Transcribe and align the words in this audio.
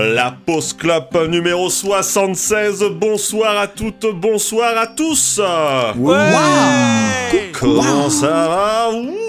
la 0.00 0.34
Pause 0.44 0.72
Club 0.74 1.04
numéro 1.28 1.70
76. 1.70 2.84
Bonsoir 2.92 3.58
à 3.58 3.66
toutes, 3.66 4.06
bonsoir 4.14 4.76
à 4.76 4.86
tous. 4.86 5.40
Ouais. 5.96 7.50
Comment 7.52 8.10
ça 8.10 8.26
va 8.26 9.25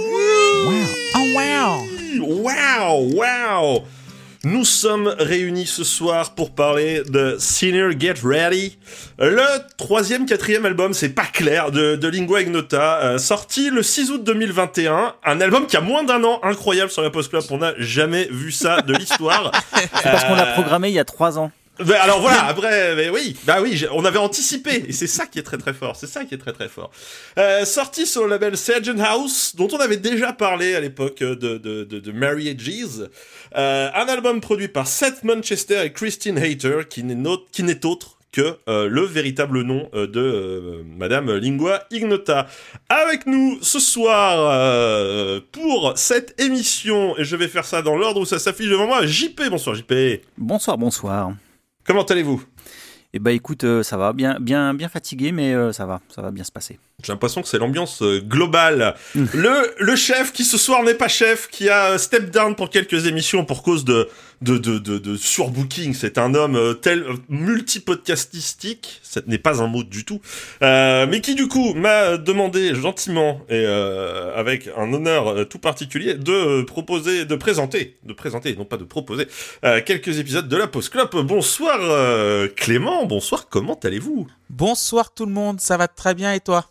Nous 4.49 4.63
sommes 4.63 5.13
réunis 5.19 5.65
ce 5.65 5.83
soir 5.83 6.33
pour 6.33 6.55
parler 6.55 7.01
de 7.03 7.35
Senior 7.37 7.91
Get 7.99 8.13
Ready, 8.23 8.77
le 9.19 9.43
troisième, 9.75 10.25
quatrième 10.25 10.65
album, 10.65 10.93
c'est 10.93 11.09
pas 11.09 11.25
clair, 11.25 11.69
de, 11.69 12.07
Lingua 12.07 12.43
Ignota, 12.43 13.01
euh, 13.01 13.17
sorti 13.17 13.69
le 13.69 13.83
6 13.83 14.09
août 14.11 14.23
2021, 14.23 15.15
un 15.25 15.41
album 15.41 15.67
qui 15.67 15.75
a 15.75 15.81
moins 15.81 16.05
d'un 16.05 16.23
an, 16.23 16.39
incroyable 16.43 16.89
sur 16.89 17.01
la 17.01 17.09
Post 17.09 17.29
Club, 17.29 17.43
on 17.49 17.57
n'a 17.57 17.73
jamais 17.77 18.29
vu 18.31 18.53
ça 18.53 18.81
de 18.81 18.93
l'histoire. 18.93 19.51
C'est 19.75 20.03
parce 20.03 20.23
qu'on 20.23 20.35
l'a 20.35 20.53
programmé 20.53 20.87
il 20.87 20.95
y 20.95 20.99
a 20.99 21.03
trois 21.03 21.37
ans. 21.37 21.51
Ben 21.79 21.95
alors 22.01 22.21
voilà, 22.21 22.45
après, 22.45 22.95
mais 22.95 23.09
oui, 23.09 23.35
bah 23.45 23.57
oui, 23.61 23.85
on 23.91 24.03
avait 24.03 24.17
anticipé, 24.17 24.85
et 24.87 24.91
c'est 24.91 25.07
ça 25.07 25.27
qui 25.27 25.37
est 25.37 25.43
très 25.43 25.57
très 25.57 25.73
fort, 25.73 25.95
c'est 25.95 26.07
ça 26.07 26.25
qui 26.25 26.33
est 26.33 26.39
très 26.39 26.53
très 26.53 26.69
fort. 26.69 26.89
Euh, 27.37 27.65
sorti 27.65 28.07
sur 28.07 28.23
le 28.23 28.29
label 28.29 28.57
Sergeant 28.57 28.99
House, 28.99 29.55
dont 29.55 29.67
on 29.71 29.77
avait 29.77 29.97
déjà 29.97 30.33
parlé 30.33 30.73
à 30.75 30.79
l'époque 30.79 31.19
de, 31.19 31.35
de, 31.35 31.83
de, 31.83 31.83
de 31.83 32.11
Mary 32.11 32.49
Ages, 32.49 33.07
euh, 33.55 33.89
un 33.93 34.05
album 34.07 34.41
produit 34.41 34.67
par 34.67 34.87
Seth 34.87 35.23
Manchester 35.23 35.83
et 35.85 35.91
Christine 35.93 36.37
Hayter, 36.37 36.79
qui 36.89 37.03
n'est 37.03 37.85
autre 37.85 38.17
que 38.31 38.57
euh, 38.67 38.87
le 38.87 39.01
véritable 39.01 39.61
nom 39.61 39.89
euh, 39.93 40.05
de 40.05 40.19
euh, 40.19 40.83
Madame 40.97 41.31
Lingua 41.37 41.83
Ignota. 41.91 42.47
Avec 42.89 43.25
nous 43.25 43.57
ce 43.61 43.79
soir 43.79 44.51
euh, 44.51 45.39
pour 45.51 45.93
cette 45.95 46.39
émission, 46.39 47.17
et 47.17 47.23
je 47.23 47.35
vais 47.35 47.47
faire 47.47 47.65
ça 47.65 47.81
dans 47.81 47.95
l'ordre 47.95 48.21
où 48.21 48.25
ça 48.25 48.39
s'affiche 48.39 48.69
devant 48.69 48.87
moi, 48.87 49.05
JP, 49.05 49.49
bonsoir 49.49 49.75
JP. 49.75 49.93
Bonsoir, 50.37 50.77
bonsoir. 50.77 51.31
Comment 51.87 52.03
allez-vous? 52.03 52.43
Eh 53.13 53.19
ben 53.19 53.31
écoute, 53.31 53.63
euh, 53.63 53.81
ça 53.81 53.95
va, 53.95 54.11
bien, 54.11 54.41
bien, 54.41 54.73
bien 54.73 54.89
fatigué, 54.89 55.31
mais 55.31 55.53
euh, 55.53 55.71
ça 55.71 55.85
va, 55.85 56.01
ça 56.09 56.21
va 56.21 56.31
bien 56.31 56.43
se 56.43 56.51
passer. 56.51 56.79
J'ai 57.03 57.13
l'impression 57.13 57.43
que 57.43 57.47
c'est 57.47 57.59
l'ambiance 57.59 58.01
euh, 58.01 58.19
globale. 58.19 58.95
le, 59.13 59.75
le 59.77 59.95
chef 59.95 60.33
qui 60.33 60.43
ce 60.43 60.57
soir 60.57 60.81
n'est 60.81 60.95
pas 60.95 61.07
chef, 61.07 61.47
qui 61.47 61.69
a 61.69 61.91
euh, 61.91 61.97
step 61.99 62.31
down 62.31 62.55
pour 62.55 62.71
quelques 62.71 63.05
émissions 63.05 63.45
pour 63.45 63.61
cause 63.61 63.85
de, 63.85 64.09
de, 64.41 64.57
de, 64.57 64.79
de, 64.79 64.97
de 64.97 65.15
surbooking. 65.15 65.93
C'est 65.93 66.17
un 66.17 66.33
homme 66.33 66.55
euh, 66.55 66.73
tel 66.73 67.05
multipodcastistique, 67.29 68.99
ce 69.03 69.19
n'est 69.27 69.37
pas 69.37 69.61
un 69.61 69.67
mot 69.67 69.83
du 69.83 70.05
tout, 70.05 70.21
euh, 70.63 71.05
mais 71.07 71.21
qui 71.21 71.35
du 71.35 71.47
coup 71.47 71.75
m'a 71.75 72.17
demandé 72.17 72.73
gentiment 72.73 73.41
et 73.47 73.63
euh, 73.63 74.35
avec 74.35 74.67
un 74.75 74.91
honneur 74.91 75.47
tout 75.47 75.59
particulier 75.59 76.15
de 76.15 76.63
proposer, 76.63 77.25
de 77.25 77.35
présenter, 77.35 77.99
de 78.05 78.13
présenter, 78.13 78.55
non 78.55 78.65
pas 78.65 78.77
de 78.77 78.85
proposer, 78.85 79.27
euh, 79.63 79.81
quelques 79.85 80.17
épisodes 80.17 80.49
de 80.49 80.57
la 80.57 80.65
Post 80.65 80.89
Club. 80.89 81.09
Bonsoir 81.13 81.77
euh, 81.79 82.47
Clément, 82.55 83.05
bonsoir, 83.05 83.49
comment 83.49 83.79
allez-vous? 83.83 84.25
Bonsoir 84.49 85.13
tout 85.13 85.27
le 85.27 85.31
monde, 85.31 85.61
ça 85.61 85.77
va 85.77 85.87
très 85.87 86.15
bien 86.15 86.33
et 86.33 86.39
toi? 86.39 86.65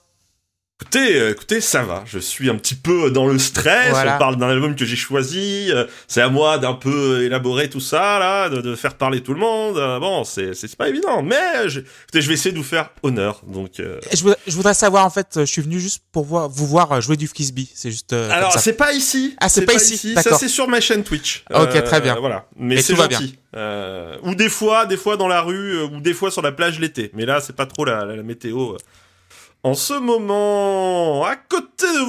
Écoutez, 0.82 1.16
euh, 1.18 1.30
écoutez, 1.30 1.62
ça 1.62 1.82
va. 1.84 2.04
Je 2.06 2.18
suis 2.18 2.50
un 2.50 2.54
petit 2.56 2.74
peu 2.74 3.10
dans 3.10 3.26
le 3.26 3.38
stress. 3.38 3.88
Voilà. 3.90 4.16
On 4.16 4.18
parle 4.18 4.36
d'un 4.36 4.50
album 4.50 4.76
que 4.76 4.84
j'ai 4.84 4.94
choisi. 4.94 5.68
euh, 5.72 5.86
C'est 6.06 6.20
à 6.20 6.28
moi 6.28 6.58
d'un 6.58 6.74
peu 6.74 7.22
élaborer 7.22 7.70
tout 7.70 7.80
ça, 7.80 8.18
là, 8.18 8.50
de, 8.50 8.60
de 8.60 8.74
faire 8.76 8.92
parler 8.94 9.22
tout 9.22 9.32
le 9.32 9.40
monde. 9.40 9.78
Euh, 9.78 9.98
Bon, 9.98 10.22
c'est 10.24 10.52
c'est 10.54 10.76
pas 10.76 10.90
évident, 10.90 11.22
mais 11.22 11.70
je, 11.70 11.80
écoutez, 11.80 12.20
je 12.20 12.28
vais 12.28 12.34
essayer 12.34 12.52
de 12.52 12.58
vous 12.58 12.62
faire 12.62 12.90
honneur. 13.02 13.40
Donc, 13.46 13.80
euh, 13.80 13.98
je 14.12 14.20
voudrais, 14.22 14.36
je 14.46 14.54
voudrais 14.54 14.74
savoir 14.74 15.06
en 15.06 15.10
fait, 15.10 15.28
je 15.36 15.44
suis 15.46 15.62
venu 15.62 15.80
juste 15.80 16.02
pour 16.12 16.26
voir, 16.26 16.50
vous 16.50 16.66
voir 16.66 17.00
jouer 17.00 17.16
du 17.16 17.26
frisbee, 17.26 17.70
c'est 17.74 17.90
juste. 17.90 18.12
euh, 18.12 18.30
alors 18.30 18.58
c'est 18.58 18.74
pas 18.74 18.92
ici. 18.92 19.34
Ah, 19.40 19.48
c'est 19.48 19.64
pas 19.64 19.74
ici, 19.74 20.14
Ça 20.14 20.36
c'est 20.36 20.48
sur 20.48 20.68
ma 20.68 20.82
chaîne 20.82 21.04
Twitch. 21.04 21.42
Ok, 21.54 21.82
très 21.84 22.02
bien. 22.02 22.16
Voilà, 22.20 22.48
mais 22.54 22.82
c'est 22.82 22.92
tout 22.92 22.98
va 23.00 23.08
gentil. 23.08 23.38
Euh, 23.56 24.18
ou 24.24 24.34
des 24.34 24.50
fois, 24.50 24.84
des 24.84 24.98
fois 24.98 25.16
dans 25.16 25.28
la 25.28 25.40
rue, 25.40 25.80
ou 25.84 26.00
des 26.00 26.12
fois 26.12 26.30
sur 26.30 26.42
la 26.42 26.52
plage 26.52 26.78
l'été. 26.80 27.10
Mais 27.14 27.24
là, 27.24 27.40
c'est 27.40 27.56
pas 27.56 27.64
trop 27.64 27.86
la, 27.86 28.04
la, 28.04 28.14
la 28.16 28.22
météo. 28.22 28.76
En 29.62 29.74
ce 29.74 29.94
moment, 29.94 31.24
à 31.24 31.34
côté 31.34 31.86
de 31.86 32.04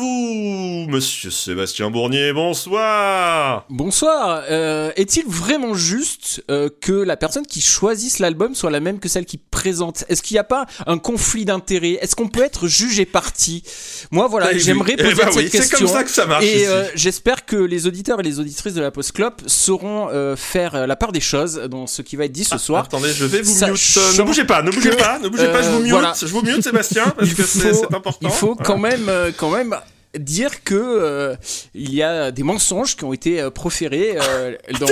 vous, 0.85 0.91
Monsieur 0.91 1.31
Sébastien 1.31 1.89
Bournier, 1.89 2.31
bonsoir. 2.31 3.65
Bonsoir. 3.71 4.43
Euh, 4.51 4.91
Est-il 4.95 5.25
vraiment 5.25 5.73
juste 5.73 6.43
euh, 6.51 6.69
que 6.81 6.91
la 6.91 7.17
personne 7.17 7.47
qui 7.47 7.59
choisisse 7.61 8.19
l'album 8.19 8.53
soit 8.53 8.69
la 8.69 8.79
même 8.79 8.99
que 8.99 9.09
celle 9.09 9.25
qui 9.25 9.39
présente? 9.39 10.03
Est-ce 10.07 10.21
qu'il 10.21 10.35
n'y 10.35 10.39
a 10.39 10.43
pas 10.43 10.67
un 10.85 10.99
conflit 10.99 11.45
d'intérêts? 11.45 11.97
Est-ce 11.99 12.15
qu'on 12.15 12.27
peut 12.27 12.43
être 12.43 12.67
juge 12.67 12.99
et 12.99 13.07
parti? 13.07 13.63
Moi, 14.11 14.27
voilà, 14.27 14.51
Eh 14.51 14.55
oui. 14.55 14.59
j'aimerais 14.61 14.93
Eh 14.99 15.01
poser 15.03 15.15
ben 15.15 15.31
cette 15.31 15.35
oui, 15.35 15.49
c'est 15.51 15.69
comme 15.79 15.87
ça 15.87 16.03
que 16.03 16.11
ça 16.11 16.27
marche 16.27 16.45
Et 16.45 16.67
euh, 16.67 16.83
j'espère 16.93 17.43
que 17.47 17.55
les 17.55 17.87
auditeurs 17.87 18.19
et 18.19 18.23
les 18.23 18.39
auditrices 18.39 18.75
de 18.75 18.81
la 18.81 18.91
Post 18.91 19.13
Club 19.13 19.33
sauront 19.47 20.09
euh, 20.11 20.35
faire 20.35 20.75
euh, 20.75 20.85
la 20.85 20.95
part 20.95 21.11
des 21.11 21.21
choses 21.21 21.55
dans 21.71 21.87
ce 21.87 22.03
qui 22.03 22.17
va 22.17 22.25
être 22.25 22.31
dit 22.31 22.43
ce 22.43 22.59
soir. 22.59 22.83
Attendez, 22.85 23.09
je 23.11 23.25
vais 23.25 23.41
vous 23.41 23.53
mute. 23.65 23.97
Euh, 23.97 24.17
Ne 24.19 24.23
bougez 24.23 24.45
pas, 24.45 24.61
ne 24.61 24.69
bougez 24.69 24.91
que, 24.91 24.95
pas, 24.95 25.17
ne 25.17 25.27
bougez 25.27 25.47
pas, 25.51 25.63
je 25.63 25.69
vous 25.69 25.79
mute. 25.81 25.89
voilà. 25.91 26.13
Je 26.21 26.27
vous 26.27 26.43
mute, 26.43 26.61
Sébastien, 26.63 27.05
parce 27.17 27.33
que 27.37 27.43
c'est 27.43 27.69
faut- 27.73 27.73
c'est 27.89 27.95
important. 27.95 28.19
Il 28.21 28.29
faut 28.29 28.55
quand 28.55 28.77
même, 28.77 29.07
euh, 29.09 29.31
quand 29.35 29.51
même 29.51 29.75
dire 30.17 30.63
que 30.63 30.73
euh, 30.75 31.35
il 31.75 31.93
y 31.93 32.01
a 32.01 32.31
des 32.31 32.41
mensonges 32.41 32.95
qui 32.95 33.03
ont 33.03 33.13
été 33.13 33.39
euh, 33.39 33.51
proférés 33.51 34.17
euh, 34.19 34.55
dans 34.79 34.87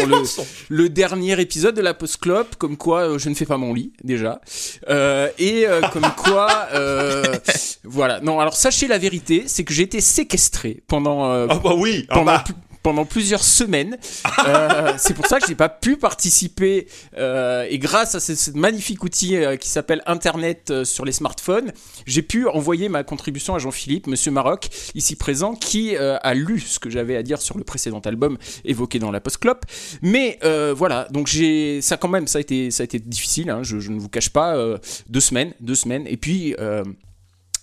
le, 0.70 0.90
dernier 0.90 1.40
épisode 1.42 1.76
de 1.76 1.82
la 1.82 1.94
Post 1.94 2.18
Club, 2.18 2.46
comme 2.58 2.78
quoi 2.78 3.18
je 3.18 3.30
ne 3.30 3.34
fais 3.36 3.46
pas 3.46 3.58
mon 3.58 3.74
lit 3.74 3.92
déjà, 4.04 4.40
et 5.40 5.66
comme 5.92 6.10
quoi, 6.16 6.68
voilà. 7.84 8.20
Non, 8.22 8.40
alors 8.40 8.56
sachez 8.56 8.88
la 8.88 8.98
vérité, 8.98 9.44
c'est 9.48 9.64
que 9.64 9.74
j'ai 9.74 9.84
été 9.84 10.00
séquestré 10.02 10.84
pendant 10.88 11.24
Ah 11.50 11.60
bah 11.64 11.74
oui, 11.76 12.06
ah 12.10 12.24
bah. 12.24 12.44
Pendant 12.86 13.06
plusieurs 13.06 13.44
semaines. 13.44 13.98
Euh, 14.48 14.94
c'est 15.00 15.16
pour 15.16 15.26
ça 15.26 15.40
que 15.40 15.48
j'ai 15.48 15.56
pas 15.56 15.70
pu 15.70 15.98
participer. 15.98 16.86
euh, 17.18 17.66
et 17.68 17.80
grâce 17.80 18.14
à 18.14 18.20
ce, 18.20 18.36
ce 18.36 18.52
magnifique 18.52 19.04
outil 19.04 19.36
euh, 19.38 19.58
qui 19.58 19.70
s'appelle 19.70 20.04
Internet 20.06 20.84
sur 20.84 21.04
les 21.04 21.12
smartphones, 21.12 21.72
j'ai 22.06 22.22
pu 22.22 22.48
envoyer 22.48 22.88
ma 22.88 23.04
contribution 23.04 23.56
à 23.56 23.58
Jean-Philippe, 23.58 24.06
Monsieur 24.06 24.30
Maroc, 24.30 24.70
ici 24.94 25.16
présent, 25.16 25.56
qui 25.56 25.96
a 25.98 26.34
lu 26.36 26.60
ce 26.60 26.78
que 26.78 26.92
j'avais 26.92 27.16
à 27.16 27.24
dire 27.24 27.42
sur 27.42 27.58
le 27.58 27.64
précédent 27.64 28.02
album 28.02 28.38
évoqué 28.66 29.00
dans 29.00 29.10
la 29.10 29.20
post 29.20 29.40
clop. 29.40 29.62
Mais 30.04 30.38
voilà, 30.76 31.08
donc 31.10 31.26
j'ai 31.26 31.82
ça 31.82 31.98
quand 31.98 32.10
même, 32.10 32.28
ça 32.28 32.38
a 32.38 32.42
été 32.42 32.70
ça 32.70 32.84
a 32.84 32.86
été 32.86 33.00
difficile. 33.00 33.50
hein, 33.50 33.64
je, 33.64 33.80
je 33.80 33.90
ne 33.90 34.00
vous 34.00 34.10
cache 34.10 34.30
pas, 34.30 34.56
deux 35.10 35.20
semaines, 35.20 35.54
deux 35.60 35.76
semaines, 35.76 36.06
et 36.06 36.18
puis. 36.18 36.56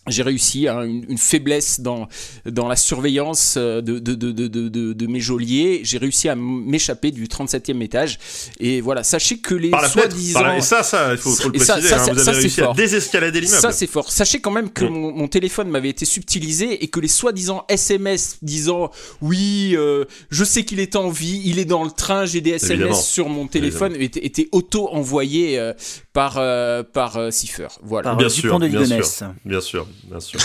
Euh, 0.09 0.11
j'ai 0.11 0.23
réussi 0.23 0.69
hein, 0.69 0.83
une, 0.83 1.05
une 1.09 1.19
faiblesse 1.19 1.81
dans 1.81 2.09
dans 2.47 2.69
la 2.69 2.77
surveillance 2.77 3.55
euh, 3.57 3.81
de 3.81 3.99
de 3.99 4.15
de 4.15 4.31
de 4.33 4.93
de, 4.93 5.07
mes 5.07 5.21
geôliers. 5.21 5.81
J'ai 5.85 5.99
réussi 5.99 6.29
à 6.29 6.35
m'échapper 6.37 7.11
du 7.11 7.27
37e 7.27 7.81
étage. 7.83 8.19
Et 8.61 8.81
voilà, 8.81 9.03
sachez 9.05 9.39
que 9.39 9.55
les 9.55 9.71
soi-disant 9.91 10.43
la- 10.43 10.57
Et 10.59 10.61
ça, 10.61 10.83
ça, 10.83 11.13
il 11.13 11.19
faut, 11.19 11.31
faut 11.31 11.49
le 11.49 11.53
préciser. 11.59 11.89
ça, 11.89 11.97
hein, 12.05 12.13
vous 12.13 12.29
avez 12.29 12.39
réussi 12.39 12.61
à 12.61 12.65
fort. 12.65 12.75
désescalader 12.75 13.41
l'immeuble. 13.41 13.61
ça 13.61 13.73
c'est 13.73 13.87
fort. 13.87 14.11
Sachez 14.11 14.41
quand 14.41 14.51
même 14.51 14.71
que 14.71 14.85
Mm. 14.85 14.89
mon, 14.89 15.13
mon 15.13 15.29
téléphone 15.29 15.69
m'avait 15.69 15.91
été 15.91 16.05
subtilisé 16.05 16.83
et 16.83 16.89
que 16.89 17.01
les 17.01 17.09
soi-disant 17.09 17.65
SMS 17.69 18.39
disant 18.43 18.91
oui, 19.21 19.75
euh, 19.77 20.05
je 20.31 20.45
sais 20.45 20.65
qu'il 20.65 20.81
est 20.81 20.97
en 20.97 21.09
vie, 21.11 21.41
il 21.45 21.59
est 21.59 21.65
dans 21.65 21.85
le 21.85 21.91
train, 21.91 22.27
j'ai 22.27 22.41
des 22.41 22.51
SMS 22.51 22.71
Évidemment. 22.73 22.95
sur 22.95 23.29
mon 23.29 23.47
téléphone 23.47 23.95
étaient, 23.99 24.25
étaient 24.27 24.49
auto-envoyés 24.53 25.59
euh, 25.59 25.73
par 26.13 26.37
euh, 26.39 26.83
par 26.83 27.17
euh, 27.17 27.31
Cipher. 27.31 27.69
Voilà. 27.83 28.11
Par 28.11 28.17
Bien 28.17 28.27
euh, 28.27 28.31
sûr, 28.31 28.43
Dupont 28.43 28.59
de 28.59 28.69
bien 28.69 28.81
Ligonnès. 28.81 29.25
Bien 29.45 29.61
sûr, 29.61 29.87
bien 30.05 30.21
sûr. 30.21 30.41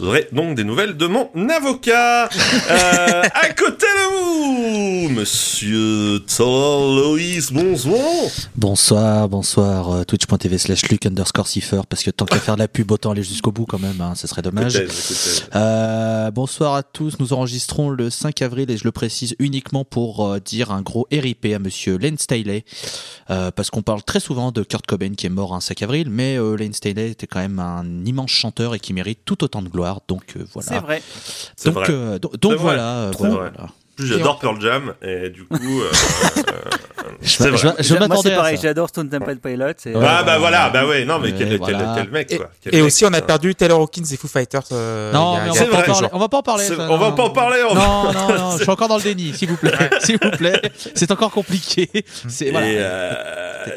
Vous 0.00 0.06
aurez 0.06 0.26
donc 0.32 0.54
des 0.54 0.64
nouvelles 0.64 0.96
de 0.96 1.06
mon 1.06 1.28
avocat. 1.50 2.30
Euh, 2.70 3.22
à 3.34 3.48
côté 3.52 3.84
de 3.84 5.08
vous, 5.08 5.08
Monsieur 5.10 6.22
Loïs, 6.38 7.52
bonsoir. 7.52 8.00
Bonsoir, 8.56 9.28
bonsoir, 9.28 9.92
euh, 9.92 10.04
twitch.tv 10.04 10.56
slash 10.56 10.88
luke 10.88 11.04
underscore 11.04 11.48
cipher, 11.48 11.82
parce 11.86 12.02
que 12.02 12.10
tant 12.10 12.24
qu'à 12.24 12.38
faire 12.38 12.54
de 12.54 12.60
la 12.60 12.68
pub, 12.68 12.90
autant 12.90 13.10
aller 13.10 13.22
jusqu'au 13.22 13.52
bout 13.52 13.66
quand 13.66 13.78
même, 13.78 14.00
hein, 14.00 14.14
ça 14.14 14.26
serait 14.26 14.40
dommage. 14.40 14.82
Euh, 15.54 16.30
bonsoir 16.30 16.76
à 16.76 16.82
tous, 16.82 17.18
nous 17.18 17.34
enregistrons 17.34 17.90
le 17.90 18.08
5 18.08 18.40
avril 18.40 18.70
et 18.70 18.78
je 18.78 18.84
le 18.84 18.92
précise 18.92 19.34
uniquement 19.38 19.84
pour 19.84 20.40
dire 20.40 20.70
un 20.70 20.80
gros 20.80 21.06
RIP 21.12 21.46
à 21.54 21.58
monsieur 21.58 21.98
Lane 21.98 22.16
Staley, 22.16 22.64
parce 23.26 23.68
qu'on 23.68 23.82
parle 23.82 24.02
très 24.02 24.20
souvent 24.20 24.50
de 24.50 24.62
Kurt 24.62 24.86
Cobain 24.86 25.12
qui 25.14 25.26
est 25.26 25.30
mort 25.30 25.54
un 25.54 25.60
5 25.60 25.82
avril, 25.82 26.08
mais 26.08 26.36
Lane 26.36 26.72
Staley 26.72 27.10
était 27.10 27.26
quand 27.26 27.40
même 27.40 27.58
un 27.58 28.04
immense 28.06 28.30
chanteur 28.30 28.74
et 28.74 28.80
qui 28.80 28.94
mérite 28.94 29.20
tout 29.24 29.44
autant 29.44 29.60
de 29.60 29.68
gloire, 29.68 29.89
donc 30.08 30.34
euh, 30.36 30.44
voilà. 30.52 30.68
C'est 30.68 30.78
vrai. 30.80 31.02
C'est 31.56 31.70
Donc, 31.72 31.84
vrai. 31.84 31.86
euh, 31.94 32.18
donc, 32.18 32.36
donc 32.38 32.52
C'est 32.52 32.58
vrai. 32.58 32.76
voilà. 32.76 33.10
Euh, 34.00 34.06
plus, 34.06 34.16
J'adore 34.18 34.38
Pearl 34.38 34.60
Jam 34.60 34.94
et 35.02 35.30
du 35.30 35.44
coup, 35.44 35.80
euh, 35.82 35.90
euh, 36.38 36.42
Je, 37.22 37.28
c'est 37.28 37.44
je- 37.44 37.66
vrai. 37.66 37.74
je 37.80 37.94
Moi 37.94 38.08
m'attendais 38.08 38.34
pareil, 38.34 38.58
j'adore 38.60 38.88
Stone 38.88 39.08
Temple 39.08 39.36
Pilots. 39.36 39.66
et- 39.86 39.94
Ouais, 39.94 40.04
Ah 40.06 40.22
bah 40.22 40.24
bah, 40.24 40.38
voilà, 40.38 40.70
bah 40.70 40.86
ouais, 40.86 41.04
non 41.04 41.18
mais 41.18 41.32
quel, 41.32 41.48
quel- 41.48 41.58
voilà. 41.58 41.94
quel 41.96 42.10
mec 42.10 42.32
Et, 42.32 42.36
quoi. 42.38 42.50
Quel 42.62 42.74
et 42.74 42.78
mec, 42.78 42.86
aussi, 42.86 43.04
on 43.04 43.12
a 43.12 43.20
perdu 43.20 43.54
Taylor 43.54 43.80
Hawkins 43.80 44.04
et 44.10 44.16
Foo 44.16 44.28
Fighters. 44.28 44.62
euh, 44.72 45.12
Non, 45.12 45.34
a- 45.36 45.40
mais 45.44 45.50
on 45.50 45.54
va, 45.54 45.64
pas 45.66 45.76
en 45.78 45.82
parler, 45.82 46.08
on 46.12 46.18
va 46.18 46.28
pas 46.28 46.38
en 46.38 46.42
parler. 46.42 46.64
C'est- 46.64 46.76
ça, 46.76 46.86
on 46.90 46.96
va 46.98 47.10
non. 47.10 47.14
pas 47.14 47.22
en 47.24 47.30
parler. 47.30 47.58
on- 47.68 47.74
Non, 47.74 48.12
non, 48.12 48.28
non, 48.38 48.56
je 48.56 48.62
suis 48.62 48.70
encore 48.70 48.88
dans 48.88 48.96
le 48.96 49.02
déni, 49.02 49.32
s'il 49.34 49.48
vous 49.50 49.56
plaît. 49.56 49.72
S'il 50.00 50.18
vous 50.22 50.30
plaît. 50.30 50.60
C'est 50.94 51.10
encore 51.10 51.30
compliqué. 51.30 51.88
C'est, 52.28 52.50
voilà. 52.50 52.66
Et, 52.68 52.76
euh, 52.78 53.14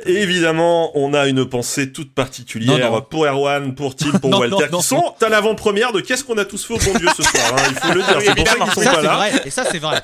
évidemment, 0.05 0.91
on 0.97 1.13
a 1.13 1.27
une 1.27 1.45
pensée 1.45 1.91
toute 1.91 2.13
particulière 2.13 2.89
Non, 2.91 2.95
non. 2.97 3.01
pour 3.01 3.25
Erwan, 3.25 3.75
pour 3.75 3.95
Tim, 3.95 4.11
pour 4.19 4.29
Non, 4.29 4.39
Walter, 4.39 4.67
qui 4.71 4.81
sont 4.83 5.13
à 5.21 5.29
l'avant-première 5.29 5.91
de 5.91 5.99
Qu'est-ce 6.01 6.23
qu'on 6.23 6.37
a 6.37 6.45
tous 6.45 6.65
fait 6.65 6.73
au 6.73 6.77
bon 6.77 6.97
Dieu 6.97 7.07
ce 7.15 7.23
soir. 7.23 7.43
hein, 7.57 7.61
il 7.69 7.75
faut 7.75 7.93
le 7.93 8.01
dire. 8.01 8.17
C'est 8.21 8.35
pour 8.35 8.47
ça 8.47 8.55
qu'ils 8.55 8.83
sont 8.83 8.91
pas 8.95 9.01
là. 9.01 9.25
Et 9.45 9.49
ça, 9.49 9.63
c'est 9.69 9.79
vrai. 9.79 10.01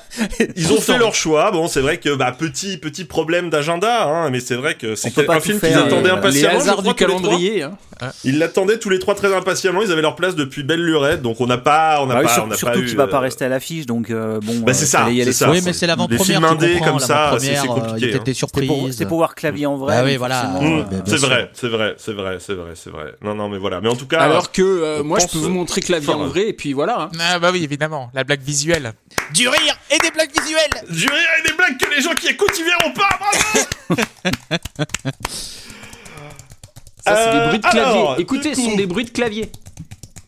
Ils 0.56 0.72
ont 0.72 0.80
fait 0.80 0.98
leur 0.98 1.14
choix. 1.14 1.50
Bon, 1.50 1.68
c'est 1.68 1.80
vrai 1.80 1.98
que 1.98 2.14
bah 2.14 2.32
petit 2.36 2.76
petit 2.78 3.04
problème 3.04 3.50
d'agenda, 3.50 4.04
hein, 4.08 4.30
mais 4.30 4.40
c'est 4.40 4.54
vrai 4.56 4.74
que 4.74 4.94
c'est 4.94 5.08
un 5.28 5.40
film 5.40 5.60
qu'ils 5.60 5.74
attendaient 5.74 6.10
euh, 6.10 6.14
impatiemment. 6.14 6.50
Les 6.52 6.56
hasards 6.56 6.76
crois, 6.76 6.82
du 6.82 6.88
les 6.90 6.94
calendrier. 6.94 7.62
hein. 7.62 7.72
Ils 8.24 8.38
l'attendaient 8.38 8.78
tous 8.78 8.88
les 8.88 8.98
trois 8.98 9.14
très 9.14 9.34
impatiemment. 9.34 9.82
Ils 9.82 9.92
avaient 9.92 10.00
leur 10.02 10.16
place 10.16 10.34
depuis 10.34 10.62
belle 10.62 10.82
lurette, 10.82 11.20
donc 11.22 11.40
on 11.40 11.46
n'a 11.46 11.58
pas, 11.58 11.98
on 12.02 12.06
n'a 12.06 12.14
Bah 12.14 12.20
oui, 12.20 12.26
pas, 12.26 12.32
sur- 12.34 12.44
on 12.44 12.46
n'a 12.46 12.56
surtout 12.56 12.80
pas 12.80 12.86
qu'il 12.86 12.96
va 12.96 13.02
euh, 13.04 13.06
pas 13.08 13.20
rester 13.20 13.44
à 13.44 13.48
l'affiche, 13.48 13.86
donc 13.86 14.10
euh, 14.10 14.40
bon. 14.42 14.60
Bah, 14.60 14.72
c'est 14.72 14.84
euh, 14.84 14.86
ça, 14.86 15.06
c'est 15.24 15.32
ça. 15.32 15.50
oui, 15.50 15.60
mais 15.64 15.72
c'est 15.72 15.82
Les 15.86 15.88
l'avant-première. 15.88 16.24
films 16.24 16.40
tu 16.40 16.46
indés 16.46 16.72
comprends, 16.74 16.90
comme 16.92 16.98
ça, 17.00 17.36
c'est- 17.38 17.54
c'est 17.54 17.58
euh, 17.68 17.72
compliqué, 17.72 17.94
Il 17.98 18.00
y 18.00 18.04
a 18.04 18.08
peut-être 18.08 18.20
hein. 18.20 18.24
des 18.24 18.34
C'était 18.34 18.66
pour, 18.66 18.76
surprises. 18.76 18.92
c'était 18.92 19.06
pour 19.06 19.18
voir 19.18 19.34
clavier 19.34 19.66
en 19.66 19.76
vrai. 19.76 19.96
Bah 19.96 20.02
oui, 20.06 20.16
voilà. 20.16 20.44
Mmh, 20.44 20.64
euh, 20.64 20.82
c'est 21.04 21.16
vrai, 21.16 21.50
c'est 21.52 21.68
vrai, 21.68 21.94
c'est 21.98 22.12
vrai, 22.12 22.36
c'est 22.40 22.54
vrai, 22.54 22.72
c'est 22.74 22.90
vrai, 22.90 23.04
c'est. 23.20 23.24
Non, 23.26 23.34
non, 23.34 23.48
mais 23.48 23.58
voilà. 23.58 23.80
Mais 23.82 23.88
en 23.88 23.96
tout 23.96 24.06
cas, 24.06 24.18
Alors 24.20 24.50
que 24.50 24.62
euh, 24.62 25.02
moi, 25.02 25.18
je 25.18 25.26
peux 25.26 25.38
vous 25.38 25.46
euh, 25.46 25.50
montrer 25.50 25.80
clavier 25.82 26.12
en 26.14 26.22
hein. 26.22 26.26
vrai, 26.28 26.48
et 26.48 26.52
puis 26.54 26.72
voilà. 26.72 27.02
hein. 27.02 27.10
Ah 27.20 27.38
bah 27.38 27.50
oui, 27.52 27.62
évidemment, 27.62 28.10
la 28.14 28.24
blague 28.24 28.40
visuelle. 28.42 28.92
Du 29.34 29.48
rire 29.48 29.76
et 29.90 29.98
des 29.98 30.10
blagues 30.10 30.30
visuelles 30.40 30.84
du 30.88 31.06
rire 31.08 31.28
et 31.38 31.48
des 31.48 31.54
blagues 31.54 31.78
que 31.78 31.88
les 31.94 32.00
gens 32.02 32.14
qui 32.14 32.28
écoutent 32.28 32.58
y 32.58 32.62
verront 32.62 32.92
pas. 32.92 33.08
Bravo 33.18 34.02
Ça, 37.04 37.16
c'est 37.16 37.28
Euh, 37.28 37.32
des 37.32 37.46
bruits 37.48 37.58
de 37.58 37.66
clavier. 37.68 37.80
alors, 37.92 38.18
Écoutez, 38.20 38.54
ce 38.54 38.60
sont 38.62 38.76
des 38.76 38.86
bruits 38.86 39.04
de 39.04 39.10
clavier. 39.10 39.50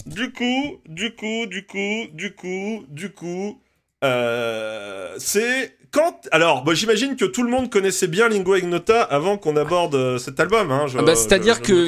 Du 0.07 0.33
coup, 0.33 0.79
du 0.87 1.15
coup, 1.15 1.47
du 1.47 1.67
coup, 1.67 2.07
du 2.13 2.35
coup, 2.35 2.85
du 2.89 3.13
coup, 3.13 3.61
euh, 4.05 5.15
c'est 5.19 5.77
quand. 5.93 6.27
Alors, 6.33 6.65
j'imagine 6.75 7.15
que 7.17 7.25
tout 7.25 7.43
le 7.43 7.51
monde 7.51 7.71
connaissait 7.71 8.09
bien 8.09 8.29
Lingua 8.29 8.59
Ignota 8.59 9.03
avant 9.03 9.37
qu'on 9.39 9.57
aborde 9.57 9.95
euh, 9.95 10.19
cet 10.19 10.41
album. 10.41 10.71
Hein, 10.73 10.87
je- 10.89 10.99
Ah 10.99 11.03
bah, 11.03 11.13
je 11.15 11.21
me 11.21 11.25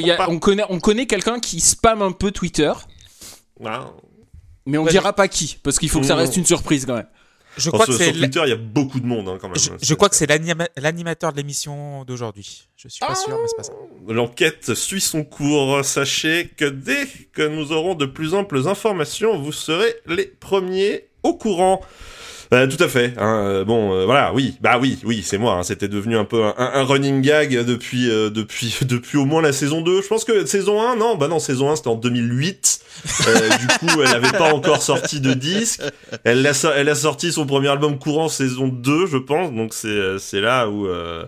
trompe 0.00 0.16
pas. 0.16 0.26
qu'on 0.26 0.38
connaît, 0.38 0.64
on 0.68 0.78
connaît 0.80 1.06
quelqu'un 1.06 1.40
qui 1.40 1.60
spam 1.60 2.02
un 2.02 2.12
peu 2.12 2.30
Twitter. 2.30 2.72
Mais 4.66 4.78
on 4.78 4.84
Ouais, 4.84 4.90
dira 4.90 5.12
pas 5.12 5.28
qui, 5.28 5.58
parce 5.62 5.78
qu'il 5.78 5.88
faut 5.88 6.00
que 6.00 6.06
ça 6.06 6.14
Mmh. 6.14 6.18
reste 6.18 6.36
une 6.36 6.46
surprise 6.46 6.86
quand 6.86 6.94
même. 6.96 7.06
Je 7.56 7.70
crois 7.70 7.84
sur, 7.84 7.96
que 7.96 8.02
c'est 8.02 8.12
Twitter, 8.12 8.40
il 8.46 8.48
y 8.48 8.52
a 8.52 8.56
beaucoup 8.56 8.98
de 8.98 9.06
monde 9.06 9.28
hein, 9.28 9.38
quand 9.40 9.46
même. 9.48 9.56
je, 9.56 9.70
je 9.80 9.94
crois 9.94 10.08
que 10.08 10.16
c'est 10.16 10.26
l'anima- 10.26 10.68
l'animateur 10.76 11.30
de 11.30 11.36
l'émission 11.36 12.04
d'aujourd'hui. 12.04 12.66
Je 12.76 12.88
suis 12.88 12.98
pas 12.98 13.14
sûr, 13.14 13.30
mais 13.40 13.46
c'est 13.46 13.56
pas 13.56 13.62
ça. 13.62 13.72
L'enquête 14.08 14.74
suit 14.74 15.00
son 15.00 15.22
cours. 15.22 15.84
Sachez 15.84 16.48
que 16.56 16.64
dès 16.64 17.06
que 17.32 17.46
nous 17.46 17.70
aurons 17.70 17.94
de 17.94 18.06
plus 18.06 18.34
amples 18.34 18.66
informations, 18.66 19.38
vous 19.40 19.52
serez 19.52 19.94
les 20.06 20.26
premiers 20.26 21.04
au 21.22 21.34
courant. 21.34 21.80
Euh, 22.54 22.66
tout 22.68 22.82
à 22.82 22.88
fait. 22.88 23.12
hein, 23.18 23.42
euh, 23.46 23.64
bon, 23.64 23.92
euh, 23.94 24.04
voilà, 24.04 24.32
oui, 24.32 24.56
bah 24.60 24.78
oui, 24.80 24.98
oui, 25.04 25.22
c'est 25.24 25.38
moi. 25.38 25.54
hein, 25.54 25.62
C'était 25.62 25.88
devenu 25.88 26.16
un 26.16 26.24
peu 26.24 26.44
un, 26.44 26.54
un 26.56 26.82
running 26.84 27.20
gag 27.22 27.64
depuis 27.64 28.10
euh, 28.10 28.30
depuis 28.30 28.76
depuis 28.82 29.18
au 29.18 29.24
moins 29.24 29.42
la 29.42 29.52
saison 29.52 29.80
2. 29.80 30.02
Je 30.02 30.06
pense 30.08 30.24
que 30.24 30.46
saison 30.46 30.80
1, 30.82 30.96
non, 30.96 31.16
bah 31.16 31.28
non, 31.28 31.38
saison 31.38 31.70
1 31.70 31.76
c'était 31.76 31.88
en 31.88 31.96
2008. 31.96 32.80
Euh, 33.28 33.48
du 33.58 33.66
coup, 33.78 34.00
elle 34.02 34.14
avait 34.14 34.36
pas 34.36 34.52
encore 34.54 34.82
sorti 34.82 35.20
de 35.20 35.34
disque. 35.34 35.82
Elle 36.24 36.46
a 36.46 36.94
sorti 36.94 37.32
son 37.32 37.46
premier 37.46 37.68
album 37.68 37.98
courant 37.98 38.28
saison 38.28 38.68
2, 38.68 39.06
je 39.06 39.18
pense. 39.18 39.52
Donc 39.52 39.74
c'est 39.74 40.18
c'est 40.18 40.40
là 40.40 40.68
où 40.68 40.86
euh, 40.86 41.24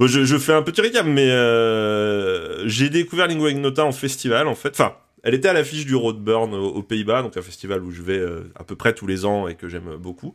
je, 0.00 0.24
je 0.24 0.36
fais 0.36 0.52
un 0.52 0.62
petit 0.62 0.80
récap, 0.80 1.06
mais 1.06 1.30
euh, 1.30 2.66
j'ai 2.68 2.90
découvert 2.90 3.26
Lingua 3.28 3.50
Ignota 3.50 3.84
en 3.84 3.92
festival, 3.92 4.46
en 4.48 4.54
fait. 4.54 4.70
Enfin, 4.70 4.92
elle 5.26 5.34
était 5.34 5.48
à 5.48 5.52
l'affiche 5.52 5.86
du 5.86 5.96
Roadburn 5.96 6.54
aux, 6.54 6.84
Pays-Bas, 6.84 7.22
donc 7.22 7.36
un 7.36 7.42
festival 7.42 7.82
où 7.82 7.90
je 7.90 8.00
vais 8.00 8.16
euh, 8.16 8.44
à 8.54 8.62
peu 8.62 8.76
près 8.76 8.94
tous 8.94 9.08
les 9.08 9.24
ans 9.24 9.48
et 9.48 9.56
que 9.56 9.68
j'aime 9.68 9.96
beaucoup. 9.96 10.34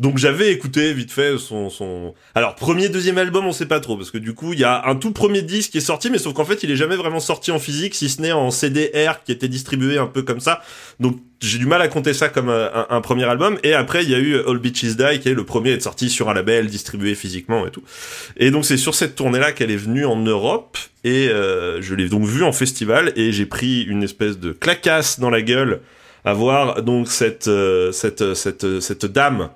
Donc 0.00 0.16
j'avais 0.16 0.50
écouté 0.50 0.94
vite 0.94 1.12
fait 1.12 1.36
son, 1.36 1.68
son... 1.68 2.14
Alors, 2.34 2.54
premier, 2.54 2.88
deuxième 2.88 3.18
album, 3.18 3.46
on 3.46 3.52
sait 3.52 3.66
pas 3.66 3.80
trop, 3.80 3.98
parce 3.98 4.10
que 4.10 4.16
du 4.16 4.32
coup, 4.32 4.54
il 4.54 4.58
y 4.58 4.64
a 4.64 4.86
un 4.86 4.96
tout 4.96 5.12
premier 5.12 5.42
disque 5.42 5.72
qui 5.72 5.78
est 5.78 5.82
sorti, 5.82 6.08
mais 6.08 6.16
sauf 6.16 6.32
qu'en 6.32 6.46
fait, 6.46 6.62
il 6.62 6.70
est 6.70 6.76
jamais 6.76 6.96
vraiment 6.96 7.20
sorti 7.20 7.50
en 7.50 7.58
physique, 7.58 7.94
si 7.94 8.08
ce 8.08 8.22
n'est 8.22 8.32
en 8.32 8.50
CDR 8.50 9.22
qui 9.26 9.30
était 9.30 9.46
distribué 9.46 9.98
un 9.98 10.06
peu 10.06 10.22
comme 10.22 10.40
ça. 10.40 10.62
Donc 11.00 11.18
j'ai 11.42 11.58
du 11.58 11.66
mal 11.66 11.82
à 11.82 11.88
compter 11.88 12.14
ça 12.14 12.30
comme 12.30 12.48
euh, 12.48 12.70
un, 12.88 13.02
premier 13.02 13.24
album. 13.24 13.58
Et 13.62 13.74
après, 13.74 14.02
il 14.02 14.08
y 14.08 14.14
a 14.14 14.18
eu 14.18 14.36
All 14.38 14.56
Bitches 14.56 14.96
Die, 14.96 15.20
qui 15.20 15.28
est 15.28 15.34
le 15.34 15.44
premier 15.44 15.72
à 15.72 15.74
être 15.74 15.82
sorti 15.82 16.08
sur 16.08 16.30
un 16.30 16.34
label, 16.34 16.68
distribué 16.68 17.14
physiquement 17.14 17.66
et 17.66 17.70
tout. 17.70 17.82
Et 18.38 18.50
donc 18.50 18.64
c'est 18.64 18.78
sur 18.78 18.94
cette 18.94 19.16
tournée-là 19.16 19.52
qu'elle 19.52 19.70
est 19.70 19.76
venue 19.76 20.06
en 20.06 20.16
Europe. 20.16 20.78
Et 21.04 21.28
euh, 21.28 21.82
je 21.82 21.94
l'ai 21.94 22.08
donc 22.08 22.24
vue 22.24 22.42
en 22.42 22.52
festival. 22.52 23.12
Et 23.16 23.32
j'ai 23.32 23.44
pris 23.44 23.82
une 23.82 24.02
espèce 24.02 24.38
de 24.38 24.52
clacasse 24.52 25.20
dans 25.20 25.30
la 25.30 25.42
gueule 25.42 25.80
à 26.24 26.32
voir 26.32 26.82
donc 26.82 27.08
cette, 27.08 27.48
euh, 27.48 27.92
cette, 27.92 28.32
cette, 28.32 28.80
cette 28.80 29.04
dame 29.04 29.50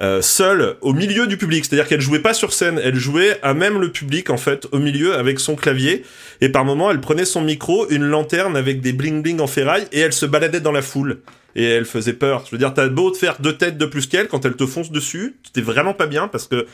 euh, 0.00 0.22
seule 0.22 0.76
au 0.80 0.92
milieu 0.92 1.26
du 1.26 1.36
public. 1.36 1.64
C'est-à-dire 1.64 1.86
qu'elle 1.86 2.00
jouait 2.00 2.18
pas 2.18 2.34
sur 2.34 2.52
scène, 2.52 2.80
elle 2.82 2.96
jouait 2.96 3.38
à 3.42 3.54
même 3.54 3.80
le 3.80 3.92
public 3.92 4.28
en 4.30 4.36
fait 4.36 4.66
au 4.72 4.78
milieu 4.78 5.14
avec 5.14 5.38
son 5.38 5.54
clavier. 5.54 6.04
Et 6.40 6.48
par 6.48 6.64
moment, 6.64 6.90
elle 6.90 7.00
prenait 7.00 7.24
son 7.24 7.42
micro, 7.42 7.88
une 7.90 8.04
lanterne 8.04 8.56
avec 8.56 8.80
des 8.80 8.92
bling 8.92 9.22
bling 9.22 9.40
en 9.40 9.46
ferraille 9.46 9.86
et 9.92 10.00
elle 10.00 10.12
se 10.12 10.26
baladait 10.26 10.60
dans 10.60 10.72
la 10.72 10.82
foule. 10.82 11.20
Et 11.54 11.64
elle 11.64 11.84
faisait 11.84 12.14
peur. 12.14 12.42
Je 12.46 12.50
veux 12.50 12.58
dire, 12.58 12.74
t'as 12.74 12.88
beau 12.88 13.12
te 13.12 13.18
faire 13.18 13.36
deux 13.40 13.56
têtes 13.56 13.78
de 13.78 13.86
plus 13.86 14.08
qu'elle, 14.08 14.26
quand 14.26 14.44
elle 14.44 14.56
te 14.56 14.66
fonce 14.66 14.90
dessus, 14.90 15.36
t'es 15.52 15.60
vraiment 15.60 15.94
pas 15.94 16.06
bien 16.06 16.26
parce 16.26 16.48
que 16.48 16.66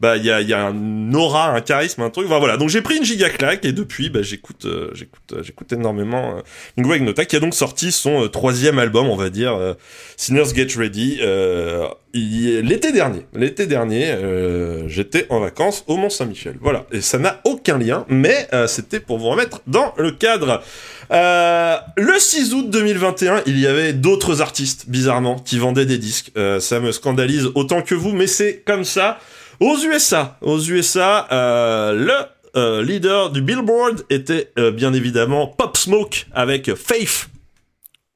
bah 0.00 0.16
il 0.16 0.24
y 0.24 0.30
a, 0.30 0.40
y 0.40 0.52
a 0.52 0.66
un 0.66 1.14
aura, 1.14 1.50
un 1.50 1.60
charisme, 1.60 2.02
un 2.02 2.10
truc. 2.10 2.26
Enfin, 2.26 2.38
voilà. 2.38 2.56
Donc 2.56 2.68
j'ai 2.68 2.82
pris 2.82 2.96
une 2.96 3.04
giga 3.04 3.30
claque 3.30 3.64
et 3.64 3.72
depuis, 3.72 4.10
bah 4.10 4.22
j'écoute, 4.22 4.64
euh, 4.64 4.90
j'écoute, 4.94 5.32
euh, 5.32 5.42
j'écoute 5.42 5.72
énormément 5.72 6.36
euh, 6.36 6.40
Lingua 6.76 6.96
Ignota 6.96 7.24
qui 7.24 7.36
a 7.36 7.40
donc 7.40 7.54
sorti 7.54 7.92
son 7.92 8.24
euh, 8.24 8.28
troisième 8.28 8.78
album, 8.78 9.08
on 9.08 9.16
va 9.16 9.30
dire, 9.30 9.54
euh, 9.54 9.74
Sinners 10.16 10.54
Get 10.54 10.68
Ready, 10.76 11.18
euh, 11.22 11.86
l'été 12.12 12.92
dernier. 12.92 13.26
L'été 13.34 13.66
dernier, 13.66 14.10
euh, 14.10 14.88
j'étais 14.88 15.26
en 15.30 15.40
vacances 15.40 15.84
au 15.86 15.96
Mont 15.96 16.10
Saint-Michel. 16.10 16.56
Voilà. 16.60 16.86
Et 16.92 17.00
ça 17.00 17.18
n'a 17.18 17.40
aucun 17.44 17.78
lien, 17.78 18.04
mais 18.08 18.48
euh, 18.52 18.66
c'était 18.66 19.00
pour 19.00 19.18
vous 19.18 19.28
remettre 19.28 19.60
dans 19.66 19.94
le 19.96 20.10
cadre. 20.10 20.62
Euh, 21.10 21.76
le 21.96 22.18
6 22.18 22.54
août 22.54 22.70
2021, 22.70 23.42
il 23.46 23.58
y 23.58 23.66
avait 23.66 23.92
d'autres 23.92 24.42
artistes, 24.42 24.88
bizarrement, 24.88 25.36
qui 25.38 25.58
vendaient 25.58 25.86
des 25.86 25.98
disques. 25.98 26.30
Euh, 26.36 26.60
ça 26.60 26.80
me 26.80 26.92
scandalise 26.92 27.48
autant 27.54 27.82
que 27.82 27.94
vous, 27.94 28.12
mais 28.12 28.26
c'est 28.26 28.62
comme 28.66 28.84
ça. 28.84 29.18
Aux 29.60 29.76
USA, 29.78 30.36
aux 30.40 30.60
USA, 30.60 31.26
euh, 31.32 31.92
le 31.92 32.34
euh, 32.56 32.82
leader 32.82 33.30
du 33.30 33.42
Billboard 33.42 34.04
était 34.10 34.52
euh, 34.58 34.70
bien 34.70 34.92
évidemment 34.92 35.46
Pop 35.46 35.76
Smoke 35.76 36.26
avec 36.32 36.74
Faith. 36.74 37.28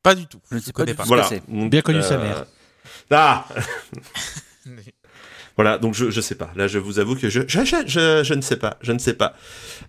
Pas 0.03 0.15
du 0.15 0.27
tout. 0.27 0.41
Je 0.51 0.57
ne 0.57 0.61
sais 0.61 0.73
pas 0.73 0.83
connais 0.85 0.95
pas. 0.95 1.05
Voilà. 1.05 1.29
Donc, 1.49 1.71
Bien 1.71 1.83
connu 1.83 2.03
sa 2.03 2.19
mère. 2.19 2.45
Ah 3.11 3.47
Voilà, 5.57 5.77
donc 5.79 5.95
je, 5.95 6.11
je 6.11 6.21
sais 6.21 6.37
pas. 6.37 6.51
Là, 6.55 6.69
je 6.69 6.79
vous 6.79 7.01
avoue 7.01 7.17
que 7.17 7.29
je, 7.29 7.41
je, 7.49 7.65
je, 7.65 7.77
je, 7.85 8.23
je 8.23 8.35
ne 8.35 8.41
sais 8.41 8.57
pas. 8.57 8.77
Je 8.81 8.93
ne 8.93 8.99
sais 9.01 9.15
pas. 9.15 9.35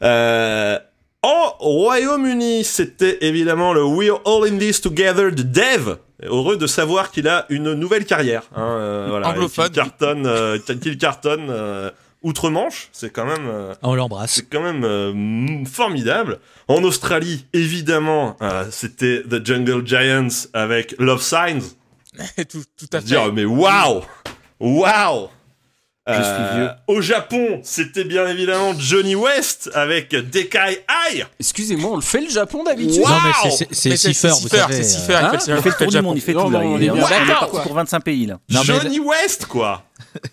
Euh, 0.01 0.80
au 1.22 1.50
Royaume-Uni, 1.60 2.63
c'était 2.63 3.19
évidemment 3.22 3.72
le 3.74 3.84
We're 3.84 4.19
All 4.25 4.51
in 4.51 4.58
This 4.58 4.82
Together 4.82 5.32
de 5.32 5.44
Dev. 5.44 5.98
Heureux 6.24 6.58
de 6.58 6.68
savoir 6.68 7.12
qu'il 7.12 7.28
a 7.28 7.46
une 7.50 7.74
nouvelle 7.74 8.06
carrière. 8.06 8.44
Hein, 8.56 8.62
euh, 8.62 9.08
voilà, 9.10 9.30
Anglophone. 9.30 9.66
Qu'il 9.66 9.74
cartonne, 9.76 10.26
euh, 10.26 10.58
qu'il 10.60 10.98
cartonne 10.98 11.48
euh, 11.50 11.90
outre-Manche. 12.24 12.90
C'est 12.92 13.10
quand 13.12 13.26
même... 13.26 13.48
euh, 13.48 13.74
On 13.82 13.96
l'embrasse. 13.96 14.34
c'est 14.34 14.50
quand 14.50 14.62
même 14.62 14.84
euh, 14.84 15.64
formidable. 15.66 16.40
En 16.68 16.84
Australie, 16.84 17.46
évidemment, 17.54 18.36
euh, 18.42 18.66
c'était 18.72 19.24
The 19.30 19.46
Jungle 19.46 19.86
Giants 19.88 20.28
avec 20.54 20.96
Love 21.00 21.22
Signs. 21.22 21.76
tout, 22.50 22.64
tout 22.78 22.88
à 22.92 23.00
fait. 23.00 23.06
Dire, 23.06 23.32
mais 23.32 23.46
waouh 23.46 24.02
Waouh 24.60 25.30
Euh, 26.12 26.56
vieux. 26.56 26.70
Au 26.88 27.01
Japon, 27.01 27.60
c'était 27.63 28.04
bien 28.04 28.28
évidemment 28.28 28.74
Johnny 28.78 29.16
West 29.16 29.70
avec 29.74 30.10
Dekai 30.12 30.84
Eye. 31.12 31.25
Excusez-moi, 31.39 31.92
on 31.92 31.96
le 31.98 32.01
fait 32.01 32.22
le 32.22 32.30
Japon 32.30 32.63
d'habitude 32.63 33.01
Waouh 33.01 33.13
Non, 33.13 33.20
mais 33.25 33.51
c'est- 33.72 33.96
Cipher, 33.98 34.30
vous 34.42 34.48
savez. 34.48 34.75
c'est 34.75 34.84
Cipher, 34.84 35.16
hein 35.16 35.32
il 35.34 35.39
fait 35.39 35.51
le 35.51 35.58
Il 35.58 35.62
fait 35.62 35.70
le 35.70 35.75
tour 35.75 35.88
du 35.92 36.01
monde, 36.01 36.18
il 36.18 36.22
fait 36.22 36.34
Non, 36.34 36.46
tout 36.46 36.50
là. 36.51 36.60
non, 36.60 36.66
on 36.74 36.78
Il 36.78 36.84
est 36.84 36.86
est, 36.88 36.92
bien 36.92 37.04
on 37.04 37.08
est 37.08 37.25
d'accord, 37.28 37.51
parti 37.51 37.68
pour 37.68 37.74
25 37.75 38.00
pays 38.04 38.25
là. 38.25 38.39
Non, 38.50 38.62
mais- 38.62 38.66
Johnny 38.66 39.00
West, 39.00 39.46
quoi 39.46 39.84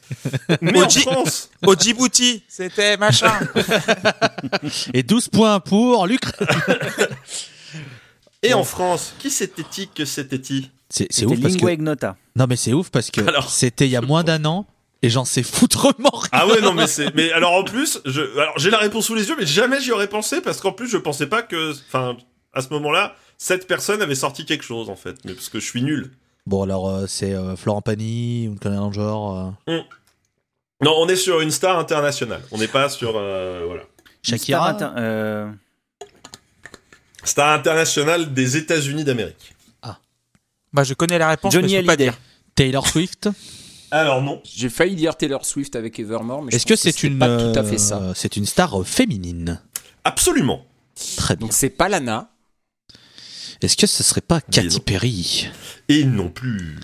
Mais 0.62 0.82
en 0.82 0.88
France 0.88 1.50
Au 1.66 1.74
Djibouti, 1.74 2.42
c'était 2.48 2.96
machin. 2.96 3.32
Et 4.94 5.02
12 5.02 5.28
points 5.28 5.60
pour 5.60 6.06
l'Ukraine. 6.06 6.46
Et 8.42 8.54
en 8.54 8.64
France, 8.64 9.14
qui 9.18 9.30
c'était-il 9.30 9.88
que 9.90 10.04
c'était-il 10.04 10.70
C'est 10.88 11.06
c'est 11.10 11.22
C'était 11.22 11.32
ouf 11.34 11.40
parce 11.40 11.54
Lingua 11.54 11.70
que. 11.70 11.74
Ignota. 11.74 12.16
Non, 12.36 12.46
mais 12.48 12.56
c'est 12.56 12.72
ouf 12.72 12.90
parce 12.90 13.10
que 13.10 13.20
c'était 13.48 13.86
il 13.86 13.90
y 13.90 13.96
a 13.96 14.00
moins 14.00 14.22
d'un 14.24 14.44
an 14.44 14.66
et 15.06 15.10
j'en 15.10 15.24
sais 15.24 15.42
foutrement 15.42 16.10
rien. 16.10 16.28
Ah 16.32 16.46
ouais, 16.46 16.60
non, 16.60 16.74
mais 16.74 16.86
c'est. 16.86 17.14
Mais 17.14 17.30
alors 17.32 17.52
en 17.54 17.64
plus, 17.64 18.00
je... 18.04 18.20
alors 18.38 18.58
j'ai 18.58 18.70
la 18.70 18.78
réponse 18.78 19.06
sous 19.06 19.14
les 19.14 19.28
yeux, 19.28 19.36
mais 19.38 19.46
jamais 19.46 19.80
j'y 19.80 19.92
aurais 19.92 20.08
pensé 20.08 20.40
parce 20.40 20.60
qu'en 20.60 20.72
plus, 20.72 20.88
je 20.88 20.96
pensais 20.98 21.26
pas 21.26 21.42
que. 21.42 21.72
Enfin, 21.88 22.16
à 22.52 22.62
ce 22.62 22.68
moment-là, 22.70 23.14
cette 23.38 23.66
personne 23.66 24.02
avait 24.02 24.14
sorti 24.14 24.44
quelque 24.44 24.64
chose 24.64 24.90
en 24.90 24.96
fait. 24.96 25.16
Mais 25.24 25.32
parce 25.34 25.48
que 25.48 25.60
je 25.60 25.66
suis 25.66 25.82
nul. 25.82 26.10
Bon, 26.46 26.62
alors 26.62 26.88
euh, 26.88 27.06
c'est 27.06 27.34
euh, 27.34 27.56
Florent 27.56 27.82
Pagny 27.82 28.46
ou 28.48 28.52
une 28.52 28.58
connerie 28.58 28.78
dans 28.78 28.88
le 28.88 28.92
genre. 28.94 29.54
euh, 29.68 29.80
Non, 30.82 30.94
on 30.98 31.08
est 31.08 31.16
sur 31.16 31.40
une 31.40 31.50
star 31.50 31.78
internationale. 31.78 32.42
On 32.52 32.58
n'est 32.58 32.68
pas 32.68 32.88
sur. 32.88 33.14
euh, 33.16 33.64
voilà. 33.66 33.82
Shakira. 34.22 34.74
Star 34.74 34.88
inter- 34.90 35.00
euh, 35.00 35.50
Star 37.24 37.52
internationale 37.54 38.32
des 38.34 38.56
États-Unis 38.56 39.04
d'Amérique. 39.04 39.54
Bah, 40.72 40.84
je 40.84 40.92
connais 40.94 41.16
la 41.18 41.30
réponse, 41.30 41.52
Johnny 41.54 41.68
mais 41.72 41.76
je 41.76 41.80
peux 41.80 41.86
pas 41.86 41.92
Hallyday. 41.94 42.10
dire. 42.10 42.18
Taylor 42.54 42.86
Swift. 42.86 43.28
Alors 43.90 44.22
non. 44.22 44.40
J'ai 44.44 44.68
failli 44.68 44.96
dire 44.96 45.16
Taylor 45.16 45.44
Swift 45.44 45.76
avec 45.76 45.98
Evermore, 45.98 46.42
mais 46.42 46.50
je 46.50 46.56
Est-ce 46.56 46.66
que 46.66 46.76
c'est 46.76 47.02
une. 47.02 47.18
pas 47.18 47.36
tout 47.36 47.58
à 47.58 47.62
fait 47.64 47.76
euh, 47.76 47.78
ça. 47.78 48.12
C'est 48.14 48.36
une 48.36 48.46
star 48.46 48.80
euh, 48.80 48.84
féminine. 48.84 49.60
Absolument. 50.04 50.64
Très 51.16 51.36
bien. 51.36 51.46
Donc 51.46 51.52
c'est 51.52 51.70
pas 51.70 51.88
Lana. 51.88 52.30
Est-ce 53.62 53.76
que 53.76 53.86
ce 53.86 54.02
serait 54.02 54.20
pas 54.20 54.40
Katy. 54.40 54.80
Perry? 54.80 55.48
Et 55.88 56.04
non 56.04 56.28
plus. 56.28 56.76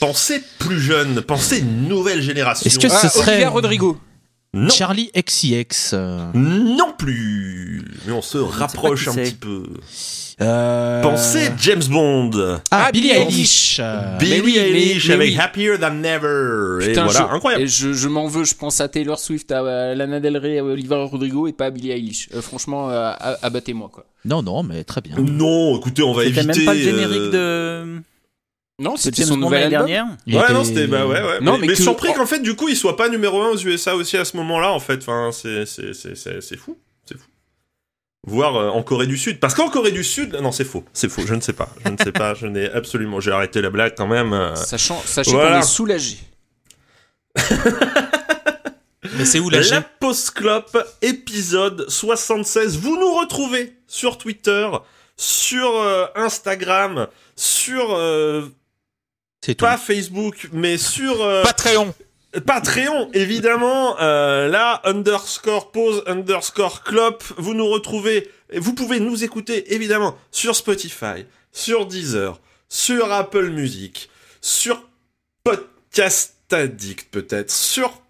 pensez 0.00 0.42
plus 0.58 0.80
jeune, 0.80 1.20
pensez 1.22 1.58
une 1.58 1.88
nouvelle 1.88 2.22
génération. 2.22 2.64
Est-ce 2.66 2.78
que 2.78 2.86
Ah, 2.90 2.98
ce 2.98 3.08
serait 3.08 3.32
Olivia 3.32 3.50
Rodrigo. 3.50 3.98
Non, 4.54 4.68
Charlie 4.68 5.10
XCX 5.16 5.92
euh, 5.94 6.26
non 6.34 6.92
plus. 6.98 7.82
Mais 8.06 8.12
on 8.12 8.20
se 8.20 8.36
rapproche 8.36 9.08
un 9.08 9.14
petit 9.14 9.32
peu. 9.32 9.62
euh, 10.42 11.00
Pensez 11.00 11.50
James 11.58 11.82
Bond. 11.88 12.30
Ah, 12.70 12.84
Ah, 12.88 12.92
Billie 12.92 13.12
Eilish. 13.12 13.80
Billie 14.20 14.40
oui, 14.44 14.52
mais- 14.58 14.68
Eilish 14.68 15.08
mais 15.08 15.14
avec 15.14 15.30
oui. 15.30 15.38
Happier 15.40 15.78
Than 15.78 15.94
Never. 15.94 16.84
et 16.84 16.88
Putain, 16.88 17.04
voilà, 17.04 17.28
je, 17.30 17.34
incroyable. 17.34 17.62
et 17.64 17.66
je, 17.66 17.94
je 17.94 18.08
m'en 18.08 18.26
veux, 18.26 18.44
je 18.44 18.54
pense 18.54 18.82
à 18.82 18.88
Taylor 18.88 19.18
Swift, 19.18 19.50
à 19.52 19.94
Lana 19.94 20.20
Del 20.20 20.36
Rey, 20.36 20.58
à 20.58 20.64
Olivia 20.64 20.96
Rodrigo 20.98 21.46
et 21.48 21.54
pas 21.54 21.66
à 21.66 21.70
Billie 21.70 21.92
Eilish. 21.92 22.28
Euh, 22.34 22.42
franchement, 22.42 22.90
euh, 22.90 23.12
abattez-moi 23.40 23.88
quoi. 23.90 24.04
Non, 24.26 24.42
non, 24.42 24.62
mais 24.62 24.84
très 24.84 25.00
bien. 25.00 25.16
Non, 25.18 25.78
écoutez, 25.78 26.02
on 26.02 26.12
va 26.12 26.24
C'était 26.24 26.40
éviter. 26.40 26.58
même 26.58 26.66
pas 26.66 26.74
le 26.74 26.80
générique 26.80 27.34
euh, 27.34 27.84
de, 27.96 28.02
Non, 28.78 28.96
c'était 28.96 29.24
son 29.24 29.36
nouvel 29.36 29.60
l'année 29.70 29.74
album. 29.76 29.88
dernière. 29.88 30.16
Il 30.26 30.36
ouais, 30.36 30.42
était- 30.44 30.52
non, 30.54 30.64
c'était 30.64 30.86
bah 30.86 31.06
ouais, 31.06 31.22
ouais. 31.22 31.40
Non, 31.40 31.52
mais, 31.52 31.58
mais 31.62 31.66
mais 31.68 31.72
que- 31.74 31.82
surpris 31.82 32.08
oh. 32.12 32.14
qu'en 32.16 32.26
fait, 32.26 32.40
du 32.40 32.54
coup, 32.56 32.68
il 32.68 32.76
soit 32.76 32.96
pas 32.96 33.08
numéro 33.08 33.40
1 33.42 33.50
aux 33.50 33.58
USA 33.58 33.94
aussi 33.94 34.16
à 34.16 34.24
ce 34.24 34.36
moment-là, 34.38 34.72
en 34.72 34.80
fait. 34.80 34.98
Enfin, 35.02 35.30
c'est 35.32 35.66
c'est 35.66 35.92
c'est 35.94 36.14
c'est 36.16 36.40
c'est 36.40 36.56
fou, 36.56 36.78
c'est 37.06 37.16
fou. 37.18 37.26
Voir 38.26 38.56
euh, 38.56 38.68
en 38.70 38.82
Corée 38.82 39.06
du 39.06 39.16
Sud, 39.18 39.40
parce 39.40 39.54
qu'en 39.54 39.68
Corée 39.68 39.90
du 39.92 40.02
Sud, 40.04 40.34
non, 40.36 40.52
c'est 40.52 40.64
faux, 40.64 40.84
c'est 40.92 41.08
faux. 41.08 41.22
Je 41.26 41.34
ne 41.34 41.40
sais 41.40 41.52
pas, 41.52 41.68
je 41.84 41.90
ne 41.90 41.96
sais 41.98 42.12
pas, 42.12 42.34
je 42.34 42.46
n'ai 42.46 42.70
absolument. 42.70 43.20
J'ai 43.20 43.30
arrêté 43.32 43.60
la 43.60 43.70
blague 43.70 43.94
quand 43.96 44.06
même. 44.06 44.32
euh. 44.32 44.54
Sachant, 44.56 45.00
sachez 45.04 45.32
Voilà. 45.32 45.56
qu'on 45.56 45.58
est 45.58 45.62
soulagé. 45.68 46.16
Mais 49.18 49.24
c'est 49.24 49.40
où 49.40 49.50
la 49.50 49.60
La 49.60 49.80
Postclope, 49.80 50.78
épisode 51.02 51.84
76. 51.88 52.78
Vous 52.78 52.98
nous 52.98 53.12
retrouvez 53.14 53.74
sur 53.86 54.16
Twitter, 54.16 54.68
sur 55.16 55.76
euh, 55.76 56.06
Instagram, 56.14 57.08
sur 57.36 57.94
euh, 57.94 58.42
C'est 59.44 59.56
tout. 59.56 59.64
pas 59.64 59.76
Facebook, 59.76 60.48
mais 60.52 60.78
sur 60.78 61.20
euh, 61.22 61.42
Patreon. 61.42 61.92
Patreon, 62.46 63.10
évidemment. 63.12 64.00
Euh, 64.00 64.48
là, 64.48 64.80
underscore 64.84 65.72
pause, 65.72 66.02
underscore 66.06 66.82
clope. 66.82 67.24
Vous 67.36 67.52
nous 67.52 67.68
retrouvez. 67.68 68.30
et 68.50 68.60
Vous 68.60 68.72
pouvez 68.72 69.00
nous 69.00 69.24
écouter, 69.24 69.74
évidemment, 69.74 70.16
sur 70.30 70.54
Spotify, 70.56 71.26
sur 71.52 71.86
Deezer, 71.86 72.40
sur 72.68 73.12
Apple 73.12 73.50
Music, 73.50 74.08
sur 74.40 74.82
Podcast 75.44 76.36
Addict, 76.50 77.10
peut-être, 77.10 77.50
sur 77.50 78.00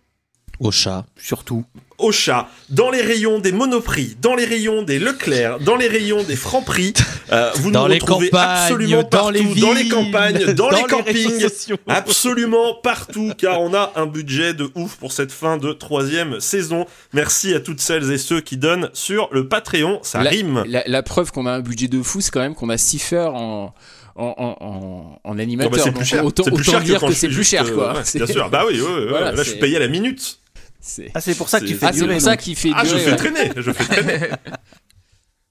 Au 0.60 0.70
chat. 0.70 1.06
Surtout. 1.16 1.64
Ocha, 2.02 2.48
dans 2.68 2.90
les 2.90 3.00
rayons 3.00 3.38
des 3.38 3.52
Monoprix, 3.52 4.16
dans 4.20 4.34
les 4.34 4.44
rayons 4.44 4.82
des 4.82 4.98
Leclerc, 4.98 5.58
dans 5.60 5.76
les 5.76 5.88
rayons 5.88 6.22
des 6.22 6.36
Franprix. 6.36 6.94
Euh, 7.30 7.50
vous 7.56 7.70
Dans 7.70 7.84
nous 7.84 7.88
les 7.88 7.98
retrouvez 7.98 8.30
absolument 8.32 9.02
dans 9.02 9.08
partout, 9.08 9.30
les 9.30 9.42
villes, 9.42 9.62
dans 9.62 9.72
les 9.72 9.88
campagnes, 9.88 10.52
dans, 10.54 10.70
les 10.70 10.82
campings. 10.82 11.46
Absolument 11.86 12.74
partout, 12.82 13.32
car 13.38 13.60
on 13.60 13.72
a 13.74 13.92
un 13.96 14.06
budget 14.06 14.52
de 14.54 14.70
ouf 14.74 14.96
pour 14.96 15.12
cette 15.12 15.32
fin 15.32 15.56
de 15.56 15.72
troisième 15.72 16.40
saison. 16.40 16.86
Merci 17.12 17.54
à 17.54 17.60
toutes 17.60 17.80
celles 17.80 18.10
et 18.10 18.18
ceux 18.18 18.40
qui 18.40 18.56
donnent 18.56 18.90
sur 18.92 19.28
le 19.32 19.48
Patreon, 19.48 20.00
ça 20.02 20.22
la, 20.22 20.30
rime. 20.30 20.62
La, 20.66 20.82
la 20.86 21.02
preuve 21.02 21.30
qu'on 21.32 21.46
a 21.46 21.52
un 21.52 21.60
budget 21.60 21.88
de 21.88 22.02
fou, 22.02 22.20
c'est 22.20 22.30
quand 22.30 22.40
même 22.40 22.54
qu'on 22.54 22.68
a 22.68 22.78
Cipher 22.78 23.30
en, 23.32 23.72
en, 24.16 25.18
en, 25.24 25.34
bah, 25.34 25.42
animateur. 25.42 25.84
c'est 25.84 25.92
plus 25.92 26.04
cher. 26.04 26.24
Autant, 26.24 26.44
C'est 26.44 26.50
plus 26.50 26.62
autant 26.62 26.72
cher 26.72 26.82
dire 26.82 27.00
que 27.00 27.12
c'est 27.12 27.28
plus 27.28 27.44
cher, 27.44 27.64
euh, 27.66 27.74
quoi. 27.74 27.94
ouais, 27.94 28.02
bien 28.14 28.26
sûr, 28.26 28.50
bah 28.50 28.64
oui, 28.66 28.80
ouais, 28.80 28.86
ouais, 28.86 29.06
Voilà, 29.08 29.32
là 29.32 29.42
je 29.42 29.50
suis 29.50 29.58
payé 29.58 29.76
à 29.76 29.80
la 29.80 29.88
minute. 29.88 30.38
C'est- 30.82 31.10
Ah, 31.14 31.20
c'est 31.22 31.34
pour 31.34 31.48
ça 31.48 31.60
que 31.60 31.64
tu 31.64 31.72
C'est- 31.72 31.78
fais 31.78 31.86
Ah, 31.86 31.92
c'est 31.94 32.06
pour 32.06 32.20
ça 32.20 32.36
qu'il 32.36 32.56
fait 32.56 32.72
Ah, 32.74 32.84
je 32.84 32.96
fais 32.98 33.16
traîner, 33.16 33.50
je 33.56 33.72
fais 33.72 33.84
traîner. 33.84 34.28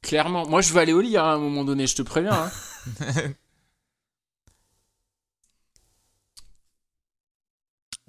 Clairement. 0.04 0.46
Moi, 0.48 0.62
je 0.62 0.74
vais 0.74 0.82
aller 0.82 0.94
au 0.94 1.02
lit 1.02 1.18
hein, 1.18 1.24
à 1.24 1.32
un 1.34 1.38
moment 1.40 1.64
donné, 1.64 1.88
je 1.88 1.96
te 1.96 2.02
préviens. 2.04 2.34
hein. 2.34 2.52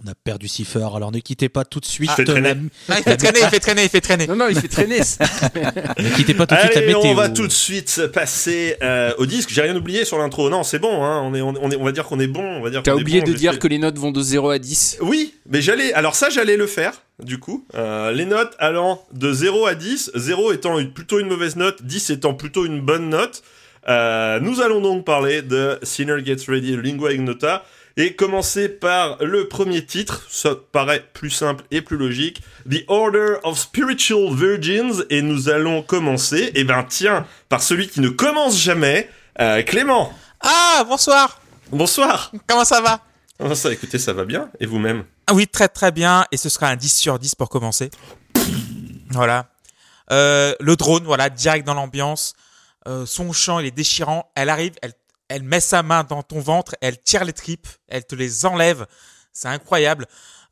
On 0.04 0.10
a 0.10 0.14
perdu 0.16 0.48
Cipher, 0.48 0.88
alors 0.96 1.12
ne 1.12 1.20
quittez 1.20 1.48
pas 1.48 1.64
tout 1.64 1.78
de 1.78 1.84
suite. 1.84 2.10
Ah, 2.16 2.22
la- 2.26 2.54
Non, 2.54 2.62
il 2.88 3.02
fait 3.04 3.16
traîner, 3.16 3.38
il 3.40 3.48
fait 3.48 3.60
traîner, 3.60 3.82
il 3.84 3.88
fait 3.88 4.00
traîner. 4.00 4.26
Non, 4.26 4.34
non, 4.34 4.48
il 4.48 4.58
fait 4.58 4.66
traîner. 4.66 4.98
Ne 5.98 6.16
quittez 6.16 6.34
pas 6.34 6.46
tout 6.46 6.54
de 6.56 6.60
suite 6.60 6.74
la 6.74 6.78
Allez, 6.80 6.86
météo. 6.94 7.02
on 7.10 7.14
va 7.14 7.28
tout 7.28 7.46
de 7.46 7.52
suite 7.52 8.08
passer 8.12 8.76
euh, 8.82 9.12
au 9.18 9.26
disque. 9.26 9.50
J'ai 9.52 9.62
rien 9.62 9.76
oublié 9.76 10.04
sur 10.04 10.18
l'intro. 10.18 10.50
Non, 10.50 10.64
c'est 10.64 10.80
bon. 10.80 11.04
Hein. 11.04 11.22
On 11.24 11.34
est, 11.34 11.40
on 11.40 11.54
est, 11.70 11.76
on 11.76 11.84
va 11.84 11.92
dire 11.92 12.04
qu'on 12.04 12.18
est 12.18 12.26
bon. 12.26 12.42
On 12.42 12.62
va 12.62 12.70
dire. 12.70 12.82
T'as 12.82 12.92
qu'on 12.92 12.98
est 12.98 13.02
oublié 13.02 13.20
bon, 13.20 13.28
de 13.30 13.32
dire 13.36 13.52
fait- 13.52 13.58
que 13.58 13.68
les 13.68 13.78
notes 13.78 13.96
vont 13.98 14.10
de 14.10 14.20
0 14.20 14.50
à 14.50 14.58
10. 14.58 14.98
Oui, 15.02 15.34
mais 15.48 15.62
j'allais. 15.62 15.92
Alors 15.92 16.16
ça, 16.16 16.30
j'allais 16.30 16.56
le 16.56 16.66
faire. 16.66 16.94
Du 17.22 17.38
coup, 17.38 17.64
Euh, 17.76 18.10
les 18.10 18.24
notes 18.24 18.54
allant 18.58 19.04
de 19.12 19.32
0 19.32 19.66
à 19.66 19.76
10, 19.76 20.10
0 20.16 20.52
étant 20.52 20.80
une- 20.80 20.92
plutôt 20.92 21.20
une 21.20 21.28
mauvaise 21.28 21.54
note, 21.54 21.82
10 21.84 22.10
étant 22.10 22.34
plutôt 22.34 22.66
une 22.66 22.80
bonne 22.80 23.08
note. 23.08 23.42
Euh, 23.88 24.40
nous 24.40 24.60
allons 24.60 24.80
donc 24.80 25.04
parler 25.04 25.42
de 25.42 25.78
Sinner 25.84 26.16
Gets 26.24 26.46
Ready, 26.48 26.76
Lingua 26.76 27.12
Ignota, 27.12 27.64
et 27.96 28.14
commencer 28.14 28.68
par 28.68 29.22
le 29.22 29.48
premier 29.48 29.84
titre. 29.84 30.26
Ça 30.30 30.54
paraît 30.72 31.04
plus 31.12 31.30
simple 31.30 31.64
et 31.70 31.82
plus 31.82 31.96
logique. 31.96 32.42
The 32.70 32.84
Order 32.88 33.36
of 33.44 33.58
Spiritual 33.58 34.34
Virgins, 34.34 35.04
et 35.10 35.22
nous 35.22 35.48
allons 35.48 35.82
commencer. 35.82 36.52
Eh 36.54 36.64
ben 36.64 36.84
tiens, 36.88 37.26
par 37.48 37.62
celui 37.62 37.88
qui 37.88 38.00
ne 38.00 38.08
commence 38.08 38.58
jamais, 38.58 39.08
euh, 39.40 39.62
Clément. 39.62 40.12
Ah, 40.40 40.84
bonsoir. 40.88 41.40
Bonsoir. 41.70 42.32
Comment 42.46 42.64
ça 42.64 42.80
va? 42.80 43.00
Comment 43.38 43.54
ça, 43.54 43.72
écoutez, 43.72 43.98
ça 43.98 44.12
va 44.12 44.24
bien 44.24 44.50
Et 44.60 44.66
vous-même? 44.66 45.04
Ah 45.26 45.34
Oui, 45.34 45.46
très 45.46 45.68
très 45.68 45.90
bien. 45.90 46.26
Et 46.32 46.36
ce 46.36 46.48
sera 46.48 46.68
un 46.68 46.76
10 46.76 46.94
sur 46.94 47.18
10 47.18 47.34
pour 47.34 47.48
commencer. 47.48 47.90
Voilà. 49.10 49.46
Euh, 50.10 50.54
le 50.60 50.76
drone, 50.76 51.04
voilà, 51.04 51.30
direct 51.30 51.66
dans 51.66 51.74
l'ambiance. 51.74 52.34
Euh, 52.86 53.06
son 53.06 53.32
chant, 53.32 53.58
il 53.60 53.66
est 53.66 53.70
déchirant. 53.70 54.30
Elle 54.34 54.48
arrive, 54.48 54.72
elle, 54.82 54.92
elle 55.32 55.42
met 55.44 55.60
sa 55.60 55.82
main 55.82 56.04
dans 56.04 56.22
ton 56.22 56.40
ventre, 56.40 56.76
elle 56.82 57.00
tire 57.00 57.24
les 57.24 57.32
tripes, 57.32 57.66
elle 57.88 58.04
te 58.04 58.14
les 58.14 58.44
enlève. 58.44 58.86
C'est 59.32 59.48
incroyable. 59.48 60.06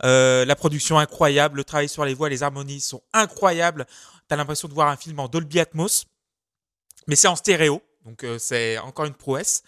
Euh, 0.04 0.46
la 0.46 0.56
production 0.56 0.98
incroyable, 0.98 1.58
le 1.58 1.64
travail 1.64 1.88
sur 1.90 2.02
les 2.06 2.14
voix, 2.14 2.30
les 2.30 2.42
harmonies 2.42 2.80
sont 2.80 3.02
incroyables. 3.12 3.86
T'as 4.26 4.36
l'impression 4.36 4.68
de 4.68 4.72
voir 4.72 4.88
un 4.88 4.96
film 4.96 5.18
en 5.18 5.28
Dolby 5.28 5.60
Atmos, 5.60 6.06
mais 7.06 7.14
c'est 7.14 7.28
en 7.28 7.36
stéréo, 7.36 7.82
donc 8.06 8.24
euh, 8.24 8.38
c'est 8.38 8.78
encore 8.78 9.04
une 9.04 9.14
prouesse. 9.14 9.62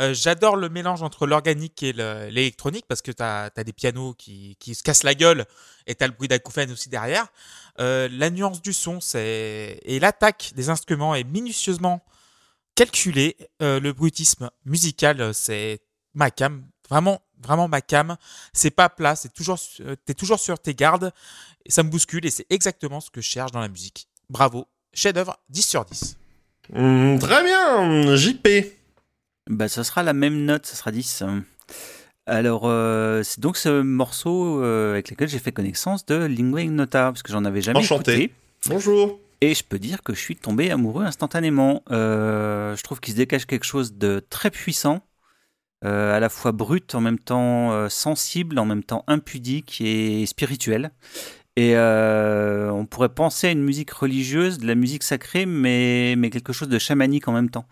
Euh, 0.00 0.12
J'adore 0.14 0.56
le 0.56 0.68
mélange 0.68 1.02
entre 1.04 1.28
l'organique 1.28 1.84
et 1.84 1.92
le- 1.92 2.26
l'électronique 2.28 2.86
parce 2.88 3.02
que 3.02 3.12
tu 3.12 3.22
as, 3.22 3.50
des 3.64 3.72
pianos 3.72 4.14
qui, 4.14 4.56
se 4.74 4.82
cassent 4.82 5.04
la 5.04 5.14
gueule 5.14 5.46
et 5.86 5.94
tu 5.94 6.02
as 6.02 6.08
le 6.08 6.12
bruit 6.12 6.26
d'acouphènes 6.26 6.72
aussi 6.72 6.88
derrière. 6.88 7.28
La 7.78 8.30
nuance 8.30 8.60
du 8.62 8.72
son 8.72 8.98
et 9.14 9.98
l'attaque 10.00 10.52
des 10.56 10.70
instruments 10.70 11.14
est 11.14 11.24
minutieusement 11.24 12.02
calculée. 12.76 13.36
Euh, 13.62 13.80
le 13.80 13.92
bruitisme 13.92 14.48
musical, 14.64 15.20
euh, 15.20 15.32
c'est 15.32 15.80
ma 16.14 16.30
cam. 16.30 16.62
Vraiment, 16.88 17.20
vraiment 17.42 17.66
ma 17.66 17.80
cam. 17.80 18.16
C'est 18.52 18.70
pas 18.70 18.88
plat, 18.88 19.16
c'est 19.16 19.32
toujours, 19.34 19.58
euh, 19.80 19.96
t'es 20.04 20.14
toujours 20.14 20.38
sur 20.38 20.58
tes 20.60 20.74
gardes. 20.74 21.12
Et 21.64 21.72
ça 21.72 21.82
me 21.82 21.90
bouscule 21.90 22.24
et 22.24 22.30
c'est 22.30 22.46
exactement 22.48 23.00
ce 23.00 23.10
que 23.10 23.20
je 23.20 23.28
cherche 23.28 23.50
dans 23.50 23.58
la 23.60 23.68
musique. 23.68 24.06
Bravo. 24.30 24.66
Chef-d'œuvre 24.94 25.36
10 25.48 25.62
sur 25.62 25.84
10. 25.84 26.16
Hum, 26.74 27.18
Très 27.18 27.42
bien, 27.42 28.14
JP. 28.16 28.48
Bah, 29.48 29.68
ça 29.68 29.82
sera 29.84 30.02
la 30.04 30.12
même 30.12 30.44
note, 30.44 30.66
ça 30.66 30.76
sera 30.76 30.90
10. 30.92 31.24
Alors, 32.26 32.62
euh, 32.64 33.22
c'est 33.22 33.38
donc 33.40 33.56
ce 33.56 33.82
morceau 33.82 34.60
euh, 34.62 34.92
avec 34.92 35.10
lequel 35.10 35.28
j'ai 35.28 35.38
fait 35.38 35.52
connaissance 35.52 36.04
de 36.06 36.16
Lingua 36.24 36.62
Ignota, 36.62 37.12
parce 37.12 37.22
que 37.22 37.30
j'en 37.30 37.44
avais 37.44 37.62
jamais 37.62 37.78
Enchanté. 37.78 38.22
écouté. 38.22 38.34
Bonjour. 38.68 39.20
Et 39.40 39.54
je 39.54 39.62
peux 39.64 39.78
dire 39.78 40.02
que 40.02 40.14
je 40.14 40.20
suis 40.20 40.36
tombé 40.36 40.70
amoureux 40.70 41.04
instantanément. 41.04 41.82
Euh, 41.90 42.74
je 42.76 42.82
trouve 42.82 43.00
qu'il 43.00 43.12
se 43.12 43.18
dégage 43.18 43.46
quelque 43.46 43.64
chose 43.64 43.94
de 43.94 44.24
très 44.30 44.50
puissant, 44.50 45.06
euh, 45.84 46.16
à 46.16 46.20
la 46.20 46.28
fois 46.28 46.52
brut, 46.52 46.94
en 46.94 47.00
même 47.00 47.18
temps 47.18 47.72
euh, 47.72 47.88
sensible, 47.88 48.58
en 48.58 48.64
même 48.64 48.82
temps 48.82 49.04
impudique 49.06 49.80
et 49.80 50.24
spirituel. 50.26 50.90
Et 51.56 51.74
on 51.76 52.86
pourrait 52.86 53.14
penser 53.14 53.48
à 53.48 53.50
une 53.50 53.62
musique 53.62 53.90
religieuse, 53.90 54.58
de 54.58 54.66
la 54.66 54.74
musique 54.74 55.02
sacrée, 55.02 55.46
mais, 55.46 56.14
mais 56.18 56.28
quelque 56.30 56.52
chose 56.52 56.68
de 56.68 56.78
chamanique 56.78 57.28
en 57.28 57.32
même 57.32 57.50
temps. 57.50 57.66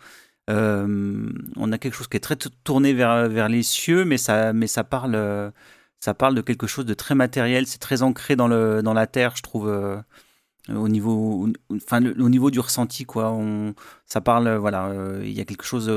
On 0.49 1.73
a 1.73 1.79
quelque 1.79 1.95
chose 1.95 2.09
qui 2.09 2.17
est 2.17 2.21
très 2.21 2.37
tourné 2.65 2.95
vers, 2.95 3.29
vers 3.29 3.49
les 3.49 3.63
cieux, 3.63 4.07
mais 4.07 4.17
ça, 4.17 4.55
mais 4.55 4.69
ça 4.69 4.85
parle, 4.85 5.53
ça 6.01 6.15
parle 6.15 6.35
de 6.35 6.41
quelque 6.41 6.67
chose 6.67 6.87
de 6.87 6.95
très 6.95 7.15
matériel. 7.15 7.67
C'est 7.67 7.79
très 7.79 8.03
ancré 8.03 8.37
dans 8.37 8.49
le, 8.49 8.83
dans 8.83 8.95
la 8.95 9.07
terre, 9.07 9.37
je 9.37 9.43
trouve. 9.43 9.71
Euh, 10.71 10.77
au 10.77 10.89
niveau, 10.89 11.49
enfin, 11.73 12.05
au 12.19 12.29
niveau 12.29 12.51
du 12.51 12.61
ressenti, 12.61 13.05
quoi. 13.05 13.39
Ça 14.07 14.21
parle, 14.21 14.47
euh, 14.47 14.59
voilà, 14.59 14.87
euh, 14.87 15.21
il 15.25 15.33
y 15.33 15.41
a 15.41 15.45
quelque 15.45 15.65
chose 15.65 15.91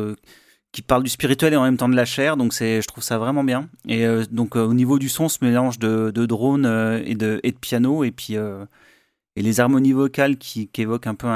qui 0.72 0.82
parle 0.82 1.04
du 1.04 1.10
spirituel 1.10 1.54
et 1.54 1.56
en 1.56 1.64
même 1.64 1.78
temps 1.78 1.90
de 1.90 1.96
la 1.96 2.06
chair, 2.06 2.38
donc 2.38 2.54
c'est, 2.54 2.82
je 2.82 2.88
trouve 2.88 3.04
ça 3.04 3.18
vraiment 3.18 3.44
bien. 3.44 3.70
Et 3.88 4.06
donc 4.32 4.56
au 4.56 4.74
niveau 4.74 5.00
du 5.00 5.10
son, 5.10 5.30
ce 5.30 5.44
mélange 5.44 5.80
de, 5.80 6.12
de 6.12 6.26
drone 6.26 6.66
et 7.06 7.16
de, 7.16 7.40
et 7.44 7.52
de 7.52 7.58
piano, 7.58 8.04
et 8.04 8.12
puis 8.12 8.36
et 8.36 9.42
les 9.42 9.60
harmonies 9.60 9.94
vocales 9.94 10.38
qui, 10.38 10.70
évoquent 10.78 11.08
un 11.08 11.16
peu 11.16 11.30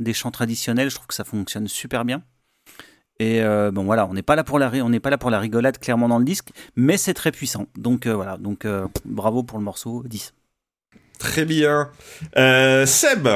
des 0.00 0.12
chants 0.12 0.32
traditionnels, 0.32 0.90
je 0.90 0.96
trouve 0.96 1.06
que 1.06 1.14
ça 1.14 1.24
fonctionne 1.24 1.68
super 1.68 2.04
bien. 2.04 2.22
Et 3.20 3.40
bon 3.72 3.84
voilà, 3.84 4.06
on 4.08 4.14
n'est 4.14 4.22
pas 4.22 4.36
là 4.36 4.44
pour 4.44 4.58
la, 4.58 4.70
on 4.84 4.90
n'est 4.90 5.00
pas 5.00 5.10
là 5.10 5.18
pour 5.18 5.30
la 5.30 5.38
rigolade 5.38 5.78
clairement 5.78 6.08
dans 6.08 6.18
le 6.18 6.24
disque, 6.24 6.50
mais 6.74 6.96
c'est 6.96 7.14
très 7.14 7.32
puissant. 7.32 7.66
Donc 7.78 8.06
voilà, 8.06 8.36
donc 8.36 8.66
bravo 9.06 9.44
pour 9.44 9.58
le 9.58 9.64
morceau 9.64 10.02
10. 10.06 10.34
Très 11.18 11.44
bien. 11.44 11.90
Euh, 12.36 12.86
Seb. 12.86 13.28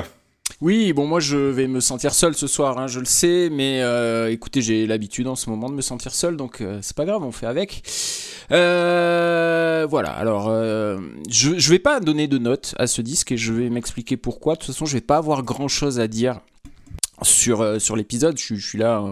Oui, 0.60 0.92
bon, 0.92 1.06
moi 1.06 1.20
je 1.20 1.36
vais 1.38 1.66
me 1.68 1.80
sentir 1.80 2.12
seul 2.12 2.34
ce 2.34 2.46
soir, 2.46 2.76
hein, 2.78 2.86
je 2.86 2.98
le 3.00 3.06
sais, 3.06 3.48
mais 3.50 3.80
euh, 3.82 4.30
écoutez, 4.30 4.60
j'ai 4.60 4.86
l'habitude 4.86 5.26
en 5.26 5.34
ce 5.36 5.48
moment 5.48 5.70
de 5.70 5.74
me 5.74 5.80
sentir 5.80 6.12
seul, 6.12 6.36
donc 6.36 6.60
euh, 6.60 6.80
c'est 6.82 6.94
pas 6.94 7.06
grave, 7.06 7.22
on 7.22 7.32
fait 7.32 7.46
avec. 7.46 7.82
Voilà, 8.50 10.10
alors 10.10 10.50
je, 11.30 11.58
je 11.58 11.70
vais 11.70 11.78
pas 11.78 12.00
donner 12.00 12.28
de 12.28 12.36
notes 12.36 12.74
à 12.78 12.86
ce 12.86 13.00
disque 13.00 13.32
et 13.32 13.36
je 13.38 13.52
vais 13.54 13.70
m'expliquer 13.70 14.16
pourquoi. 14.18 14.54
De 14.54 14.58
toute 14.58 14.66
façon, 14.66 14.84
je 14.86 14.92
vais 14.94 15.00
pas 15.00 15.16
avoir 15.16 15.42
grand 15.42 15.68
chose 15.68 15.98
à 15.98 16.08
dire 16.08 16.40
sur, 17.22 17.80
sur 17.80 17.96
l'épisode, 17.96 18.36
je, 18.38 18.54
suis- 18.56 18.78
là. 18.78 19.02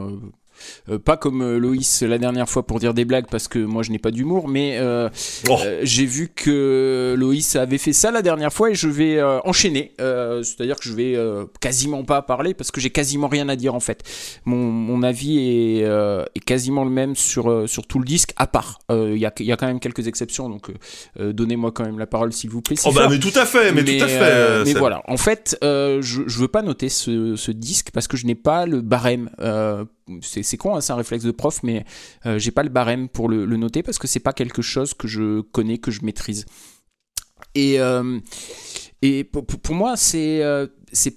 Euh, 0.89 0.99
pas 0.99 1.17
comme 1.17 1.43
euh, 1.43 1.59
Loïs 1.59 2.03
la 2.03 2.19
dernière 2.19 2.49
fois 2.49 2.67
pour 2.67 2.79
dire 2.81 2.95
des 2.95 3.05
blagues 3.05 3.27
parce 3.31 3.49
que 3.49 3.59
moi 3.59 3.83
je 3.83 3.91
n'ai 3.91 3.99
pas 3.99 4.11
d'humour, 4.11 4.49
mais 4.49 4.79
euh, 4.79 5.09
Oh. 5.49 5.57
euh, 5.65 5.81
j'ai 5.83 6.05
vu 6.07 6.29
que 6.35 7.15
Loïs 7.17 7.57
avait 7.57 7.79
fait 7.79 7.93
ça 7.93 8.11
la 8.11 8.23
dernière 8.23 8.53
fois 8.53 8.71
et 8.71 8.75
je 8.75 8.89
vais 8.89 9.23
enchaîner. 9.45 9.93
Euh, 10.01 10.43
C'est-à-dire 10.43 10.77
que 10.77 10.85
je 10.85 10.93
vais 10.95 11.17
quasiment 11.61 12.05
pas 12.05 12.23
parler 12.23 12.55
parce 12.55 12.71
que 12.71 12.81
j'ai 12.81 12.91
quasiment 12.91 13.29
rien 13.29 13.49
à 13.49 13.57
dire 13.57 13.75
en 13.75 13.81
fait. 13.81 14.03
Mon, 14.45 14.57
mon 14.71 15.03
avis 15.03 15.39
est, 15.39 15.85
euh, 15.85 16.25
est 16.35 16.41
quasiment 16.45 16.85
le 16.85 16.91
même 16.91 17.15
sur, 17.17 17.51
euh, 17.51 17.67
sur 17.67 17.87
tout 17.87 17.99
le 17.99 18.05
disque, 18.05 18.33
à 18.37 18.47
part. 18.47 18.79
Euh, 18.91 19.13
Il 19.15 19.21
y, 19.21 19.27
a, 19.27 19.33
il 19.39 19.47
y 19.47 19.53
a 19.53 19.57
quand 19.57 19.67
même 19.67 19.81
quelques 19.81 20.07
exceptions, 20.07 20.49
donc 20.49 20.71
donnez-moi 21.19 21.73
quand 21.73 21.85
même 21.85 21.99
la 21.99 22.07
parole 22.07 22.33
s'il 22.33 22.51
vous 22.51 22.63
plaît. 22.63 22.77
Oh 22.85 22.93
bah 22.93 23.09
mais 23.11 23.19
tout 23.19 23.33
à 23.35 23.47
fait, 23.47 23.73
mais, 23.73 23.85
tout 23.85 24.05
à 24.05 24.09
fait. 24.09 24.65
mais 24.65 24.75
voilà, 24.75 25.03
en 25.09 25.17
fait, 25.17 25.57
euh, 25.65 26.01
je, 26.03 26.23
je 26.27 26.39
veux 26.39 26.49
pas 26.49 26.63
noter 26.63 26.89
ce, 26.89 27.37
ce 27.37 27.51
disque 27.53 27.91
parce 27.93 28.09
que 28.09 28.17
je 28.17 28.27
n'ai 28.27 28.35
pas 28.35 28.67
le 28.67 28.81
barème. 28.81 29.31
C'est 30.23 30.57
con, 30.57 30.77
hein, 30.77 30.81
c'est 30.81 30.93
un 30.93 30.97
réflexe 30.97 31.25
de 31.25 31.31
prof, 31.31 31.63
mais 31.63 31.85
euh, 32.27 32.39
j'ai 32.39 32.51
pas 32.51 32.63
le 32.63 32.69
barème 32.69 33.09
pour 33.09 33.29
le, 33.29 33.45
noter 33.47 33.83
parce 33.83 33.99
que 33.99 34.07
c'est 34.07 34.21
pas 34.21 34.33
quelque 34.33 34.63
chose 34.63 34.95
que 34.95 35.09
je 35.09 35.41
connais, 35.41 35.79
que 35.79 35.91
je 35.91 36.05
maîtrise. 36.05 36.47
Et, 37.55 37.81
euh, 37.81 38.19
pour, 39.33 39.75
moi, 39.75 39.97
c'est 39.97 40.43
euh, 40.43 40.67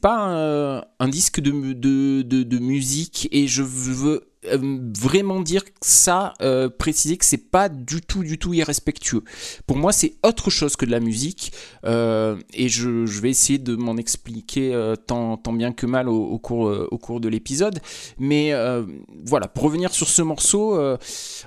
pas 0.01 0.83
un, 0.99 1.07
disque 1.07 1.39
de, 1.39 1.51
mu- 1.51 1.75
de, 1.75 2.21
de, 2.21 2.43
de 2.43 2.59
musique 2.59 3.27
et 3.31 3.47
je 3.47 3.63
veux 3.63 4.30
vraiment 4.43 5.39
dire 5.39 5.63
ça, 5.81 6.33
euh, 6.41 6.67
préciser 6.67 7.17
que 7.17 7.25
c'est 7.25 7.49
pas 7.51 7.69
du 7.69 8.01
tout, 8.01 8.23
du 8.23 8.39
tout 8.39 8.53
irrespectueux. 8.53 9.23
Pour 9.67 9.77
moi, 9.77 9.91
c'est 9.91 10.15
autre 10.23 10.49
chose 10.49 10.75
que 10.75 10.85
de 10.85 10.91
la 10.91 10.99
musique 10.99 11.51
euh, 11.85 12.37
et 12.53 12.67
je, 12.67 13.05
je 13.05 13.21
vais 13.21 13.29
essayer 13.29 13.59
de 13.59 13.75
m'en 13.75 13.97
expliquer 13.97 14.73
euh, 14.73 14.95
tant, 14.95 15.37
tant 15.37 15.53
bien 15.53 15.71
que 15.71 15.85
mal 15.85 16.09
au, 16.09 16.39
cours, 16.39 16.67
euh, 16.67 16.87
au 16.91 16.97
cours 16.97 17.19
de 17.19 17.29
l'épisode. 17.29 17.79
Mais 18.17 18.51
euh, 18.53 18.83
voilà, 19.25 19.47
pour 19.47 19.63
revenir 19.63 19.93
sur 19.93 20.07
ce 20.07 20.23
morceau, 20.23 20.75
euh, 20.75 20.97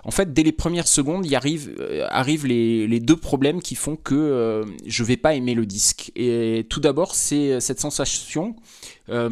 en 0.05 0.11
fait, 0.13 0.33
dès 0.33 0.45
les 0.45 0.53
premières 0.53 0.89
secondes, 0.89 1.27
il 1.27 1.35
arrive, 1.35 1.75
euh, 1.81 2.07
arrivent 2.11 2.47
les, 2.47 2.87
les 2.87 3.01
deux 3.01 3.17
problèmes 3.17 3.61
qui 3.61 3.75
font 3.75 3.97
que 3.97 4.15
euh, 4.15 4.65
je 4.87 5.03
vais 5.03 5.17
pas 5.17 5.35
aimer 5.35 5.55
le 5.55 5.67
disque. 5.67 6.13
Et 6.15 6.67
tout 6.71 6.81
d'abord, 6.81 7.17
c'est 7.17 7.61
cette 7.61 7.81
sensation 7.81 8.55
euh, 9.09 9.31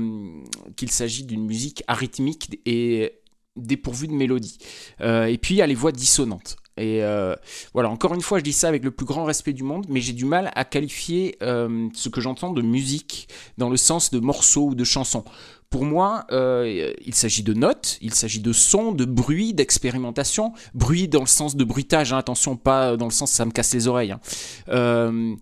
qu'il 0.74 0.90
s'agit 0.90 1.24
d'une 1.24 1.46
musique 1.46 1.84
arythmique 1.86 2.60
et 2.66 3.21
dépourvue 3.56 4.08
de 4.08 4.12
mélodie. 4.12 4.58
Euh, 5.00 5.26
et 5.26 5.38
puis, 5.38 5.54
il 5.54 5.58
y 5.58 5.62
a 5.62 5.66
les 5.66 5.74
voix 5.74 5.92
dissonantes. 5.92 6.56
Et 6.78 7.02
euh, 7.02 7.34
voilà, 7.74 7.90
encore 7.90 8.14
une 8.14 8.22
fois, 8.22 8.38
je 8.38 8.44
dis 8.44 8.52
ça 8.52 8.68
avec 8.68 8.82
le 8.82 8.90
plus 8.90 9.04
grand 9.04 9.24
respect 9.24 9.52
du 9.52 9.62
monde, 9.62 9.86
mais 9.90 10.00
j'ai 10.00 10.14
du 10.14 10.24
mal 10.24 10.50
à 10.54 10.64
qualifier 10.64 11.36
euh, 11.42 11.88
ce 11.92 12.08
que 12.08 12.20
j'entends 12.20 12.50
de 12.50 12.62
musique 12.62 13.28
dans 13.58 13.68
le 13.68 13.76
sens 13.76 14.10
de 14.10 14.18
morceaux 14.20 14.68
ou 14.68 14.74
de 14.74 14.84
chansons. 14.84 15.24
Pour 15.68 15.86
moi, 15.86 16.26
il 16.30 17.14
s'agit 17.14 17.42
de 17.42 17.54
notes, 17.54 17.96
il 18.02 18.12
s'agit 18.12 18.40
de 18.40 18.52
sons, 18.52 18.92
de 18.92 19.06
bruit, 19.06 19.54
d'expérimentation. 19.54 20.52
Bruit 20.74 21.08
dans 21.08 21.20
le 21.20 21.26
sens 21.26 21.56
de 21.56 21.64
bruitage, 21.64 22.12
hein, 22.12 22.18
attention, 22.18 22.58
pas 22.58 22.98
dans 22.98 23.06
le 23.06 23.10
sens 23.10 23.30
ça 23.30 23.46
me 23.46 23.52
casse 23.52 23.72
les 23.72 23.88
oreilles. 23.88 24.14
hein. 24.68 25.36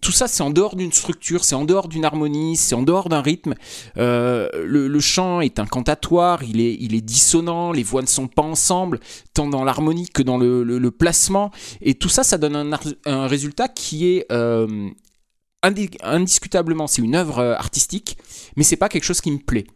Tout 0.00 0.10
ça, 0.10 0.26
c'est 0.26 0.42
en 0.42 0.50
dehors 0.50 0.74
d'une 0.74 0.90
structure, 0.90 1.44
c'est 1.44 1.54
en 1.54 1.64
dehors 1.64 1.86
d'une 1.86 2.04
harmonie, 2.04 2.56
c'est 2.56 2.74
en 2.74 2.82
dehors 2.82 3.08
d'un 3.08 3.20
rythme. 3.20 3.54
Euh, 3.96 4.48
le, 4.64 5.00
chant 5.00 5.40
est 5.40 5.60
incantatoire, 5.60 6.42
il 6.42 6.60
est, 6.60 6.76
il 6.80 6.96
est 6.96 7.00
dissonant, 7.00 7.70
les 7.70 7.84
voix 7.84 8.02
ne 8.02 8.08
sont 8.08 8.26
pas 8.26 8.42
ensemble, 8.42 8.98
tant 9.34 9.46
dans 9.46 9.62
l'harmonie 9.62 10.08
que 10.08 10.22
dans 10.22 10.36
le, 10.36 10.90
placement. 10.90 11.52
Et 11.80 11.94
tout 11.94 12.08
ça, 12.08 12.24
ça 12.24 12.38
donne 12.38 12.76
un, 13.06 13.26
résultat 13.28 13.68
qui 13.68 14.08
est 14.08 14.26
euh, 14.32 14.90
indi- 15.62 15.96
indiscutablement, 16.02 16.88
c'est 16.88 17.02
une 17.02 17.14
œuvre 17.14 17.38
euh, 17.38 17.54
artistique, 17.54 18.18
mais 18.56 18.64
c'est 18.64 18.76
pas 18.76 18.88
quelque 18.88 19.04
chose 19.04 19.20
qui 19.20 19.30
me 19.30 19.38
plaît. 19.38 19.66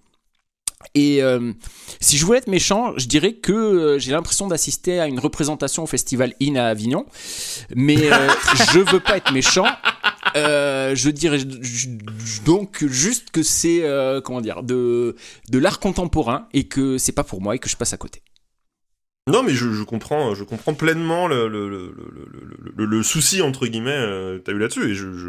Et 0.95 1.23
euh, 1.23 1.53
si 2.01 2.17
je 2.19 2.25
voulais 2.25 2.39
être 2.39 2.49
méchant, 2.49 2.93
je 2.97 3.07
dirais 3.07 3.35
que 3.35 3.53
euh, 3.53 3.99
j'ai 3.99 4.13
l'impression 4.13 4.47
d'assister 4.49 5.01
à 5.01 5.07
une 5.07 5.19
représentation 5.19 5.83
au 5.85 5.87
festival 5.87 6.35
IN 6.41 6.57
à 6.57 6.67
Avignon, 6.67 7.07
mais 7.75 8.13
euh, 8.13 8.29
je 8.73 8.79
veux 8.81 9.01
pas 9.01 9.17
être 9.17 9.33
méchant. 9.33 9.67
Euh, 10.37 10.95
je 10.95 11.11
dirais 11.11 11.41
donc 12.45 12.85
juste 12.87 13.31
que 13.31 13.43
c'est 13.43 13.83
euh, 13.85 14.21
comment 14.21 14.41
dire 14.41 14.63
de 14.63 15.17
de 15.51 15.59
l'art 15.59 15.79
contemporain 15.81 16.49
et 16.53 16.65
que 16.69 16.97
c'est 16.99 17.13
pas 17.13 17.25
pour 17.25 17.41
moi 17.43 17.55
et 17.57 17.59
que 17.59 17.69
je 17.69 17.77
passe 17.77 17.93
à 17.93 17.97
côté. 17.97 18.23
Non, 19.29 19.45
mais 19.45 19.53
je, 19.53 19.71
je 19.73 19.83
comprends, 19.85 20.35
je 20.35 20.43
comprends 20.43 20.75
pleinement 20.75 21.29
le, 21.29 21.47
le, 21.47 21.69
le, 21.69 21.95
le, 21.97 22.29
le- 22.33 22.73
le- 22.77 22.85
le 22.87 23.03
souci 23.05 23.41
entre 23.41 23.67
guillemets 23.69 23.91
euh, 23.97 24.39
t'as 24.39 24.51
eu 24.53 24.59
là-dessus 24.59 24.91
et 24.91 24.95
je, 24.95 25.13
je 25.13 25.29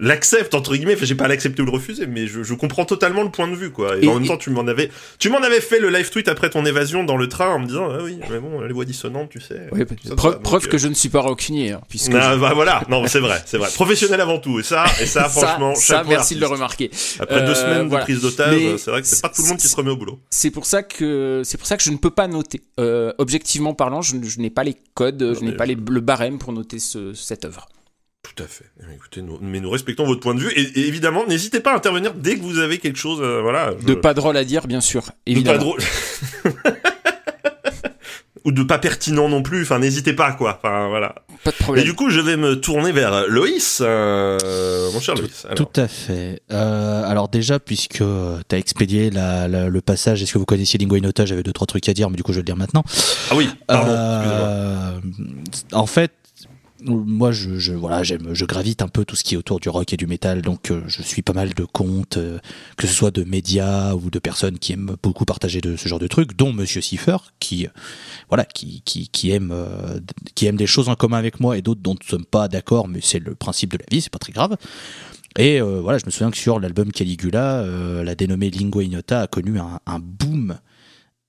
l'accepte 0.00 0.54
entre 0.54 0.74
guillemets. 0.74 0.94
Enfin, 0.94 1.04
j'ai 1.06 1.14
pas 1.14 1.24
à 1.24 1.28
l'accepter 1.28 1.62
ou 1.62 1.64
le 1.66 1.70
refuser, 1.70 2.06
mais 2.06 2.26
je, 2.26 2.42
je 2.42 2.54
comprends 2.54 2.84
totalement 2.84 3.22
le 3.22 3.30
point 3.30 3.48
de 3.48 3.54
vue 3.54 3.70
quoi. 3.70 3.96
Et, 3.98 4.04
Et- 4.04 4.08
en 4.08 4.14
même 4.18 4.26
temps, 4.26 4.36
tu 4.36 4.50
m'en 4.50 4.66
avais, 4.66 4.90
tu 5.18 5.28
m'en 5.30 5.38
avais 5.42 5.60
fait 5.60 5.78
le 5.78 5.90
live 5.90 6.10
tweet 6.10 6.28
après 6.28 6.50
ton 6.50 6.64
évasion 6.64 7.04
dans 7.04 7.16
le 7.16 7.28
train 7.28 7.50
en 7.54 7.58
me 7.60 7.66
disant 7.66 7.88
ah 7.90 7.98
oui, 8.02 8.18
mais 8.30 8.38
bon, 8.40 8.60
les 8.60 8.72
voix 8.72 8.84
dissonantes, 8.84 9.30
tu 9.30 9.40
sais. 9.40 9.68
Oui, 9.72 9.84
tout 9.86 9.94
ça, 10.08 10.14
preuve, 10.16 10.64
euh, 10.64 10.68
que 10.68 10.78
je 10.78 10.88
ne 10.88 10.94
suis 10.94 11.08
pas 11.08 11.20
rancunier 11.20 11.72
hein, 11.72 11.80
puisque 11.88 12.12
Ah, 12.14 12.34
je- 12.34 12.40
bah 12.40 12.52
voilà, 12.54 12.82
non, 12.88 13.06
c'est 13.06 13.20
vrai, 13.20 13.42
c'est 13.46 13.58
vrai. 13.58 13.70
Professionnel 13.74 14.20
avant 14.20 14.38
tout, 14.38 14.58
et 14.58 14.62
ça, 14.62 14.84
et 15.00 15.06
ça, 15.06 15.24
ça, 15.24 15.28
franchement, 15.28 15.74
ça, 15.74 16.02
merci 16.08 16.34
de 16.34 16.40
le 16.40 16.46
remarquer. 16.46 16.90
Après 17.20 17.40
deux 17.42 17.52
Euh, 17.52 17.54
semaines 17.54 17.88
voilà. 17.88 18.04
de 18.04 18.10
prise 18.10 18.20
d'otage, 18.22 18.60
c'est 18.78 18.90
vrai 18.90 19.00
que 19.00 19.06
c'est 19.06 19.22
pas 19.22 19.28
tout 19.28 19.42
le 19.42 19.48
monde 19.48 19.58
qui 19.58 19.68
se 19.68 19.76
remet 19.76 19.90
au 19.90 19.96
boulot. 19.96 20.18
C'est 20.30 20.50
pour 20.50 20.66
ça 20.66 20.82
que 20.82 21.42
c'est 21.44 21.56
pour 21.58 21.66
ça 21.66 21.76
que 21.76 21.82
je 21.82 21.90
ne 21.90 21.96
peux 21.96 22.10
pas 22.10 22.26
noter. 22.26 22.62
Euh, 22.80 23.12
objectivement 23.18 23.74
parlant, 23.74 24.02
je, 24.02 24.16
je 24.22 24.40
n'ai 24.40 24.50
pas 24.50 24.64
les 24.64 24.76
codes, 24.94 25.22
Non, 25.22 25.34
je 25.34 25.40
n'ai 25.44 25.52
pas 25.52 25.66
les, 25.66 25.76
le 25.76 26.00
barème 26.00 26.38
pour 26.38 26.52
noter 26.52 26.78
ce- 26.78 27.14
cette 27.14 27.44
œuvre. 27.44 27.68
Tout 28.36 28.42
à 28.42 28.46
fait. 28.46 28.64
Eh 28.80 28.94
Écoutez, 28.94 29.22
nous, 29.22 29.38
mais 29.40 29.60
nous 29.60 29.70
respectons 29.70 30.04
votre 30.04 30.20
point 30.20 30.34
de 30.34 30.40
vue 30.40 30.50
et, 30.56 30.62
et 30.62 30.88
évidemment, 30.88 31.24
n'hésitez 31.26 31.60
pas 31.60 31.72
à 31.72 31.76
intervenir 31.76 32.14
dès 32.14 32.36
que 32.36 32.42
vous 32.42 32.58
avez 32.58 32.78
quelque 32.78 32.98
chose, 32.98 33.20
euh, 33.22 33.40
voilà. 33.42 33.72
De 33.74 33.88
je- 33.88 33.92
pas 33.94 34.12
drôle 34.14 34.36
à 34.36 34.44
dire, 34.44 34.66
bien 34.66 34.80
sûr, 34.80 35.04
de 35.26 35.40
pas 35.42 35.58
drôle. 35.58 35.78
Ou 38.46 38.52
de 38.52 38.62
pas 38.62 38.76
pertinent 38.78 39.30
non 39.30 39.42
plus. 39.42 39.62
Enfin, 39.62 39.78
n'hésitez 39.78 40.12
pas, 40.12 40.32
quoi. 40.32 40.60
Enfin, 40.62 40.88
voilà. 40.88 41.14
Pas 41.44 41.50
de 41.50 41.56
Et 41.56 41.62
problème. 41.62 41.84
du 41.86 41.94
coup, 41.94 42.10
je 42.10 42.20
vais 42.20 42.36
me 42.36 42.60
tourner 42.60 42.92
vers 42.92 43.26
Loïs, 43.26 43.78
euh, 43.80 44.90
mon 44.92 45.00
cher 45.00 45.14
Loïs. 45.14 45.46
Alors. 45.46 45.54
Tout 45.56 45.80
à 45.80 45.88
fait. 45.88 46.42
Euh, 46.52 47.04
alors 47.06 47.30
déjà, 47.30 47.58
puisque 47.58 48.02
tu 48.02 48.54
as 48.54 48.58
expédié 48.58 49.08
la- 49.08 49.48
la- 49.48 49.70
le 49.70 49.80
passage, 49.80 50.22
est-ce 50.22 50.34
que 50.34 50.38
vous 50.38 50.44
connaissiez 50.44 50.78
Lingua 50.78 50.98
Inota? 50.98 51.24
J'avais 51.24 51.42
deux, 51.42 51.54
trois 51.54 51.66
trucs 51.66 51.88
à 51.88 51.94
dire, 51.94 52.10
mais 52.10 52.16
du 52.16 52.22
coup, 52.22 52.32
je 52.32 52.36
vais 52.36 52.42
le 52.42 52.46
dire 52.46 52.56
maintenant. 52.56 52.84
Ah 53.30 53.34
oui, 53.36 53.48
pardon. 53.66 53.92
Euh, 53.96 54.90
en 55.72 55.86
fait, 55.86 56.12
moi, 56.84 57.32
je, 57.32 57.72
voilà, 57.72 58.02
j'aime, 58.02 58.34
je 58.34 58.44
gravite 58.44 58.82
un 58.82 58.88
peu 58.88 59.04
tout 59.04 59.16
ce 59.16 59.24
qui 59.24 59.34
est 59.34 59.36
autour 59.36 59.58
du 59.58 59.68
rock 59.68 59.92
et 59.92 59.96
du 59.96 60.06
métal, 60.06 60.42
donc 60.42 60.70
euh, 60.70 60.82
je 60.86 61.02
suis 61.02 61.22
pas 61.22 61.32
mal 61.32 61.54
de 61.54 61.64
comptes, 61.64 62.18
euh, 62.18 62.38
que 62.76 62.86
ce 62.86 62.92
soit 62.92 63.10
de 63.10 63.24
médias 63.24 63.94
ou 63.94 64.10
de 64.10 64.18
personnes 64.18 64.58
qui 64.58 64.72
aiment 64.72 64.96
beaucoup 65.02 65.24
partager 65.24 65.60
de 65.60 65.76
ce 65.76 65.88
genre 65.88 65.98
de 65.98 66.06
trucs, 66.06 66.36
dont 66.36 66.52
Monsieur 66.52 66.80
Cipher, 66.80 67.16
qui, 67.40 67.66
euh, 67.66 67.70
voilà, 68.28 68.44
qui, 68.44 68.82
qui, 68.82 69.30
aime, 69.30 69.54
qui 70.34 70.46
aime 70.46 70.56
des 70.56 70.66
choses 70.66 70.88
en 70.88 70.94
commun 70.94 71.16
avec 71.16 71.40
moi 71.40 71.56
et 71.56 71.62
d'autres 71.62 71.80
dont 71.80 71.94
nous 71.94 72.04
ne 72.04 72.10
sommes 72.10 72.26
pas 72.26 72.48
d'accord, 72.48 72.86
mais 72.86 73.00
c'est 73.02 73.18
le 73.18 73.34
principe 73.34 73.72
de 73.72 73.78
la 73.78 73.86
vie, 73.90 74.00
c'est 74.00 74.12
pas 74.12 74.18
très 74.18 74.32
grave. 74.32 74.56
Et 75.36 75.60
voilà, 75.60 75.98
je 75.98 76.06
me 76.06 76.12
souviens 76.12 76.30
que 76.30 76.36
sur 76.36 76.60
l'album 76.60 76.92
Caligula, 76.92 77.66
la 78.04 78.14
dénommée 78.14 78.50
Lingua 78.50 78.84
Ignota 78.84 79.22
a 79.22 79.26
connu 79.26 79.58
un, 79.58 79.98
boom 79.98 80.56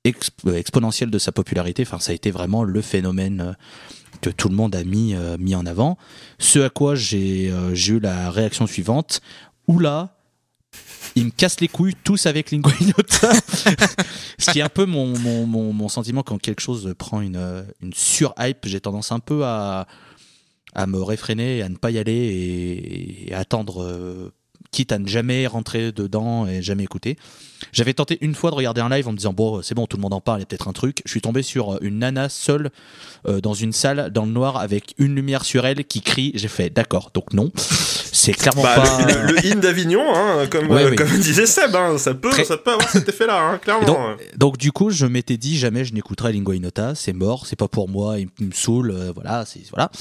exp- 0.05 0.53
exponentiel 0.53 1.09
de 1.09 1.17
sa 1.17 1.31
popularité. 1.31 1.81
Enfin, 1.81 1.99
ça 1.99 2.11
a 2.11 2.15
été 2.15 2.29
vraiment 2.29 2.63
le 2.63 2.81
phénomène 2.81 3.55
que 4.25 4.29
tout 4.31 4.49
le 4.49 4.55
monde 4.55 4.75
a 4.75 4.83
mis, 4.83 5.13
euh, 5.13 5.37
mis 5.37 5.53
en 5.55 5.65
avant. 5.65 5.97
Ce 6.39 6.59
à 6.59 6.69
quoi 6.69 6.95
j'ai 6.95 7.51
euh, 7.51 7.75
eu 7.75 7.99
la 7.99 8.31
réaction 8.31 8.65
suivante. 8.65 9.21
Oula, 9.67 10.17
ils 11.15 11.25
me 11.25 11.29
cassent 11.29 11.61
les 11.61 11.67
couilles 11.67 11.95
tous 12.03 12.25
avec 12.25 12.49
Lingua. 12.49 12.71
Ce 14.39 14.51
qui 14.51 14.59
est 14.59 14.63
un 14.63 14.69
peu 14.69 14.85
mon, 14.85 15.17
mon, 15.19 15.73
mon, 15.73 15.89
sentiment 15.89 16.23
quand 16.23 16.39
quelque 16.39 16.61
chose 16.61 16.93
prend 16.97 17.21
une, 17.21 17.35
euh, 17.35 17.63
une 17.81 17.93
sur-hype. 17.93 18.65
J'ai 18.65 18.81
tendance 18.81 19.11
un 19.11 19.19
peu 19.19 19.45
à, 19.45 19.87
à 20.73 20.87
me 20.87 21.01
réfréner, 21.01 21.61
à 21.61 21.69
ne 21.69 21.75
pas 21.75 21.91
y 21.91 21.99
aller 21.99 22.11
et, 22.11 23.29
et 23.29 23.33
attendre, 23.35 24.31
quitte 24.75 24.91
à 24.91 24.99
ne 24.99 25.07
jamais 25.07 25.47
rentrer 25.47 25.91
dedans 25.91 26.45
et 26.47 26.61
jamais 26.61 26.83
écouter. 26.83 27.17
J'avais 27.71 27.93
tenté 27.93 28.17
une 28.21 28.35
fois 28.35 28.51
de 28.51 28.55
regarder 28.55 28.81
un 28.81 28.89
live 28.89 29.07
en 29.07 29.11
me 29.13 29.17
disant 29.17 29.31
bon 29.33 29.61
c'est 29.61 29.73
bon 29.73 29.87
tout 29.87 29.95
le 29.97 30.01
monde 30.01 30.13
en 30.13 30.19
parle 30.21 30.39
il 30.39 30.41
y 30.41 30.43
a 30.43 30.45
peut-être 30.45 30.67
un 30.67 30.73
truc. 30.73 31.01
Je 31.05 31.11
suis 31.11 31.21
tombé 31.21 31.41
sur 31.41 31.77
une 31.81 31.99
nana 31.99 32.27
seule 32.29 32.69
euh, 33.27 33.39
dans 33.39 33.53
une 33.53 33.71
salle 33.71 34.11
dans 34.11 34.25
le 34.25 34.31
noir 34.31 34.57
avec 34.57 34.93
une 34.97 35.15
lumière 35.15 35.45
sur 35.45 35.65
elle 35.65 35.85
qui 35.85 36.01
crie. 36.01 36.31
J'ai 36.35 36.49
fait 36.49 36.69
d'accord 36.69 37.11
donc 37.13 37.33
non 37.33 37.51
c'est 37.55 38.33
clairement 38.33 38.63
Bah, 38.63 38.75
pas. 38.75 39.05
le, 39.05 39.33
le, 39.33 39.51
in 39.51 39.55
d'Avignon, 39.57 40.03
hein, 40.15 40.47
comme, 40.49 40.69
Ouais, 40.69 40.83
euh, 40.83 40.89
oui. 40.91 40.95
comme 40.95 41.09
disait 41.19 41.45
Seb, 41.45 41.75
hein, 41.75 41.97
ça, 41.97 42.13
peut, 42.13 42.29
Très- 42.29 42.45
ça 42.45 42.57
peut 42.57 42.71
avoir 42.71 42.89
cet 42.89 43.07
effet-là, 43.09 43.37
hein, 43.41 43.55
Et 43.55 43.59
clairement. 43.59 43.85
donc, 43.85 43.97
donc, 44.37 44.57
du 44.57 44.71
coup, 44.71 44.89
je 44.89 45.05
m'étais 45.05 45.35
dit 45.37 45.57
jamais 45.57 45.83
je 45.83 45.93
n'écouterai 45.93 46.31
Lingua 46.31 46.55
Inota, 46.55 46.95
c'est 46.95 47.11
mort, 47.13 47.45
c'est 47.45 47.57
pas 47.57 47.67
pour 47.67 47.89
moi, 47.89 48.17
il, 48.19 48.27
il 48.39 48.47
me 48.47 48.51
saoule, 48.53 48.91
euh, 48.91 49.11
voilà, 49.13 49.43
c'est 49.45 49.61
voilà. 49.69 49.91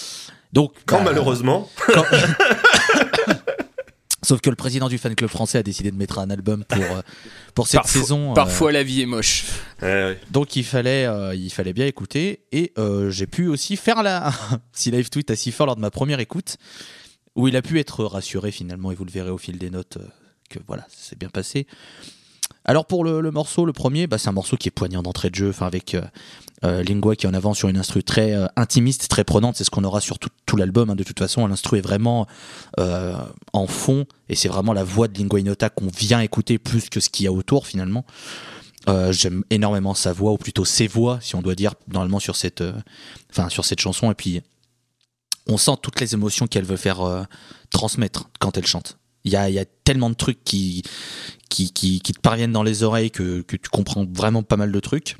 Donc 0.53 0.73
Quand 0.87 0.99
bah, 0.99 1.07
malheureusement, 1.07 1.69
quand- 1.93 2.05
Sauf 4.25 4.41
que 4.41 4.51
le 4.51 4.57
président 4.57 4.89
du 4.89 4.99
fan 4.99 5.15
club 5.15 5.31
français 5.31 5.59
a 5.59 5.63
décidé 5.63 5.91
de 5.91 5.97
mettre 5.97 6.19
un 6.19 6.31
album 6.31 6.65
pour, 6.65 6.83
euh, 6.83 7.03
pour 7.55 7.67
cette 7.69 7.81
Parfois- 7.83 8.01
saison. 8.01 8.31
euh, 8.31 8.35
Parfois 8.35 8.73
la 8.73 8.83
vie 8.83 9.03
est 9.03 9.07
moche. 9.07 9.45
Ouais, 9.83 9.89
ouais. 9.89 10.21
donc 10.31 10.57
il 10.57 10.65
fallait, 10.65 11.05
euh, 11.07 11.35
il 11.35 11.51
fallait 11.51 11.73
bien 11.73 11.87
écouter. 11.87 12.41
Et 12.53 12.73
euh, 12.79 13.11
j'ai 13.11 13.27
pu 13.27 13.49
aussi 13.49 13.77
faire 13.77 14.03
la 14.03 14.33
si 14.73 14.91
live 14.91 15.11
tweet 15.11 15.31
à 15.31 15.37
si 15.37 15.53
fort 15.53 15.67
lors 15.67 15.77
de 15.77 15.81
ma 15.81 15.91
première 15.91 16.21
écoute, 16.21 16.57
où 17.37 17.49
il 17.49 17.57
a 17.57 17.63
pu 17.63 17.79
être 17.79 18.05
rassuré 18.05 18.51
finalement, 18.51 18.91
et 18.93 18.95
vous 18.95 19.05
le 19.05 19.11
verrez 19.11 19.31
au 19.31 19.39
fil 19.39 19.59
des 19.59 19.71
notes, 19.71 19.99
euh, 19.99 20.07
que 20.51 20.59
voilà, 20.67 20.83
ça 20.89 21.11
s'est 21.11 21.17
bien 21.17 21.29
passé. 21.29 21.67
Alors 22.65 22.87
pour 22.87 23.05
le, 23.05 23.21
le 23.21 23.31
morceau, 23.31 23.67
le 23.67 23.73
premier, 23.75 24.07
bah, 24.07 24.17
c'est 24.17 24.29
un 24.29 24.33
morceau 24.33 24.57
qui 24.57 24.69
est 24.69 24.71
poignant 24.71 25.03
d'entrée 25.03 25.29
de 25.31 25.35
jeu, 25.35 25.51
enfin 25.51 25.67
avec 25.67 25.95
euh, 26.65 26.83
Lingua 26.83 27.17
qui 27.17 27.27
est 27.27 27.29
en 27.29 27.35
avant 27.35 27.55
sur 27.55 27.69
une 27.69 27.77
instru 27.77 28.03
très 28.03 28.33
euh, 28.33 28.47
intimiste, 28.57 29.09
très 29.09 29.25
prenante, 29.25 29.57
c'est 29.57 29.65
ce 29.65 29.71
qu'on 29.71 29.85
aura 29.85 30.01
sur 30.01 30.19
tout, 30.19 30.57
l'album. 30.57 30.91
hein. 30.91 30.95
de 30.95 31.03
toute 31.03 31.19
façon, 31.19 31.47
l'instru 31.47 31.79
est 31.79 31.83
vraiment 31.83 32.27
euh, 32.79 33.17
en 33.53 33.67
fond, 33.67 34.07
et 34.29 34.35
c'est 34.35 34.49
vraiment 34.49 34.73
la 34.73 34.85
voix 34.85 35.09
de 35.09 35.19
Lingua 35.19 35.41
Inota 35.41 35.69
qu'on 35.69 35.89
vient 35.89 36.21
écouter 36.21 36.59
plus 36.59 36.89
que 36.89 37.01
ce 37.01 37.11
qu'il 37.11 37.25
y 37.25 37.27
a 37.27 37.33
autour 37.33 37.67
finalement. 37.67 38.05
J'aime 39.11 39.45
énormément 39.49 39.95
sa 39.95 40.13
voix, 40.13 40.33
ou 40.33 40.37
plutôt 40.37 40.67
ses 40.67 40.87
voix, 40.87 41.19
si 41.23 41.35
on 41.35 41.43
doit 41.43 41.55
dire 41.55 41.75
normalement 41.91 42.21
sur 42.21 42.37
cette, 42.37 42.63
enfin 43.31 43.49
sur 43.49 43.65
cette 43.65 43.81
chanson. 43.81 44.11
Et 44.11 44.15
puis, 44.15 44.43
on 45.49 45.57
sent 45.57 45.73
toutes 45.81 46.01
les 46.01 46.13
émotions 46.13 46.47
qu'elle 46.47 46.67
veut 46.67 46.77
faire 46.77 47.27
transmettre 47.71 48.29
quand 48.41 48.59
elle 48.59 48.67
chante. 48.67 48.99
Il 49.25 49.33
y 49.33 49.37
a, 49.37 49.65
tellement 49.85 50.11
de 50.11 50.15
trucs 50.15 50.45
qui, 50.45 50.83
qui, 51.49 51.73
qui, 51.73 52.01
qui 52.01 52.13
te 52.13 52.21
parviennent 52.21 52.53
dans 52.53 52.63
les 52.63 52.83
oreilles 52.83 53.11
que 53.11 53.41
tu 53.41 53.71
comprends 53.73 54.05
vraiment 54.05 54.43
pas 54.43 54.59
mal 54.59 54.71
de 54.71 54.81
trucs. 54.81 55.17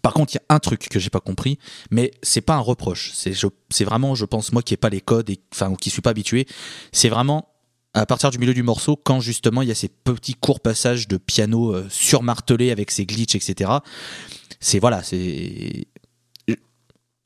Par 0.00 0.14
contre, 0.14 0.34
il 0.34 0.36
y 0.36 0.40
a 0.40 0.54
un 0.54 0.58
truc 0.58 0.88
que 0.88 0.98
j'ai 0.98 1.10
pas 1.10 1.20
compris, 1.20 1.58
mais 1.90 2.12
c'est 2.22 2.40
pas 2.40 2.54
un 2.54 2.60
reproche. 2.60 3.12
C'est 3.14 3.84
vraiment, 3.84 4.14
je 4.14 4.24
pense, 4.24 4.52
moi 4.52 4.62
qui 4.62 4.74
ai 4.74 4.76
pas 4.76 4.88
les 4.88 5.00
codes 5.00 5.30
et 5.30 5.40
enfin 5.52 5.74
qui 5.74 5.90
suis 5.90 6.02
pas 6.02 6.10
habitué. 6.10 6.46
C'est 6.92 7.08
vraiment 7.08 7.48
à 7.94 8.06
partir 8.06 8.30
du 8.30 8.38
milieu 8.38 8.54
du 8.54 8.62
morceau, 8.62 8.96
quand 8.96 9.20
justement 9.20 9.60
il 9.60 9.68
y 9.68 9.70
a 9.70 9.74
ces 9.74 9.88
petits 9.88 10.34
courts 10.34 10.60
passages 10.60 11.08
de 11.08 11.18
piano 11.18 11.74
euh, 11.74 11.86
surmartelés 11.90 12.70
avec 12.70 12.90
ses 12.90 13.04
glitches, 13.04 13.34
etc. 13.34 13.70
C'est 14.60 14.78
voilà, 14.78 15.02
c'est 15.02 15.86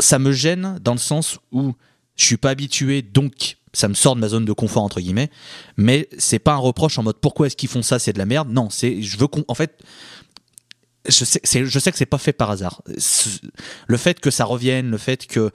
ça 0.01 0.19
me 0.19 0.33
gêne 0.33 0.79
dans 0.83 0.93
le 0.93 0.99
sens 0.99 1.39
où 1.53 1.73
je 2.17 2.25
suis 2.25 2.37
pas 2.37 2.51
habitué, 2.51 3.03
donc 3.03 3.57
ça 3.73 3.89
me 3.89 3.95
sort 3.95 4.17
de 4.17 4.21
ma 4.21 4.29
zone 4.29 4.45
de 4.45 4.53
confort 4.53 4.83
entre 4.83 5.01
guillemets. 5.01 5.31
Mais 5.77 6.09
c'est 6.19 6.39
pas 6.39 6.55
un 6.55 6.59
reproche 6.59 6.99
en 6.99 7.03
mode 7.03 7.19
pourquoi 7.21 7.47
est-ce 7.47 7.57
qu'ils 7.57 7.69
font 7.69 7.83
ça, 7.83 7.99
c'est 7.99 8.13
de 8.13 8.19
la 8.19 8.27
merde? 8.27 8.51
Non, 8.51 8.69
c'est 8.71 9.03
je 9.03 9.19
veux 9.19 9.29
en 9.49 9.55
fait, 9.55 9.83
je 11.09 11.25
sais, 11.25 11.41
je 11.45 11.79
sais 11.79 11.93
que 11.93 11.99
c'est 11.99 12.07
pas 12.07 12.19
fait 12.19 12.33
par 12.33 12.51
hasard. 12.51 12.83
Le 13.87 13.97
fait 13.97 14.21
que 14.21 14.31
ça 14.31 14.45
revienne, 14.45 14.91
le 14.91 14.99
fait 14.99 15.27
que 15.27 15.51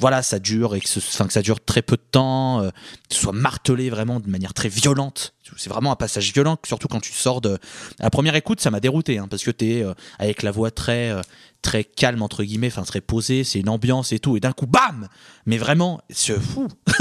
voilà, 0.00 0.22
ça 0.22 0.38
dure 0.38 0.74
et 0.74 0.80
que, 0.80 0.88
ce- 0.88 1.22
que 1.22 1.32
ça 1.32 1.42
dure 1.42 1.60
très 1.64 1.82
peu 1.82 1.96
de 1.96 2.02
temps, 2.10 2.62
euh, 2.62 2.70
que 3.08 3.14
ce 3.14 3.20
soit 3.20 3.32
martelé 3.32 3.90
vraiment 3.90 4.20
de 4.20 4.28
manière 4.28 4.54
très 4.54 4.68
violente. 4.68 5.34
C'est 5.56 5.70
vraiment 5.70 5.92
un 5.92 5.96
passage 5.96 6.32
violent, 6.32 6.56
surtout 6.66 6.88
quand 6.88 7.00
tu 7.00 7.12
sors 7.12 7.40
de. 7.40 7.54
À 8.00 8.04
la 8.04 8.10
première 8.10 8.34
écoute, 8.34 8.60
ça 8.60 8.70
m'a 8.70 8.80
dérouté 8.80 9.18
hein, 9.18 9.28
parce 9.28 9.44
que 9.44 9.50
t'es 9.52 9.82
euh, 9.82 9.94
avec 10.18 10.42
la 10.42 10.50
voix 10.50 10.70
très 10.70 11.10
euh, 11.10 11.20
très 11.66 11.82
calme 11.82 12.22
entre 12.22 12.44
guillemets, 12.44 12.68
enfin 12.68 12.84
très 12.84 13.00
posée, 13.00 13.42
c'est 13.42 13.58
une 13.58 13.68
ambiance 13.68 14.12
et 14.12 14.20
tout, 14.20 14.36
et 14.36 14.40
d'un 14.40 14.52
coup, 14.52 14.66
bam 14.66 15.08
Mais 15.46 15.58
vraiment, 15.58 16.00
c'est 16.08 16.40
fou. 16.40 16.68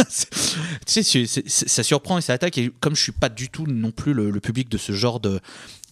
Tu 0.87 1.03
sais, 1.03 1.43
ça 1.47 1.83
surprend 1.83 2.17
et 2.17 2.21
ça 2.21 2.33
attaque. 2.33 2.57
Et 2.57 2.71
comme 2.79 2.95
je 2.95 3.01
suis 3.01 3.11
pas 3.11 3.29
du 3.29 3.49
tout 3.49 3.65
non 3.67 3.91
plus 3.91 4.13
le, 4.13 4.39
public 4.39 4.69
de 4.69 4.77
ce 4.77 4.91
genre 4.91 5.19
de 5.19 5.39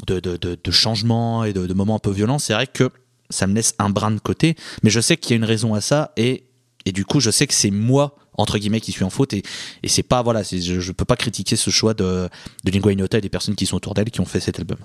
de, 0.07 0.19
de, 0.19 0.71
changements 0.71 1.43
et 1.43 1.53
de, 1.53 1.73
moments 1.73 1.95
un 1.95 1.99
peu 1.99 2.11
violents, 2.11 2.39
c'est 2.39 2.53
vrai 2.53 2.67
que 2.67 2.89
ça 3.29 3.47
me 3.47 3.53
laisse 3.53 3.75
un 3.79 3.89
brin 3.89 4.11
de 4.11 4.19
côté. 4.19 4.55
Mais 4.81 4.89
je 4.89 4.99
sais 4.99 5.17
qu'il 5.17 5.31
y 5.31 5.33
a 5.33 5.37
une 5.37 5.45
raison 5.45 5.73
à 5.73 5.81
ça 5.81 6.11
et 6.17 6.45
et 6.85 6.91
du 6.91 7.05
coup, 7.05 7.19
je 7.19 7.31
sais 7.31 7.47
que 7.47 7.53
c'est 7.53 7.71
moi 7.71 8.15
entre 8.35 8.57
guillemets 8.57 8.81
qui 8.81 8.91
suis 8.91 9.03
en 9.03 9.11
faute 9.11 9.33
et, 9.33 9.43
c'est 9.85 10.03
pas 10.03 10.23
voilà, 10.23 10.41
je, 10.43 10.79
je 10.79 10.91
peux 10.91 11.05
pas 11.05 11.15
critiquer 11.15 11.55
ce 11.55 11.69
choix 11.69 11.93
de 11.93 12.27
de 12.63 12.71
Lingua 12.71 12.91
Ignota 12.91 13.19
et 13.19 13.21
des 13.21 13.29
personnes 13.29 13.55
qui 13.55 13.67
sont 13.67 13.77
autour 13.77 13.93
d'elle 13.93 14.09
qui 14.09 14.21
ont 14.21 14.25
fait 14.25 14.39
cet 14.39 14.59
album. 14.59 14.79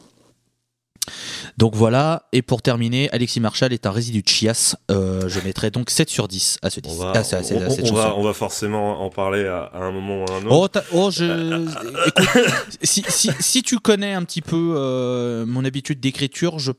Donc 1.57 1.75
voilà, 1.75 2.23
et 2.33 2.43
pour 2.43 2.63
terminer, 2.63 3.09
Alexis 3.13 3.41
Marshall 3.41 3.73
est 3.73 3.87
un 3.87 3.91
résidu 3.91 4.23
de 4.23 4.29
chiasse. 4.29 4.77
Euh, 4.91 5.29
je 5.29 5.41
mettrai 5.41 5.71
donc 5.71 5.91
7 5.91 6.09
sur 6.11 6.29
10 6.29 6.59
à 6.63 6.71
ce 6.71 6.81
On 6.85 6.89
disque. 6.89 7.03
à 7.03 7.11
à 7.11 7.19
à 7.19 7.21
on- 7.21 7.23
cette 7.25 7.57
on 7.57 7.71
chanson. 7.87 7.95
va, 7.95 8.15
on 8.17 8.23
va 8.23 8.33
forcément 8.33 9.03
en 9.05 9.11
parler 9.11 9.47
à, 9.47 9.71
un 9.75 9.91
moment 9.91 10.23
ou 10.23 10.25
à 10.31 10.37
un 10.37 10.47
autre. 10.47 10.83
Oh, 10.93 10.97
oh, 11.07 11.11
je. 11.11 11.65
Écoute, 12.07 12.55
si, 12.83 13.05
si, 13.09 13.31
si 13.41 13.63
tu 13.63 13.79
connais 13.79 14.13
un 14.15 14.25
petit 14.25 14.43
peu 14.43 14.75
euh, 14.77 15.45
mon 15.47 15.65
habitude 15.65 16.01
d'écriture, 16.01 16.59
je. 16.59 16.73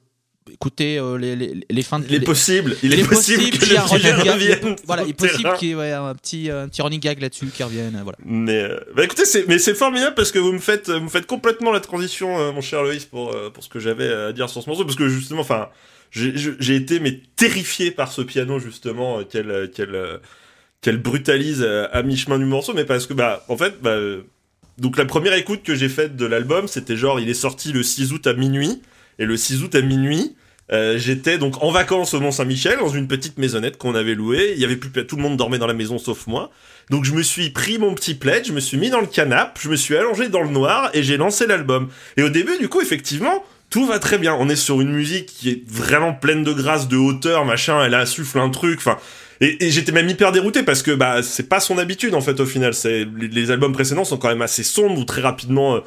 Écoutez, 0.52 0.98
euh, 0.98 1.18
les, 1.18 1.36
les, 1.36 1.60
les 1.70 1.82
fins 1.84 2.00
de. 2.00 2.06
il 2.10 2.16
est 2.16 2.20
possible, 2.22 2.76
il, 2.82 3.00
est 3.00 3.04
possible, 3.08 3.44
qu'il 3.52 3.68
y 3.72 3.74
ait 3.74 3.78
un 3.78 3.84
revienne. 3.84 4.76
Voilà, 4.86 5.04
il 5.04 5.10
est 5.10 5.12
le 5.22 5.28
possible 5.28 5.54
qu'il 5.60 5.68
y 5.68 5.72
ait 5.72 5.76
ouais, 5.76 5.92
un, 5.92 6.16
petit, 6.16 6.50
un 6.50 6.68
petit 6.68 6.82
running 6.82 7.00
gag 7.00 7.22
là-dessus 7.22 7.48
qui 7.48 7.62
revienne. 7.62 7.96
euh, 7.96 8.04
Voilà. 8.04 8.18
Mais 8.26 8.64
euh, 8.64 8.80
bah 8.96 9.04
écoutez, 9.04 9.26
c'est 9.26 9.48
mais 9.48 9.60
c'est 9.60 9.76
formidable 9.76 10.16
parce 10.16 10.32
que 10.32 10.40
vous 10.40 10.52
me 10.52 10.58
faites 10.60 10.90
vous 10.90 11.02
me 11.04 11.10
faites 11.10 11.28
complètement 11.28 11.72
la 11.72 11.80
transition, 11.82 12.40
euh, 12.40 12.52
mon 12.52 12.62
cher 12.62 12.82
Loïs, 12.82 13.06
pour 13.06 13.32
euh, 13.36 13.52
pour 13.52 13.64
ce 13.64 13.70
que 13.70 13.80
j'avais 13.80 14.12
à 14.12 14.32
dire 14.34 14.50
sur 14.50 14.64
ce 14.64 14.70
morceau, 14.70 14.86
parce 14.86 14.96
que 14.98 15.08
justement, 15.08 15.42
enfin, 15.42 15.70
j'ai 16.10 16.76
été 16.76 17.00
mais 17.00 17.22
terrifié 17.36 17.92
par 17.92 18.12
ce 18.12 18.22
piano 18.24 18.58
justement, 18.58 19.20
euh, 19.20 19.24
qu'elle 19.26 19.52
euh, 19.52 19.68
qu'elle 19.68 19.94
euh, 19.94 20.18
qu'elle 20.82 20.98
brutalise 20.98 21.62
euh, 21.62 21.88
à 21.92 22.02
mi-chemin 22.02 22.40
du 22.40 22.46
morceau, 22.46 22.74
mais 22.74 22.86
parce 22.86 23.06
que 23.06 23.14
bah 23.14 23.46
en 23.50 23.58
fait, 23.58 23.80
bah, 23.84 23.92
euh, 23.92 24.22
donc 24.80 24.98
la 24.98 25.06
première 25.06 25.34
écoute 25.34 25.62
que 25.62 25.76
j'ai 25.76 25.90
faite 25.90 26.16
de 26.16 26.26
l'album, 26.26 26.68
c'était 26.68 26.98
genre 26.98 27.20
il 27.20 27.30
est 27.30 27.34
sorti 27.36 27.72
le 27.72 27.84
6 27.84 28.14
août 28.14 28.26
à 28.26 28.34
minuit, 28.34 28.82
et 29.20 29.26
le 29.26 29.38
6 29.38 29.64
août 29.64 29.76
à 29.76 29.82
minuit. 29.82 30.36
euh, 30.72 30.98
j'étais 30.98 31.38
donc 31.38 31.64
en 31.64 31.72
vacances 31.72 32.14
au 32.14 32.20
Mont 32.20 32.32
Saint-Michel 32.32 32.80
dans 32.80 32.90
une 32.90 33.08
petite 33.08 33.38
maisonnette 33.38 33.78
qu'on 33.78 33.96
avait 33.96 34.16
louée. 34.16 34.54
Il 34.56 34.62
y 34.62 34.66
avait 34.66 34.76
plus 34.78 34.90
tout 35.06 35.16
le 35.16 35.22
monde 35.22 35.38
dormait 35.38 35.60
dans 35.60 35.68
la 35.68 35.74
maison 35.74 35.98
sauf 35.98 36.26
moi. 36.26 36.52
Donc 36.90 37.06
je 37.06 37.14
me 37.14 37.22
suis 37.22 37.52
pris 37.52 37.78
mon 37.78 37.94
petit 37.94 38.16
plaid, 38.16 38.46
je 38.46 38.54
me 38.54 38.60
suis 38.60 38.78
mis 38.78 38.90
dans 38.90 39.02
le 39.02 39.08
canapé, 39.08 39.60
je 39.62 39.70
me 39.70 39.76
suis 39.76 39.96
allongé 39.96 40.30
dans 40.30 40.42
le 40.42 40.50
noir 40.50 40.90
et 40.94 41.04
j'ai 41.04 41.18
lancé 41.18 41.46
l'album. 41.46 41.90
Et 42.18 42.24
au 42.24 42.30
début, 42.30 42.58
du 42.58 42.68
coup, 42.68 42.82
effectivement, 42.82 43.44
tout 43.70 43.86
va 43.86 44.00
très 44.00 44.18
bien. 44.18 44.36
On 44.40 44.50
est 44.50 44.56
sur 44.56 44.82
une 44.82 44.92
musique 44.92 45.28
qui 45.28 45.50
est 45.50 45.64
vraiment 45.70 46.14
pleine 46.14 46.44
de 46.44 46.52
grâce, 46.52 46.88
de 46.88 46.98
hauteur, 46.98 47.46
machin. 47.46 47.84
Elle 47.84 47.94
insuffle 47.94 48.40
un 48.40 48.50
truc. 48.50 48.80
Enfin, 48.80 48.98
et, 49.42 49.72
j'étais 49.72 49.92
même 49.92 50.10
hyper 50.10 50.32
dérouté 50.32 50.64
parce 50.64 50.82
que 50.82 50.92
bah 50.92 51.24
c'est 51.24 51.48
pas 51.48 51.60
son 51.60 51.78
habitude 51.78 52.14
en 52.16 52.22
fait 52.22 52.40
au 52.40 52.46
final. 52.46 52.74
C'est 52.74 53.08
les, 53.18 53.28
les 53.28 53.52
albums 53.52 53.74
précédents 53.74 54.06
sont 54.06 54.18
quand 54.18 54.30
même 54.30 54.42
assez 54.42 54.64
sombres 54.64 55.00
ou 55.00 55.04
très 55.04 55.22
rapidement 55.22 55.76
euh, 55.76 55.80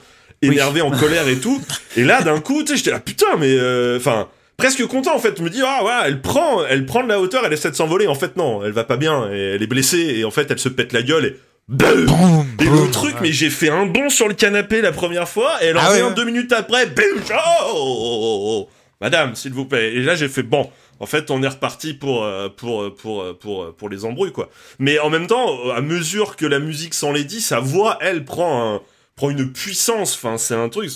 énervés, 0.43 0.83
en 0.83 0.91
colère 0.91 1.29
et 1.29 1.37
tout. 1.37 1.61
Et 1.97 2.05
là, 2.05 2.23
d'un 2.23 2.41
coup, 2.41 2.63
tu 2.63 2.69
sais, 2.73 2.77
j'étais 2.77 2.91
là 2.91 3.01
putain, 3.01 3.37
mais 3.39 3.55
euh, 3.57 3.97
enfin. 3.99 4.29
presque 4.57 4.85
content 4.87 5.15
en 5.15 5.19
fait. 5.19 5.39
Je 5.39 5.43
me 5.43 5.51
dis 5.51 5.63
ah 5.65 5.79
voilà, 5.83 6.09
elle 6.09 6.21
prend, 6.21 6.65
elle 6.67 6.85
prend 6.87 7.03
de 7.03 7.09
la 7.09 7.21
hauteur, 7.21 7.43
elle 7.47 7.53
essaie 7.53 7.71
de 7.71 7.77
s'envoler. 7.77 8.07
En 8.07 8.15
fait 8.15 8.37
non, 8.37 8.65
elle 8.65 8.73
va 8.73 8.85
pas 8.85 8.97
bien, 8.97 9.29
et 9.33 9.55
elle 9.55 9.63
est 9.63 9.67
blessée 9.67 10.15
et 10.19 10.25
en 10.25 10.31
fait 10.31 10.51
elle 10.51 10.59
se 10.59 10.69
pète 10.69 10.93
la 10.93 11.03
gueule 11.03 11.25
et 11.27 11.37
boum. 11.69 12.47
Et 12.61 12.65
le 12.65 12.91
truc, 12.91 13.15
mais 13.21 13.33
j'ai 13.33 13.51
fait 13.51 13.71
un 13.71 13.87
bond 13.87 14.11
sur 14.11 14.29
le 14.29 14.35
canapé 14.35 14.81
la 14.83 14.93
première 14.93 15.29
fois, 15.29 15.63
et 15.63 15.67
elle 15.67 15.79
en 15.79 15.81
Ah 15.83 15.87
fait 15.91 15.95
ouais, 15.95 16.01
un 16.03 16.09
ouais. 16.09 16.15
deux 16.15 16.25
minutes 16.25 16.53
après, 16.53 16.87
boum, 16.87 17.05
oh, 17.31 17.35
oh, 17.35 17.75
oh, 17.75 18.19
oh, 18.23 18.67
oh. 18.67 18.69
Madame, 19.01 19.35
s'il 19.35 19.53
vous 19.53 19.65
plaît. 19.65 19.95
Et 19.95 20.01
là, 20.01 20.15
j'ai 20.15 20.29
fait 20.29 20.45
bon. 20.45 20.71
En 21.01 21.07
fait, 21.07 21.33
on 21.33 21.43
est 21.43 21.49
reparti 21.49 21.95
pour 21.95 22.23
euh, 22.23 22.49
pour 22.49 22.83
euh, 22.83 22.97
pour 22.97 23.37
pour 23.39 23.75
pour 23.75 23.89
les 23.89 24.05
embrouilles 24.05 24.31
quoi. 24.31 24.49
Mais 24.79 25.01
en 25.01 25.11
même 25.11 25.27
temps, 25.27 25.71
à 25.75 25.81
mesure 25.81 26.37
que 26.37 26.47
la 26.47 26.61
musique 26.61 26.95
s'en 26.95 27.11
les 27.11 27.25
dit, 27.25 27.41
sa 27.41 27.59
voix, 27.59 27.99
elle 28.01 28.25
prend 28.25 28.75
un 28.77 28.81
une 29.31 29.53
puissance. 29.53 30.15
Enfin, 30.15 30.39
c'est 30.39 30.55
un 30.55 30.69
truc. 30.69 30.91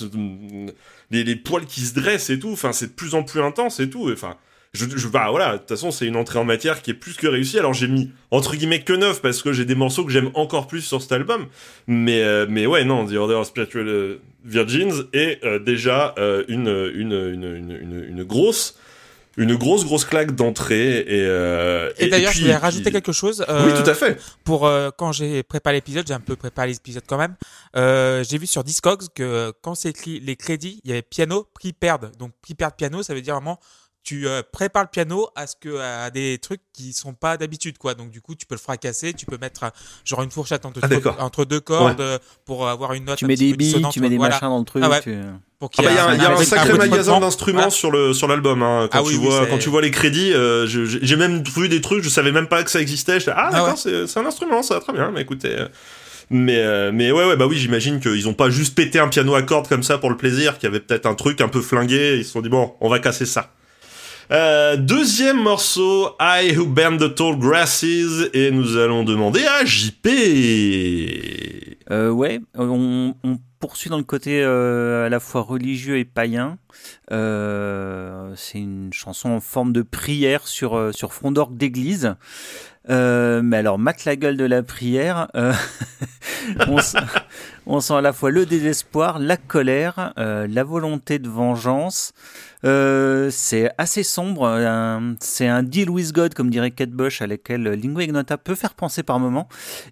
Les, 1.11 1.37
poils 1.37 1.67
qui 1.67 1.81
se 1.81 1.95
dressent 1.95 2.31
et 2.31 2.39
tout. 2.39 2.51
Enfin, 2.53 2.73
c'est 2.73 2.89
de 2.89 2.93
plus 2.93 3.15
en 3.15 3.23
plus 3.23 3.41
intense 3.41 3.81
et 3.81 3.89
tout. 3.89 4.11
Enfin, 4.12 4.37
je, 4.73 4.85
je 4.95 5.09
bah 5.09 5.29
voilà. 5.31 5.55
De 5.55 5.59
toute 5.59 5.69
façon, 5.69 5.91
c'est 5.91 6.07
une 6.07 6.17
entrée 6.17 6.39
en 6.39 6.45
matière 6.45 6.83
qui 6.83 6.91
est 6.91 6.95
plus 6.95 7.15
que 7.15 7.27
réussie. 7.27 7.59
Alors 7.59 7.75
j'ai 7.75 7.89
mis 7.89 8.11
entre 8.31 8.57
guillemets 8.57 8.83
que 8.83 8.93
neuf 8.93 9.23
parce 9.23 9.43
que 9.43 9.53
j'ai 9.53 9.65
des 9.65 9.75
morceaux 9.75 10.05
que 10.05 10.12
j'aime 10.12 10.31
encore 10.35 10.67
plus 10.67 10.83
sur 10.83 11.01
cet 11.01 11.12
album. 11.12 11.47
Mais 11.87 12.23
euh, 12.23 12.47
mais 12.49 12.67
ouais, 12.67 12.85
non, 12.85 13.07
The 13.07 13.15
Order 13.15 13.35
of 13.35 13.49
Spiritual 13.49 13.89
euh, 13.89 14.21
Virgins 14.45 15.05
est 15.12 15.45
euh, 15.45 15.59
déjà 15.59 16.15
une, 16.49 16.69
une, 16.95 17.12
une, 17.12 18.07
une 18.09 18.25
grosse 18.25 18.77
une 19.37 19.55
grosse 19.57 19.85
grosse 19.85 20.05
claque 20.05 20.35
d'entrée 20.35 20.99
et 21.01 21.25
euh, 21.27 21.90
Et, 21.99 22.09
d'ailleurs, 22.09 22.33
je 22.33 22.40
voulais 22.40 22.57
rajouter 22.57 22.85
puis- 22.85 22.92
quelque 22.92 23.12
chose. 23.12 23.44
Oui, 23.49 23.55
euh, 23.55 23.83
tout 23.83 23.88
à 23.90 23.94
fait. 23.94 24.18
Pour 24.44 24.66
euh, 24.66 24.90
quand 24.96 25.12
j'ai 25.12 25.42
préparé 25.42 25.77
l'épisode, 25.77 26.07
j'ai 26.07 26.14
un 26.14 26.20
peu 26.20 26.37
préparé 26.37 26.68
l'épisode 26.68 27.03
quand 27.07 27.18
même. 27.18 27.37
Euh, 27.77 28.25
j'ai 28.29 28.38
vu 28.38 28.46
sur 28.46 28.64
Discogs 28.64 29.09
que 29.14 29.22
euh, 29.22 29.53
quand 29.62 29.75
c'est 29.75 29.90
écrit 29.90 30.20
les 30.20 30.37
crédits, 30.37 30.81
il 30.85 30.90
y 30.90 30.92
avait 30.92 31.03
piano 31.03 31.46
prepared. 31.55 32.16
Donc 32.18 32.33
prepared 32.42 32.75
piano, 32.77 33.03
ça 33.03 33.14
veut 33.14 33.20
dire 33.22 33.35
vraiment 33.35 33.59
tu 34.07 34.29
euh, 34.29 34.40
prépares 34.53 34.85
le 34.85 34.88
piano 34.88 35.29
à 35.35 35.49
ce 35.49 35.57
que 35.61 35.79
à 35.81 36.11
des 36.11 36.38
trucs 36.38 36.61
qui 36.73 36.92
sont 36.92 37.12
pas 37.12 37.37
d'habitude 37.37 37.77
quoi. 37.77 37.95
Donc 37.95 38.11
du 38.11 38.21
coup, 38.21 38.37
tu 38.37 38.47
peux 38.47 38.55
le 38.55 38.61
fracasser, 38.61 39.12
tu 39.12 39.27
peux 39.27 39.37
mettre 39.37 39.64
euh, 39.64 39.69
genre 40.05 40.23
une 40.23 40.31
fourchette 40.31 40.64
entre, 40.64 40.79
Ah, 40.83 41.25
entre 41.25 41.45
deux 41.45 41.59
cordes 41.59 42.01
euh, 42.01 42.19
pour 42.45 42.69
avoir 42.69 42.92
une 42.92 43.05
note. 43.07 43.19
Tu 43.19 43.25
un 43.25 43.29
mets 43.29 43.35
petit 43.35 43.51
des 43.51 43.57
billes, 43.57 43.85
tu 43.92 44.01
mets 44.01 44.09
des 44.09 44.16
voilà. 44.16 44.37
machins 44.37 44.49
dans 44.49 44.61
le 44.61 44.64
truc. 44.64 44.83
Ah 44.87 44.88
ouais. 44.88 45.03
tu- 45.03 45.19
Pour 45.59 45.71
Ah 45.79 45.83
bah, 45.83 45.88
il 45.90 45.95
y 45.97 45.99
a, 45.99 46.07
un- 46.07 46.14
il 46.14 46.23
y 46.23 46.25
a 46.25 46.31
un 46.33 46.37
sacré 46.45 46.75
magasin 46.79 47.19
d'instruments 47.19 47.71
sur 47.71 47.90
le 47.90 48.12
sur 48.14 48.29
l'album. 48.29 48.62
Hein. 48.62 48.88
Quand 48.92 49.01
Ah 49.01 49.03
tu 49.03 49.09
oui, 49.09 49.16
vois 49.16 49.45
quand 49.47 49.59
tu 49.59 49.71
vois 49.71 49.83
les 49.83 49.90
crédits, 49.90 50.33
euh, 50.33 50.66
j'ai 50.69 51.16
même 51.16 51.42
vu 51.42 51.69
des 51.69 51.81
trucs, 51.81 52.05
je 52.05 52.09
savais 52.09 52.31
même 52.31 52.47
pas 52.47 52.62
que 52.62 52.71
ça 52.71 52.81
existait. 52.81 53.19
Ah 53.29 53.49
Ah 53.49 53.51
d'accord, 53.51 53.69
ouais. 53.85 54.07
c'est 54.07 54.21
un 54.21 54.27
instrument, 54.27 54.62
ça 54.62 54.75
va 54.75 54.81
très 54.81 54.92
bien. 54.92 55.11
Mais 55.11 55.23
écoutez, 55.23 55.49
euh, 55.59 55.66
mais 56.31 56.59
euh, 56.59 56.90
mais 56.95 57.11
ouais 57.11 57.25
ouais 57.27 57.37
bah 57.37 57.47
oui, 57.49 57.57
j'imagine 57.57 57.99
qu'ils 58.01 58.29
ont 58.29 58.35
pas 58.35 58.51
juste 58.51 58.77
pété 58.77 58.99
un 59.01 59.09
piano 59.09 59.35
à 59.35 59.42
cordes 59.42 59.66
comme 59.69 59.83
ça 59.83 59.99
pour 59.99 60.11
le 60.11 60.16
plaisir, 60.16 60.59
qu'il 60.59 60.64
y 60.64 60.66
avait 60.71 60.81
peut-être 60.81 61.07
un 61.07 61.14
truc 61.14 61.40
un 61.40 61.49
peu 61.49 61.61
flingué. 61.61 62.19
Ils 62.19 62.25
se 62.25 62.31
sont 62.33 62.40
dit 62.42 62.49
bon, 62.49 62.75
on 62.81 62.88
va 62.88 62.99
casser 63.01 63.27
ça. 63.27 63.51
Euh, 64.33 64.77
deuxième 64.77 65.41
morceau, 65.41 66.11
I 66.21 66.53
Who 66.57 66.67
Bend 66.67 66.97
the 66.99 67.15
Tall 67.15 67.39
Grasses, 67.39 67.85
et 68.33 68.51
nous 68.51 68.77
allons 68.77 69.05
demander 69.05 69.45
à 69.45 69.65
JP. 69.65 70.09
Euh, 71.93 72.11
ouais, 72.11 72.41
on, 72.57 73.15
poursuit 73.61 73.89
dans 73.89 73.99
le 73.99 74.05
côté 74.05 74.43
euh, 74.43 75.07
à 75.07 75.09
la 75.09 75.21
fois 75.21 75.43
religieux 75.43 75.99
et 75.99 76.05
païen. 76.05 76.59
C'est 77.09 78.59
une 78.59 78.93
chanson 78.93 79.31
en 79.31 79.41
forme 79.41 79.73
de 79.73 79.83
prière 79.83 80.49
sur, 80.49 80.91
sur 80.93 81.15
front 81.15 81.31
d'orgue 81.31 81.57
d'église. 81.57 82.17
Mais 82.89 83.57
alors, 83.57 83.79
mate 83.79 84.05
la 84.05 84.17
gueule 84.17 84.37
de 84.37 84.45
la 84.45 84.65
prière. 84.65 85.29
on, 86.67 87.81
sent, 87.81 87.95
à 87.95 88.01
la 88.01 88.12
fois 88.12 88.31
le 88.31 88.45
désespoir, 88.45 89.21
la 89.21 89.37
colère, 89.37 90.12
la 90.17 90.65
volonté 90.65 91.21
de 91.21 91.29
vengeance. 91.29 92.12
Euh, 92.66 93.31
c'est 93.31 93.70
assez 93.79 94.02
sombre. 94.02 94.46
un- 94.46 95.14
c'est 95.20 95.46
un 95.46 95.62
deal 95.62 95.88
with 95.88 96.12
God, 96.12 96.35
comme 96.35 96.50
dirait 96.50 96.70
Kate 96.72 96.90
Bush, 96.90 97.22
à 97.22 97.26
laquelle 97.26 97.62
Lingua 97.62 98.02
Ignota 98.02 98.37
peut 98.38 98.55
faire 98.55 98.74
penser 98.74 99.02
par 99.02 99.18
moments, 99.20 99.48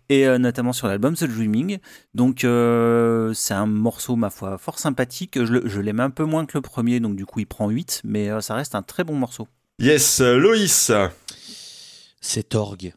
et 0.08 0.26
euh, 0.26 0.38
notamment 0.38 0.72
sur 0.72 0.88
l'album 0.88 1.14
The 1.14 1.24
Dreaming. 1.24 1.78
Donc, 2.14 2.44
euh, 2.44 3.32
c'est 3.34 3.54
un 3.54 3.66
morceau, 3.66 4.16
ma 4.16 4.30
foi, 4.30 4.58
fort 4.58 4.78
sympathique. 4.78 5.38
Je, 5.44 5.80
l'aime 5.80 6.00
un 6.00 6.10
peu 6.10 6.24
moins 6.24 6.46
que 6.46 6.58
le 6.58 6.62
premier, 6.62 6.98
donc 7.00 7.14
du 7.16 7.26
coup, 7.26 7.40
il 7.40 7.46
prend 7.46 7.68
8, 7.68 8.00
mais 8.04 8.30
euh, 8.30 8.40
ça 8.40 8.54
reste 8.54 8.74
un 8.74 8.82
très 8.82 9.04
bon 9.04 9.14
morceau. 9.14 9.46
Yes, 9.78 10.20
euh, 10.20 10.36
Loïs. 10.38 10.90
Cet 12.20 12.54
orgue, 12.54 12.92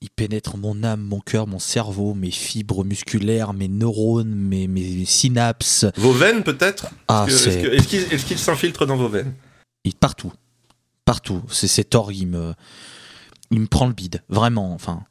il 0.00 0.10
pénètre 0.10 0.56
mon 0.56 0.82
âme, 0.84 1.00
mon 1.02 1.20
cœur, 1.20 1.46
mon 1.46 1.58
cerveau, 1.58 2.14
mes 2.14 2.30
fibres 2.30 2.84
musculaires, 2.84 3.52
mes 3.52 3.68
neurones, 3.68 4.32
mes, 4.34 4.68
mes 4.68 5.04
synapses. 5.04 5.86
Vos 5.96 6.12
veines, 6.12 6.42
peut-être? 6.44 6.88
Ah, 7.08 7.26
Est-ce 7.28 7.44
que- 7.48 7.74
est-ce 7.74 7.88
qu'il 7.88 8.24
qu'il 8.24 8.38
s'infiltre 8.38 8.86
dans 8.86 8.96
vos 8.96 9.08
veines? 9.08 9.34
Il- 9.84 9.94
partout, 9.94 10.32
partout. 11.04 11.42
C'est 11.50 11.66
cet 11.68 11.94
orgue, 11.94 12.16
il 12.16 12.26
me, 12.28 12.54
il 13.50 13.60
me 13.60 13.66
prend 13.66 13.86
le 13.88 13.92
bide, 13.92 14.22
vraiment. 14.28 14.72
Enfin, 14.72 15.02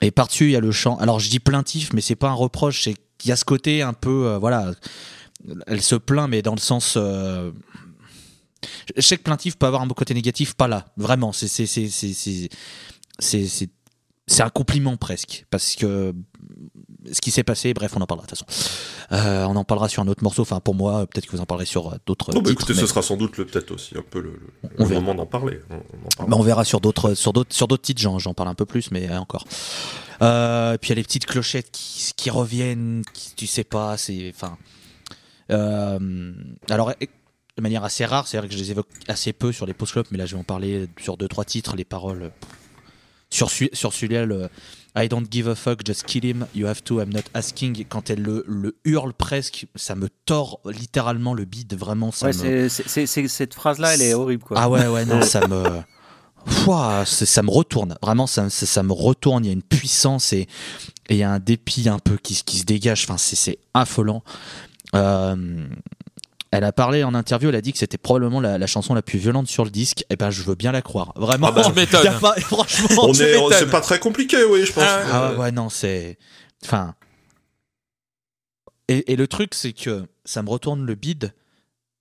et 0.00 0.10
par-dessus, 0.10 0.44
il 0.46 0.50
y 0.52 0.56
a 0.56 0.60
le 0.60 0.70
chant. 0.72 0.96
Alors, 0.98 1.18
je 1.18 1.28
dis 1.30 1.40
plaintif, 1.40 1.92
mais 1.92 2.00
c'est 2.00 2.14
pas 2.16 2.28
un 2.28 2.34
reproche. 2.34 2.82
C'est 2.84 2.94
qu'il 3.18 3.30
y 3.30 3.32
a 3.32 3.36
ce 3.36 3.44
côté 3.44 3.82
un 3.82 3.94
peu, 3.94 4.26
euh, 4.28 4.38
voilà. 4.38 4.72
Elle 5.66 5.82
se 5.82 5.94
plaint, 5.96 6.28
mais 6.30 6.40
dans 6.42 6.54
le 6.54 6.60
sens. 6.60 6.94
euh, 6.96 7.50
Je 8.96 9.02
sais 9.02 9.16
que 9.16 9.22
plaintif 9.22 9.56
peut 9.56 9.66
avoir 9.66 9.82
un 9.82 9.88
côté 9.88 10.14
négatif, 10.14 10.54
pas 10.54 10.68
là. 10.68 10.86
Vraiment, 10.96 11.32
c'est 11.32 11.48
c'est 14.26 14.42
un 14.42 14.48
compliment 14.50 14.96
presque 14.96 15.44
parce 15.50 15.74
que 15.76 16.14
ce 17.12 17.20
qui 17.20 17.30
s'est 17.30 17.42
passé, 17.42 17.74
bref, 17.74 17.92
on 17.96 18.00
en 18.00 18.06
parlera 18.06 18.26
de 18.26 18.30
toute 18.34 18.38
façon. 18.46 18.72
Euh, 19.12 19.44
on 19.44 19.56
en 19.56 19.64
parlera 19.64 19.88
sur 19.90 20.02
un 20.02 20.08
autre 20.08 20.22
morceau. 20.22 20.40
Enfin, 20.42 20.60
pour 20.60 20.74
moi, 20.74 21.06
peut-être 21.06 21.26
que 21.26 21.32
vous 21.32 21.42
en 21.42 21.46
parlerez 21.46 21.66
sur 21.66 21.92
euh, 21.92 21.96
d'autres 22.06 22.32
Oh, 22.34 22.40
bah, 22.40 22.50
écoutez, 22.50 22.72
mais- 22.72 22.80
ce 22.80 22.86
sera 22.86 23.02
sans 23.02 23.18
doute 23.18 23.36
le- 23.36 23.44
peut-être 23.44 23.70
aussi 23.72 23.96
un 23.98 24.02
peu 24.02 24.20
le, 24.22 24.30
le- 24.62 24.68
On 24.78 24.86
le 24.86 24.94
moment 24.94 25.14
d'en 25.14 25.26
parler. 25.26 25.60
On, 25.68 25.74
on 25.74 26.22
en. 26.24 26.28
Bah, 26.28 26.36
on 26.38 26.42
verra 26.42 26.64
sur 26.64 26.80
d'autres 26.80 27.12
sur 27.14 27.34
d'autres 27.34 27.54
sur 27.54 27.68
d'autres 27.68 27.82
titres 27.82 28.00
j'en 28.18 28.32
parle 28.34 28.48
un 28.48 28.54
peu 28.54 28.64
plus 28.64 28.90
mais 28.90 29.10
euh, 29.10 29.18
encore 29.18 29.44
euh, 30.22 30.78
puis 30.78 30.88
il 30.88 30.92
y 30.92 30.94
a 30.94 30.96
les 30.96 31.02
petites 31.02 31.26
clochettes 31.26 31.70
qui, 31.70 32.12
qui 32.16 32.30
reviennent 32.30 33.02
qui, 33.12 33.34
tu 33.34 33.46
sais 33.46 33.64
pas 33.64 33.96
c'est 33.98 34.32
enfin 34.34 34.56
euh, 35.50 36.32
alors 36.70 36.92
eh, 37.00 37.08
de 37.56 37.62
manière 37.62 37.84
assez 37.84 38.04
rare 38.04 38.26
c'est 38.26 38.38
vrai 38.38 38.48
que 38.48 38.54
je 38.54 38.58
les 38.58 38.70
évoque 38.70 38.88
assez 39.08 39.32
peu 39.32 39.52
sur 39.52 39.66
les 39.66 39.74
post 39.74 39.92
clubs 39.92 40.06
mais 40.10 40.18
là 40.18 40.26
je 40.26 40.34
vais 40.34 40.40
en 40.40 40.44
parler 40.44 40.88
sur 41.00 41.16
deux 41.16 41.28
trois 41.28 41.44
titres 41.44 41.76
les 41.76 41.84
paroles 41.84 42.30
sur 43.34 43.50
sur 43.50 43.92
celui-là 43.92 44.24
le 44.26 44.48
I 44.96 45.08
don't 45.08 45.26
give 45.28 45.48
a 45.48 45.56
fuck, 45.56 45.84
just 45.84 46.04
kill 46.04 46.24
him, 46.24 46.46
you 46.54 46.68
have 46.68 46.80
to, 46.84 47.00
I'm 47.00 47.12
not 47.12 47.22
asking. 47.34 47.84
Quand 47.88 48.10
elle 48.10 48.22
le, 48.22 48.44
le 48.46 48.76
hurle 48.84 49.12
presque, 49.12 49.66
ça 49.74 49.96
me 49.96 50.08
tord 50.24 50.60
littéralement 50.66 51.34
le 51.34 51.44
bide, 51.44 51.74
vraiment. 51.76 52.12
Ça 52.12 52.26
Ouais, 52.28 52.32
me... 52.62 52.68
c'est- 52.68 53.06
c'est- 53.06 53.26
cette 53.26 53.54
phrase-là, 53.54 53.94
elle 53.94 54.02
est 54.02 54.14
horrible, 54.14 54.44
quoi. 54.44 54.56
Ah 54.60 54.70
ouais, 54.70 54.86
ouais, 54.86 55.04
non, 55.04 55.20
ça 55.22 55.48
me. 55.48 55.64
C'est- 57.06 57.26
ça 57.26 57.42
me 57.42 57.50
retourne. 57.50 57.96
Vraiment, 58.02 58.28
ça, 58.28 58.48
ça, 58.50 58.66
ça 58.66 58.82
me 58.84 58.92
retourne. 58.92 59.44
Il 59.44 59.48
y 59.48 59.50
a 59.50 59.52
une 59.54 59.62
puissance 59.62 60.32
et 60.32 60.46
et 61.08 61.14
il 61.14 61.16
y 61.16 61.22
a 61.24 61.30
un 61.32 61.38
dépit 61.40 61.88
un 61.88 61.98
peu 61.98 62.16
qui, 62.16 62.34
se- 62.36 62.44
qui 62.44 62.58
se 62.58 62.64
dégage. 62.64 63.04
Enfin, 63.04 63.16
c'est- 63.18 63.34
c'est 63.36 63.58
affolant. 63.74 64.22
Euh, 64.94 65.66
elle 66.56 66.64
a 66.64 66.72
parlé 66.72 67.02
en 67.04 67.14
interview, 67.14 67.48
elle 67.48 67.54
a 67.56 67.60
dit 67.60 67.72
que 67.72 67.78
c'était 67.78 67.98
probablement 67.98 68.40
la, 68.40 68.58
la 68.58 68.66
chanson 68.66 68.94
la 68.94 69.02
plus 69.02 69.18
violente 69.18 69.48
sur 69.48 69.64
le 69.64 69.70
disque. 69.70 70.04
Et 70.10 70.16
ben, 70.16 70.30
je 70.30 70.42
veux 70.42 70.54
bien 70.54 70.72
la 70.72 70.82
croire. 70.82 71.12
Vraiment. 71.16 71.48
Ah 71.48 71.52
bah, 71.52 71.62
je 71.68 71.72
m'étonne. 71.74 72.10
Franchement. 72.40 73.12
C'est 73.14 73.70
pas 73.70 73.80
très 73.80 73.98
compliqué, 73.98 74.44
oui, 74.44 74.64
je 74.66 74.72
pense. 74.72 74.84
Ah, 74.86 75.32
Ah 75.32 75.34
ouais, 75.38 75.52
non, 75.52 75.68
c'est. 75.68 76.18
Enfin. 76.64 76.94
Et, 78.88 79.12
et 79.12 79.16
le 79.16 79.26
truc, 79.26 79.54
c'est 79.54 79.72
que 79.72 80.06
ça 80.24 80.42
me 80.42 80.50
retourne 80.50 80.84
le 80.84 80.94
bide, 80.94 81.32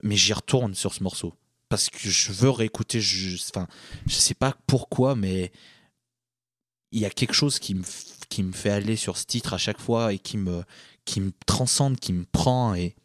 mais 0.02 0.16
j'y 0.16 0.34
retourne 0.34 0.76
sur 0.76 0.94
ce 0.94 1.02
morceau. 1.04 1.34
Parce 1.70 1.90
que 1.90 1.98
je 2.10 2.32
veux 2.32 2.50
réécouter. 2.50 3.00
Je, 3.02 3.36
enfin, 3.50 3.68
je 4.06 4.14
sais 4.16 4.34
pas 4.36 4.56
pourquoi, 4.68 5.16
mais 5.16 5.52
il 6.92 7.00
y 7.02 7.06
a 7.06 7.10
quelque 7.10 7.34
chose 7.34 7.58
qui 7.60 7.74
me, 7.74 7.82
f- 7.84 8.06
qui 8.30 8.44
me 8.44 8.52
fait 8.52 8.70
aller 8.70 8.96
sur 8.98 9.18
ce 9.18 9.26
titre 9.26 9.54
à 9.54 9.58
chaque 9.58 9.80
fois 9.80 10.14
et 10.14 10.20
qui 10.20 10.38
me, 10.38 10.64
qui 11.06 11.22
me 11.22 11.32
transcende, 11.48 12.00
qui 12.00 12.14
me 12.14 12.26
prend. 12.26 12.76
Et, 12.76 12.96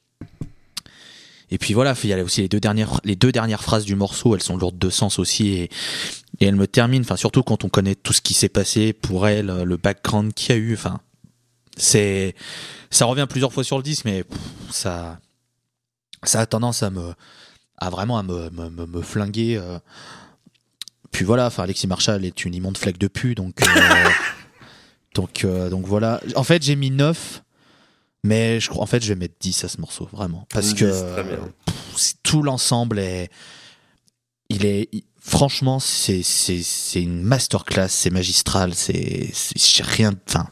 et 1.50 1.58
puis 1.58 1.74
voilà, 1.74 1.94
il 2.02 2.10
y 2.10 2.12
a 2.12 2.22
aussi 2.22 2.42
les 2.42 2.48
deux, 2.48 2.60
dernières, 2.60 3.00
les 3.04 3.16
deux 3.16 3.32
dernières 3.32 3.62
phrases 3.62 3.84
du 3.84 3.94
morceau, 3.94 4.34
elles 4.34 4.42
sont 4.42 4.56
lourdes 4.56 4.78
de 4.78 4.90
sens 4.90 5.18
aussi. 5.18 5.48
Et, 5.48 5.62
et 6.40 6.46
elle 6.46 6.56
me 6.56 6.66
termine, 6.66 7.02
enfin, 7.02 7.16
surtout 7.16 7.42
quand 7.42 7.64
on 7.64 7.68
connaît 7.68 7.94
tout 7.94 8.12
ce 8.12 8.20
qui 8.20 8.34
s'est 8.34 8.48
passé 8.48 8.92
pour 8.92 9.26
elle, 9.28 9.46
le 9.46 9.76
background 9.76 10.34
qu'il 10.34 10.54
y 10.54 10.58
a 10.58 10.60
eu. 10.60 10.74
Enfin, 10.74 11.00
c'est. 11.76 12.34
Ça 12.90 13.04
revient 13.06 13.26
plusieurs 13.28 13.52
fois 13.52 13.64
sur 13.64 13.76
le 13.76 13.82
disque, 13.82 14.04
mais 14.04 14.24
pff, 14.24 14.38
ça. 14.70 15.18
Ça 16.24 16.40
a 16.40 16.46
tendance 16.46 16.82
à 16.82 16.90
me. 16.90 17.12
à 17.78 17.90
vraiment 17.90 18.18
à 18.18 18.22
me, 18.22 18.50
me, 18.50 18.68
me- 18.70 18.86
me 18.86 19.02
flinguer. 19.02 19.56
euh. 19.56 19.78
Puis 21.10 21.24
voilà, 21.24 21.46
enfin, 21.46 21.62
Alexis 21.62 21.86
Marshall 21.86 22.24
est 22.24 22.44
une 22.44 22.54
immonde 22.54 22.76
flaque 22.76 22.98
de 22.98 23.08
pu, 23.08 23.34
donc. 23.34 23.62
euh, 23.62 24.08
donc, 25.14 25.44
euh, 25.44 25.70
donc 25.70 25.86
voilà. 25.86 26.20
En 26.36 26.44
fait, 26.44 26.62
j'ai 26.62 26.76
mis 26.76 26.90
9. 26.90 27.42
Mais 28.24 28.60
je 28.60 28.68
crois, 28.68 28.82
en 28.82 28.86
fait, 28.86 29.02
je 29.02 29.08
vais 29.08 29.14
mettre 29.18 29.34
10 29.40 29.64
à 29.64 29.68
ce 29.68 29.80
morceau, 29.80 30.08
vraiment. 30.12 30.46
Parce 30.52 30.74
10, 30.74 30.74
que 30.74 31.14
pff, 31.66 32.14
tout 32.22 32.42
l'ensemble 32.42 32.98
est. 32.98 33.30
Il 34.48 34.66
est. 34.66 34.88
il- 34.92 35.04
franchement, 35.20 35.78
c'est, 35.78 36.22
une 36.96 37.22
masterclass, 37.22 37.88
c'est 37.88 38.10
magistral, 38.10 38.74
c'est. 38.74 39.30
rien. 39.82 40.12
Enfin. 40.28 40.48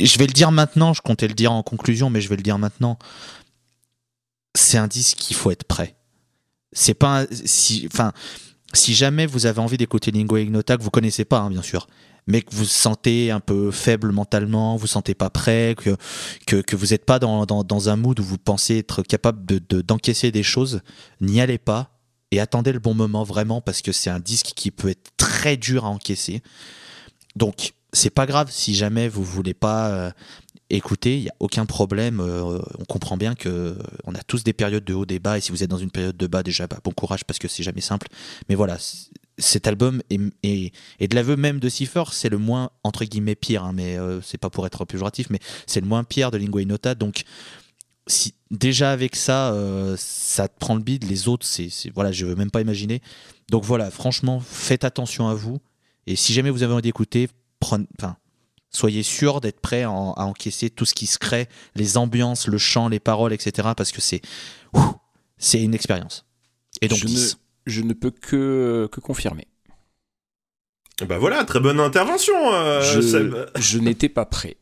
Je 0.00 0.18
vais 0.18 0.26
le 0.26 0.32
dire 0.32 0.50
maintenant, 0.52 0.94
je 0.94 1.02
comptais 1.02 1.28
le 1.28 1.34
dire 1.34 1.52
en 1.52 1.62
conclusion, 1.62 2.08
mais 2.10 2.20
je 2.20 2.28
vais 2.28 2.36
le 2.36 2.42
dire 2.42 2.58
maintenant. 2.58 2.98
C'est 4.54 4.78
un 4.78 4.88
disque 4.88 5.18
qu'il 5.18 5.36
faut 5.36 5.50
être 5.50 5.64
prêt. 5.64 5.96
C'est 6.72 6.94
pas. 6.94 7.22
un- 7.22 7.26
si, 7.44 7.86
enfin, 7.92 8.12
si 8.72 8.94
jamais 8.94 9.26
vous 9.26 9.44
avez 9.46 9.60
envie 9.60 9.76
d'écouter 9.76 10.10
Lingua 10.10 10.40
Ignota, 10.40 10.76
que 10.78 10.82
vous 10.82 10.90
connaissez 10.90 11.24
pas, 11.26 11.40
hein, 11.40 11.50
bien 11.50 11.62
sûr, 11.62 11.86
mais 12.26 12.42
que 12.42 12.50
vous 12.52 12.58
vous 12.58 12.64
sentez 12.64 13.30
un 13.30 13.40
peu 13.40 13.70
faible 13.70 14.12
mentalement, 14.12 14.76
vous 14.76 14.86
sentez 14.86 15.14
pas 15.14 15.30
prêt, 15.30 15.74
que, 15.76 15.96
que, 16.60 16.76
vous 16.76 16.86
n'êtes 16.86 17.04
pas 17.04 17.18
dans, 17.18 17.44
dans, 17.44 17.88
un 17.88 17.96
mood 17.96 18.18
où 18.20 18.22
vous 18.22 18.38
pensez 18.38 18.78
être 18.78 19.02
capable 19.02 19.44
de, 19.44 19.60
de- 19.68 19.82
d'encaisser 19.82 20.30
des 20.30 20.42
choses, 20.42 20.80
n'y 21.20 21.40
allez 21.40 21.58
pas 21.58 21.90
et 22.30 22.40
attendez 22.40 22.72
le 22.72 22.78
bon 22.78 22.94
moment 22.94 23.24
vraiment 23.24 23.60
parce 23.60 23.82
que 23.82 23.92
c'est 23.92 24.10
un 24.10 24.20
disque 24.20 24.52
qui 24.56 24.70
peut 24.70 24.88
être 24.88 25.10
très 25.16 25.56
dur 25.56 25.84
à 25.84 25.88
encaisser. 25.88 26.42
Donc, 27.36 27.72
c'est 27.92 28.10
pas 28.10 28.26
grave 28.26 28.50
si 28.50 28.74
jamais 28.74 29.08
vous 29.08 29.24
voulez 29.24 29.54
pas 29.54 29.90
euh, 29.90 30.10
écouter, 30.70 31.18
il 31.18 31.24
y 31.24 31.28
a 31.28 31.34
aucun 31.40 31.66
problème. 31.66 32.20
euh, 32.20 32.58
on 32.78 32.84
comprend 32.84 33.16
bien 33.16 33.34
que 33.34 33.48
euh, 33.48 33.74
on 34.04 34.14
a 34.14 34.22
tous 34.22 34.44
des 34.44 34.54
périodes 34.54 34.84
de 34.84 34.94
haut, 34.94 35.04
des 35.04 35.18
bas, 35.18 35.38
et 35.38 35.40
si 35.40 35.50
vous 35.50 35.62
êtes 35.62 35.70
dans 35.70 35.78
une 35.78 35.90
période 35.90 36.16
de 36.16 36.26
bas, 36.26 36.42
déjà, 36.42 36.66
bah, 36.66 36.78
bon 36.82 36.92
courage 36.92 37.24
parce 37.24 37.38
que 37.38 37.48
c'est 37.48 37.62
jamais 37.62 37.80
simple. 37.82 38.08
Mais 38.48 38.54
voilà, 38.54 38.78
cet 39.42 39.66
album 39.66 40.02
est, 40.10 40.20
est- 40.42 40.72
et 41.00 41.08
de 41.08 41.14
l'aveu 41.14 41.36
même 41.36 41.60
de 41.60 41.68
Cipher, 41.68 42.04
c'est 42.12 42.28
le 42.30 42.38
moins 42.38 42.70
entre 42.84 43.04
guillemets 43.04 43.34
pire, 43.34 43.64
hein, 43.64 43.72
mais 43.74 43.96
euh, 43.98 44.20
c'est 44.22 44.38
pas 44.38 44.48
pour 44.50 44.66
être 44.66 44.84
péjoratif, 44.84 45.28
mais 45.30 45.38
c'est 45.66 45.80
le 45.80 45.86
moins 45.86 46.04
pire 46.04 46.30
de 46.30 46.38
Lingua 46.38 46.62
Ignota. 46.62 46.94
Donc, 46.94 47.24
si 48.06 48.34
déjà 48.50 48.90
avec 48.92 49.14
ça, 49.16 49.52
euh, 49.52 49.94
ça 49.98 50.48
te 50.48 50.58
prend 50.58 50.74
le 50.74 50.82
bide, 50.82 51.04
les 51.04 51.28
autres, 51.28 51.46
c'est 51.46 51.68
voilà, 51.94 52.10
je 52.12 52.26
veux 52.26 52.34
même 52.34 52.50
pas 52.50 52.60
imaginer. 52.60 53.00
Donc 53.50 53.64
voilà, 53.64 53.90
franchement, 53.90 54.40
faites 54.40 54.84
attention 54.84 55.28
à 55.28 55.34
vous. 55.34 55.60
Et 56.06 56.16
si 56.16 56.32
jamais 56.32 56.50
vous 56.50 56.62
avez 56.62 56.72
envie 56.72 56.82
d'écouter, 56.82 57.28
prenez, 57.60 57.86
enfin, 57.98 58.16
soyez 58.70 59.02
sûr 59.02 59.40
d'être 59.40 59.60
prêt 59.60 59.82
à, 59.82 59.90
en- 59.90 60.14
à 60.14 60.24
encaisser 60.24 60.68
tout 60.70 60.84
ce 60.84 60.94
qui 60.94 61.06
se 61.06 61.18
crée, 61.18 61.48
les 61.76 61.96
ambiances, 61.96 62.46
le 62.48 62.58
chant, 62.58 62.88
les 62.88 62.98
paroles, 63.00 63.32
etc. 63.32 63.68
Parce 63.76 63.92
que 63.92 64.00
c'est, 64.00 64.20
c'est 65.38 65.62
une 65.62 65.74
expérience. 65.74 66.24
Et 66.80 66.88
donc 66.88 66.98
je, 66.98 67.06
10. 67.06 67.36
Ne, 67.66 67.70
je 67.72 67.80
ne 67.82 67.92
peux 67.92 68.10
que, 68.10 68.88
que 68.90 69.00
confirmer. 69.00 69.46
Bah 71.08 71.18
voilà, 71.18 71.44
très 71.44 71.58
bonne 71.60 71.80
intervention, 71.80 72.34
euh, 72.54 72.80
je 72.82 73.00
je 73.58 73.78
n'étais 73.78 74.08
pas 74.08 74.24
prêt. 74.26 74.56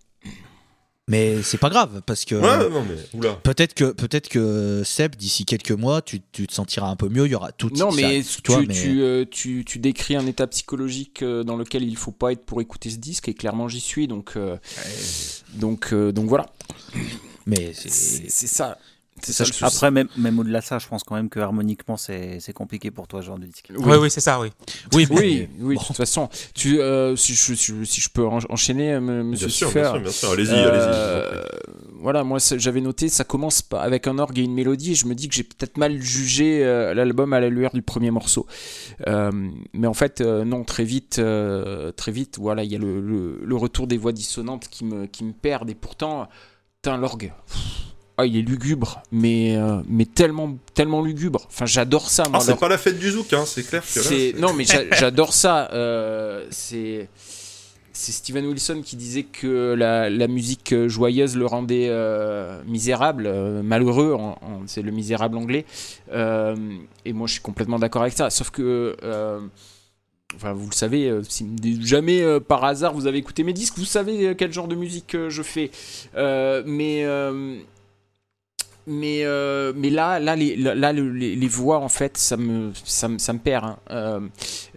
Mais 1.08 1.42
c'est 1.42 1.58
pas 1.58 1.70
grave 1.70 2.02
parce 2.06 2.24
que 2.24 2.36
Ouais, 2.36 2.68
peut-être 3.42 3.74
que 3.74 3.90
peut-être 3.90 4.28
que 4.28 4.82
Seb 4.84 5.16
d'ici 5.16 5.44
quelques 5.44 5.72
mois, 5.72 6.02
tu, 6.02 6.20
tu 6.30 6.46
te 6.46 6.52
sentiras 6.54 6.86
un 6.88 6.94
peu 6.94 7.08
mieux. 7.08 7.26
Il 7.26 7.32
y 7.32 7.34
aura 7.34 7.50
tout. 7.50 7.68
Non, 7.76 7.90
mais, 7.90 8.22
ça- 8.22 8.38
tu, 8.44 8.52
vois, 8.52 8.60
mais- 8.62 8.68
tu, 8.72 9.02
euh, 9.02 9.24
tu- 9.28 9.64
tu 9.66 9.80
décris 9.80 10.14
un 10.14 10.24
état 10.26 10.46
psychologique 10.46 11.22
euh, 11.22 11.42
dans 11.42 11.56
lequel 11.56 11.82
il 11.82 11.96
faut 11.96 12.12
pas 12.12 12.30
être 12.30 12.44
pour 12.46 12.60
écouter 12.60 12.90
ce 12.90 12.98
disque, 12.98 13.28
et 13.28 13.34
clairement 13.34 13.66
j'y 13.66 13.80
suis, 13.80 14.06
donc, 14.06 14.34
euh, 14.36 14.56
donc, 15.54 15.92
euh, 15.92 16.12
donc 16.12 16.28
voilà. 16.28 16.46
mais 17.44 17.72
C'est 17.74 17.90
c'est 17.90 18.30
c'est 18.30 18.64
ça. 19.22 19.26
C'est 19.26 19.32
ça, 19.32 19.44
le 19.44 19.52
souci. 19.52 19.64
Après, 19.64 19.90
même, 19.90 20.08
même 20.16 20.38
au-delà 20.38 20.60
de 20.60 20.64
ça, 20.64 20.78
je 20.78 20.86
pense 20.88 21.02
quand 21.04 21.14
même 21.14 21.28
que 21.28 21.40
harmoniquement, 21.40 21.96
c'est 21.96 22.38
c'est 22.40 22.52
compliqué 22.52 22.90
pour 22.90 23.06
toi, 23.08 23.20
ce 23.22 23.26
genre 23.26 23.38
de 23.38 23.46
disque. 23.46 23.70
Oui, 23.76 23.96
oui, 24.00 24.10
c'est 24.10 24.20
ça, 24.20 24.40
oui. 24.40 24.48
Oui, 24.92 25.06
Oui, 25.60 25.76
de 25.76 25.84
toute 25.84 25.96
façon. 25.96 26.28
Tu, 26.54 26.80
euh, 26.80 27.16
si, 27.16 27.34
je, 27.34 27.54
si- 27.54 27.86
si 27.86 28.00
je 28.00 28.08
peux 28.08 28.26
en- 28.26 28.38
enchaîner, 28.48 28.92
euh, 28.94 29.00
monsieur 29.00 29.46
Bien 29.46 29.54
sûr, 29.54 29.66
Suffer. 29.68 29.80
bien 29.80 29.90
sûr, 29.92 30.00
bien 30.02 30.10
sûr. 30.12 30.30
Allez-y, 30.32 30.52
Euh, 30.54 31.30
allez-y. 31.30 31.44
voilà, 32.00 32.24
moi 32.24 32.38
j'avais 32.56 32.80
noté, 32.80 33.08
ça 33.08 33.24
commence 33.24 33.62
pas 33.62 33.82
avec 33.82 34.06
un 34.06 34.18
orgue 34.18 34.38
et 34.38 34.42
une 34.42 34.54
mélodie. 34.54 34.92
Et 34.92 34.94
je 34.94 35.06
me 35.06 35.14
dis 35.14 35.28
que 35.28 35.34
j'ai 35.34 35.44
peut-être 35.44 35.76
mal 35.78 36.00
jugé 36.00 36.64
euh, 36.64 36.94
l'album 36.94 37.32
à 37.32 37.40
la 37.40 37.48
lueur 37.48 37.72
du 37.72 37.82
premier 37.82 38.10
morceau. 38.10 38.46
Euh, 39.06 39.30
mais 39.72 39.86
en 39.86 39.94
fait, 39.94 40.20
euh, 40.20 40.44
non, 40.44 40.64
très 40.64 40.84
vite, 40.84 41.18
euh, 41.18 41.92
très 41.92 42.12
vite, 42.12 42.38
voilà, 42.38 42.64
il 42.64 42.70
y 42.72 42.76
a 42.76 42.78
le, 42.78 43.00
le- 43.00 43.40
le 43.44 43.56
retour 43.56 43.86
des 43.86 43.96
voix 43.98 44.12
dissonantes 44.12 44.68
qui 44.68 44.84
me, 44.84 45.06
qui 45.06 45.24
me 45.24 45.32
perdent. 45.32 45.70
Et 45.70 45.74
pourtant, 45.74 46.28
l'orgue. 46.86 47.32
pff, 47.46 47.58
Ah, 48.20 48.26
il 48.26 48.36
est 48.36 48.42
lugubre, 48.42 49.02
mais, 49.10 49.56
euh, 49.56 49.80
mais 49.88 50.04
tellement, 50.04 50.56
tellement 50.74 51.00
lugubre. 51.02 51.46
Enfin, 51.48 51.64
j'adore 51.64 52.10
ça, 52.10 52.24
moi. 52.28 52.38
Ah, 52.42 52.44
c'est 52.44 52.58
pas 52.58 52.68
la 52.68 52.76
fête 52.76 52.98
du 52.98 53.10
zouk, 53.10 53.32
hein, 53.32 53.44
c'est 53.46 53.62
clair 53.66 53.82
que 53.82 53.98
là. 54.34 54.38
Non 54.38 54.52
mais 54.52 54.64
j'a- 54.64 54.90
j'adore 54.94 55.32
ça. 55.32 55.70
euh, 55.72 56.44
c'est 56.50 57.08
c'est 57.92 58.12
Steven 58.12 58.46
Wilson 58.46 58.80
qui 58.84 58.96
disait 58.96 59.24
que 59.24 59.74
la, 59.74 60.08
la 60.10 60.26
musique 60.28 60.74
joyeuse 60.86 61.36
le 61.36 61.44
rendait 61.46 61.88
euh, 61.90 62.62
misérable, 62.66 63.24
euh, 63.26 63.62
malheureux. 63.62 64.16
c'est 64.66 64.82
le 64.82 64.90
misérable 64.90 65.36
anglais. 65.38 65.64
Euh, 66.12 66.54
et 67.04 67.12
moi 67.12 67.26
je 67.26 67.32
suis 67.32 67.42
complètement 67.42 67.78
d'accord 67.78 68.02
avec 68.02 68.14
ça. 68.14 68.28
Sauf 68.30 68.50
que 68.50 68.96
Enfin, 70.36 70.52
vous 70.52 70.68
le 70.68 70.74
savez, 70.74 71.12
si 71.28 71.44
jamais 71.84 72.22
par 72.40 72.62
hasard 72.64 72.94
vous 72.94 73.06
avez 73.08 73.18
écouté 73.18 73.42
mes 73.42 73.52
disques, 73.52 73.76
vous 73.78 73.84
savez 73.84 74.34
quel 74.38 74.52
genre 74.52 74.68
de 74.68 74.76
musique 74.76 75.16
je 75.28 75.42
fais. 75.42 75.70
Mais 76.14 77.04
mais 78.90 79.20
euh, 79.24 79.72
mais 79.76 79.88
là 79.90 80.18
là 80.18 80.34
les 80.36 80.56
là, 80.56 80.74
là, 80.74 80.92
le- 80.92 81.12
les, 81.12 81.36
les 81.36 81.48
voix 81.48 81.78
en 81.78 81.88
fait 81.88 82.16
ça 82.18 82.36
me 82.36 82.72
ça 82.84 83.06
me, 83.08 83.18
ça 83.18 83.32
me 83.32 83.38
perd 83.38 83.64
hein. 83.64 83.78
Euh, 83.90 84.20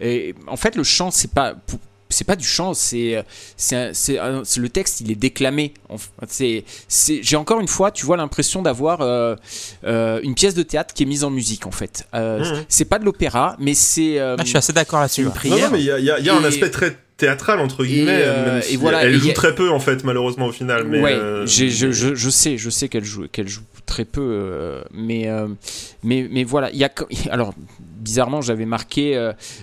et 0.00 0.34
en 0.46 0.56
fait 0.56 0.76
le 0.76 0.84
chant 0.84 1.10
c'est 1.10 1.30
pas 1.32 1.54
c'est 2.10 2.24
pas 2.24 2.36
du 2.36 2.46
chant 2.46 2.74
c'est 2.74 3.24
c'est 3.56 3.88
le 4.56 4.68
texte 4.68 5.00
il 5.00 5.10
est 5.10 5.14
déclamé 5.16 5.74
c'est 6.28 6.64
c'est 6.86 7.22
j'ai 7.22 7.36
encore 7.36 7.60
une 7.60 7.66
fois 7.68 7.90
tu 7.90 8.06
vois 8.06 8.16
l'impression 8.16 8.62
d'avoir 8.62 9.00
euh, 9.00 9.34
euh, 9.84 10.20
une 10.22 10.34
pièce 10.34 10.54
de 10.54 10.62
théâtre 10.62 10.94
qui 10.94 11.02
est 11.02 11.06
mise 11.06 11.24
en 11.24 11.30
musique 11.30 11.66
en 11.66 11.72
fait 11.72 12.06
Euh, 12.14 12.38
Mhm. 12.44 12.64
c'est 12.68 12.84
pas 12.84 12.98
de 13.00 13.04
l'opéra 13.04 13.56
mais 13.58 13.74
c'est 13.74 14.20
euh, 14.20 14.36
Ah, 14.38 14.42
je 14.44 14.48
suis 14.48 14.58
assez 14.58 14.72
d'accord 14.72 15.00
là-dessus. 15.00 15.22
une 15.22 15.28
ouais. 15.28 15.32
Non, 15.32 15.38
prière. 15.40 15.70
non, 15.70 15.76
mais 15.76 15.80
il 15.80 15.86
y 15.86 15.90
a, 15.90 15.98
il 15.98 16.04
y 16.04 16.10
a- 16.10 16.18
il 16.20 16.24
y 16.26 16.30
a 16.30 16.36
un 16.36 16.44
aspect 16.44 16.70
très 16.70 16.96
théâtral, 17.16 17.60
entre 17.60 17.84
guillemets. 17.84 18.22
euh, 18.24 18.54
même 18.54 18.62
et 18.70 18.76
voilà, 18.76 19.04
elle 19.04 19.14
et 19.14 19.18
joue 19.18 19.30
a- 19.30 19.34
très 19.34 19.54
peu, 19.54 19.70
en 19.70 19.80
fait, 19.80 20.02
malheureusement, 20.04 20.46
au 20.46 20.52
final. 20.52 20.84
Mais, 20.88 21.00
ouais, 21.02 21.12
euh, 21.12 21.46
je, 21.46 21.66
je, 21.68 22.14
je 22.14 22.30
sais, 22.30 22.58
je 22.58 22.70
sais 22.70 22.88
qu'elle 22.88 23.04
joue, 23.04 23.28
qu'elle 23.28 23.48
joue 23.48 23.62
très 23.86 24.04
peu, 24.04 24.20
euh, 24.22 24.82
mais, 24.92 25.28
mais, 26.02 26.26
mais 26.30 26.42
voilà, 26.44 26.70
il 26.72 26.78
y 26.78 26.84
a, 26.84 26.90
alors 27.30 27.54
bizarrement, 28.00 28.40
j'avais 28.42 28.66
marqué 28.66 29.14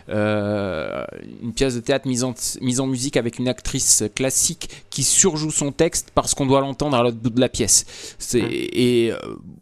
une 0.08 1.54
pièce 1.54 1.76
de 1.76 1.80
théâtre 1.80 2.08
mise 2.08 2.24
en, 2.24 2.34
mise 2.62 2.80
en 2.80 2.88
musique 2.88 3.18
avec 3.18 3.40
une 3.40 3.48
actrice 3.48 4.04
classique 4.16 4.70
qui 4.90 5.04
surjoue 5.04 5.52
son 5.52 5.72
texte 5.72 6.10
parce 6.16 6.34
qu'on 6.34 6.46
doit 6.46 6.62
l'entendre 6.62 6.98
à 6.98 7.04
l'autre 7.04 7.18
bout 7.18 7.30
de 7.30 7.40
la 7.40 7.50
pièce. 7.50 7.86
C'est, 8.20 8.42
et 8.42 9.14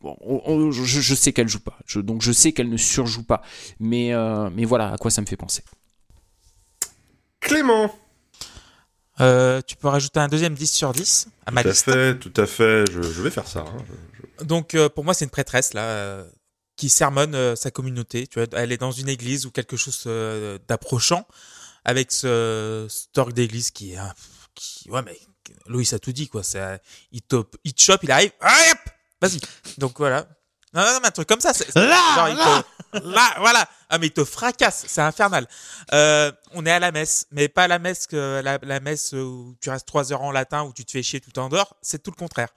bon, 0.02 0.16
on- 0.22 0.42
on- 0.46 0.72
je, 0.72 0.84
je 0.84 1.16
sais 1.16 1.34
qu'elle 1.34 1.48
joue 1.50 1.60
pas, 1.60 1.78
donc 1.96 2.22
je 2.22 2.32
sais 2.32 2.52
qu'elle 2.52 2.70
ne 2.70 2.78
surjoue 2.78 3.24
pas, 3.24 3.42
mais, 3.80 4.12
mais 4.56 4.66
voilà 4.66 4.94
à 4.94 4.98
quoi 4.98 5.12
ça 5.12 5.22
me 5.22 5.26
fait 5.28 5.38
penser. 5.38 5.64
Clément 7.40 7.94
Euh, 9.22 9.62
tu 9.68 9.76
peux 9.76 9.90
rajouter 9.90 10.20
un 10.20 10.28
deuxième 10.30 10.54
10 10.56 10.68
sur 10.72 10.94
10 10.94 11.28
à 11.46 11.52
ma 11.52 11.62
Tout 11.62 11.68
à 11.70 11.72
liste. 11.72 11.86
fait, 11.86 12.18
tout 12.20 12.34
à 12.38 12.46
fait. 12.46 12.86
Je, 12.92 13.02
je 13.02 13.22
vais 13.22 13.30
faire 13.32 13.48
ça. 13.48 13.60
hein. 13.68 13.78
Je- 14.40 14.46
Donc 14.46 14.76
euh, 14.76 14.88
pour 14.88 15.04
moi 15.04 15.14
c'est 15.14 15.26
une 15.26 15.32
prêtresse 15.32 15.74
là 15.74 15.82
euh, 15.84 16.26
qui 16.78 16.88
sermonne 16.88 17.56
sa 17.58 17.70
communauté. 17.72 18.28
Tu 18.28 18.40
vois, 18.40 18.48
elle 18.54 18.72
est 18.72 18.78
dans 18.78 18.92
une 18.94 19.10
église 19.10 19.46
ou 19.46 19.52
quelque 19.52 19.76
chose 19.76 20.06
d'approchant 20.70 21.28
avec 21.84 22.12
ce 22.14 22.88
orgue 23.18 23.34
d'église 23.34 23.72
qui 23.72 23.94
est 23.94 24.00
qui 24.56 24.90
ouais 24.90 25.02
mais 25.02 25.18
Loïs 25.68 25.92
a 25.94 26.00
tout 26.00 26.14
dit 26.14 26.30
quoi. 26.30 26.42
C'est 26.44 26.60
un- 26.60 26.80
il 27.12 27.22
top, 27.22 27.58
il 27.66 27.74
te 27.74 27.82
chope, 27.82 28.04
il 28.04 28.12
arrive, 28.12 28.32
ah, 28.40 28.56
hop, 28.72 28.78
vas-y. 29.22 29.40
Donc 29.78 29.98
voilà. 29.98 30.28
Non, 30.74 30.82
non, 30.82 30.94
non, 30.94 31.00
mais 31.02 31.08
un 31.08 31.12
truc 31.12 31.28
comme 31.28 31.42
ça. 31.42 31.54
c'est- 31.54 31.74
Là, 31.76 31.98
genre, 32.16 32.30
il 32.30 32.36
te- 33.02 33.08
là, 33.08 33.36
voilà. 33.40 33.68
Ah, 33.90 33.98
mais 33.98 34.08
il 34.08 34.12
te 34.12 34.24
fracasse. 34.24 34.86
C'est 34.88 35.02
infernal. 35.02 35.48
Euh, 35.94 36.32
on 36.52 36.66
est 36.66 36.72
à 36.72 36.80
la 36.80 36.92
messe, 36.92 37.26
mais 37.32 37.48
pas 37.50 37.68
la 37.68 37.80
messe 37.80 38.06
que 38.06 38.40
la, 38.44 38.60
la 38.62 38.80
messe 38.80 39.14
où 39.14 39.56
tu 39.62 39.70
restes 39.72 39.88
trois 39.88 40.14
heures 40.14 40.22
en 40.22 40.32
latin 40.32 40.64
où 40.64 40.74
tu 40.74 40.86
te 40.86 40.92
fais 40.92 41.02
chier 41.02 41.20
tout 41.22 41.38
en 41.40 41.50
dehors. 41.50 41.76
C'est 41.82 42.04
tout 42.04 42.12
le 42.12 42.16
contraire. 42.16 42.50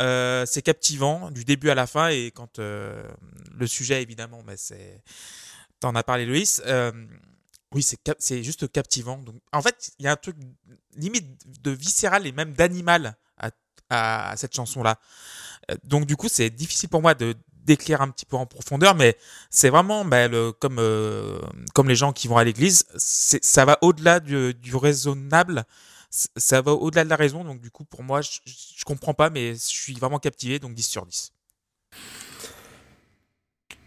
Euh, 0.00 0.46
c'est 0.46 0.62
captivant 0.62 1.30
du 1.32 1.44
début 1.44 1.70
à 1.70 1.74
la 1.74 1.88
fin 1.88 2.08
et 2.08 2.30
quand 2.32 2.60
euh, 2.60 3.02
le 3.56 3.66
sujet 3.66 4.00
évidemment, 4.02 4.42
mais 4.46 4.56
c'est 4.56 5.02
t'en 5.80 5.96
as 5.96 6.04
parlé 6.04 6.24
Loïs. 6.26 6.62
Euh, 6.66 6.92
oui, 7.72 7.82
c'est 7.82 7.96
cap- 7.96 8.16
c'est 8.20 8.44
juste 8.44 8.70
captivant. 8.70 9.18
Donc 9.18 9.34
en 9.52 9.60
fait, 9.62 9.90
il 9.98 10.04
y 10.04 10.08
a 10.08 10.12
un 10.12 10.16
truc 10.16 10.36
limite 10.96 11.26
de 11.62 11.72
viscéral 11.72 12.24
et 12.28 12.32
même 12.32 12.52
d'animal 12.54 13.16
à, 13.38 13.50
à, 13.90 14.30
à 14.30 14.36
cette 14.36 14.54
chanson 14.54 14.84
là. 14.84 15.00
Donc 15.84 16.06
du 16.06 16.16
coup, 16.16 16.28
c'est 16.28 16.48
difficile 16.50 16.88
pour 16.88 17.02
moi 17.02 17.14
de 17.14 17.34
d'éclairer 17.68 18.02
un 18.02 18.08
petit 18.08 18.26
peu 18.26 18.36
en 18.36 18.46
profondeur, 18.46 18.94
mais 18.94 19.16
c'est 19.50 19.68
vraiment 19.68 20.04
bah, 20.04 20.26
le, 20.26 20.52
comme 20.52 20.78
euh, 20.78 21.38
comme 21.74 21.88
les 21.88 21.96
gens 21.96 22.12
qui 22.12 22.26
vont 22.26 22.38
à 22.38 22.44
l'église, 22.44 22.86
ça 22.96 23.64
va 23.66 23.78
au-delà 23.82 24.20
du, 24.20 24.54
raisonnable, 24.74 25.64
ça 26.10 26.62
va 26.62 26.72
au-delà 26.72 27.04
de 27.04 27.10
la 27.10 27.16
raison. 27.16 27.44
Donc 27.44 27.60
du 27.60 27.70
coup, 27.70 27.84
pour 27.84 28.02
moi, 28.02 28.22
je, 28.22 28.40
je 28.46 28.84
comprends 28.84 29.14
pas, 29.14 29.28
mais 29.28 29.52
je 29.52 29.58
suis 29.58 29.94
vraiment 29.94 30.18
captivé, 30.18 30.58
donc 30.58 30.74
10 30.74 30.82
sur 30.82 31.06
10. 31.06 31.32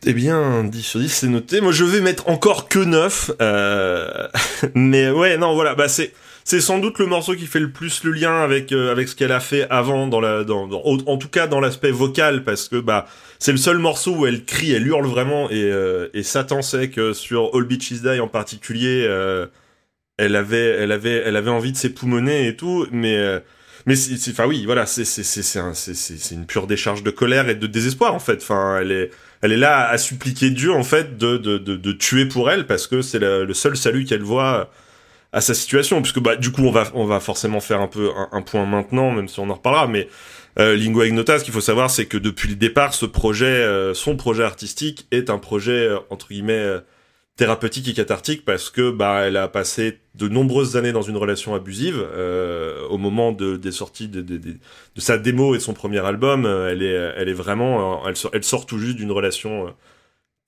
Eh 0.07 0.13
bien, 0.13 0.63
10 0.63 0.81
sur 0.81 0.99
10, 0.99 1.09
c'est 1.09 1.27
noté. 1.27 1.61
Moi, 1.61 1.71
je 1.71 1.83
vais 1.83 2.01
mettre 2.01 2.27
encore 2.27 2.67
que 2.67 2.79
9. 2.79 3.31
euh, 3.41 4.27
Mais 4.75 5.09
ouais, 5.11 5.37
non, 5.37 5.53
voilà, 5.53 5.75
bah 5.75 5.87
c'est... 5.87 6.13
C'est 6.43 6.59
sans 6.59 6.79
doute 6.79 6.97
le 6.97 7.05
morceau 7.05 7.35
qui 7.35 7.45
fait 7.45 7.59
le 7.59 7.69
plus 7.71 8.03
le 8.03 8.11
lien 8.11 8.41
avec 8.41 8.71
euh, 8.71 8.91
avec 8.91 9.07
ce 9.07 9.15
qu'elle 9.15 9.31
a 9.31 9.39
fait 9.39 9.67
avant 9.69 10.07
dans 10.07 10.19
la 10.19 10.43
dans, 10.43 10.65
dans- 10.67 10.81
en 10.83 11.17
tout 11.17 11.27
cas 11.29 11.45
dans 11.45 11.59
l'aspect 11.59 11.91
vocal 11.91 12.43
parce 12.43 12.67
que 12.67 12.77
bah 12.77 13.05
c'est 13.37 13.51
le 13.51 13.59
seul 13.59 13.77
morceau 13.77 14.15
où 14.15 14.25
elle 14.25 14.43
crie 14.43 14.71
elle 14.71 14.87
hurle 14.87 15.05
vraiment 15.05 15.51
et 15.51 15.61
euh, 15.71 16.07
et 16.15 16.23
Satan 16.23 16.63
sait 16.63 16.89
que 16.89 17.13
sur 17.13 17.51
All 17.53 17.65
Beaches 17.65 18.01
Die 18.01 18.19
en 18.19 18.27
particulier 18.27 19.05
euh, 19.07 19.45
elle 20.17 20.35
avait 20.35 20.65
elle 20.79 20.91
avait 20.91 21.21
elle 21.25 21.35
avait 21.35 21.51
envie 21.51 21.71
de 21.71 21.77
s'époumoner 21.77 22.47
et 22.47 22.55
tout 22.55 22.87
mais 22.91 23.17
euh, 23.17 23.39
mais 23.85 23.95
enfin 24.31 24.47
oui 24.47 24.65
voilà 24.65 24.87
c'est 24.87 25.05
c'est 25.05 25.23
c'est 25.23 25.43
c'est 25.43 26.35
une 26.35 26.47
pure 26.47 26.67
décharge 26.67 27.03
de 27.03 27.11
colère 27.11 27.49
et 27.49 27.55
de 27.55 27.67
désespoir 27.67 28.15
en 28.15 28.19
fait 28.19 28.37
enfin 28.41 28.79
elle 28.81 28.91
est 28.91 29.11
elle 29.41 29.51
est 29.51 29.57
là 29.57 29.87
à 29.89 29.97
suppliquer 29.97 30.49
Dieu 30.49 30.71
en 30.71 30.83
fait 30.83 31.17
de 31.17 31.37
de 31.37 31.57
de, 31.57 31.75
de 31.75 31.91
tuer 31.91 32.25
pour 32.25 32.49
elle 32.51 32.67
parce 32.67 32.87
que 32.87 33.01
c'est 33.01 33.19
le, 33.19 33.45
le 33.45 33.53
seul 33.53 33.75
salut 33.75 34.05
qu'elle 34.05 34.23
voit 34.23 34.69
à 35.33 35.41
sa 35.41 35.53
situation. 35.53 36.01
Puisque 36.01 36.19
bah 36.19 36.35
du 36.35 36.51
coup 36.51 36.63
on 36.63 36.71
va 36.71 36.85
on 36.93 37.05
va 37.05 37.19
forcément 37.19 37.59
faire 37.59 37.81
un 37.81 37.87
peu 37.87 38.09
un, 38.15 38.29
un 38.31 38.41
point 38.41 38.65
maintenant 38.65 39.11
même 39.11 39.27
si 39.27 39.39
on 39.39 39.49
en 39.49 39.55
reparlera. 39.55 39.87
Mais 39.87 40.07
euh, 40.59 40.75
Lingua 40.75 41.07
Ignota 41.07 41.39
ce 41.39 41.43
qu'il 41.43 41.53
faut 41.53 41.61
savoir 41.61 41.89
c'est 41.89 42.05
que 42.05 42.17
depuis 42.17 42.49
le 42.49 42.55
départ 42.55 42.93
ce 42.93 43.05
projet 43.05 43.45
euh, 43.45 43.93
son 43.93 44.15
projet 44.17 44.43
artistique 44.43 45.07
est 45.11 45.29
un 45.29 45.37
projet 45.37 45.87
euh, 45.87 45.99
entre 46.09 46.27
guillemets 46.27 46.53
euh, 46.53 46.79
thérapeutique 47.37 47.87
et 47.87 47.93
cathartique 47.93 48.45
parce 48.45 48.69
que 48.69 48.91
bah 48.91 49.21
elle 49.21 49.37
a 49.37 49.47
passé 49.47 49.99
de 50.15 50.27
nombreuses 50.27 50.75
années 50.77 50.91
dans 50.91 51.01
une 51.01 51.17
relation 51.17 51.55
abusive 51.55 52.05
euh, 52.13 52.85
au 52.87 52.97
moment 52.97 53.31
de 53.31 53.55
des 53.55 53.71
sorties 53.71 54.09
de, 54.09 54.21
de, 54.21 54.37
de, 54.37 54.51
de 54.95 55.01
sa 55.01 55.17
démo 55.17 55.55
et 55.55 55.57
de 55.57 55.63
son 55.63 55.73
premier 55.73 56.05
album 56.05 56.45
euh, 56.45 56.69
elle 57.17 57.29
est 57.29 57.33
vraiment 57.33 58.05
euh, 58.05 58.13
sort, 58.13 58.31
elle 58.33 58.43
sort 58.43 58.65
tout 58.65 58.77
juste 58.77 58.97
d'une 58.97 59.11
relation 59.11 59.73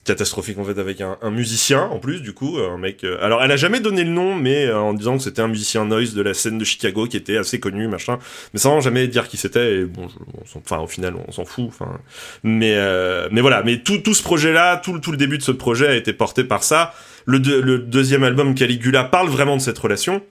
catastrophique 0.04 0.58
en 0.58 0.64
fait 0.64 0.78
avec 0.78 1.00
un, 1.00 1.16
un 1.22 1.30
musicien 1.30 1.82
en 1.82 1.98
plus 1.98 2.20
du 2.20 2.32
coup 2.32 2.58
un 2.58 2.76
mec 2.76 3.04
euh, 3.04 3.16
alors 3.22 3.42
elle 3.42 3.50
a 3.50 3.56
jamais 3.56 3.80
donné 3.80 4.04
le 4.04 4.10
nom 4.10 4.34
mais 4.34 4.66
euh, 4.66 4.78
en 4.78 4.92
disant 4.92 5.16
que 5.16 5.22
c'était 5.22 5.42
un 5.42 5.48
musicien 5.48 5.84
noise 5.86 6.14
de 6.14 6.22
la 6.22 6.34
scène 6.34 6.58
de 6.58 6.64
Chicago 6.64 7.06
qui 7.06 7.16
était 7.16 7.36
assez 7.36 7.58
connu 7.58 7.88
machin. 7.88 8.18
Mais 8.52 8.60
sans 8.60 8.80
jamais 8.80 9.08
dire 9.08 9.28
qui 9.28 9.36
c'était 9.36 9.76
et 9.76 9.84
bon 9.84 10.08
enfin 10.54 10.78
au 10.78 10.86
final 10.86 11.14
on 11.26 11.32
s'en 11.32 11.44
fout 11.44 11.66
enfin. 11.68 11.98
Mais 12.42 12.74
euh, 12.74 13.28
mais 13.32 13.40
voilà 13.40 13.62
mais 13.62 13.78
tout 13.78 13.98
tout 13.98 14.14
ce 14.14 14.22
projet 14.22 14.52
là 14.52 14.76
tout 14.76 14.98
tout 14.98 15.10
le 15.10 15.16
début 15.16 15.38
de 15.38 15.42
ce 15.42 15.52
projet 15.52 15.88
a 15.88 15.94
été 15.94 16.12
porté 16.12 16.44
par 16.44 16.62
ça. 16.62 16.94
Le, 17.26 17.38
le 17.38 17.78
deuxième 17.78 18.22
album 18.22 18.54
Caligula 18.54 19.04
parle 19.04 19.28
vraiment 19.28 19.56
de 19.56 19.62
cette 19.62 19.78
relation 19.78 20.22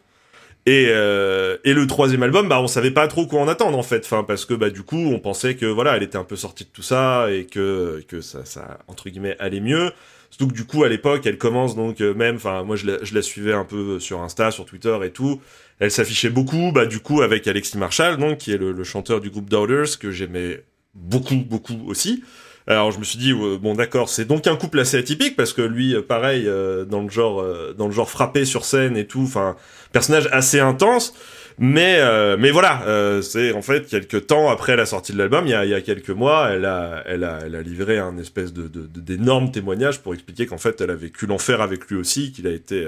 et, 0.66 0.88
euh, 0.90 1.58
et 1.66 1.74
le 1.74 1.86
troisième 1.88 2.24
album, 2.24 2.48
bah 2.48 2.62
on 2.62 2.68
savait 2.68 2.92
pas 2.92 3.08
trop 3.10 3.28
quoi 3.28 3.42
en 3.42 3.50
attendre 3.50 3.78
en 3.78 3.84
fait, 3.84 4.06
enfin 4.06 4.24
parce 4.24 4.46
que 4.46 4.54
bah 4.54 4.70
du 4.70 4.84
coup 4.84 4.96
on 4.96 5.20
pensait 5.20 5.56
que 5.56 5.66
voilà 5.66 5.98
elle 5.98 6.04
était 6.04 6.18
un 6.18 6.24
peu 6.24 6.38
sortie 6.38 6.64
de 6.64 6.70
tout 6.70 6.82
ça 6.82 7.28
et 7.30 7.46
que 7.46 8.02
que 8.08 8.22
ça 8.22 8.46
ça 8.46 8.80
entre 8.88 9.10
guillemets 9.10 9.36
allait 9.40 9.60
mieux. 9.60 9.92
Surtout 10.30 10.54
du 10.54 10.64
coup 10.66 10.86
à 10.86 10.90
l'époque 10.90 11.26
elle 11.26 11.38
commence 11.38 11.76
donc 11.76 12.00
euh, 12.00 12.14
même, 12.14 12.38
enfin 12.38 12.64
moi 12.64 12.78
je 12.78 12.86
la, 12.88 13.22
suivais 13.22 13.52
un 13.54 13.66
peu 13.66 14.00
sur 14.00 14.22
Insta, 14.22 14.52
sur 14.52 14.66
Twitter 14.66 14.98
et 15.04 15.12
tout. 15.12 15.42
Elle 15.80 15.92
s'affichait 15.92 16.30
beaucoup, 16.30 16.72
bah 16.72 16.86
du 16.86 17.00
coup 17.00 17.22
avec 17.22 17.46
Alexis 17.46 17.78
Marshall 17.78 18.16
donc 18.16 18.38
qui 18.38 18.54
est 18.54 18.58
le, 18.58 18.84
chanteur 18.86 19.20
du 19.20 19.30
groupe 19.30 19.50
Doubters 19.50 20.00
que 20.00 20.12
j'aimais 20.12 20.64
beaucoup 20.96 21.36
beaucoup 21.36 21.78
aussi. 21.88 22.24
Alors 22.68 22.92
je 22.92 23.00
me 23.00 23.04
suis 23.04 23.18
dit 23.20 23.34
bon 23.34 23.74
d'accord 23.74 24.08
c'est 24.08 24.26
donc 24.26 24.48
un 24.48 24.56
couple 24.56 24.80
assez 24.80 24.98
atypique 24.98 25.36
parce 25.36 25.52
que 25.54 25.62
lui 25.62 25.96
euh, 25.96 26.02
pareil 26.02 26.46
euh, 26.48 26.86
dans 26.86 27.02
le 27.02 27.10
genre 27.10 27.42
euh, 27.42 27.74
dans 27.78 27.88
le 27.88 27.92
genre 27.94 28.10
frappé 28.10 28.46
sur 28.46 28.64
scène 28.64 28.96
et 28.96 29.06
tout 29.06 29.22
enfin 29.24 29.56
personnage 29.92 30.30
assez 30.32 30.60
intense. 30.60 31.14
Mais 31.60 32.00
mais 32.40 32.50
voilà, 32.50 32.82
c'est 33.22 33.52
en 33.54 33.62
fait 33.62 33.86
quelques 33.86 34.26
temps 34.26 34.50
après 34.50 34.76
la 34.76 34.88
sortie 34.88 35.14
de 35.14 35.20
l'album, 35.20 35.46
il 35.46 35.52
y 35.52 35.54
a, 35.54 35.64
y 35.66 35.76
a 35.76 35.82
quelques 35.82 36.10
mois, 36.10 36.50
elle 36.50 36.66
a 36.66 37.04
elle 37.06 37.24
a 37.24 37.42
elle 37.46 37.54
a 37.54 37.62
livré 37.62 38.00
un 38.00 38.18
espèce 38.18 38.54
de 38.54 38.64
de- 38.64 38.88
de- 38.88 39.00
d'énorme 39.00 39.52
témoignage 39.52 40.00
pour 40.02 40.16
expliquer 40.16 40.48
qu'en 40.48 40.58
fait 40.58 40.82
elle 40.82 40.90
a 40.90 40.96
vécu 40.96 41.28
l'enfer 41.28 41.62
avec 41.62 41.86
lui 41.92 41.96
aussi, 41.98 42.32
qu'il 42.32 42.48
a 42.48 42.52
été 42.52 42.88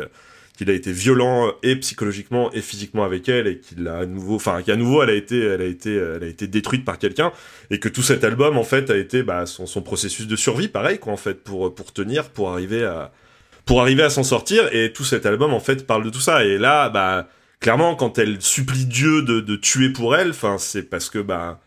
qu'il 0.56 0.70
a 0.70 0.74
été 0.74 0.92
violent 0.92 1.54
et 1.64 1.76
psychologiquement 1.78 2.52
et 2.54 2.62
physiquement 2.62 3.04
avec 3.04 3.28
elle 3.28 3.48
et 3.48 3.60
qu'il 3.60 3.88
a 3.88 4.00
à 4.00 4.06
nouveau 4.06 4.36
enfin 4.36 4.62
qu'à 4.62 4.76
nouveau 4.76 5.04
elle 5.04 5.10
a 5.10 5.14
été 5.14 5.40
elle 5.40 5.62
a 5.62 5.66
été 5.66 5.96
elle 5.96 6.24
a 6.24 6.28
été 6.28 6.48
détruite 6.48 6.86
par 6.86 6.98
quelqu'un 6.98 7.32
et 7.72 7.80
que 7.80 7.90
tout 7.90 8.02
cet 8.02 8.24
album 8.24 8.58
en 8.58 8.64
fait 8.64 8.90
a 8.90 8.96
été 8.98 9.24
bah, 9.24 9.46
son, 9.46 9.66
son 9.66 9.82
processus 9.82 10.28
de 10.28 10.36
survie 10.36 10.68
pareil 10.68 11.00
quoi 11.00 11.14
en 11.14 11.18
fait 11.18 11.44
pour 11.44 11.74
pour 11.74 11.92
tenir 11.92 12.30
pour 12.30 12.52
arriver 12.52 12.86
à 12.86 13.12
pour 13.66 13.82
arriver 13.82 14.04
à 14.04 14.10
s'en 14.10 14.24
sortir 14.24 14.70
et 14.74 14.94
tout 14.94 15.04
cet 15.04 15.26
album 15.26 15.54
en 15.54 15.60
fait 15.60 15.86
parle 15.86 16.04
de 16.04 16.10
tout 16.10 16.22
ça 16.22 16.46
et 16.46 16.58
là 16.58 16.90
bah 16.90 17.28
clairement 17.60 17.96
quand 17.96 18.18
elle 18.18 18.42
supplie 18.42 18.86
Dieu 18.86 19.24
de, 19.24 19.40
de 19.40 19.56
tuer 19.56 19.90
pour 19.90 20.16
elle 20.16 20.30
enfin 20.30 20.58
c'est 20.58 20.84
parce 20.84 21.10
que 21.10 21.20
bah 21.20 21.60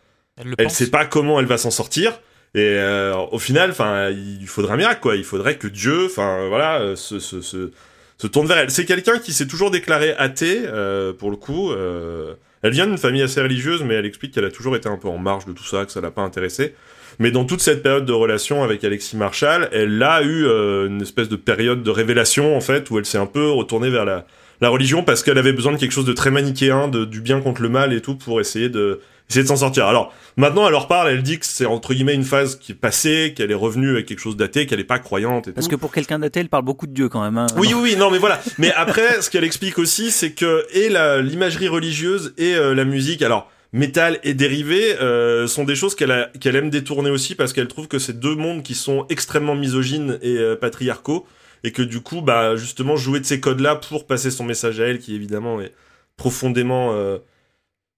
Elle 0.57 0.71
sait 0.71 0.89
pas 0.89 1.05
comment 1.05 1.39
elle 1.39 1.45
va 1.45 1.57
s'en 1.57 1.71
sortir 1.71 2.19
et 2.55 2.61
euh, 2.63 3.15
au 3.31 3.37
final 3.37 3.69
enfin 3.69 4.09
il 4.09 4.47
faudrait 4.47 4.73
un 4.73 4.77
miracle 4.77 5.01
quoi 5.01 5.15
il 5.15 5.23
faudrait 5.23 5.57
que 5.57 5.67
Dieu 5.67 6.05
enfin 6.05 6.47
voilà 6.47 6.79
euh, 6.79 6.95
se, 6.95 7.19
se, 7.19 7.41
se, 7.41 7.71
se 8.19 8.27
tourne 8.27 8.47
vers 8.47 8.57
elle. 8.57 8.69
C'est 8.69 8.85
quelqu'un 8.85 9.17
qui 9.17 9.33
s'est 9.33 9.47
toujours 9.47 9.71
déclaré 9.71 10.13
athée 10.17 10.61
euh, 10.65 11.13
pour 11.13 11.31
le 11.31 11.37
coup 11.37 11.71
euh, 11.71 12.33
elle 12.61 12.73
vient 12.73 12.85
d'une 12.85 12.97
famille 12.97 13.21
assez 13.21 13.41
religieuse 13.41 13.83
mais 13.83 13.95
elle 13.95 14.05
explique 14.05 14.33
qu'elle 14.33 14.45
a 14.45 14.51
toujours 14.51 14.75
été 14.75 14.87
un 14.87 14.97
peu 14.97 15.07
en 15.07 15.17
marge 15.17 15.45
de 15.45 15.53
tout 15.53 15.63
ça 15.63 15.85
que 15.85 15.91
ça 15.91 16.01
l'a 16.01 16.11
pas 16.11 16.21
intéressé 16.21 16.75
mais 17.17 17.31
dans 17.31 17.45
toute 17.45 17.61
cette 17.61 17.81
période 17.81 18.05
de 18.05 18.13
relation 18.13 18.63
avec 18.63 18.83
Alexis 18.83 19.17
Marshall 19.17 19.69
elle 19.71 20.01
a 20.03 20.21
eu 20.21 20.45
euh, 20.45 20.87
une 20.87 21.01
espèce 21.01 21.29
de 21.29 21.37
période 21.37 21.81
de 21.81 21.89
révélation 21.89 22.55
en 22.55 22.61
fait 22.61 22.89
où 22.91 22.99
elle 22.99 23.05
s'est 23.05 23.17
un 23.17 23.25
peu 23.25 23.49
retournée 23.49 23.89
vers 23.89 24.05
la 24.05 24.25
la 24.61 24.69
religion 24.69 25.03
parce 25.03 25.23
qu'elle 25.23 25.37
avait 25.37 25.53
besoin 25.53 25.71
de 25.71 25.77
quelque 25.77 25.91
chose 25.91 26.05
de 26.05 26.13
très 26.13 26.31
manichéen, 26.31 26.87
de, 26.87 27.05
du 27.05 27.21
bien 27.21 27.41
contre 27.41 27.61
le 27.61 27.69
mal 27.69 27.93
et 27.93 28.01
tout 28.01 28.15
pour 28.15 28.41
essayer 28.41 28.69
de 28.69 28.99
essayer 29.29 29.43
de 29.43 29.47
s'en 29.47 29.57
sortir. 29.57 29.85
Alors 29.85 30.11
maintenant, 30.37 30.65
elle 30.65 30.71
leur 30.71 30.87
parle, 30.87 31.09
elle 31.09 31.21
dit 31.23 31.37
que 31.39 31.45
c'est 31.45 31.65
entre 31.65 31.93
guillemets 31.93 32.15
une 32.15 32.23
phase 32.23 32.55
qui 32.55 32.71
est 32.71 32.75
passée, 32.75 33.33
qu'elle 33.35 33.51
est 33.51 33.55
revenue 33.55 33.91
avec 33.91 34.05
quelque 34.07 34.19
chose 34.19 34.35
d'athée, 34.37 34.65
qu'elle 34.65 34.79
est 34.79 34.83
pas 34.83 34.99
croyante 34.99 35.47
et 35.47 35.51
Parce 35.51 35.67
tout. 35.67 35.71
que 35.71 35.75
pour 35.79 35.91
quelqu'un 35.91 36.19
d'athée, 36.19 36.39
elle 36.39 36.49
parle 36.49 36.65
beaucoup 36.65 36.87
de 36.87 36.93
Dieu 36.93 37.09
quand 37.09 37.21
même. 37.21 37.37
hein. 37.37 37.47
Oui, 37.57 37.67
oui, 37.73 37.79
oui, 37.81 37.95
non, 37.95 38.09
mais 38.09 38.17
voilà. 38.17 38.41
Mais 38.57 38.71
après, 38.73 39.21
ce 39.21 39.29
qu'elle 39.29 39.43
explique 39.43 39.77
aussi, 39.77 40.11
c'est 40.11 40.31
que 40.31 40.65
et 40.73 40.89
l'imagerie 41.21 41.67
religieuse 41.67 42.33
et 42.37 42.55
euh, 42.55 42.73
la 42.73 42.85
musique, 42.85 43.21
alors 43.21 43.51
métal 43.71 44.19
et 44.23 44.33
dérivé, 44.33 44.95
euh, 44.99 45.45
sont 45.45 45.63
des 45.63 45.75
choses 45.75 45.93
qu'elle 45.93 46.55
aime 46.55 46.69
détourner 46.71 47.11
aussi 47.11 47.35
parce 47.35 47.53
qu'elle 47.53 47.67
trouve 47.67 47.87
que 47.87 47.99
c'est 47.99 48.19
deux 48.19 48.33
mondes 48.35 48.63
qui 48.63 48.73
sont 48.73 49.05
extrêmement 49.09 49.53
misogynes 49.53 50.17
et 50.23 50.37
euh, 50.39 50.55
patriarcaux 50.55 51.27
et 51.63 51.71
que 51.71 51.83
du 51.83 52.01
coup, 52.01 52.21
bah 52.21 52.55
justement, 52.55 52.95
jouer 52.95 53.19
de 53.19 53.25
ces 53.25 53.39
codes-là 53.39 53.75
pour 53.75 54.07
passer 54.07 54.31
son 54.31 54.43
message 54.43 54.79
à 54.79 54.85
elle, 54.87 54.97
qui 54.97 55.13
évidemment 55.13 55.61
est 55.61 55.73
profondément 56.17 56.93
euh, 56.93 57.17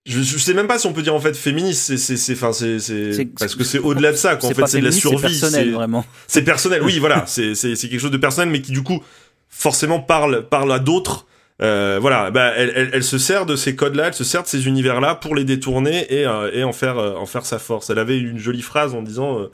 je, 0.05 0.21
je 0.21 0.37
sais 0.37 0.53
même 0.53 0.67
pas 0.67 0.79
si 0.79 0.87
on 0.87 0.93
peut 0.93 1.03
dire 1.03 1.13
en 1.13 1.19
fait 1.19 1.35
féministe, 1.35 1.83
c'est 1.83 1.97
c'est 1.97 2.17
c'est 2.17 2.33
enfin 2.33 2.53
c'est 2.53 2.79
c'est 2.79 3.25
parce 3.37 3.55
que 3.55 3.63
c'est 3.63 3.79
au-delà 3.79 4.11
de 4.11 4.17
ça 4.17 4.35
qu'en 4.35 4.49
fait 4.49 4.65
c'est 4.67 4.79
de 4.79 4.85
la 4.85 4.91
survie, 4.91 5.33
C'est 5.35 5.41
personnel, 5.41 5.71
vraiment. 5.73 6.05
c'est 6.27 6.43
personnel, 6.43 6.81
oui, 6.83 6.97
voilà, 6.99 7.25
c'est 7.27 7.53
c'est 7.55 7.75
c'est 7.75 7.87
quelque 7.89 7.99
chose 7.99 8.11
de 8.11 8.17
personnel, 8.17 8.49
mais 8.49 8.61
qui 8.61 8.71
du 8.71 8.83
coup 8.83 9.03
forcément 9.49 9.99
parle 9.99 10.47
parle 10.49 10.71
à 10.71 10.79
d'autres. 10.79 11.27
Euh, 11.61 11.99
voilà, 12.01 12.31
bah 12.31 12.53
elle, 12.57 12.73
elle, 12.75 12.89
elle 12.93 13.03
se 13.03 13.19
sert 13.19 13.45
de 13.45 13.55
ces 13.55 13.75
codes-là, 13.75 14.07
elle 14.07 14.13
se 14.15 14.23
sert 14.23 14.41
de 14.41 14.47
ces 14.47 14.65
univers-là 14.67 15.13
pour 15.13 15.35
les 15.35 15.43
détourner 15.43 16.11
et 16.11 16.25
euh, 16.25 16.49
et 16.51 16.63
en 16.63 16.73
faire 16.73 16.97
euh, 16.97 17.13
en 17.15 17.27
faire 17.27 17.45
sa 17.45 17.59
force. 17.59 17.91
Elle 17.91 17.99
avait 17.99 18.17
une 18.17 18.39
jolie 18.39 18.63
phrase 18.63 18.95
en 18.95 19.03
disant 19.03 19.37
euh, 19.39 19.51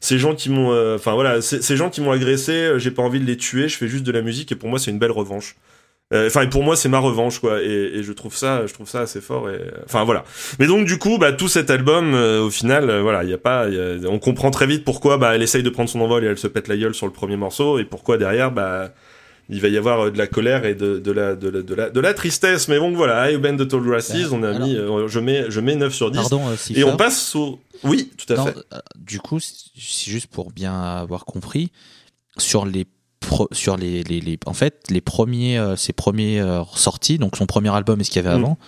ces 0.00 0.18
gens 0.18 0.34
qui 0.34 0.48
m'ont, 0.48 0.72
euh, 0.72 0.96
enfin 0.96 1.12
voilà, 1.12 1.42
ces 1.42 1.60
ces 1.60 1.76
gens 1.76 1.90
qui 1.90 2.00
m'ont 2.00 2.12
agressé, 2.12 2.52
euh, 2.52 2.78
j'ai 2.78 2.90
pas 2.90 3.02
envie 3.02 3.20
de 3.20 3.26
les 3.26 3.36
tuer, 3.36 3.68
je 3.68 3.76
fais 3.76 3.88
juste 3.88 4.04
de 4.04 4.12
la 4.12 4.22
musique 4.22 4.50
et 4.52 4.54
pour 4.54 4.70
moi 4.70 4.78
c'est 4.78 4.90
une 4.90 4.98
belle 4.98 5.10
revanche. 5.10 5.56
Euh, 6.12 6.26
Enfin, 6.26 6.44
pour 6.46 6.64
moi, 6.64 6.74
c'est 6.76 6.88
ma 6.88 6.98
revanche, 6.98 7.38
quoi. 7.38 7.62
Et, 7.62 7.66
et 7.94 8.02
je 8.02 8.12
trouve 8.12 8.34
ça, 8.36 8.66
je 8.66 8.74
trouve 8.74 8.88
ça 8.88 9.00
assez 9.02 9.20
fort. 9.20 9.48
Et 9.48 9.60
enfin, 9.84 10.02
voilà. 10.04 10.24
Mais 10.58 10.66
donc, 10.66 10.84
du 10.86 10.98
coup, 10.98 11.18
bah, 11.18 11.32
tout 11.32 11.46
cet 11.48 11.70
album, 11.70 12.14
euh, 12.14 12.42
au 12.42 12.50
final, 12.50 12.90
euh, 12.90 13.00
voilà, 13.02 13.22
il 13.24 13.30
y 13.30 13.34
a 13.34 13.38
pas, 13.38 13.68
y 13.68 13.78
a- 13.78 14.08
on 14.10 14.18
comprend 14.18 14.50
très 14.50 14.66
vite 14.66 14.84
pourquoi, 14.84 15.18
bah, 15.18 15.34
elle 15.34 15.42
essaye 15.42 15.62
de 15.62 15.70
prendre 15.70 15.88
son 15.88 16.00
envol 16.00 16.24
et 16.24 16.26
elle 16.26 16.38
se 16.38 16.48
pète 16.48 16.66
la 16.68 16.76
gueule 16.76 16.94
sur 16.94 17.06
le 17.06 17.12
premier 17.12 17.36
morceau, 17.36 17.78
et 17.78 17.84
pourquoi 17.84 18.18
derrière, 18.18 18.50
bah, 18.50 18.92
il 19.48 19.60
va 19.60 19.68
y 19.68 19.76
avoir 19.76 20.10
de 20.12 20.18
la 20.18 20.26
colère 20.26 20.64
et 20.64 20.74
de, 20.74 20.98
de 20.98 21.12
la, 21.12 21.34
de 21.36 21.48
la, 21.48 21.62
de 21.62 21.74
la, 21.74 21.90
de 21.90 22.00
la 22.00 22.14
tristesse. 22.14 22.66
Mais 22.68 22.78
bon, 22.80 22.92
voilà, 22.92 23.30
I 23.30 23.36
Bend 23.36 23.56
the 23.58 23.68
Tall 23.68 23.82
Grasses, 23.82 24.10
Bah, 24.12 24.28
on 24.32 24.42
a 24.42 24.50
alors- 24.50 24.66
mis, 24.66 24.76
euh, 24.76 25.06
je 25.08 25.20
mets, 25.20 25.44
je 25.48 25.60
mets 25.60 25.76
9 25.76 25.92
sur 25.94 26.10
10. 26.10 26.18
Pardon, 26.18 26.42
euh, 26.48 26.56
et 26.74 26.82
on 26.84 26.96
passe 26.96 27.34
au, 27.36 27.60
oui, 27.84 28.10
tout 28.16 28.32
à 28.32 28.36
Non, 28.36 28.46
fait. 28.46 28.56
euh, 28.72 28.78
du 28.96 29.20
coup, 29.20 29.38
si 29.40 30.10
juste 30.10 30.26
pour 30.28 30.50
bien 30.50 30.74
avoir 30.74 31.24
compris, 31.24 31.70
sur 32.36 32.64
les 32.66 32.86
pro- 33.20 33.48
sur 33.52 33.76
les, 33.76 34.02
les, 34.02 34.20
les- 34.20 34.38
en 34.46 34.52
fait 34.54 34.84
les 34.90 35.00
premiers 35.00 35.58
euh, 35.58 35.76
ses 35.76 35.92
premiers 35.92 36.40
euh, 36.40 36.62
sorties 36.74 37.18
donc 37.18 37.36
son 37.36 37.46
premier 37.46 37.68
album 37.74 38.00
et 38.00 38.04
ce 38.04 38.10
qu'il 38.10 38.22
y 38.24 38.26
avait 38.26 38.36
Mm. 38.36 38.40
avant 38.42 38.58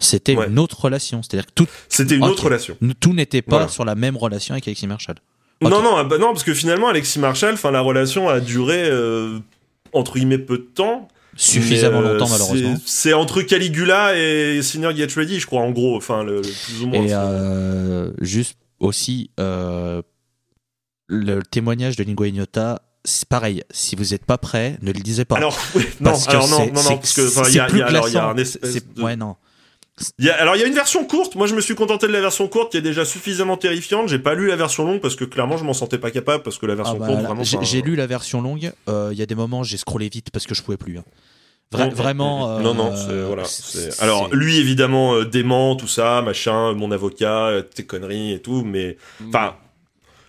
c'était 0.00 0.36
Ouais. 0.36 0.48
une 0.48 0.58
autre 0.58 0.80
relation 0.80 1.22
c'est-à-dire 1.22 1.46
que 1.46 1.52
tout 1.54 1.66
C'était 1.88 2.16
une 2.16 2.24
autre 2.24 2.44
relation. 2.44 2.76
tout 3.00 3.12
n'était 3.14 3.42
pas 3.42 3.56
Voilà. 3.56 3.68
sur 3.68 3.84
la 3.84 3.94
même 3.94 4.16
relation 4.16 4.52
avec 4.54 4.66
Alexis 4.68 4.86
Marshall. 4.86 5.16
Non, 5.62 5.70
non, 5.80 5.94
ah 5.96 6.02
bah 6.02 6.18
non, 6.18 6.32
parce 6.32 6.42
que 6.42 6.54
finalement, 6.54 6.88
Alexis 6.88 7.20
Marshall, 7.20 7.54
enfin, 7.54 7.70
la 7.70 7.80
relation 7.82 8.28
a 8.28 8.40
duré, 8.40 8.82
euh, 8.82 9.38
entre 9.92 10.14
guillemets, 10.14 10.38
peu 10.38 10.58
de 10.58 10.62
temps. 10.64 11.06
suffisamment 11.36 12.00
euh, 12.00 12.14
longtemps 12.14 12.28
malheureusement 12.28 12.74
C'est 12.84 13.12
entre 13.12 13.42
Caligula 13.42 14.18
et 14.18 14.60
Sinner 14.60 14.90
Get 14.96 15.06
Ready, 15.14 15.38
je 15.38 15.46
crois, 15.46 15.60
en 15.60 15.70
gros, 15.70 15.96
enfin, 15.96 16.24
le, 16.24 16.38
le 16.38 16.40
plus 16.42 16.82
ou 16.82 16.88
moins. 16.88 17.04
et 17.04 17.12
euh, 17.12 18.10
juste 18.20 18.58
aussi 18.80 19.30
euh, 19.38 20.02
le 21.06 21.42
témoignage 21.44 21.94
de 21.94 22.02
Lingua 22.02 22.26
Ignota 22.26 22.82
c'est 23.04 23.28
pareil 23.28 23.62
si 23.70 23.96
vous 23.96 24.04
n'êtes 24.12 24.24
pas 24.24 24.38
prêt 24.38 24.78
ne 24.82 24.92
le 24.92 25.00
lisez 25.00 25.24
pas 25.24 25.36
Alors, 25.36 25.58
oui, 25.74 25.84
non, 26.00 26.10
Parce 26.10 26.24
que 26.26 26.30
alors 26.30 26.48
non, 26.48 26.58
non, 26.66 26.82
non, 26.82 26.96
parce 26.98 27.14
que, 27.14 27.48
il 27.50 27.54
y 27.56 27.58
a, 27.60 27.68
y 27.68 27.82
a- 27.82 27.86
alors, 27.86 28.08
il 28.08 28.14
y 28.14 28.16
a 28.16 28.20
glaçant. 28.20 28.30
un 28.30 28.34
de- 28.34 29.02
ouais 29.02 29.16
non 29.16 29.36
y 30.18 30.30
a- 30.30 30.40
alors, 30.40 30.56
il 30.56 30.60
y 30.60 30.64
a 30.64 30.66
une 30.66 30.74
version 30.74 31.04
courte. 31.04 31.36
Moi, 31.36 31.46
je 31.46 31.54
me 31.54 31.60
suis 31.60 31.74
contenté 31.74 32.06
de 32.08 32.12
la 32.12 32.20
version 32.20 32.48
courte 32.48 32.72
qui 32.72 32.78
est 32.78 32.82
déjà 32.82 33.04
suffisamment 33.04 33.56
terrifiante. 33.58 34.08
J'ai 34.08 34.18
pas 34.18 34.34
lu 34.34 34.48
la 34.48 34.56
version 34.56 34.84
longue 34.86 35.00
parce 35.00 35.16
que 35.16 35.24
clairement, 35.24 35.58
je 35.58 35.64
m'en 35.64 35.74
sentais 35.74 35.98
pas 35.98 36.10
capable 36.10 36.42
parce 36.42 36.58
que 36.58 36.64
la 36.66 36.74
version 36.74 36.94
Ah 36.96 36.98
bah, 37.00 37.06
courte, 37.08 37.20
là, 37.20 37.26
vraiment. 37.28 37.42
j'ai 37.44 37.58
j'ai 37.62 37.82
lu 37.82 37.94
la 37.94 38.06
version 38.06 38.40
longue. 38.40 38.72
euh, 38.88 39.10
Il 39.12 39.18
y 39.18 39.22
a 39.22 39.26
des 39.26 39.34
moments, 39.34 39.62
j'ai 39.62 39.76
scrollé 39.76 40.08
vite 40.08 40.30
parce 40.32 40.46
que 40.46 40.54
je 40.54 40.62
pouvais 40.62 40.78
plus. 40.78 40.98
hein. 40.98 41.04
Vra- 41.72 41.86
Mm, 41.86 41.90
mm, 41.90 41.94
vraiment. 41.94 42.58
mm. 42.58 42.62
Non, 42.62 42.74
non, 42.74 42.92
euh, 43.10 43.26
voilà. 43.26 43.44
Alors, 44.00 44.34
lui, 44.34 44.58
évidemment, 44.58 45.14
euh, 45.14 45.24
dément, 45.24 45.76
tout 45.76 45.88
ça, 45.88 46.20
machin, 46.22 46.72
mon 46.72 46.90
avocat, 46.90 47.46
euh, 47.48 47.62
tes 47.62 47.84
conneries 47.84 48.32
et 48.32 48.40
tout, 48.40 48.64
mais, 48.64 48.96
enfin, 49.28 49.56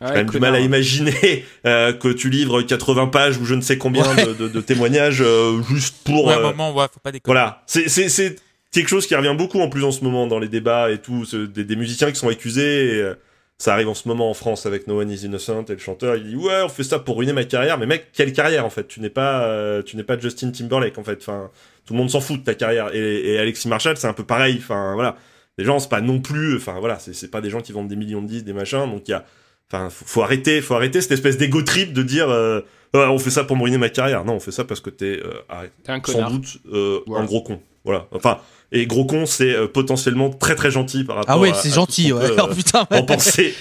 Ouais, 0.03 0.09
J'ai 0.09 0.13
quand 0.13 0.19
même 0.19 0.29
du 0.29 0.39
mal 0.39 0.55
à 0.55 0.59
imaginer 0.59 1.45
euh, 1.65 1.93
que 1.93 2.09
tu 2.09 2.29
livres 2.29 2.61
80 2.61 3.07
pages 3.07 3.37
ou 3.37 3.45
je 3.45 3.55
ne 3.55 3.61
sais 3.61 3.77
combien 3.77 4.03
Ouais. 4.03 4.25
de, 4.25 4.33
de- 4.33 4.47
de 4.49 4.61
témoignages 4.61 5.21
euh, 5.21 5.61
juste 5.63 5.95
pour. 6.03 6.25
Ouais, 6.27 6.33
un 6.33 6.39
euh, 6.39 6.41
moment, 6.43 6.73
ouais, 6.75 6.85
faut 6.93 6.99
pas 6.99 7.11
déconner. 7.11 7.33
voilà, 7.33 7.63
c'est 7.67 7.87
c'est 7.89 8.09
c'est 8.09 8.35
quelque 8.71 8.89
chose 8.89 9.07
qui 9.07 9.15
revient 9.15 9.35
beaucoup 9.37 9.59
en 9.61 9.69
plus 9.69 9.83
en 9.83 9.91
ce 9.91 10.03
moment 10.03 10.27
dans 10.27 10.39
les 10.39 10.49
débats 10.49 10.91
et 10.91 10.97
tout, 10.99 11.25
des, 11.33 11.63
des 11.63 11.75
musiciens 11.75 12.11
qui 12.11 12.17
sont 12.19 12.27
accusés. 12.29 12.95
Et, 12.97 13.01
euh, 13.01 13.13
ça 13.59 13.71
arrive 13.71 13.87
en 13.87 13.93
ce 13.93 14.07
moment 14.09 14.29
en 14.29 14.33
France 14.33 14.65
avec 14.65 14.87
No 14.87 14.99
One 14.99 15.09
Is 15.11 15.23
Innocent 15.25 15.65
et 15.69 15.73
le 15.73 15.77
chanteur 15.77 16.15
il 16.17 16.27
dit 16.27 16.35
ouais 16.35 16.61
on 16.65 16.69
fait 16.69 16.83
ça 16.83 16.99
pour 16.99 17.17
ruiner 17.17 17.31
ma 17.33 17.43
carrière 17.45 17.77
mais 17.77 17.85
mec 17.85 18.07
quelle 18.11 18.33
carrière 18.33 18.65
en 18.65 18.69
fait? 18.69 18.87
Tu 18.87 18.99
n'es 18.99 19.11
pas 19.11 19.43
euh, 19.45 19.81
tu 19.83 19.95
n'es 19.95 20.03
pas 20.03 20.19
Justin 20.19 20.49
Timberlake 20.51 20.97
en 20.97 21.03
fait 21.03 21.19
enfin 21.21 21.49
tout 21.85 21.93
le 21.93 21.99
monde 21.99 22.09
s'en 22.09 22.19
fout 22.19 22.39
de 22.39 22.43
ta 22.43 22.55
carrière 22.55 22.93
et, 22.93 23.33
et 23.35 23.39
Alexis 23.39 23.69
Marshall 23.69 23.95
c'est 23.95 24.07
un 24.07 24.13
peu 24.13 24.25
pareil 24.25 24.57
enfin 24.59 24.93
voilà 24.95 25.15
les 25.59 25.63
gens 25.63 25.79
c'est 25.79 25.87
pas 25.87 26.01
non 26.01 26.19
plus 26.19 26.57
enfin 26.57 26.77
voilà 26.79 26.97
c'est 26.99 27.13
c'est 27.13 27.29
pas 27.29 27.39
des 27.41 27.51
gens 27.51 27.61
qui 27.61 27.71
vendent 27.71 27.87
des 27.87 27.95
millions 27.95 28.23
de 28.23 28.27
disques 28.27 28.43
des 28.45 28.53
machins 28.53 28.89
donc 28.91 29.03
il 29.07 29.11
y 29.11 29.13
a 29.13 29.23
enfin 29.71 29.89
faut, 29.89 30.05
faut 30.05 30.21
arrêter 30.23 30.61
faut 30.61 30.75
arrêter 30.75 31.01
cette 31.01 31.11
espèce 31.11 31.37
d'ego 31.37 31.61
trip 31.61 31.93
de 31.93 32.03
dire 32.03 32.29
euh, 32.29 32.61
Ouais, 32.95 33.05
on 33.07 33.17
fait 33.17 33.31
ça 33.31 33.43
pour 33.43 33.55
me 33.57 33.63
ruiner 33.63 33.77
ma 33.79 33.89
carrière 33.89 34.23
non 34.23 34.33
on 34.33 34.39
fait 34.39 34.51
ça 34.51 34.63
parce 34.65 34.79
que 34.79 34.89
t'es 34.91 35.19
euh, 35.23 35.33
arrête, 35.49 35.71
T'es 35.83 35.91
un 35.91 36.01
sans 36.05 36.29
doute 36.29 36.57
euh, 36.71 36.99
Voilà. 37.07 37.23
un 37.23 37.25
gros 37.27 37.41
con 37.41 37.59
voilà 37.83 38.07
enfin 38.11 38.37
et 38.71 38.85
gros 38.85 39.05
con 39.05 39.25
c'est 39.25 39.53
euh, 39.55 39.67
potentiellement 39.67 40.29
très 40.29 40.55
très 40.55 40.69
gentil 40.71 41.03
par 41.03 41.15
rapport 41.17 41.35
Ah 41.35 41.39
ouais, 41.39 41.51
à- 41.51 41.53
c'est 41.55 41.69
gentil. 41.73 42.11
Ouais. 42.13 42.27
peut, 42.27 42.35
Oh, 42.41 42.47
euh, 42.49 42.55
putain. 42.55 42.87
ouais. 42.91 42.97
en 42.99 43.03
penser. 43.03 43.53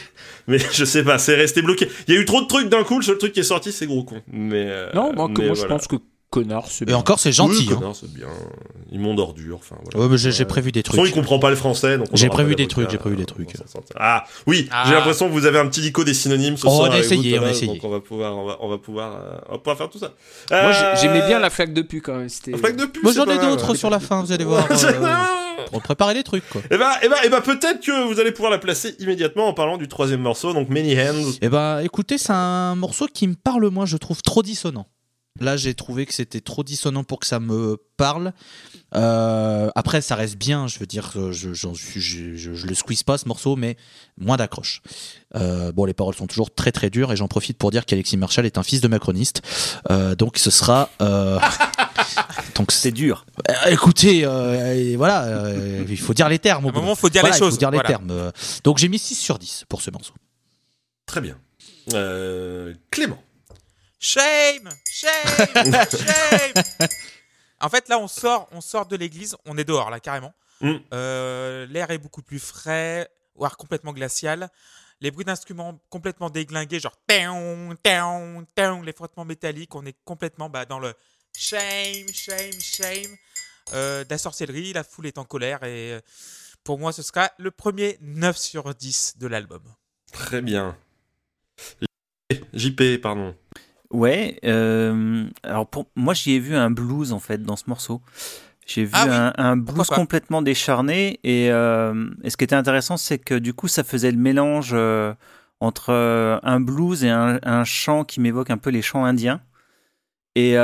Mais 0.49 0.59
je 0.59 0.85
sais 0.85 1.05
pas, 1.05 1.19
c'est 1.19 1.35
resté 1.37 1.61
bloqué. 1.63 1.87
Il 2.09 2.15
y 2.15 2.17
a 2.17 2.21
eu 2.21 2.25
trop 2.25 2.41
de 2.43 2.47
trucs 2.49 2.69
d'un 2.69 2.83
coup, 2.83 2.97
le 2.99 3.05
seul 3.05 3.17
truc 3.19 3.33
qui 3.33 3.41
est 3.41 3.45
sorti, 3.45 3.71
c'est 3.73 3.87
gros 3.87 4.03
con. 4.05 4.23
Mais 4.33 4.65
euh, 4.69 4.91
Non, 4.95 5.13
moi, 5.13 5.29
que- 5.29 5.41
mais 5.43 5.47
moi 5.49 5.55
je 5.55 5.67
pense 5.67 5.87
que 5.87 5.97
connard, 6.33 6.65
c'est 6.69 6.83
Et 6.85 6.87
bien. 6.87 6.97
encore, 6.97 7.21
c'est 7.21 7.29
Oui, 7.29 7.35
gentil. 7.35 7.69
hein. 7.71 7.75
connard, 7.77 7.95
c'est 7.95 8.13
bien. 8.13 8.27
Immonde 8.91 9.21
ordure, 9.21 9.57
enfin 9.59 9.77
voilà. 9.85 10.01
Ouais, 10.07 10.11
mais 10.11 10.17
j'ai 10.19 10.45
prévu 10.45 10.73
des 10.73 10.81
De 10.81 10.87
toute 10.87 10.95
façon, 10.97 11.05
il 11.07 11.11
trucs. 11.13 11.23
comprend 11.23 11.39
pas 11.39 11.51
le 11.51 11.57
français, 11.57 11.99
donc 11.99 12.09
on 12.13 12.17
J'ai 12.17 12.27
aura 12.27 12.35
prévu 12.35 12.53
pas 12.55 12.57
des 12.63 12.67
trucs, 12.69 12.91
j'ai 12.91 12.99
prévu 12.99 13.17
des 13.17 13.25
trucs. 13.27 13.51
s'en 13.57 13.67
sortira. 13.67 13.99
Ah 14.01 14.25
oui, 14.47 14.69
Ah. 14.73 14.85
j'ai 14.87 14.95
l'impression 14.95 15.29
que 15.29 15.33
vous 15.33 15.47
avez 15.47 15.59
un 15.59 15.67
petit 15.69 15.81
dico 15.83 16.03
des 16.05 16.15
synonymes 16.15 16.57
ce 16.57 16.67
Oh, 16.67 16.71
soir. 16.71 16.81
on 16.81 16.85
a 16.85 16.95
avec 16.97 17.07
vous, 17.07 17.13
essayé, 17.15 17.35
on 17.35 17.37
a 17.37 17.41
Thomas, 17.43 17.51
essayé. 17.53 17.73
Donc 17.73 17.85
on 17.85 17.89
va 17.91 18.01
pouvoir, 18.01 18.37
on 18.37 18.45
va, 18.47 18.57
on 18.61 18.69
va 18.69 18.79
pouvoir, 18.79 19.13
euh, 19.15 19.39
on 19.49 19.53
va 19.53 19.59
pouvoir 19.59 19.77
faire 19.79 19.91
tout 19.91 19.99
ça. 19.99 20.13
Moi 20.51 20.59
Euh, 20.61 20.73
j'ai- 20.97 21.03
j'aimais 21.03 21.27
bien 21.27 21.39
la 21.39 21.51
flaque 21.51 21.73
de 21.75 21.83
pu 21.83 22.01
quand 22.01 22.17
même. 22.17 22.29
C'était. 22.29 22.51
la 22.53 22.59
flaque 22.59 22.77
de 22.77 22.87
pub. 22.87 23.03
Moi, 23.05 23.13
j'en 23.13 23.27
ai 23.27 23.39
d'autres 23.39 23.75
sur 23.75 23.91
la 23.91 24.01
fin, 24.01 24.23
vous 24.23 24.33
allez 24.33 24.45
voir. 24.45 24.67
euh, 24.71 25.67
Pour 25.71 25.83
préparer 25.83 26.15
les 26.15 26.23
trucs, 26.25 26.49
quoi. 26.49 26.61
Et 26.71 26.77
bah, 26.79 26.93
et 27.03 27.09
bah, 27.09 27.17
et 27.25 27.29
bah 27.29 27.41
peut-être 27.41 27.81
que 27.81 28.09
vous 28.13 28.19
allez 28.21 28.33
pouvoir 28.33 28.51
la 28.51 28.59
placer 28.59 28.95
immédiatement 28.99 29.47
en 29.49 29.55
parlant 29.55 29.77
du 29.77 29.87
troisième 29.87 30.21
morceau, 30.21 30.53
donc 30.53 30.69
Many 30.71 30.99
Hands. 30.99 31.33
Eh 31.41 31.49
ben, 31.49 31.79
écoutez, 31.81 32.19
c'est 32.19 32.33
un 32.33 32.75
morceau 32.75 33.07
qui 33.13 33.29
me 33.29 33.35
parle 33.35 33.69
moins, 33.69 33.87
je 33.87 33.97
trouve 33.97 34.21
trop 34.23 34.43
dissonant. 34.43 34.87
Là, 35.41 35.57
j'ai 35.57 35.73
trouvé 35.75 36.05
que 36.05 36.13
c'était 36.13 36.43
trop 36.43 36.63
dissonant 36.63 37.05
pour 37.05 37.19
que 37.19 37.27
ça 37.27 37.41
me 37.41 37.79
parle. 37.97 38.33
Euh, 38.95 39.71
après, 39.75 40.03
ça 40.03 40.15
reste 40.15 40.37
bien, 40.37 40.67
je 40.69 40.79
veux 40.79 40.85
dire, 40.87 41.13
je, 41.33 41.55
suis- 41.75 42.01
je, 42.03 42.37
je- 42.37 42.53
je 42.55 42.67
le 42.67 42.75
squeeze 42.75 43.03
pas 43.03 43.17
ce 43.17 43.27
morceau, 43.27 43.57
mais 43.57 43.77
moins 44.19 44.37
d'accroche. 44.37 44.83
Euh, 45.35 45.73
bon, 45.73 45.87
les 45.87 45.95
paroles 45.95 46.15
sont 46.15 46.27
toujours 46.27 46.55
très 46.55 46.71
très 46.71 46.91
dures 46.91 47.11
et 47.13 47.17
j'en 47.17 47.29
profite 47.29 47.57
pour 47.57 47.71
dire 47.71 47.87
qu'Alexis 47.87 48.19
Marshall 48.19 48.45
est 48.45 48.59
un 48.59 48.63
fils 48.63 48.83
de 48.83 48.89
macroniste. 48.89 49.41
Euh, 49.91 50.15
donc, 50.15 50.37
ce 50.37 50.51
sera. 50.51 50.91
euh, 51.01 51.41
Donc 52.57 52.71
C'est 52.71 52.93
dur. 52.93 53.25
Euh, 53.49 53.71
écoutez, 53.71 54.23
euh, 54.27 54.95
voilà, 54.99 55.25
euh, 55.25 55.85
il 55.89 55.99
faut 55.99 56.13
dire 56.13 56.29
les 56.29 56.39
termes. 56.39 56.67
au 56.67 56.69
À 56.69 56.73
bout. 56.73 56.81
moment, 56.81 56.95
faut 56.95 57.09
dire 57.09 57.23
Voilà, 57.23 57.35
les 57.35 57.39
il 57.39 57.45
choses. 57.45 57.55
faut 57.55 57.59
dire 57.59 57.71
les 57.71 57.81
termes. 57.81 58.11
Euh, 58.11 58.31
Donc 58.65 58.77
j'ai 58.77 58.89
mis 58.89 58.99
6 58.99 59.15
sur 59.15 59.39
10 59.39 59.65
pour 59.71 59.81
ce 59.81 59.91
morceau. 59.91 60.13
Très 61.07 61.23
bien. 61.23 61.39
Euh, 61.95 62.75
Clément. 62.91 63.19
Shame, 64.05 64.69
shame, 64.91 65.55
shame. 65.91 66.89
En 67.61 67.69
fait, 67.69 67.89
là, 67.89 68.01
on 68.01 68.09
sort, 68.09 68.49
on 68.51 68.61
sort 68.61 68.87
de 68.87 68.97
l'église, 68.97 69.37
on 69.47 69.57
est 69.57 69.63
dehors 69.63 69.91
là 69.91 70.01
carrément. 70.01 70.35
Mm. 70.61 70.75
Euh, 70.93 71.67
L'air 71.67 71.89
est 71.93 71.99
beaucoup 71.99 72.23
plus 72.23 72.41
frais, 72.41 73.09
voire 73.37 73.57
complètement 73.57 73.93
glacial. 73.93 74.51
Les 75.01 75.13
bruits 75.13 75.25
d'instruments 75.25 75.81
complètement 75.89 76.31
déglingués, 76.31 76.81
genre 76.81 76.97
taon, 77.07 77.77
taon, 77.81 78.45
taon, 78.57 78.83
les 78.83 78.93
frottements 78.93 79.25
métalliques. 79.25 79.73
On 79.77 79.87
est 79.87 79.97
complètement 80.05 80.51
bah, 80.51 80.65
dans 80.65 80.81
le 80.81 80.95
shame, 81.37 82.09
shame, 82.13 82.61
shame 82.61 83.17
euh, 83.73 84.03
de 84.03 84.11
la 84.11 84.19
sorcellerie. 84.19 84.73
La 84.73 84.83
foule 84.83 85.07
est 85.07 85.19
en 85.19 85.25
colère 85.25 85.63
et 85.63 85.93
euh, 85.93 86.01
pour 86.65 86.77
moi, 86.77 86.93
ce 86.93 87.03
sera 87.03 87.31
le 87.39 87.53
premier 87.53 87.99
9 88.01 88.37
sur 88.37 88.75
10 88.75 89.19
de 89.19 89.29
l'album. 89.29 89.63
Très 90.13 90.43
bien. 90.43 90.77
JP, 92.53 93.01
pardon. 93.01 93.37
Ouais. 93.93 94.39
euh, 94.45 95.25
alors 95.43 95.67
pour 95.67 95.87
moi, 95.97 96.15
j'y 96.15 96.33
ai 96.33 96.39
vu 96.39 96.55
un 96.55 96.71
blues 96.71 97.13
en 97.13 97.19
fait 97.19 97.43
dans 97.43 97.57
ce 97.57 97.65
morceau. 97.67 98.01
J'ai 98.67 98.85
vu 98.85 98.91
Ah 98.95 99.05
oui, 99.07 99.13
un, 99.13 99.33
un 99.37 99.57
blues 99.57 99.77
pourquoi 99.77 99.97
complètement 99.97 100.41
décharné 100.41 101.19
et, 101.25 101.51
euh, 101.51 102.09
et 102.23 102.31
ce 102.31 102.37
qui 102.37 102.45
était 102.45 102.55
intéressant, 102.55 102.97
c'est 102.97 103.19
que 103.19 103.35
du 103.35 103.55
coup, 103.55 103.69
ça 103.69 103.85
faisait 103.85 104.11
le 104.13 104.19
mélange 104.19 104.71
euh, 104.73 105.13
entre 105.61 105.93
un 106.43 106.61
blues 106.61 107.05
et 107.05 107.11
un, 107.11 107.39
un 107.43 107.65
chant 107.65 108.05
qui 108.05 108.21
m'évoque 108.21 108.51
un 108.51 108.59
peu 108.59 108.71
les 108.71 108.83
chants 108.83 109.05
indiens. 109.05 109.41
Et, 110.35 110.55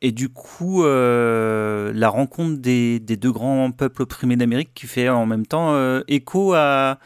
et 0.00 0.12
du 0.12 0.28
coup, 0.28 0.84
la 0.84 2.08
rencontre 2.08 2.60
des, 2.60 2.98
des 2.98 3.16
deux 3.16 3.30
grands 3.30 3.70
peuples 3.70 4.02
opprimés 4.02 4.36
d'Amérique 4.36 4.74
qui 4.74 4.86
fait 4.86 5.08
en 5.08 5.24
même 5.24 5.46
temps 5.46 6.00
écho 6.08 6.52
à, 6.54 6.98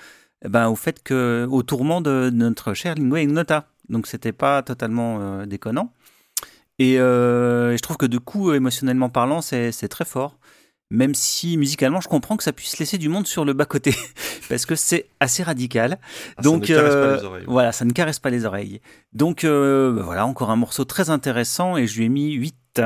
eh 0.44 0.48
ben, 0.48 0.68
au 0.68 0.74
fait 0.74 1.02
que 1.02 1.46
au 1.50 1.62
tourment 1.62 2.00
de 2.00 2.30
notre 2.32 2.74
cher 2.74 2.94
Lingua 2.94 3.20
Ignota. 3.20 3.66
Donc 3.92 4.08
c'était 4.08 4.32
pas 4.32 4.62
totalement 4.62 5.18
euh, 5.20 5.46
déconnant. 5.46 5.92
Et, 6.78 6.98
euh, 6.98 7.76
je 7.76 7.82
trouve 7.82 7.96
que 7.96 8.06
du 8.06 8.18
coup, 8.18 8.52
émotionnellement 8.52 9.08
parlant, 9.08 9.40
c'est 9.40 9.88
très 9.88 10.04
fort. 10.04 10.38
Même 10.90 11.14
si 11.14 11.56
musicalement, 11.56 12.02
je 12.02 12.08
comprends 12.08 12.36
que 12.36 12.42
ça 12.44 12.52
puisse 12.52 12.78
laisser 12.78 12.98
du 12.98 13.08
monde 13.08 13.26
sur 13.26 13.46
le 13.46 13.54
bas-côté. 13.54 13.94
parce 14.48 14.66
que 14.66 14.74
c'est 14.74 15.06
assez 15.20 15.42
radical. 15.42 15.98
Ah, 16.36 16.42
Donc, 16.42 16.66
ça 16.66 16.74
ne 16.74 16.78
caresse 16.78 16.94
pas 16.94 16.98
euh, 16.98 17.16
les 17.16 17.24
oreilles. 17.24 17.44
Voilà, 17.46 17.72
ça 17.72 17.84
ne 17.84 17.92
caresse 17.92 18.18
pas 18.18 18.30
les 18.30 18.44
oreilles. 18.44 18.80
Donc 19.12 19.44
euh, 19.44 19.92
bah 19.92 20.02
voilà, 20.04 20.26
encore 20.26 20.50
un 20.50 20.56
morceau 20.56 20.84
très 20.84 21.08
intéressant 21.08 21.76
et 21.76 21.86
je 21.86 21.98
lui 21.98 22.06
ai 22.06 22.08
mis 22.10 22.32
8. 22.32 22.82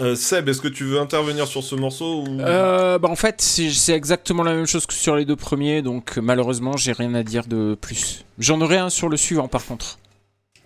Euh, 0.00 0.14
Seb, 0.14 0.48
est-ce 0.48 0.60
que 0.60 0.68
tu 0.68 0.84
veux 0.84 0.98
intervenir 0.98 1.46
sur 1.46 1.62
ce 1.62 1.74
morceau 1.74 2.24
ou... 2.26 2.40
Euh, 2.40 2.98
bah 2.98 3.08
en 3.08 3.16
fait, 3.16 3.40
c'est 3.40 3.92
exactement 3.92 4.42
la 4.42 4.54
même 4.54 4.66
chose 4.66 4.86
que 4.86 4.94
sur 4.94 5.16
les 5.16 5.24
deux 5.24 5.36
premiers, 5.36 5.82
donc 5.82 6.16
malheureusement, 6.16 6.76
j'ai 6.76 6.92
rien 6.92 7.14
à 7.14 7.22
dire 7.22 7.46
de 7.46 7.76
plus. 7.80 8.24
J'en 8.38 8.60
aurai 8.60 8.78
un 8.78 8.90
sur 8.90 9.08
le 9.08 9.16
suivant 9.16 9.48
par 9.48 9.64
contre. 9.64 9.98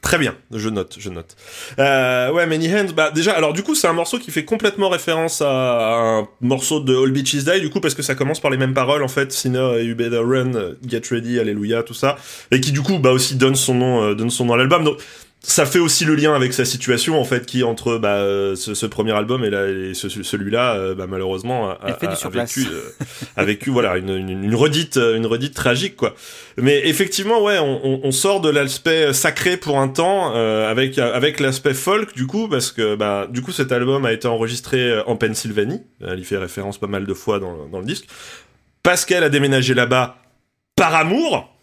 Très 0.05 0.19
bien, 0.19 0.35
je 0.51 0.69
note, 0.69 0.97
je 0.99 1.09
note. 1.09 1.35
Euh, 1.79 2.31
ouais, 2.31 2.47
Many 2.47 2.69
Hands, 2.75 2.93
bah 2.95 3.11
déjà, 3.11 3.33
alors 3.33 3.55
du 3.55 3.63
coup, 3.63 3.75
c'est 3.75 3.89
un 3.89 3.95
morceau 3.95 4.19
qui 4.19 4.31
fait 4.31 4.45
complètement 4.45 4.91
référence 4.91 5.41
à 5.41 6.19
un 6.19 6.29
morceau 6.43 6.81
de 6.81 6.95
All 6.95 7.11
Beaches 7.11 7.43
Die, 7.43 7.61
du 7.63 7.71
coup, 7.71 7.81
parce 7.81 7.95
que 7.95 8.03
ça 8.03 8.15
commence 8.15 8.39
par 8.39 8.51
les 8.51 8.59
mêmes 8.59 8.75
paroles, 8.75 9.03
en 9.03 9.09
fait, 9.09 9.33
Sinner 9.33 9.79
et 9.79 9.85
You 9.85 9.97
Better 9.97 10.19
Run, 10.19 10.75
Get 10.87 11.01
Ready, 11.11 11.41
Alléluia, 11.41 11.83
tout 11.83 11.95
ça, 11.95 12.17
et 12.51 12.61
qui 12.61 12.71
du 12.71 12.83
coup, 12.83 12.99
bah 12.99 13.13
aussi 13.13 13.37
donne 13.37 13.55
son 13.55 13.73
nom, 13.73 14.03
euh, 14.03 14.15
donne 14.15 14.29
son 14.29 14.45
nom 14.45 14.53
à 14.53 14.57
l'album. 14.59 14.85
Donc, 14.85 14.99
ça 15.47 15.67
fait 15.67 15.79
aussi 15.79 16.05
le 16.07 16.15
lien 16.15 16.35
avec 16.35 16.53
sa 16.55 16.65
situation, 16.65 17.21
en 17.21 17.25
fait, 17.25 17.45
qui 17.45 17.63
entre 17.65 17.99
bah, 17.99 18.15
euh, 18.17 18.57
ce, 18.57 18.73
ce 18.75 18.87
premier 18.87 19.13
album 19.13 19.45
et, 19.45 19.51
là, 19.51 19.67
et 19.69 19.93
ce- 19.93 20.09
celui-là, 20.09 20.75
euh, 20.75 20.95
bah, 20.95 21.07
malheureusement, 21.07 21.71
a, 21.71 21.77
vécu, 22.63 22.67
euh, 22.73 23.05
a 23.37 23.45
vécu, 23.45 23.71
voilà, 23.71 23.97
une, 23.99 24.09
une, 24.09 24.43
une 24.45 24.55
redite, 24.55 24.97
une 24.97 25.27
redite 25.27 25.53
tragique, 25.55 25.97
quoi. 25.97 26.15
Mais 26.57 26.81
effectivement, 26.89 27.43
ouais, 27.43 27.59
on, 27.59 27.81
on- 27.87 28.01
on 28.05 28.11
sort 28.11 28.41
de 28.41 28.49
l'aspect 28.49 29.13
sacré 29.13 29.57
pour 29.59 29.79
un 29.79 29.89
temps 29.89 30.33
euh, 30.35 30.71
avec 30.71 30.99
avec 30.99 31.41
l'aspect 31.41 31.75
folk 31.75 32.15
du 32.15 32.27
coup 32.27 32.49
parce 32.49 32.71
que 32.73 32.95
bah 32.95 33.27
du 33.29 33.43
coup 33.43 33.51
cet 33.53 33.73
album 33.73 34.05
a 34.07 34.13
été 34.13 34.29
enregistré 34.29 35.01
en 35.07 35.17
Pennsylvanie. 35.17 35.83
Elle 36.01 36.21
y 36.21 36.25
fait 36.25 36.37
référence 36.39 36.79
pas 36.79 36.87
mal 36.87 37.05
de 37.07 37.15
fois 37.15 37.39
dans, 37.39 37.67
dans 37.67 37.81
le 37.81 37.85
disque. 37.87 38.07
Parce 38.83 39.05
qu'elle 39.05 39.25
a 39.25 39.29
déménagé 39.29 39.75
là-bas 39.75 40.17
par 40.77 40.95
amour 40.95 41.54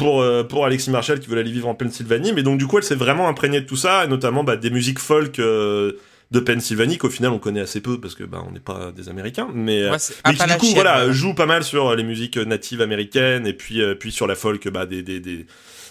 pour 0.00 0.20
euh, 0.22 0.42
pour 0.44 0.64
Alexis 0.66 0.90
Marshall 0.90 1.20
qui 1.20 1.28
veut 1.28 1.38
aller 1.38 1.50
vivre 1.52 1.68
en 1.68 1.74
Pennsylvanie. 1.74 2.32
Mais 2.32 2.42
donc 2.42 2.58
du 2.58 2.66
coup, 2.66 2.78
elle 2.78 2.84
s'est 2.84 2.94
vraiment 2.94 3.28
imprégnée 3.28 3.60
de 3.60 3.66
tout 3.66 3.76
ça 3.76 4.04
et 4.04 4.08
notamment 4.08 4.44
bah, 4.44 4.56
des 4.56 4.70
musiques 4.70 4.98
folk. 4.98 5.38
euh, 5.38 5.92
de 6.32 6.38
Pennsylvanie 6.38 6.96
qu'au 6.96 7.10
final 7.10 7.32
on 7.32 7.40
connaît 7.40 7.60
assez 7.60 7.80
peu 7.80 7.98
parce 8.00 8.14
que 8.14 8.22
bah 8.22 8.40
on 8.48 8.52
n'est 8.52 8.60
pas 8.60 8.92
des 8.92 9.08
Américains 9.08 9.48
mais 9.52 9.82
euh, 9.82 9.90
Ouais, 9.90 9.98
mais 10.28 10.34
qui 10.34 10.46
du 10.46 10.56
coup 10.58 10.66
voilà 10.74 11.08
ouais. 11.08 11.12
joue 11.12 11.34
pas 11.34 11.46
mal 11.46 11.64
sur 11.64 11.96
les 11.96 12.04
musiques 12.04 12.36
natives 12.36 12.80
américaines 12.82 13.48
et 13.48 13.52
puis 13.52 13.80
puis 13.98 14.12
sur 14.12 14.28
la 14.28 14.36
folk 14.36 14.68
bah 14.68 14.86
des 14.86 15.02
des, 15.02 15.18
des 15.18 15.46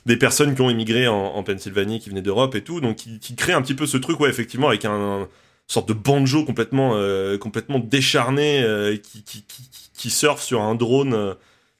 des 0.05 0.16
personnes 0.16 0.55
qui 0.55 0.62
ont 0.62 0.70
émigré 0.70 1.10
en, 1.10 1.14
en 1.36 1.43
Pennsylvanie 1.43 1.99
qui 1.99 2.10
venaient 2.10 2.22
d'Europe 2.22 2.55
et 2.55 2.62
tout 2.64 2.80
donc 2.80 2.95
qui, 2.95 3.20
qui 3.20 3.36
crée 3.36 3.51
un 3.51 3.62
petit 3.62 3.74
peu 3.74 3.86
ce 3.86 3.97
truc 3.97 4.18
ouais 4.22 4.30
effectivement 4.30 4.70
avec 4.70 4.86
un, 4.86 4.93
un 5.24 5.28
sorte 5.68 5.89
de 5.89 5.93
banjo 5.93 6.45
complètement 6.45 6.93
euh, 6.95 7.38
complètement 7.38 7.80
décharné 7.80 8.64
euh, 8.64 8.95
qui, 8.95 9.24
qui 9.24 9.43
qui 9.45 9.64
qui 9.93 10.10
surfe 10.10 10.41
sur 10.41 10.62
un 10.62 10.76
drone 10.76 11.36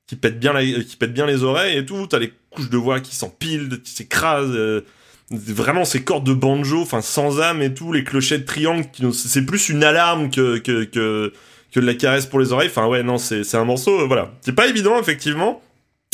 qui 0.10 0.16
pète 0.16 0.40
bien 0.40 0.54
la, 0.54 0.64
qui 0.64 0.96
pète 0.98 1.14
bien 1.14 1.28
les 1.28 1.44
oreilles 1.44 1.78
et 1.78 1.86
tout. 1.86 2.08
T'as 2.08 2.18
les 2.18 2.34
couches 2.50 2.72
de 2.72 2.78
voix 2.78 3.00
qui 3.00 3.16
s'empilent 3.16 3.80
qui 3.84 3.92
s'écrasent 3.92 4.50
euh, 4.50 4.82
vraiment 5.30 5.86
ces 5.86 6.04
cordes 6.04 6.26
de 6.26 6.34
banjo 6.34 6.82
enfin 6.82 7.02
sans 7.02 7.40
âme 7.40 7.62
et 7.62 7.72
tout 7.72 7.94
les 7.94 8.04
clochettes 8.04 8.46
triangles 8.46 8.86
c'est 9.14 9.46
plus 9.46 9.70
une 9.70 9.84
alarme 9.84 10.32
que 10.32 10.58
que 10.58 10.84
que 10.86 11.32
que 11.72 11.80
de 11.80 11.86
la 11.86 11.94
caresse 11.94 12.26
pour 12.26 12.40
les 12.40 12.52
oreilles. 12.52 12.70
Enfin 12.70 12.88
ouais 12.88 13.04
non 13.04 13.20
c'est 13.20 13.56
un 13.56 13.66
morceau 13.66 14.02
euh, 14.02 14.08
voilà. 14.08 14.32
C'est 14.42 14.56
pas 14.56 14.68
évident 14.68 15.00
effectivement 15.00 15.62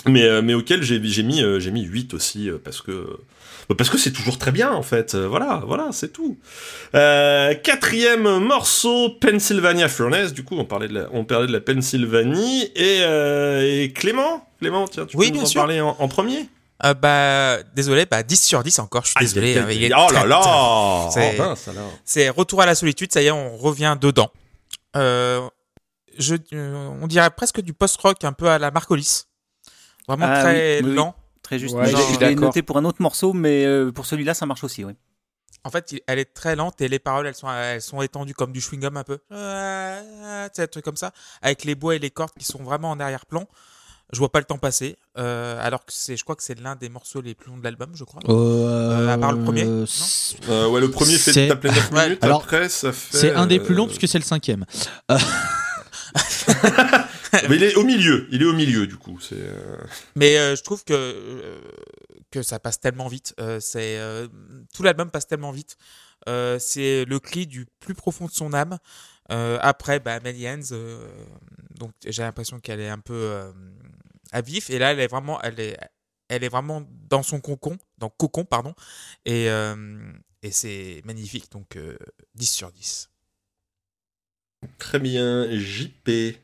mais 0.07 0.23
euh, 0.23 0.41
mais 0.41 0.53
auquel 0.53 0.83
j'ai 0.83 0.99
mis 0.99 1.41
euh, 1.41 1.59
j'ai 1.59 1.71
mis 1.71 1.83
8 1.83 2.13
aussi 2.13 2.49
euh, 2.49 2.57
parce 2.63 2.81
que 2.81 3.17
parce 3.73 3.89
que 3.89 3.97
c'est 3.97 4.11
toujours 4.11 4.37
très 4.37 4.51
bien 4.51 4.71
en 4.71 4.83
fait 4.83 5.15
Euh, 5.15 5.27
voilà 5.27 5.63
voilà 5.65 5.87
c'est 5.91 6.13
tout 6.13 6.37
euh, 6.93 7.53
quatrième 7.55 8.39
morceau 8.39 9.09
Pennsylvania 9.19 9.87
Furnace 9.87 10.33
du 10.33 10.43
coup 10.43 10.55
on 10.57 10.65
parlait 10.65 10.87
de 10.87 10.93
la, 10.93 11.07
on 11.13 11.25
parlait 11.25 11.47
de 11.47 11.51
la 11.53 11.61
Pennsylvanie 11.61 12.63
et, 12.75 12.99
euh, 13.01 13.81
et 13.83 13.91
Clément 13.91 14.47
Clément 14.59 14.87
tiens 14.87 15.05
tu 15.05 15.17
Oui, 15.17 15.31
peux 15.31 15.37
nous 15.37 15.43
en 15.43 15.45
sûr. 15.47 15.61
parler 15.61 15.81
en, 15.81 15.95
en 15.97 16.07
premier? 16.07 16.47
Euh, 16.83 16.93
bah, 16.93 17.63
désolé, 17.73 18.05
bah, 18.05 18.21
10 18.21 18.43
sur 18.43 18.61
10 18.61 18.79
encore, 18.79 19.03
je 19.05 19.11
suis 19.11 19.19
désolé. 19.21 19.57
hein, 19.57 19.65
il 19.71 19.81
est 19.85 19.93
oh 19.95 20.11
là 20.11 20.25
là 20.25 21.09
C'est- 21.09 21.37
Oh. 21.39 21.53
C'est 22.03 22.29
Retour 22.29 22.61
à 22.61 22.65
la 22.65 22.75
solitude, 22.75 23.13
ça 23.13 23.21
y 23.21 23.27
est, 23.27 23.31
on 23.31 23.55
revient 23.55 23.95
dedans. 23.99 24.29
Euh, 24.97 25.39
je, 26.19 26.35
euh, 26.53 26.89
on 27.01 27.07
dirait 27.07 27.29
presque 27.29 27.61
du 27.61 27.71
post-rock 27.73 28.25
un 28.25 28.33
peu 28.33 28.49
à 28.49 28.59
la 28.59 28.71
Marcolis. 28.71 29.23
Vraiment 30.05 30.25
Ah 30.29 30.41
très 30.41 30.79
oui, 30.79 30.83
oui, 30.83 30.89
oui. 30.89 30.95
lent. 30.97 31.15
Très 31.45 31.59
juste. 31.59 31.75
Ouais, 31.75 31.85
je 31.85 31.95
je 31.95 32.19
l'ai 32.19 32.33
noté 32.33 32.63
pour 32.63 32.77
un 32.79 32.85
autre 32.85 33.01
morceau, 33.03 33.31
mais 33.31 33.65
euh, 33.65 33.91
pour 33.91 34.07
celui-là, 34.07 34.33
ça 34.33 34.47
marche 34.47 34.63
aussi. 34.63 34.83
Oui. 34.83 34.93
En 35.63 35.69
fait, 35.69 35.93
elle 36.07 36.17
est 36.17 36.33
très 36.33 36.55
lente 36.55 36.81
et 36.81 36.87
les 36.87 36.97
paroles, 36.97 37.27
elles 37.27 37.35
sont, 37.35 37.47
elles 37.51 37.81
sont 37.83 38.01
étendues 38.01 38.33
comme 38.33 38.51
du 38.51 38.59
chewing-gum 38.61 38.97
un 38.97 39.03
peu. 39.03 39.19
Euh, 39.31 40.45
tu 40.47 40.51
sais, 40.55 40.63
un 40.63 40.67
truc 40.67 40.83
comme 40.83 40.95
ça. 40.97 41.11
Avec 41.43 41.63
les 41.63 41.75
bois 41.75 41.95
et 41.95 41.99
les 41.99 42.09
cordes 42.09 42.31
qui 42.39 42.45
sont 42.45 42.63
vraiment 42.63 42.89
en 42.89 42.99
arrière-plan. 42.99 43.47
Je 44.11 44.17
vois 44.19 44.31
pas 44.31 44.39
le 44.39 44.45
temps 44.45 44.57
passer. 44.57 44.97
euh, 45.19 45.59
alors 45.63 45.85
que 45.85 45.91
c'est, 45.91 46.17
je 46.17 46.23
crois 46.23 46.35
que 46.35 46.41
c'est 46.43 46.59
l'un 46.59 46.75
des 46.75 46.89
morceaux 46.89 47.21
les 47.21 47.35
plus 47.35 47.49
longs 47.51 47.57
de 47.57 47.63
l'album, 47.63 47.89
je 47.93 48.03
crois. 48.05 48.21
Euh, 48.29 49.11
à 49.13 49.17
part 49.19 49.31
le 49.33 49.43
premier, 49.43 49.65
non 49.65 49.85
Euh, 50.49 50.67
ouais, 50.69 50.81
le 50.81 50.89
premier 50.91 51.17
fait 51.17 51.31
C'est- 51.33 51.47
taper 51.47 51.69
9 51.69 51.91
Ouais. 51.91 52.03
minutes, 52.05 52.23
Alors, 52.23 52.41
après 52.43 52.69
ça 52.69 52.91
fait... 52.91 53.17
C'est 53.17 53.33
un 53.33 53.45
des 53.47 53.59
plus 53.59 53.73
longs 53.75 53.83
euh, 53.85 53.87
parce 53.87 53.97
que 53.99 54.07
c'est 54.07 54.19
le 54.19 54.23
cinquième. 54.23 54.65
Mais 57.49 57.55
il 57.55 57.63
est 57.63 57.75
au 57.75 57.83
milieu, 57.83 58.27
il 58.31 58.41
est 58.41 58.45
au 58.45 58.53
milieu 58.53 58.87
du 58.87 58.97
coup. 58.97 59.19
C'est 59.19 59.35
euh, 59.37 59.77
Mais 60.15 60.37
euh, 60.37 60.55
je 60.55 60.63
trouve 60.63 60.83
que, 60.83 60.93
euh, 60.93 61.59
que 62.31 62.41
ça 62.41 62.59
passe 62.59 62.79
tellement 62.79 63.07
vite. 63.07 63.33
Euh, 63.39 63.59
c'est, 63.59 63.99
tout 64.73 64.83
l'album 64.83 65.09
passe 65.11 65.27
tellement 65.27 65.51
vite. 65.51 65.77
C'est 66.27 67.05
le 67.05 67.19
cri 67.19 67.47
du 67.47 67.65
plus 67.79 67.95
profond 67.95 68.25
de 68.25 68.31
son 68.31 68.53
âme. 68.53 68.77
Après, 69.29 69.99
bah, 69.99 70.19
euh, 70.23 71.07
donc 71.79 71.91
j'ai 72.05 72.21
l'impression 72.21 72.59
qu'elle 72.59 72.79
est 72.79 72.89
un 72.89 72.99
peu 72.99 73.51
à 74.31 74.41
vif. 74.41 74.69
Et 74.69 74.79
là, 74.79 74.91
elle 74.91 74.99
est 74.99 75.07
vraiment, 75.07 75.41
elle 75.41 75.59
est, 75.59 75.77
elle 76.29 76.43
est 76.43 76.49
vraiment 76.49 76.83
dans 77.09 77.23
son 77.23 77.39
cocon, 77.39 77.77
dans 77.97 78.09
cocon, 78.09 78.45
pardon. 78.45 78.73
Et, 79.25 79.49
et 80.45 80.51
c'est 80.51 81.01
magnifique. 81.05 81.51
Donc 81.51 81.75
euh, 81.75 81.97
10 82.35 82.45
sur 82.45 82.71
10. 82.71 83.09
très 84.77 84.99
bien. 84.99 85.47
JP. 85.51 86.37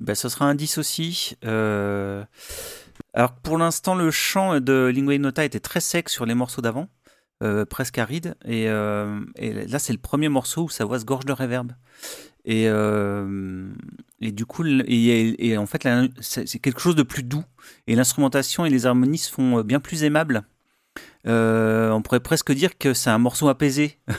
Ben, 0.00 0.14
ce 0.14 0.28
sera 0.28 0.46
un 0.46 0.54
10 0.54 0.78
aussi. 0.78 1.36
Euh, 1.44 2.24
Alors 3.14 3.32
pour 3.32 3.58
l'instant, 3.58 3.94
le 3.94 4.10
chant 4.10 4.60
de 4.60 4.90
Lingua 4.94 5.18
Nota 5.18 5.44
était 5.44 5.60
très 5.60 5.80
sec 5.80 6.08
sur 6.08 6.26
les 6.26 6.34
morceaux 6.34 6.62
d'avant, 6.62 6.88
euh, 7.42 7.64
presque 7.64 7.98
aride. 7.98 8.36
Et, 8.44 8.68
euh, 8.68 9.20
et 9.36 9.52
là, 9.66 9.78
c'est 9.78 9.92
le 9.92 9.98
premier 9.98 10.28
morceau 10.28 10.64
où 10.64 10.68
sa 10.68 10.84
voix 10.84 11.00
se 11.00 11.04
gorge 11.04 11.24
de 11.24 11.32
réverb. 11.32 11.72
Et, 12.44 12.64
et 14.20 14.32
du 14.32 14.46
coup, 14.46 14.64
et, 14.64 15.58
en 15.58 15.66
fait, 15.66 15.86
c'est 16.20 16.58
quelque 16.58 16.80
chose 16.80 16.96
de 16.96 17.02
plus 17.02 17.22
doux. 17.22 17.44
Et 17.86 17.94
l'instrumentation 17.94 18.64
et 18.64 18.70
les 18.70 18.86
harmonies 18.86 19.18
se 19.18 19.30
font 19.30 19.60
bien 19.60 19.80
plus 19.80 20.02
aimables. 20.02 20.44
Euh, 21.26 21.90
on 21.90 22.00
pourrait 22.00 22.20
presque 22.20 22.52
dire 22.52 22.78
que 22.78 22.94
c'est 22.94 23.10
un 23.10 23.18
morceau 23.18 23.48
apaisé. 23.48 23.98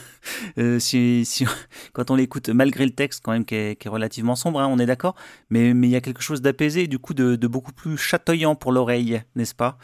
Euh, 0.57 0.79
si, 0.79 1.23
si- 1.25 1.45
quand 1.93 2.11
on 2.11 2.15
l'écoute, 2.15 2.49
malgré 2.49 2.83
le 2.85 2.91
texte 2.91 3.21
quand 3.23 3.31
même 3.31 3.45
qui 3.45 3.55
est, 3.55 3.75
qui 3.79 3.87
est 3.87 3.89
relativement 3.91 4.35
sombre, 4.35 4.59
hein, 4.59 4.67
on 4.69 4.77
est 4.77 4.85
d'accord. 4.85 5.15
Mais 5.49 5.73
mais 5.73 5.87
il 5.87 5.91
y 5.91 5.95
a 5.95 6.01
quelque 6.01 6.21
chose 6.21 6.41
d'apaisé, 6.41 6.87
du 6.87 6.99
coup 6.99 7.13
de, 7.13 7.35
de 7.37 7.47
beaucoup 7.47 7.71
plus 7.71 7.97
chatoyant 7.97 8.53
pour 8.53 8.73
l'oreille, 8.73 9.21
n'est-ce 9.35 9.55
pas? 9.55 9.77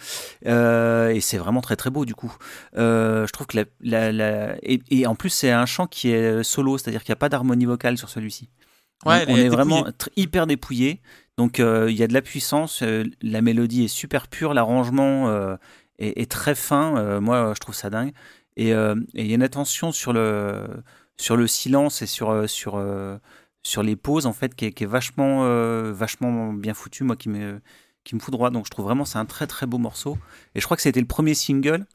Euh, 0.45 1.09
Et 1.09 1.22
c'est 1.22 1.38
vraiment 1.38 1.61
très 1.61 1.78
très 1.78 1.89
beau 1.89 2.03
du 2.05 2.16
coup. 2.16 2.36
Je 2.76 3.32
trouve 3.32 3.47
que 3.47 3.57
la, 3.57 3.63
la- 3.82 4.11
la- 4.11 4.55
et, 4.61 4.82
et 4.91 5.07
en 5.07 5.16
plus 5.16 5.30
c'est 5.30 5.51
un 5.51 5.66
chant 5.66 5.88
qui 5.88 6.09
est 6.11 6.43
solo, 6.43 6.78
c'est-à-dire 6.78 7.03
qu'il 7.03 7.11
n'y 7.11 7.18
a 7.18 7.18
pas 7.18 7.30
d'harmonie 7.30 7.66
vocale 7.66 7.97
sur 7.97 8.09
celui-ci. 8.09 8.49
On- 9.05 9.09
Ouais, 9.11 9.24
elle 9.28 9.30
on 9.34 9.38
est 9.38 9.49
vraiment 9.49 9.86
hyper 10.18 10.47
dépouillé. 10.47 11.01
Donc 11.38 11.59
il 11.59 11.95
y 11.95 12.03
a 12.03 12.07
de 12.07 12.13
la 12.13 12.22
puissance, 12.22 12.84
la 13.22 13.41
mélodie 13.41 13.86
est 13.86 13.88
super 13.88 14.28
pure, 14.28 14.53
l'arrangement 14.53 15.57
est, 16.00 16.22
est 16.22 16.30
très 16.32 16.56
fin. 16.56 16.98
euh, 16.98 17.20
moi, 17.22 17.54
je 17.56 17.60
trouve 17.60 17.76
ça 17.76 17.89
dingue. 17.89 18.14
Et 18.58 18.74
euh, 18.74 18.96
et 19.14 19.22
il 19.24 19.28
y 19.28 19.32
a 19.32 19.36
une 19.36 19.43
attention 19.43 19.91
sur 19.91 20.14
le 20.14 20.66
sur 21.18 21.36
le 21.38 21.48
silence 21.48 22.02
et 22.02 22.06
sur 22.08 22.30
euh, 22.30 22.48
sur 22.48 22.82
sur 23.64 23.84
les 23.84 23.96
pauses 23.96 24.26
en 24.28 24.34
fait 24.34 24.54
qui 24.56 24.66
est, 24.66 24.72
qui 24.72 24.84
est 24.84 24.88
vachement 24.88 25.43
vachement 25.91 26.54
bien 26.54 26.74
foutu. 26.74 27.04
Moi, 27.04 27.16
qui 27.16 27.30
me 27.30 27.60
qui 28.04 28.16
me 28.16 28.20
fout 28.20 28.32
droit. 28.32 28.50
Donc 28.52 28.66
je 28.66 28.70
trouve 28.72 28.86
vraiment 28.86 29.06
c'est 29.06 29.18
un 29.18 29.26
très 29.26 29.48
très 29.48 29.66
beau 29.66 29.78
morceau. 29.78 30.18
Et 30.54 30.60
je 30.62 30.66
crois 30.66 30.78
que 30.78 30.84
c'était 30.84 31.00
le 31.02 31.08
premier 31.08 31.34
single. 31.34 31.86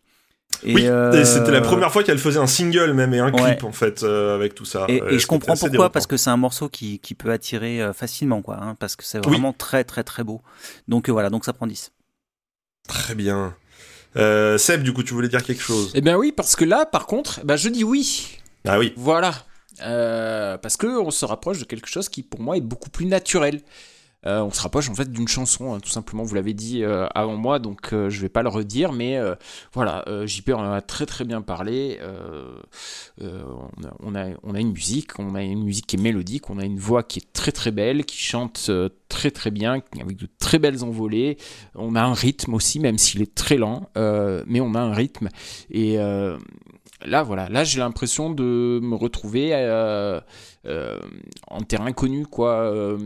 Et, 0.64 0.74
oui, 0.74 0.86
euh, 0.88 1.12
et 1.12 1.24
c'était 1.24 1.52
la 1.52 1.60
première 1.60 1.92
fois 1.92 2.02
qu'elle 2.02 2.18
faisait 2.18 2.40
un 2.40 2.48
single 2.48 2.92
même 2.92 3.14
et 3.14 3.20
un 3.20 3.30
clip 3.30 3.62
en 3.62 3.70
fait 3.70 4.02
euh, 4.02 4.34
avec 4.34 4.54
tout 4.56 4.64
ça. 4.64 4.84
Et, 4.88 5.00
et 5.10 5.18
je 5.20 5.26
comprends 5.28 5.54
pourquoi, 5.56 5.90
parce 5.92 6.08
que 6.08 6.16
c'est 6.16 6.28
un 6.28 6.36
morceau 6.36 6.68
qui, 6.68 6.98
qui 6.98 7.14
peut 7.14 7.30
attirer 7.30 7.80
euh, 7.80 7.92
facilement, 7.92 8.42
quoi, 8.42 8.58
hein, 8.60 8.74
parce 8.74 8.96
que 8.96 9.04
c'est 9.04 9.18
Oui. 9.18 9.32
vraiment 9.32 9.52
très 9.52 9.84
très 9.84 10.02
très 10.02 10.24
beau. 10.24 10.42
Donc 10.88 11.08
voilà, 11.08 11.30
donc 11.30 11.44
ça 11.44 11.52
prend 11.52 11.68
10. 11.68 11.92
Très 12.88 13.14
bien. 13.14 13.54
Euh, 14.16 14.58
Seb, 14.58 14.82
du 14.82 14.92
coup, 14.92 15.02
tu 15.02 15.14
voulais 15.14 15.28
dire 15.28 15.42
quelque 15.42 15.62
chose? 15.62 15.92
Eh 15.94 16.00
bien 16.00 16.16
oui, 16.16 16.32
parce 16.32 16.56
que 16.56 16.64
là, 16.64 16.86
par 16.86 17.06
contre, 17.06 17.40
bah, 17.44 17.56
je 17.56 17.68
dis 17.68 17.84
oui. 17.84 18.38
Ah 18.66 18.78
oui. 18.78 18.92
Voilà. 18.96 19.34
Euh, 19.82 20.58
parce 20.58 20.76
que 20.76 20.86
on 20.86 21.10
se 21.10 21.24
rapproche 21.24 21.58
de 21.58 21.64
quelque 21.64 21.88
chose 21.88 22.08
qui, 22.08 22.22
pour 22.22 22.40
moi, 22.40 22.56
est 22.56 22.60
beaucoup 22.62 22.90
plus 22.90 23.06
naturel. 23.06 23.60
Euh, 24.26 24.42
on 24.42 24.50
se 24.50 24.60
rapproche 24.60 24.90
en 24.90 24.94
fait 24.94 25.10
d'une 25.10 25.28
chanson, 25.28 25.74
hein, 25.74 25.80
tout 25.80 25.88
simplement. 25.88 26.24
Vous 26.24 26.34
l'avez 26.34 26.52
dit 26.52 26.82
euh, 26.82 27.06
avant 27.14 27.36
moi, 27.36 27.58
donc 27.58 27.92
euh, 27.92 28.10
je 28.10 28.20
vais 28.20 28.28
pas 28.28 28.42
le 28.42 28.48
redire, 28.48 28.92
mais 28.92 29.16
euh, 29.16 29.34
voilà, 29.72 30.04
JP 30.26 30.50
en 30.50 30.72
a 30.72 30.80
très 30.82 31.06
très 31.06 31.24
bien 31.24 31.40
parlé. 31.40 31.98
On, 33.20 34.14
a, 34.14 34.60
une 34.60 34.72
musique, 34.72 35.18
on 35.18 35.34
a 35.34 35.42
une 35.42 35.64
musique 35.64 35.86
qui 35.86 35.96
est 35.96 36.00
mélodique, 36.00 36.50
on 36.50 36.58
a 36.58 36.64
une 36.64 36.78
voix 36.78 37.02
qui 37.02 37.20
est 37.20 37.32
très 37.32 37.52
très 37.52 37.70
belle, 37.70 38.04
qui 38.04 38.18
chante 38.18 38.70
très 39.08 39.30
très 39.30 39.50
bien, 39.50 39.82
avec 40.00 40.16
de 40.16 40.28
très 40.38 40.58
belles 40.58 40.84
envolées. 40.84 41.38
On 41.74 41.94
a 41.94 42.02
un 42.02 42.14
rythme 42.14 42.54
aussi, 42.54 42.80
même 42.80 42.98
s'il 42.98 43.22
est 43.22 43.34
très 43.34 43.56
lent, 43.56 43.88
mais 43.96 44.60
on 44.60 44.74
a 44.74 44.80
un 44.80 44.94
rythme. 44.94 45.28
Là, 47.04 47.22
voilà, 47.22 47.48
là 47.48 47.64
j'ai 47.64 47.78
l'impression 47.78 48.30
de 48.30 48.80
me 48.82 48.94
retrouver 48.94 49.50
euh, 49.52 50.20
euh, 50.66 50.98
en 51.48 51.60
terrain 51.62 51.92
connu, 51.92 52.26
quoi, 52.26 52.60
euh, 52.60 52.98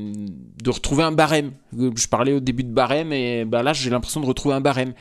de 0.62 0.70
retrouver 0.70 1.02
un 1.04 1.12
barème. 1.12 1.52
Je 1.76 2.06
parlais 2.08 2.32
au 2.32 2.40
début 2.40 2.64
de 2.64 2.72
barème, 2.72 3.12
et 3.12 3.44
bah 3.44 3.62
là 3.62 3.72
j'ai 3.72 3.90
l'impression 3.90 4.20
de 4.20 4.26
retrouver 4.26 4.54
un 4.54 4.60
barème 4.60 4.92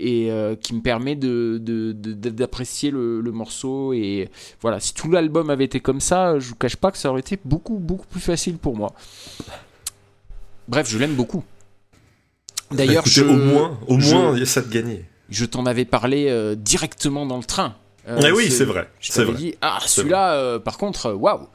et 0.00 0.30
qui 0.60 0.74
me 0.74 0.80
permet 0.82 1.16
de, 1.16 1.58
de- 1.60 1.92
de- 1.92 2.12
de- 2.12 2.30
d'apprécier 2.30 2.90
le, 2.90 3.20
le 3.20 3.32
morceau. 3.32 3.92
Et 3.92 4.28
voilà, 4.60 4.80
si 4.80 4.94
tout 4.94 5.10
l'album 5.10 5.50
avait 5.50 5.64
été 5.64 5.80
comme 5.80 6.00
ça, 6.00 6.38
je 6.38 6.48
vous 6.48 6.54
cache 6.56 6.76
pas 6.76 6.90
que 6.92 6.98
ça 6.98 7.10
aurait 7.10 7.20
été 7.20 7.38
beaucoup 7.44 7.78
beaucoup 7.78 8.06
plus 8.06 8.20
facile 8.20 8.58
pour 8.58 8.76
moi. 8.76 8.92
Bref, 10.68 10.88
je 10.88 10.98
l'aime 10.98 11.14
beaucoup. 11.14 11.42
D'ailleurs, 12.70 13.06
Écoutez, 13.06 13.20
je, 13.20 13.24
au 13.24 13.36
moins, 13.36 13.78
au 13.88 13.98
je- 13.98 14.14
moins, 14.14 14.32
il 14.34 14.40
y 14.40 14.42
a 14.42 14.46
ça 14.46 14.60
de 14.60 14.68
gagner. 14.68 15.04
je 15.30 15.46
t'en 15.46 15.64
avais 15.64 15.86
parlé 15.86 16.26
euh, 16.28 16.54
directement 16.54 17.24
dans 17.24 17.38
le 17.38 17.44
train. 17.44 17.74
Euh, 18.08 18.20
Eh 18.26 18.32
oui, 18.32 18.50
c'est 18.50 18.64
vrai. 18.64 18.88
Je 19.00 19.08
C'est 19.12 19.18
t'avais 19.20 19.32
vrai. 19.32 19.40
dit, 19.40 19.54
ah, 19.60 19.78
celui-là, 19.86 20.32
euh, 20.34 20.58
par 20.58 20.78
contre, 20.78 21.06
euh, 21.06 21.14
waouh. 21.14 21.46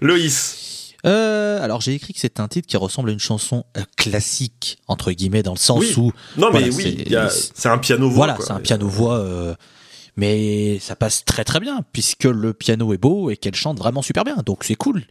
Loïs. 0.00 0.94
Euh, 1.06 1.62
alors 1.62 1.80
j'ai 1.80 1.94
écrit 1.94 2.12
que 2.12 2.20
c'est 2.20 2.40
un 2.40 2.48
titre 2.48 2.68
qui 2.68 2.76
ressemble 2.76 3.08
à 3.08 3.12
une 3.12 3.18
chanson 3.18 3.64
euh, 3.78 3.82
classique 3.96 4.78
entre 4.86 5.12
guillemets 5.12 5.42
dans 5.42 5.54
le 5.54 5.58
sens 5.58 5.80
Oui. 5.80 5.94
où 5.96 6.12
Non, 6.36 6.50
mais 6.52 6.60
Voilà, 6.60 6.66
oui, 6.76 7.04
c'est- 7.30 7.68
un 7.68 7.78
piano 7.78 8.06
voix. 8.10 8.26
voilà 8.26 8.36
c'est 8.38 8.50
un 8.52 8.60
piano 8.60 8.86
voix 8.86 9.16
euh, 9.16 9.54
mais 10.18 10.78
ça 10.78 10.96
passe 10.96 11.24
très 11.24 11.42
très 11.44 11.58
bien 11.58 11.80
puisque 11.94 12.24
le 12.24 12.52
piano 12.52 12.92
est 12.92 12.98
beau 12.98 13.30
et 13.30 13.38
qu'elle 13.38 13.54
chante 13.54 13.78
vraiment 13.78 14.02
super 14.02 14.24
bien 14.24 14.36
donc 14.44 14.62
c'est 14.62 14.74
cool 14.74 15.04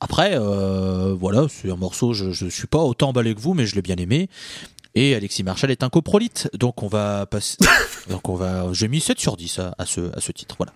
après 0.00 0.32
euh, 0.34 1.14
voilà 1.18 1.46
c'est 1.48 1.70
un 1.70 1.76
morceau 1.76 2.12
je, 2.12 2.32
je 2.32 2.44
suis 2.46 2.66
pas 2.66 2.80
autant 2.80 3.08
emballé 3.08 3.34
que 3.34 3.40
vous 3.40 3.54
mais 3.54 3.64
je 3.64 3.74
l'ai 3.76 3.82
bien 3.82 3.96
aimé 3.96 4.28
et 4.94 5.14
Alexis 5.14 5.42
Marshall 5.42 5.70
est 5.70 5.82
un 5.82 5.88
coprolite 5.88 6.48
donc 6.54 6.82
on 6.82 6.88
va 6.88 7.26
passer 7.26 7.56
donc 8.10 8.28
on 8.28 8.34
va 8.34 8.66
j'ai 8.72 8.88
mis 8.88 9.00
7 9.00 9.18
sur 9.18 9.36
10 9.36 9.58
à, 9.60 9.74
à 9.78 9.86
ce 9.86 10.16
à 10.16 10.20
ce 10.20 10.32
titre 10.32 10.56
voilà 10.58 10.72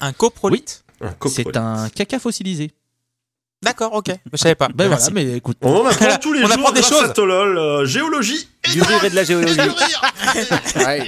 Un 0.00 0.12
coprolite 0.12 0.84
c'est 1.28 1.56
un 1.56 1.88
caca 1.88 2.18
fossilisé 2.18 2.70
D'accord, 3.64 3.92
ok. 3.92 4.10
Je 4.32 4.36
savais 4.36 4.56
pas. 4.56 4.66
ben 4.74 4.88
voilà 4.88 4.96
Merci. 4.96 5.12
mais 5.12 5.36
écoute 5.36 5.56
On 5.62 5.82
en 5.82 5.86
apprend 5.86 6.16
tous 6.18 6.32
les 6.32 6.40
On 6.44 6.46
jours 6.48 6.52
apprend 6.58 6.72
des 6.72 6.80
à 6.80 6.82
choses. 6.82 7.12
Tolol, 7.12 7.56
euh, 7.58 7.84
géologie 7.86 8.48
et 8.66 8.72
Du 8.72 8.82
rire 8.82 9.04
et 9.04 9.10
de 9.10 9.14
la 9.14 9.22
géologie. 9.22 9.54
du 9.54 9.60
rire. 9.60 10.02
Ouais, 10.84 11.06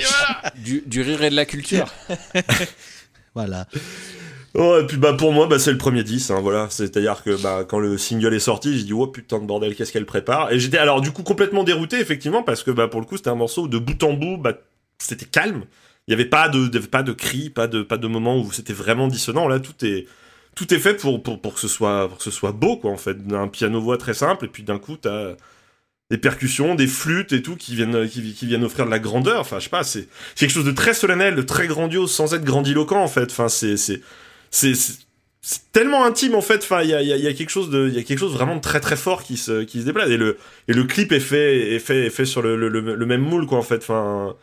du, 0.55 0.85
du 0.87 1.03
rire 1.03 1.21
et 1.25 1.31
de 1.31 1.35
la 1.35 1.47
culture. 1.47 1.93
voilà 3.35 3.67
Oh, 4.57 4.79
et 4.81 4.87
puis 4.87 4.99
bah 4.99 5.15
pour 5.15 5.33
moi 5.33 5.49
bah 5.49 5.59
c'est 5.59 5.73
le 5.73 5.79
premier 5.79 6.05
10 6.05 6.31
hein, 6.31 6.41
voilà. 6.41 6.69
C'est-à-dire 6.71 7.25
que 7.25 7.41
bah 7.43 7.65
quand 7.69 7.81
le 7.81 7.99
single 7.99 8.35
est 8.35 8.39
sorti 8.39 8.79
j'ai 8.79 8.85
dit 8.85 8.93
oh 8.93 9.09
putain 9.09 9.41
de 9.41 9.47
bordel 9.47 9.75
qu'est-ce 9.75 9.93
qu'elle 9.93 10.07
prépare? 10.07 10.53
Et 10.53 10.61
j'étais 10.61 10.79
alors 10.79 11.01
du 11.01 11.11
coup 11.11 11.25
complètement 11.25 11.65
dérouté 11.65 11.99
effectivement 11.99 12.45
parce 12.45 12.63
que 12.63 12.71
bah 12.71 12.87
pour 12.87 13.01
le 13.01 13.07
coup 13.07 13.17
c'était 13.17 13.31
un 13.31 13.35
morceau 13.35 13.63
où, 13.65 13.69
de 13.69 13.79
bout 13.79 14.01
en 14.05 14.13
bout 14.13 14.37
bah 14.37 14.53
c'était 14.99 15.25
calme. 15.27 15.65
Il 16.07 16.13
y 16.13 16.15
avait 16.15 16.25
pas 16.27 16.49
de, 16.49 16.69
de- 16.69 16.79
pas 16.79 17.03
de 17.03 17.13
cris 17.13 17.51
pas 17.51 17.67
de 17.67 17.83
pas 17.83 17.97
de 17.97 18.07
moment 18.07 18.39
où 18.39 18.53
c'était 18.53 18.73
vraiment 18.73 19.09
dissonant. 19.09 19.49
Là 19.49 19.59
tout 19.59 19.85
est 19.85 20.07
tout 20.55 20.73
est 20.73 20.79
fait 20.79 20.95
pour, 20.95 21.21
pour 21.21 21.41
pour 21.41 21.55
que 21.55 21.61
ce 21.61 21.69
soit 21.69 22.09
pour 22.09 22.19
que 22.19 22.25
ce 22.25 22.31
soit 22.31 22.53
beau 22.53 22.77
quoi 22.77 22.93
en 22.93 22.97
fait. 22.97 23.17
Un 23.33 23.49
piano 23.49 23.81
voix 23.81 23.99
très 23.99 24.15
simple 24.15 24.45
et 24.45 24.49
puis 24.49 24.63
d'un 24.63 24.79
coup 24.79 24.97
t'as 24.97 25.35
des 26.11 26.19
percussions, 26.19 26.75
des 26.75 26.87
flûtes 26.87 27.33
et 27.33 27.43
tout 27.43 27.57
qui 27.57 27.75
viennent, 27.75 28.09
qui, 28.09 28.21
viennent 28.47 28.65
offrir 28.65 28.85
de 28.87 28.91
la 28.91 28.99
grandeur. 28.99 29.41
Enfin, 29.41 29.59
je 29.59 29.65
sais 29.65 29.71
pas, 29.71 29.83
c'est 29.85 30.07
c'est 30.35 30.47
quelque 30.47 30.55
chose 30.55 30.65
de 30.67 30.71
très 30.71 30.95
solennel, 30.95 31.35
de 31.35 31.43
très 31.43 31.67
grandiose, 31.67 32.13
sans 32.13 32.35
être 32.35 32.45
grandiloquent 32.45 33.03
en 33.03 33.09
fait. 33.09 33.31
Enfin, 33.31 33.49
c'est 33.49 33.77
c'est 34.55 35.73
tellement 35.73 36.05
intime 36.05 36.35
en 36.35 36.41
fait. 36.41 36.63
Enfin, 36.63 36.83
il 36.83 36.91
y 36.91 36.95
a, 36.95 37.03
y, 37.03 37.27
a, 37.27 37.33
quelque 37.35 37.51
chose 37.51 37.71
de, 37.71 37.89
il 37.89 37.95
y 37.95 37.99
a 37.99 38.03
quelque 38.03 38.19
chose 38.19 38.33
vraiment 38.33 38.57
de 38.57 38.61
très 38.61 38.81
très 38.81 38.97
fort 38.97 39.23
qui 39.23 39.37
se 39.37 39.65
qui 39.65 39.81
se 39.81 39.85
déplace 39.87 40.09
et 40.09 40.17
le 40.17 40.39
et 40.69 40.73
le 40.73 40.85
clip 40.85 41.13
est 41.13 41.21
fait 41.21 41.75
est 41.75 41.79
fait 41.79 42.07
est 42.07 42.11
fait 42.11 42.25
sur 42.25 42.41
le, 42.41 42.57
le, 42.57 43.07
même 43.07 43.21
moule 43.21 43.47
quoi 43.47 43.59
en 43.59 43.63
fait. 43.63 43.79
Enfin, 43.79 44.35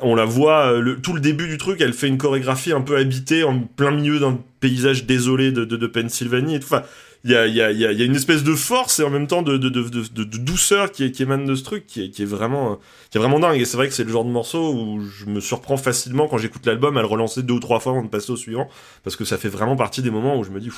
on 0.00 0.14
la 0.14 0.24
voit 0.24 0.74
tout 1.02 1.12
le 1.12 1.20
début 1.20 1.48
du 1.48 1.58
truc, 1.58 1.80
elle 1.80 1.92
fait 1.92 2.08
une 2.08 2.18
chorégraphie 2.18 2.72
un 2.72 2.80
peu 2.80 2.96
habitée 2.96 3.44
en 3.44 3.60
plein 3.60 3.90
milieu 3.90 4.18
d'un 4.18 4.38
paysage 4.60 5.04
désolé 5.04 5.52
de, 5.52 5.64
de, 5.64 5.76
de 5.76 5.86
Pennsylvanie 5.86 6.56
et 6.56 6.60
tout. 6.60 6.66
Enfin, 6.72 6.82
il 7.24 7.30
y 7.30 7.36
a, 7.36 7.46
y, 7.46 7.60
a, 7.60 7.70
y 7.70 7.86
a 7.86 7.92
y 7.92 8.02
a 8.02 8.04
une 8.04 8.16
espèce 8.16 8.42
de 8.42 8.54
force 8.54 8.98
et 8.98 9.04
en 9.04 9.10
même 9.10 9.28
temps 9.28 9.42
de, 9.42 9.56
de, 9.56 9.68
de, 9.68 9.80
de, 9.80 10.38
douceur 10.38 10.90
qui, 10.90 11.12
qui 11.12 11.22
émane 11.22 11.44
de 11.44 11.54
ce 11.54 11.62
truc 11.62 11.86
qui 11.86 12.04
est, 12.04 12.10
qui 12.10 12.22
est 12.22 12.26
vraiment 12.26 12.80
qui 13.10 13.18
est 13.18 13.20
vraiment 13.20 13.38
dingue. 13.38 13.60
Et 13.60 13.64
c'est 13.64 13.76
vrai 13.76 13.88
que 13.88 13.94
c'est 13.94 14.04
le 14.04 14.10
genre 14.10 14.24
de 14.24 14.30
morceau 14.30 14.74
où 14.74 15.00
je 15.00 15.26
me 15.26 15.40
surprends 15.40 15.76
facilement 15.76 16.26
quand 16.26 16.38
j'écoute 16.38 16.66
l'album 16.66 16.96
à 16.96 17.00
le 17.00 17.06
relancer 17.06 17.42
deux 17.42 17.54
ou 17.54 17.60
trois 17.60 17.78
fois 17.78 17.92
avant 17.92 18.02
de 18.02 18.08
passer 18.08 18.32
au 18.32 18.36
suivant 18.36 18.68
parce 19.04 19.16
que 19.16 19.24
ça 19.24 19.38
fait 19.38 19.48
vraiment 19.48 19.76
partie 19.76 20.02
des 20.02 20.10
moments 20.10 20.36
où 20.36 20.42
je 20.44 20.50
me 20.50 20.60
dis 20.60 20.70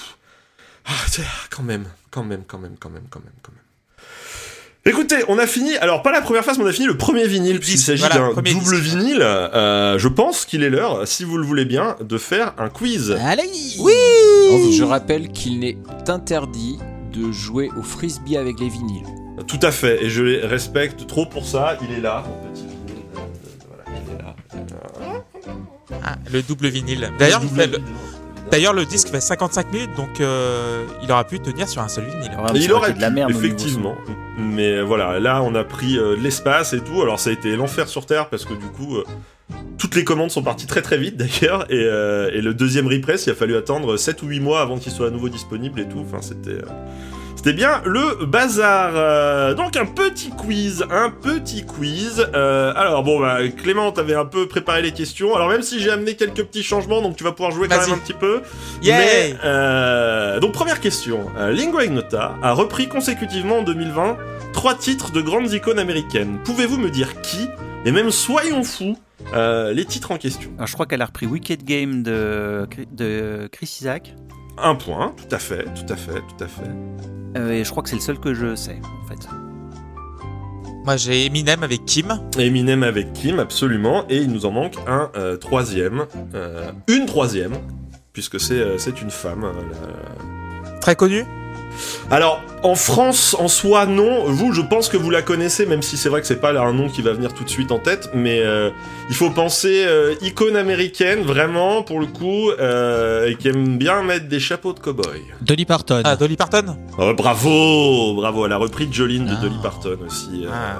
ah 0.86 0.92
quand 1.51 1.62
même 1.62 1.86
quand 2.11 2.24
même 2.24 2.45
quand 2.47 2.59
même 2.59 2.76
quand 2.78 2.90
même 2.90 3.05
quand 3.11 3.20
même 3.20 3.34
quand 3.42 3.53
même 3.53 3.63
Écoutez, 4.87 5.16
on 5.28 5.39
a 5.39 5.47
fini, 5.47 5.74
alors 5.78 6.03
pas 6.03 6.12
la 6.12 6.20
première 6.20 6.45
phase, 6.45 6.59
mais 6.59 6.64
on 6.64 6.66
a 6.66 6.72
fini 6.72 6.87
le 6.87 6.97
premier 6.97 7.26
vinyle, 7.26 7.59
puisqu'il 7.59 7.78
s'agit 7.78 8.03
voilà, 8.03 8.35
d'un 8.35 8.35
double 8.35 8.53
disque. 8.53 8.74
vinyle. 8.74 9.22
Euh, 9.22 9.99
je 9.99 10.09
pense 10.09 10.45
qu'il 10.45 10.62
est 10.62 10.68
l'heure, 10.68 11.09
si 11.09 11.24
vous 11.24 11.39
le 11.39 11.47
voulez 11.47 11.64
bien, 11.64 11.97
de 12.03 12.18
faire 12.18 12.53
un 12.59 12.68
quiz. 12.68 13.12
allez 13.12 13.49
Je 13.49 14.82
rappelle 14.82 15.28
qu'il 15.28 15.61
n'est 15.61 15.78
interdit 16.07 16.78
de 17.14 17.32
jouer 17.32 17.70
au 17.78 17.82
frisbee 17.82 18.37
avec 18.37 18.61
les 18.61 18.68
vinyles. 18.68 19.07
Tout 19.47 19.61
à 19.62 19.70
fait, 19.72 20.05
et 20.05 20.11
je 20.11 20.22
les 20.22 20.41
respecte 20.41 21.07
trop 21.07 21.24
pour 21.24 21.47
ça. 21.47 21.78
Il 21.82 21.97
est 21.97 22.01
là, 22.03 22.22
mon 22.28 22.51
petit 22.51 22.66
vinyle. 22.66 23.05
Euh, 23.16 23.20
voilà, 23.68 24.01
il 24.05 24.12
est 24.12 24.18
là. 24.22 25.24
Ah, 26.05 26.16
le 26.30 26.43
double 26.43 26.68
vinyle. 26.68 27.11
D'ailleurs, 27.18 27.41
il 27.43 27.49
Double 27.49 27.61
fait 27.62 27.66
le-. 27.68 27.78
D'ailleurs, 28.55 28.72
le 28.72 28.84
disque 28.84 29.09
fait 29.09 29.20
55 29.20 29.72
minutes, 29.72 29.96
donc 29.96 30.20
euh, 30.20 30.84
il 31.02 31.11
aura 31.11 31.24
pu 31.24 31.40
tenir 31.40 31.68
sur 31.68 31.82
un 31.82 31.88
seul 31.88 32.05
vinyle. 32.05 32.30
Ouais, 32.38 32.61
il 32.61 32.72
aurait 32.72 32.90
été 32.90 32.98
de 32.98 33.02
la 33.02 33.09
pu, 33.09 33.14
merde 33.16 33.30
effectivement. 33.32 33.96
Mais 34.38 34.80
voilà, 34.80 35.18
là, 35.18 35.42
on 35.42 35.57
a 35.57 35.64
pris 35.64 35.98
euh, 35.98 36.14
de 36.14 36.20
l'espace 36.20 36.72
et 36.72 36.78
tout. 36.78 37.02
Alors, 37.02 37.18
ça 37.18 37.30
a 37.30 37.32
été 37.32 37.57
l'enfer 37.57 37.88
sur 37.88 38.07
Terre 38.07 38.28
parce 38.28 38.44
que 38.44 38.55
du 38.55 38.66
coup, 38.66 38.98
euh, 38.98 39.05
toutes 39.76 39.96
les 39.96 40.05
commandes 40.05 40.30
sont 40.30 40.44
parties 40.44 40.68
très 40.68 40.82
très 40.82 40.98
vite 40.98 41.16
d'ailleurs. 41.40 41.68
Et, 41.68 41.82
euh, 41.82 42.30
et 42.32 42.42
le 42.42 42.55
deuxième 42.55 42.86
repress, 42.86 43.26
il 43.26 43.30
a 43.30 43.34
fallu 43.34 43.57
attendre 43.57 43.96
7 43.96 44.22
ou 44.22 44.26
8 44.26 44.38
mois 44.38 44.61
avant 44.61 44.78
qu'il 44.78 44.92
soit 44.92 45.09
à 45.09 45.11
nouveau 45.11 45.28
disponible 45.28 45.80
et 45.80 45.88
tout. 45.88 45.98
Enfin, 45.98 46.22
c'était. 46.22 46.59
C'était 47.45 47.57
bien 47.57 47.82
le 47.84 48.24
bazar. 48.24 48.92
Euh, 48.95 49.53
donc 49.53 49.76
un 49.76 49.84
petit 49.84 50.30
quiz, 50.30 50.82
un 50.90 51.11
petit 51.11 51.66
quiz. 51.66 52.26
Euh, 52.34 52.72
alors 52.74 53.03
bon 53.03 53.20
bah 53.20 53.36
Clément, 53.55 53.92
t'avais 53.92 54.14
un 54.14 54.24
peu 54.24 54.49
préparé 54.49 54.80
les 54.80 54.92
questions. 54.92 55.36
Alors 55.36 55.51
même 55.51 55.61
si 55.61 55.78
j'ai 55.78 55.90
amené 55.90 56.14
quelques 56.14 56.42
petits 56.42 56.62
changements, 56.62 57.03
donc 57.03 57.16
tu 57.16 57.22
vas 57.22 57.32
pouvoir 57.32 57.51
jouer 57.51 57.68
quand 57.68 57.78
même 57.78 57.92
un 57.92 57.99
petit 57.99 58.14
peu. 58.14 58.40
Mais, 58.82 59.36
euh, 59.45 60.40
donc 60.40 60.53
première 60.53 60.80
question. 60.80 61.26
Euh, 61.36 61.51
Lingua 61.53 61.84
Ignota 61.84 62.34
a 62.40 62.55
repris 62.55 62.88
consécutivement 62.88 63.59
en 63.59 63.62
2020 63.62 64.16
trois 64.55 64.74
titres 64.74 65.12
de 65.12 65.20
grandes 65.20 65.53
icônes 65.53 65.78
américaines. 65.78 66.38
Pouvez-vous 66.45 66.78
me 66.78 66.88
dire 66.88 67.20
qui? 67.20 67.47
Et 67.84 67.92
même 67.92 68.11
soyons 68.11 68.64
fous 68.64 68.97
euh, 69.34 69.74
les 69.74 69.84
titres 69.84 70.12
en 70.12 70.16
question. 70.16 70.51
Alors, 70.57 70.66
je 70.66 70.72
crois 70.72 70.86
qu'elle 70.86 71.03
a 71.03 71.07
repris 71.07 71.26
Wicked 71.26 71.62
Game 71.62 72.03
de, 72.03 72.66
de 72.90 73.51
Chris 73.53 73.76
Isaac. 73.82 74.14
Un 74.57 74.74
point, 74.74 75.12
tout 75.16 75.34
à 75.34 75.38
fait, 75.38 75.64
tout 75.64 75.92
à 75.92 75.96
fait, 75.96 76.20
tout 76.20 76.44
à 76.44 76.46
fait. 76.46 76.70
Euh, 77.36 77.50
et 77.50 77.64
je 77.64 77.70
crois 77.70 77.82
que 77.82 77.88
c'est 77.88 77.96
le 77.96 78.02
seul 78.02 78.18
que 78.18 78.34
je 78.34 78.55
sais, 78.55 78.80
en 79.05 79.09
fait. 79.09 79.28
Moi, 80.84 80.96
j'ai 80.96 81.24
Eminem 81.26 81.62
avec 81.62 81.84
Kim. 81.86 82.20
Eminem 82.38 82.82
avec 82.82 83.12
Kim, 83.14 83.38
absolument, 83.40 84.05
et 84.09 84.18
il 84.18 84.30
nous 84.30 84.44
en 84.46 84.50
manque 84.52 84.74
un 84.86 85.11
euh, 85.16 85.36
troisième, 85.36 86.05
euh, 86.34 86.70
une 86.88 87.07
troisième, 87.07 87.55
puisque 88.12 88.38
c'est 88.38 88.61
euh, 88.61 88.78
c'est 88.78 89.00
une 89.02 89.11
femme. 89.11 89.44
euh, 89.44 89.52
la- 89.72 90.78
Très 90.80 90.94
connu. 90.94 91.24
Alors, 92.11 92.41
en 92.62 92.75
France, 92.75 93.35
en 93.39 93.49
soi, 93.49 93.87
non. 93.87 94.25
Vous, 94.27 94.53
je 94.53 94.61
pense 94.62 94.89
que 94.89 94.97
vous 94.97 95.11
la 95.11 95.22
connaissez, 95.22 95.66
même 95.66 95.83
si 95.83 95.97
c'est 95.97 96.09
vrai 96.09 96.20
que 96.20 96.27
c'est 96.27 96.41
pas 96.41 96.53
là 96.53 96.62
un 96.62 96.72
nom 96.72 96.89
qui 96.89 97.03
va 97.03 97.12
venir 97.12 97.33
tout 97.35 97.45
de 97.45 97.49
suite 97.51 97.72
en 97.72 97.79
tête, 97.79 98.11
mais 98.14 98.41
euh, 98.41 98.70
il 99.11 99.14
faut 99.14 99.31
penser 99.31 99.85
euh, 99.87 100.14
icône 100.22 100.57
américaine, 100.57 101.20
vraiment, 101.22 101.83
pour 101.83 102.01
le 102.01 102.07
coup, 102.07 102.51
euh, 102.51 103.29
et 103.29 103.37
qui 103.37 103.49
aime 103.49 103.77
bien 103.77 104.03
mettre 104.03 104.29
des 104.29 104.41
chapeaux 104.41 104.72
de 104.72 104.81
cow-boy. 104.81 105.22
Dolly 105.41 105.64
Parton. 105.64 106.03
Ah, 106.05 106.16
Dolly 106.16 106.37
Parton? 106.37 106.77
Oh, 106.99 107.12
bravo, 107.14 108.14
bravo, 108.14 108.47
elle 108.47 108.53
a 108.53 108.57
repris 108.57 108.89
Jolene 108.91 109.27
de 109.27 109.35
Ah. 109.37 109.41
Dolly 109.43 109.57
Parton 109.62 109.99
aussi. 110.07 110.45
euh, 110.47 110.51
Ah. 110.53 110.79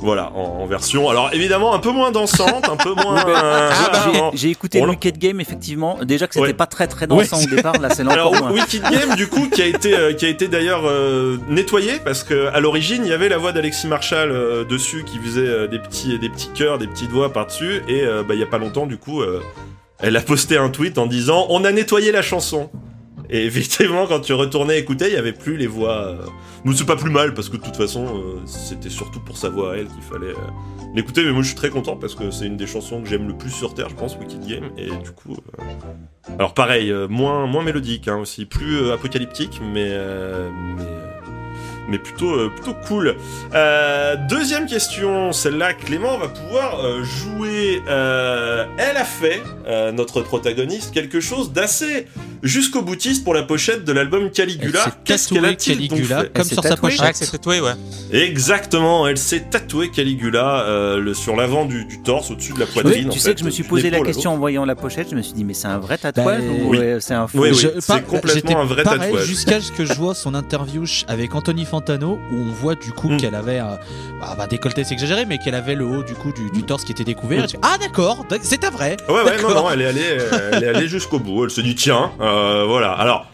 Voilà, 0.00 0.30
en, 0.34 0.60
en 0.62 0.66
version. 0.66 1.08
Alors 1.08 1.30
évidemment 1.32 1.74
un 1.74 1.80
peu 1.80 1.90
moins 1.90 2.10
dansante, 2.12 2.68
un 2.68 2.76
peu 2.76 2.94
moins. 2.94 3.16
euh, 3.28 3.70
Ah, 3.72 4.30
J'ai 4.32 4.50
écouté 4.50 4.80
le 4.80 4.88
Wicked 4.88 5.18
Game, 5.18 5.40
effectivement. 5.40 5.98
Déjà 6.04 6.26
que 6.28 6.34
c'était 6.34 6.46
Ouais. 6.46 6.52
pas 6.54 6.66
très 6.66 6.86
très 6.86 7.06
dansant 7.06 7.36
Ouais, 7.38 7.44
au 7.44 7.56
départ, 7.56 7.78
là 7.80 7.90
c'est 7.90 8.08
Alors 8.08 8.32
moins. 8.34 8.52
Wicked 8.52 8.82
Game 8.82 9.16
du 9.16 9.26
coup 9.26 9.48
qui 9.50 9.60
a 9.60 9.66
été 9.66 9.94
euh, 9.96 10.12
qui 10.12 10.24
a 10.24 10.28
été 10.28 10.46
d'ailleurs 10.48 10.82
euh, 10.86 11.36
nettoyé 11.48 11.94
parce 12.04 12.22
que 12.22 12.46
à 12.48 12.60
l'origine 12.60 13.02
il 13.04 13.08
y 13.10 13.12
avait 13.12 13.28
la 13.28 13.38
voix 13.38 13.52
d'Alexis 13.52 13.86
Marshall 13.88 14.30
euh, 14.30 14.64
dessus 14.64 15.04
qui 15.04 15.18
faisait 15.18 15.40
euh, 15.40 15.66
des 15.66 15.78
petits 15.80 16.18
des 16.18 16.28
petits 16.28 16.50
cœurs, 16.54 16.78
des 16.78 16.86
petites 16.86 17.10
voix 17.10 17.32
par 17.32 17.46
dessus 17.46 17.82
et 17.88 18.02
euh, 18.02 18.22
bah 18.22 18.34
il 18.34 18.40
y 18.40 18.44
a 18.44 18.46
pas 18.46 18.58
longtemps 18.58 18.86
du 18.86 18.98
coup 18.98 19.20
euh, 19.22 19.40
elle 20.00 20.16
a 20.16 20.20
posté 20.20 20.56
un 20.56 20.68
tweet 20.68 20.96
en 20.98 21.06
disant 21.06 21.46
on 21.50 21.64
a 21.64 21.72
nettoyé 21.72 22.12
la 22.12 22.22
chanson. 22.22 22.70
Et 23.30 23.44
effectivement, 23.44 24.06
quand 24.06 24.20
tu 24.20 24.32
retournais 24.32 24.78
écouter, 24.78 25.06
il 25.08 25.14
y 25.14 25.16
avait 25.16 25.32
plus 25.32 25.56
les 25.56 25.66
voix. 25.66 26.06
euh, 26.06 26.16
Mais 26.64 26.74
c'est 26.74 26.86
pas 26.86 26.96
plus 26.96 27.10
mal 27.10 27.34
parce 27.34 27.48
que 27.48 27.56
de 27.56 27.62
toute 27.62 27.76
façon, 27.76 28.06
euh, 28.06 28.40
c'était 28.46 28.88
surtout 28.90 29.20
pour 29.20 29.36
sa 29.36 29.48
voix 29.50 29.74
à 29.74 29.76
elle 29.76 29.88
qu'il 29.88 30.02
fallait 30.02 30.32
euh, 30.32 30.92
l'écouter. 30.94 31.24
Mais 31.24 31.32
moi, 31.32 31.42
je 31.42 31.48
suis 31.48 31.56
très 31.56 31.70
content 31.70 31.96
parce 31.96 32.14
que 32.14 32.30
c'est 32.30 32.46
une 32.46 32.56
des 32.56 32.66
chansons 32.66 33.02
que 33.02 33.08
j'aime 33.08 33.28
le 33.28 33.36
plus 33.36 33.50
sur 33.50 33.74
terre, 33.74 33.88
je 33.90 33.94
pense, 33.96 34.16
Wicked 34.16 34.46
Game. 34.46 34.70
Et 34.78 34.86
du 34.86 35.10
coup, 35.12 35.36
euh, 35.58 35.62
alors 36.38 36.54
pareil, 36.54 36.90
euh, 36.90 37.06
moins 37.08 37.46
moins 37.46 37.62
mélodique 37.62 38.08
hein, 38.08 38.16
aussi, 38.16 38.44
plus 38.46 38.76
euh, 38.82 38.94
apocalyptique, 38.94 39.60
mais 39.62 39.88
euh, 39.90 40.50
mais 40.76 40.82
euh, 40.84 41.07
mais 41.88 41.98
plutôt 41.98 42.30
euh, 42.34 42.50
plutôt 42.54 42.74
cool. 42.86 43.16
Euh, 43.54 44.16
deuxième 44.28 44.66
question, 44.66 45.32
celle-là, 45.32 45.74
Clément 45.74 46.18
va 46.18 46.28
pouvoir 46.28 46.84
euh, 46.84 47.02
jouer. 47.02 47.82
euh, 47.88 48.64
elle 48.78 48.96
a 48.96 49.04
fait 49.04 49.42
euh, 49.66 49.92
notre 49.92 50.20
protagoniste 50.22 50.92
quelque 50.92 51.20
chose 51.20 51.52
d'assez 51.52 52.06
jusqu'au 52.42 52.82
boutiste 52.82 53.24
pour 53.24 53.34
la 53.34 53.42
pochette 53.42 53.84
de 53.84 53.92
l'album 53.92 54.30
Caligula. 54.30 54.84
Qu'est-ce 55.04 55.28
qu'elle 55.28 55.42
tatouée 55.42 55.74
donc 55.88 55.88
Caligula 55.88 56.24
comme 56.32 56.44
sur 56.44 56.62
sa 56.62 56.68
tatouée. 56.70 56.90
Ouais, 56.90 56.96
pochette. 56.96 57.16
c'est 57.16 57.30
tatoué, 57.32 57.60
ouais. 57.60 57.72
Exactement, 58.12 59.06
elle 59.06 59.18
s'est 59.18 59.46
tatouée 59.50 59.90
Caligula 59.90 60.62
euh, 60.64 61.00
le, 61.00 61.14
sur 61.14 61.34
l'avant 61.36 61.64
du, 61.64 61.84
du 61.84 62.00
torse, 62.02 62.30
au-dessus 62.30 62.52
de 62.52 62.60
la 62.60 62.66
poitrine. 62.66 62.94
Oui, 63.04 63.06
en 63.06 63.10
tu 63.10 63.18
fait, 63.18 63.24
sais 63.30 63.34
que 63.34 63.40
je 63.40 63.44
me 63.44 63.50
suis 63.50 63.62
posé 63.64 63.90
la 63.90 64.00
question 64.00 64.32
en 64.32 64.36
voyant 64.36 64.64
la 64.64 64.76
pochette, 64.76 65.08
je 65.10 65.16
me 65.16 65.22
suis 65.22 65.32
dit 65.34 65.44
mais 65.44 65.54
c'est 65.54 65.66
un 65.68 65.78
vrai 65.78 65.98
tatouage 65.98 66.42
Bah, 66.42 66.52
ou 66.64 66.70
oui. 66.70 66.78
c'est 67.00 67.14
un 67.14 67.26
faux 67.26 67.38
Oui, 67.40 67.50
oui. 67.52 67.68
C'est 67.80 68.04
complètement 68.06 68.60
un 68.60 68.64
vrai 68.64 68.82
pareil 68.82 69.00
tatouage. 69.00 69.24
Jusqu'à 69.26 69.60
ce 69.60 69.72
que 69.72 69.84
je 69.84 69.94
vois 69.94 70.14
son 70.14 70.34
interview 70.34 70.84
avec 71.08 71.34
Anthony 71.34 71.64
Fantano, 71.78 72.18
où 72.32 72.36
on 72.36 72.52
voit 72.52 72.74
du 72.74 72.90
coup 72.92 73.08
Mm. 73.10 73.16
qu'elle 73.18 73.34
avait 73.36 73.58
un 73.58 73.78
bah, 74.20 74.34
bah, 74.36 74.46
décolleté, 74.48 74.82
c'est 74.84 74.94
exagéré, 74.94 75.24
mais 75.26 75.38
qu'elle 75.38 75.54
avait 75.54 75.74
le 75.76 75.84
haut 75.86 76.02
du 76.02 76.14
coup 76.14 76.32
du, 76.32 76.50
du 76.50 76.62
torse 76.64 76.84
qui 76.84 76.92
était 76.92 77.04
découvert. 77.04 77.44
Mm. 77.44 77.48
Fais, 77.48 77.58
ah 77.62 77.76
d'accord, 77.80 78.24
d'ac- 78.28 78.40
c'est 78.42 78.64
un 78.64 78.70
vrai. 78.70 78.96
Ouais, 79.08 79.22
ouais, 79.22 79.40
non, 79.42 79.50
non, 79.54 79.70
elle 79.70 79.82
est 79.82 79.86
allée, 79.86 80.00
euh, 80.18 80.50
elle 80.54 80.64
est 80.64 80.68
allée 80.68 80.88
jusqu'au 80.88 81.18
bout. 81.20 81.44
Elle 81.44 81.50
se 81.50 81.60
dit, 81.60 81.74
tiens, 81.76 82.10
euh, 82.20 82.64
voilà. 82.66 82.92
Alors, 82.92 83.26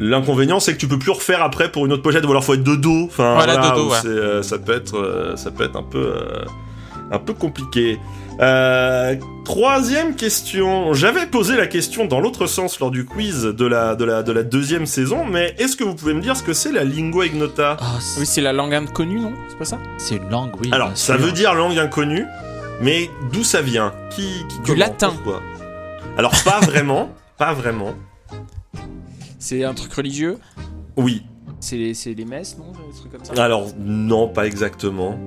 l'inconvénient, 0.00 0.60
c'est 0.60 0.72
que 0.72 0.78
tu 0.78 0.88
peux 0.88 0.98
plus 0.98 1.10
refaire 1.12 1.42
après 1.42 1.70
pour 1.70 1.84
une 1.86 1.92
autre 1.92 2.02
pochette, 2.02 2.24
ou 2.24 2.30
alors 2.30 2.44
faut 2.44 2.54
être 2.54 2.62
de 2.64 2.76
dos. 2.76 3.04
Enfin, 3.06 3.34
Voilà, 3.34 3.54
voilà, 3.58 3.70
de 3.70 3.76
dos, 3.76 3.90
ouais. 3.90 3.96
euh, 4.06 4.42
ça 4.42 4.58
peut 4.58 4.74
être, 4.74 4.96
euh, 4.96 5.36
ça 5.36 5.50
peut 5.50 5.64
être 5.64 5.76
un 5.76 5.82
peu, 5.82 5.98
euh, 6.16 6.44
un 7.10 7.18
peu 7.18 7.34
compliqué. 7.34 7.98
Euh, 8.40 9.16
troisième 9.44 10.14
question. 10.14 10.92
J'avais 10.94 11.26
posé 11.26 11.56
la 11.56 11.66
question 11.66 12.04
dans 12.06 12.20
l'autre 12.20 12.46
sens 12.46 12.78
lors 12.78 12.90
du 12.92 13.04
quiz 13.04 13.42
de 13.42 13.66
la, 13.66 13.96
de 13.96 14.04
la, 14.04 14.22
de 14.22 14.30
la 14.30 14.42
deuxième 14.44 14.86
saison, 14.86 15.24
mais 15.24 15.54
est-ce 15.58 15.76
que 15.76 15.82
vous 15.84 15.94
pouvez 15.94 16.14
me 16.14 16.20
dire 16.20 16.36
ce 16.36 16.42
que 16.44 16.52
c'est 16.52 16.70
la 16.70 16.84
lingua 16.84 17.26
ignota 17.26 17.76
Ah, 17.80 17.98
Oui, 18.18 18.26
c'est 18.26 18.40
la 18.40 18.52
langue 18.52 18.74
inconnue, 18.74 19.18
non? 19.20 19.32
C'est 19.48 19.58
pas 19.58 19.64
ça? 19.64 19.78
C'est 19.96 20.16
une 20.16 20.28
langue, 20.28 20.52
oui. 20.60 20.68
Alors, 20.72 20.90
ça 20.96 21.16
sûr. 21.16 21.24
veut 21.26 21.32
dire 21.32 21.54
langue 21.54 21.78
inconnue, 21.78 22.26
mais 22.80 23.10
d'où 23.32 23.42
ça 23.42 23.60
vient? 23.60 23.92
Qui, 24.10 24.22
qui 24.48 24.58
comment 24.64 24.78
latin. 24.78 25.10
Pourquoi? 25.10 25.42
Alors, 26.16 26.32
pas 26.44 26.60
vraiment, 26.60 27.10
pas 27.38 27.54
vraiment. 27.54 27.94
C'est 29.40 29.64
un 29.64 29.74
truc 29.74 29.92
religieux? 29.94 30.38
Oui. 30.96 31.22
C'est 31.60 31.76
les, 31.76 31.94
c'est 31.94 32.14
les 32.14 32.24
messes, 32.24 32.56
non? 32.56 32.66
Des 32.70 32.96
trucs 33.00 33.10
comme 33.10 33.24
ça? 33.24 33.42
Alors, 33.42 33.66
non, 33.80 34.28
pas 34.28 34.46
exactement. 34.46 35.18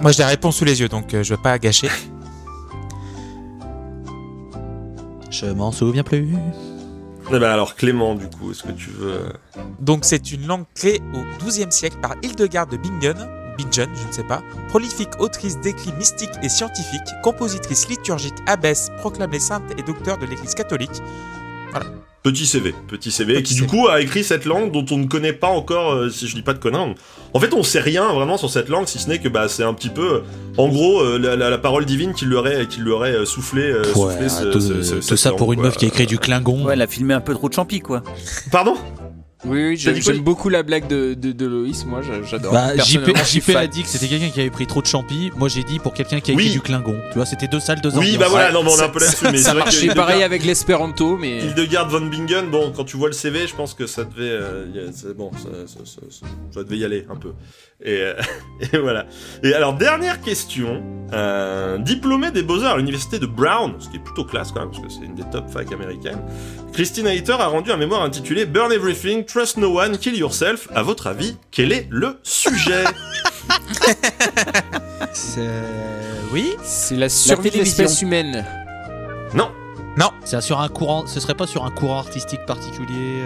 Moi, 0.00 0.12
j'ai 0.12 0.22
la 0.24 0.28
réponse 0.28 0.56
sous 0.56 0.64
les 0.66 0.80
yeux, 0.80 0.88
donc 0.88 1.14
euh, 1.14 1.22
je 1.22 1.32
veux 1.34 1.40
pas 1.40 1.58
gâcher. 1.58 1.88
Je 5.40 5.46
m'en 5.46 5.72
souviens 5.72 6.02
plus. 6.04 6.28
Eh 7.28 7.38
ben 7.38 7.42
alors, 7.50 7.74
Clément, 7.74 8.14
du 8.14 8.26
coup, 8.28 8.50
est-ce 8.52 8.62
que 8.62 8.72
tu 8.72 8.90
veux... 8.90 9.12
euh, 9.12 9.32
Donc, 9.80 10.04
c'est 10.04 10.30
une 10.30 10.46
langue 10.46 10.64
créée 10.74 11.00
au 11.14 11.44
XIIe 11.44 11.72
siècle 11.72 11.96
par 12.00 12.14
Hildegarde 12.22 12.70
de 12.70 12.76
Bingen, 12.76 13.16
ou 13.16 13.56
Bingen, 13.56 13.88
je 13.94 14.06
ne 14.06 14.12
sais 14.12 14.24
pas, 14.24 14.42
prolifique 14.68 15.08
autrice 15.18 15.58
d'écrits 15.60 15.92
mystiques 15.94 16.30
et 16.42 16.48
scientifiques, 16.48 17.00
compositrice 17.22 17.88
liturgique, 17.88 18.34
abbesse, 18.46 18.90
proclame 18.98 19.30
les 19.32 19.40
saintes 19.40 19.62
et 19.78 19.82
docteur 19.82 20.18
de 20.18 20.26
l'Église 20.26 20.54
catholique. 20.54 21.00
Petit 22.24 22.46
CV, 22.46 22.74
petit 22.88 23.10
CV, 23.10 23.34
Petit 23.34 23.54
qui 23.54 23.60
du 23.60 23.66
coup 23.66 23.86
a 23.86 24.00
écrit 24.00 24.24
cette 24.24 24.46
langue 24.46 24.72
dont 24.72 24.86
on 24.90 24.96
ne 24.96 25.06
connaît 25.06 25.34
pas 25.34 25.48
encore, 25.48 25.92
euh, 25.92 26.08
si 26.08 26.26
je 26.26 26.34
dis 26.34 26.40
pas 26.40 26.54
de 26.54 26.58
conneries. 26.58 26.94
En 27.34 27.38
fait, 27.38 27.52
on 27.52 27.62
sait 27.62 27.80
rien 27.80 28.14
vraiment 28.14 28.38
sur 28.38 28.48
cette 28.48 28.70
langue, 28.70 28.86
si 28.86 28.98
ce 28.98 29.10
n'est 29.10 29.18
que 29.18 29.28
bah, 29.28 29.46
c'est 29.46 29.62
un 29.62 29.74
petit 29.74 29.90
peu, 29.90 30.14
euh, 30.14 30.20
en 30.56 30.68
gros, 30.68 31.02
euh, 31.02 31.18
la, 31.18 31.36
la- 31.36 31.50
la 31.50 31.58
parole 31.58 31.84
divine 31.84 32.14
qui 32.14 32.24
lui 32.24 32.34
aurait, 32.36 32.66
qui 32.66 32.80
lui 32.80 32.92
aurait 32.92 33.26
soufflé, 33.26 33.64
euh, 33.64 33.82
Ouais, 33.82 33.92
soufflé 33.92 34.28
ce- 34.30 34.44
tout, 34.44 34.58
ce- 34.60 34.82
ce- 34.82 34.94
tout 34.94 35.02
cette 35.02 35.18
ça 35.18 35.32
pour 35.32 35.52
une 35.52 35.58
quoi. 35.60 35.68
meuf 35.68 35.76
qui 35.76 35.84
a 35.84 35.88
écrit 35.88 36.06
du 36.06 36.16
Klingon. 36.18 36.64
Ouais, 36.64 36.72
elle 36.72 36.80
a 36.80 36.86
filmé 36.86 37.12
un 37.12 37.20
peu 37.20 37.34
trop 37.34 37.50
de 37.50 37.54
champi 37.54 37.80
quoi. 37.80 38.02
Pardon? 38.50 38.76
Oui, 39.46 39.68
oui, 39.68 39.76
j'aime 39.76 40.20
beaucoup 40.20 40.48
la 40.48 40.62
blague 40.62 40.86
de, 40.86 41.12
de, 41.14 41.32
de 41.32 41.46
Loïs, 41.46 41.84
moi 41.84 42.00
j'a- 42.02 42.22
j'adore. 42.22 42.52
Bah, 42.52 42.76
JP, 42.76 43.14
JP 43.26 43.50
a 43.56 43.66
dit 43.66 43.82
que 43.82 43.88
c'était 43.88 44.06
quelqu'un 44.08 44.30
qui 44.30 44.40
avait 44.40 44.50
pris 44.50 44.66
trop 44.66 44.80
de 44.80 44.86
champi. 44.86 45.30
Moi, 45.36 45.48
j'ai 45.48 45.62
dit 45.62 45.78
pour 45.78 45.92
quelqu'un 45.92 46.20
qui 46.20 46.30
a 46.30 46.34
écrit 46.34 46.46
Oui. 46.46 46.52
du 46.52 46.60
Klingon. 46.62 46.96
Tu 47.10 47.16
vois, 47.16 47.26
c'était 47.26 47.46
deux 47.48 47.60
salles, 47.60 47.80
deux 47.82 47.90
Oui, 47.90 47.98
ambiances. 48.14 48.18
bah 48.18 48.26
voilà, 48.30 48.46
Ouais, 48.48 48.52
non, 48.54 48.62
mais 48.62 48.70
on 48.70 48.74
est 48.74 48.78
ça- 48.78 48.84
un 48.86 48.88
peu 48.88 49.00
là-dessus, 49.00 49.24
mais 49.30 49.36
c'est 49.36 49.42
Ça 49.44 49.50
vrai 49.52 49.60
que 49.60 49.64
marchait 49.66 49.94
pareil 49.94 50.22
avec 50.22 50.44
l'espéranto, 50.44 51.16
mais. 51.18 51.38
Hildegard 51.38 51.88
von 51.90 52.00
Bingen, 52.06 52.50
bon, 52.50 52.72
quand 52.74 52.84
tu 52.84 52.96
vois 52.96 53.08
le 53.08 53.12
CV, 53.14 53.46
je 53.46 53.54
pense 53.54 53.74
que 53.74 53.86
ça 53.86 54.04
devait, 54.04 54.22
euh, 54.30 54.64
a- 54.88 55.12
bon, 55.14 55.30
ça, 55.34 55.48
ça, 55.66 55.78
ça, 55.84 56.00
ça- 56.10 56.26
ça 56.50 56.64
devait 56.64 56.78
y 56.78 56.84
aller 56.84 57.06
un 57.10 57.16
peu. 57.16 57.32
Et, 57.84 57.98
euh, 58.00 58.14
et 58.72 58.78
voilà. 58.78 59.04
Et 59.42 59.52
alors 59.52 59.74
dernière 59.74 60.20
question, 60.22 60.82
euh, 61.12 61.76
diplômée 61.78 62.30
des 62.30 62.42
beaux 62.42 62.62
arts 62.62 62.74
à 62.74 62.78
l'université 62.78 63.18
de 63.18 63.26
Brown, 63.26 63.74
ce 63.78 63.90
qui 63.90 63.96
est 63.96 64.00
plutôt 64.02 64.24
classe 64.24 64.52
quand 64.52 64.60
même, 64.60 64.70
parce 64.70 64.82
que 64.82 64.88
c'est 64.90 65.04
une 65.04 65.14
des 65.14 65.24
top 65.30 65.50
facs 65.50 65.70
américaines. 65.72 66.20
Christine 66.72 67.06
Hayter 67.06 67.32
a 67.38 67.46
rendu 67.46 67.70
un 67.72 67.76
mémoire 67.76 68.02
intitulé 68.02 68.46
Burn 68.46 68.72
Everything, 68.72 69.24
Trust 69.34 69.56
No 69.56 69.76
One, 69.80 69.98
Kill 69.98 70.16
Yourself. 70.16 70.68
À 70.76 70.84
votre 70.84 71.08
avis, 71.08 71.36
quel 71.50 71.72
est 71.72 71.88
le 71.90 72.20
sujet 72.22 72.84
C'est- 75.12 75.40
Oui. 76.32 76.54
C'est 76.62 76.94
la 76.94 77.08
survie 77.08 77.50
de 77.50 77.56
l'espèce 77.56 78.00
humaine. 78.00 78.44
Non. 79.34 79.50
C'est 80.24 80.40
sur 80.40 80.60
un 80.60 80.68
courant. 80.68 81.04
Ce 81.08 81.18
serait 81.18 81.34
pas 81.34 81.48
sur 81.48 81.64
un 81.64 81.70
courant 81.72 81.98
artistique 81.98 82.46
particulier. 82.46 83.24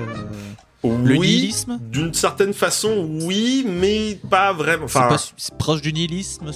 euh, 0.84 0.96
Le 1.04 1.18
oui, 1.18 1.28
nihilisme? 1.28 1.78
d'une 1.82 2.14
certaine 2.14 2.54
façon, 2.54 3.06
oui, 3.22 3.66
mais 3.68 4.18
pas 4.30 4.54
vraiment. 4.54 4.88
C'est 4.88 4.98
Enfin, 4.98 5.16
c'est 5.36 5.58
proche 5.58 5.82
du 5.82 5.92
nihilisme. 5.92 6.50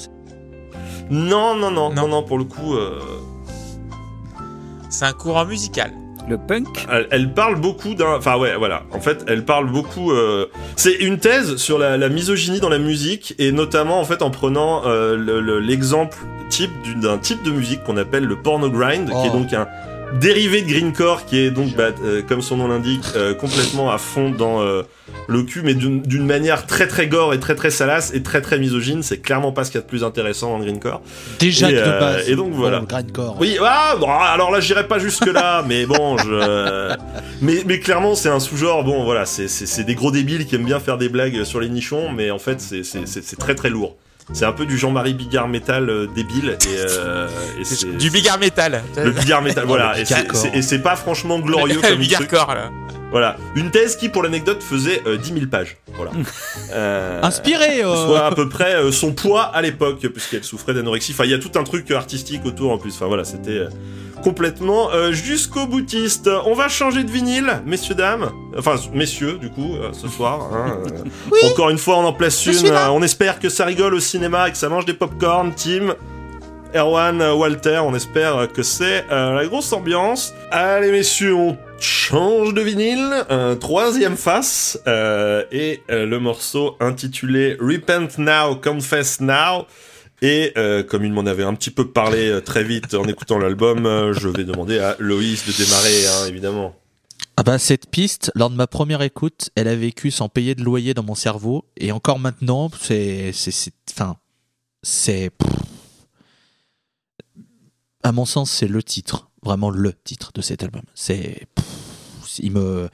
non, 1.10 1.54
non, 1.56 1.70
non, 1.70 1.90
non, 1.90 1.92
Non. 1.92 2.08
non, 2.08 2.22
pour 2.22 2.38
le 2.38 2.44
coup. 2.44 2.74
euh, 2.74 2.98
C'est 4.88 5.04
un 5.04 5.12
courant 5.12 5.44
musical. 5.44 5.92
Le 6.28 6.38
punk 6.38 6.86
Elle, 6.90 7.08
elle 7.10 7.32
parle 7.34 7.56
beaucoup 7.60 7.94
d'un. 7.94 8.16
Enfin, 8.16 8.36
ouais, 8.38 8.54
voilà. 8.56 8.82
En 8.92 9.00
fait, 9.00 9.24
elle 9.26 9.44
parle 9.44 9.66
beaucoup. 9.70 10.12
euh, 10.12 10.46
C'est 10.76 10.94
une 10.94 11.18
thèse 11.18 11.56
sur 11.56 11.78
la, 11.78 11.96
la 11.96 12.08
misogynie 12.08 12.60
dans 12.60 12.68
la 12.68 12.78
musique, 12.78 13.34
et 13.38 13.50
notamment, 13.52 14.00
en 14.00 14.04
fait, 14.04 14.22
en 14.22 14.30
prenant 14.30 14.82
euh, 14.86 15.16
le- 15.16 15.40
le- 15.40 15.58
l'exemple 15.58 16.16
type 16.48 16.70
d'un 17.00 17.18
type 17.18 17.42
de 17.42 17.50
musique 17.50 17.82
qu'on 17.84 17.96
appelle 17.96 18.24
le 18.24 18.36
porno 18.36 18.70
grind, 18.70 19.06
qui 19.06 19.26
est 19.26 19.30
Oh. 19.32 19.38
donc 19.38 19.52
un 19.52 19.66
dérivé 20.20 20.62
de 20.62 20.68
greencore, 20.68 21.24
qui 21.26 21.38
est 21.38 21.50
donc, 21.50 21.74
bah, 21.76 21.90
euh, 22.04 22.22
comme 22.22 22.42
son 22.42 22.56
nom 22.56 22.68
l'indique, 22.68 23.04
euh, 23.16 23.34
complètement 23.34 23.90
à 23.90 23.98
fond 23.98 24.30
dans 24.30 24.60
euh, 24.62 24.82
le 25.28 25.42
cul, 25.42 25.62
mais 25.62 25.74
d'une 25.74 26.26
manière 26.26 26.66
très 26.66 26.86
très 26.86 27.06
gore 27.06 27.34
et 27.34 27.40
très 27.40 27.54
très 27.54 27.70
salace 27.70 28.12
et 28.14 28.22
très 28.22 28.40
très 28.42 28.58
misogyne. 28.58 29.02
C'est 29.02 29.18
clairement 29.18 29.52
pas 29.52 29.64
ce 29.64 29.70
qu'il 29.70 29.78
y 29.78 29.82
a 29.82 29.84
de 29.84 29.88
plus 29.88 30.04
intéressant 30.04 30.50
dans 30.52 30.58
le 30.58 30.64
greencore. 30.64 31.02
Déjà 31.38 31.70
Et, 31.70 31.74
de 31.74 31.78
euh, 31.78 32.00
base. 32.00 32.28
et 32.28 32.36
donc, 32.36 32.52
voilà. 32.52 32.80
Grindcore. 32.86 33.36
Oui, 33.40 33.56
ah, 33.62 33.96
bon, 33.98 34.08
alors 34.08 34.50
là, 34.50 34.60
j'irai 34.60 34.86
pas 34.86 34.98
jusque 34.98 35.26
là, 35.26 35.62
mais 35.66 35.86
bon, 35.86 36.16
je. 36.18 36.94
Mais, 37.40 37.62
mais 37.66 37.80
clairement, 37.80 38.14
c'est 38.14 38.28
un 38.28 38.40
sous-genre. 38.40 38.84
Bon, 38.84 39.04
voilà, 39.04 39.26
c'est- 39.26 39.82
des 39.82 39.94
gros 39.94 40.10
débiles 40.12 40.46
qui 40.46 40.54
aiment 40.54 40.64
bien 40.66 40.78
faire 40.80 40.98
des 40.98 41.08
blagues 41.08 41.42
sur 41.44 41.58
les 41.60 41.68
nichons, 41.68 42.10
mais 42.12 42.30
en 42.30 42.38
fait, 42.38 42.60
c'est 42.60 43.38
très 43.38 43.54
très 43.54 43.70
lourd. 43.70 43.96
C'est 44.32 44.44
un 44.44 44.52
peu 44.52 44.66
du 44.66 44.78
Jean-Marie 44.78 45.14
Bigard 45.14 45.48
métal 45.48 45.90
euh, 45.90 46.06
débile 46.06 46.56
et, 46.64 46.78
euh, 46.78 47.28
et 47.60 47.64
c'est 47.64 47.96
Du 47.96 48.10
bigard 48.10 48.38
métal. 48.38 48.82
le 48.96 49.10
Bigard 49.10 49.42
métal. 49.42 49.64
voilà. 49.66 49.98
Et 49.98 50.04
c'est- 50.04 50.22
Bigard 50.22 50.36
c'est- 50.36 50.56
et 50.56 50.62
c'est 50.62 50.78
pas 50.80 50.96
franchement 50.96 51.38
glorieux 51.40 51.80
comme 51.80 51.96
bigard 51.98 52.20
truc. 52.20 52.30
corps, 52.30 52.54
là. 52.54 52.70
Voilà, 53.10 53.36
une 53.56 53.70
thèse 53.70 53.96
qui, 53.96 54.08
pour 54.08 54.22
l'anecdote, 54.22 54.62
faisait 54.62 55.02
euh, 55.06 55.18
10 55.18 55.34
000 55.34 55.46
pages. 55.50 55.76
Voilà. 55.94 56.12
Euh, 56.74 57.20
Inspiré 57.22 57.84
euh, 57.84 58.06
Soit 58.06 58.24
à 58.26 58.32
peu 58.34 58.48
près 58.48 58.74
euh, 58.76 58.90
son 58.90 59.12
poids 59.12 59.42
à 59.42 59.60
l'époque, 59.60 60.06
puisqu'elle 60.08 60.42
souffrait 60.44 60.72
d'anorexie. 60.72 61.12
Enfin, 61.12 61.24
il 61.24 61.30
y 61.30 61.34
a 61.34 61.38
tout 61.38 61.50
un 61.58 61.64
truc 61.64 61.90
artistique 61.90 62.46
autour 62.46 62.70
en 62.72 62.78
plus. 62.78 62.94
Enfin 62.94 63.04
voilà, 63.06 63.24
c'était 63.24 63.50
euh, 63.50 63.68
complètement 64.22 64.90
euh, 64.92 65.12
jusqu'au 65.12 65.66
boutiste. 65.66 66.30
On 66.46 66.54
va 66.54 66.68
changer 66.68 67.04
de 67.04 67.10
vinyle, 67.10 67.62
messieurs 67.66 67.94
dames. 67.94 68.30
Enfin, 68.56 68.76
messieurs, 68.94 69.38
du 69.38 69.50
coup, 69.50 69.74
euh, 69.76 69.90
ce 69.92 70.08
soir. 70.08 70.48
hein, 70.52 70.78
euh. 70.86 71.46
Encore 71.50 71.70
une 71.70 71.78
fois, 71.78 71.98
on 71.98 72.04
en 72.04 72.12
place 72.12 72.46
une. 72.46 72.66
Euh, 72.66 72.88
on 72.90 73.02
espère 73.02 73.38
que 73.38 73.48
ça 73.48 73.64
rigole 73.64 73.94
au 73.94 74.00
cinéma 74.00 74.48
et 74.48 74.52
que 74.52 74.56
ça 74.58 74.68
mange 74.68 74.84
des 74.84 74.94
popcorn, 74.94 75.52
Tim. 75.54 75.94
Erwan, 76.74 77.20
euh, 77.20 77.34
Walter, 77.34 77.80
on 77.84 77.94
espère 77.94 78.48
que 78.50 78.62
c'est 78.62 79.04
euh, 79.10 79.34
la 79.34 79.44
grosse 79.46 79.70
ambiance. 79.74 80.32
Allez 80.50 80.90
messieurs, 80.90 81.34
on 81.34 81.58
change 81.78 82.54
de 82.54 82.62
vinyle, 82.62 83.26
un 83.28 83.56
troisième 83.56 84.16
face, 84.16 84.78
euh, 84.86 85.44
et 85.52 85.82
euh, 85.90 86.06
le 86.06 86.18
morceau 86.18 86.76
intitulé 86.80 87.58
Repent 87.60 88.16
Now, 88.16 88.54
Confess 88.54 89.20
Now. 89.20 89.66
Et 90.24 90.52
euh, 90.56 90.82
comme 90.84 91.04
il 91.04 91.12
m'en 91.12 91.26
avait 91.26 91.42
un 91.42 91.52
petit 91.54 91.70
peu 91.70 91.90
parlé 91.90 92.28
euh, 92.28 92.40
très 92.40 92.62
vite 92.64 92.94
en 92.94 93.04
écoutant 93.04 93.38
l'album, 93.38 93.84
euh, 93.86 94.12
je 94.14 94.28
vais 94.28 94.44
demander 94.44 94.78
à 94.78 94.94
Loïs 95.00 95.44
de 95.46 95.52
démarrer, 95.64 96.06
hein, 96.06 96.26
évidemment. 96.28 96.74
Ah 97.36 97.42
bah 97.42 97.58
cette 97.58 97.90
piste, 97.90 98.30
lors 98.34 98.48
de 98.50 98.54
ma 98.54 98.66
première 98.66 99.02
écoute, 99.02 99.50
elle 99.56 99.66
a 99.66 99.74
vécu 99.74 100.10
sans 100.10 100.28
payer 100.28 100.54
de 100.54 100.62
loyer 100.62 100.94
dans 100.94 101.02
mon 101.02 101.14
cerveau 101.14 101.64
et 101.76 101.90
encore 101.90 102.18
maintenant, 102.18 102.70
c'est 102.80 103.32
enfin 103.90 104.16
c'est 104.82 105.30
à 108.02 108.12
mon 108.12 108.24
sens, 108.24 108.50
c'est 108.50 108.68
le 108.68 108.82
titre, 108.82 109.30
vraiment 109.42 109.70
le 109.70 109.92
titre 110.04 110.30
de 110.34 110.42
cet 110.42 110.62
album. 110.62 110.82
C'est 110.94 111.46
il 112.38 112.52
me 112.52 112.88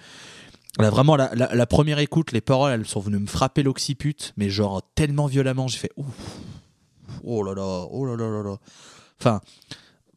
Là, 0.78 0.90
vraiment, 0.90 1.16
la, 1.16 1.34
la- 1.34 1.52
la 1.52 1.66
première 1.66 1.98
écoute, 1.98 2.30
les 2.30 2.40
paroles, 2.40 2.70
elles 2.72 2.86
sont 2.86 3.00
venues 3.00 3.18
me 3.18 3.26
frapper 3.26 3.64
l'occiput, 3.64 4.14
mais 4.36 4.48
genre 4.48 4.80
tellement 4.94 5.26
violemment, 5.26 5.66
j'ai 5.66 5.78
fait 5.78 5.90
ouf, 5.96 6.06
oh 7.24 7.42
là 7.42 7.54
là, 7.54 7.86
oh 7.90 8.04
là 8.04 8.16
là 8.16 8.42
là. 8.42 8.56
Enfin, 9.20 9.40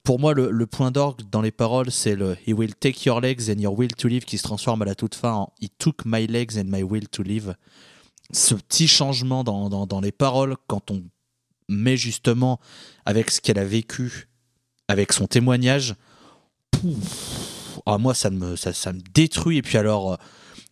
pour 0.03 0.19
moi, 0.19 0.33
le, 0.33 0.65
point 0.65 0.91
d'orgue 0.91 1.21
dans 1.29 1.41
les 1.41 1.51
paroles, 1.51 1.91
c'est 1.91 2.15
le 2.15 2.35
He 2.47 2.53
will 2.53 2.73
take 2.73 3.05
your 3.05 3.21
legs 3.21 3.49
and 3.49 3.59
your 3.59 3.77
will 3.77 3.93
to 3.93 4.07
live 4.07 4.25
qui 4.25 4.37
se 4.37 4.43
transforme 4.43 4.81
à 4.81 4.85
la 4.85 4.95
toute 4.95 5.15
fin 5.15 5.33
en 5.33 5.53
He 5.61 5.69
took 5.77 6.05
my 6.05 6.25
legs 6.27 6.57
and 6.57 6.65
my 6.65 6.83
will 6.83 7.07
to 7.09 7.23
live. 7.23 7.55
Ce 8.31 8.55
petit 8.55 8.87
changement 8.87 9.43
dans, 9.43 10.01
les 10.01 10.11
paroles, 10.11 10.55
quand 10.67 10.89
on 10.89 11.03
met 11.67 11.97
justement 11.97 12.59
avec 13.05 13.29
ce 13.29 13.41
qu'elle 13.41 13.59
a 13.59 13.65
vécu, 13.65 14.29
avec 14.87 15.11
son 15.13 15.27
témoignage, 15.27 15.95
pouf, 16.71 17.79
ah, 17.85 17.97
moi, 17.97 18.13
ça 18.13 18.29
me, 18.29 18.55
ça 18.55 18.93
me 18.93 19.01
détruit. 19.13 19.57
Et 19.57 19.61
puis 19.61 19.77
alors, 19.77 20.13
euh, 20.13 20.17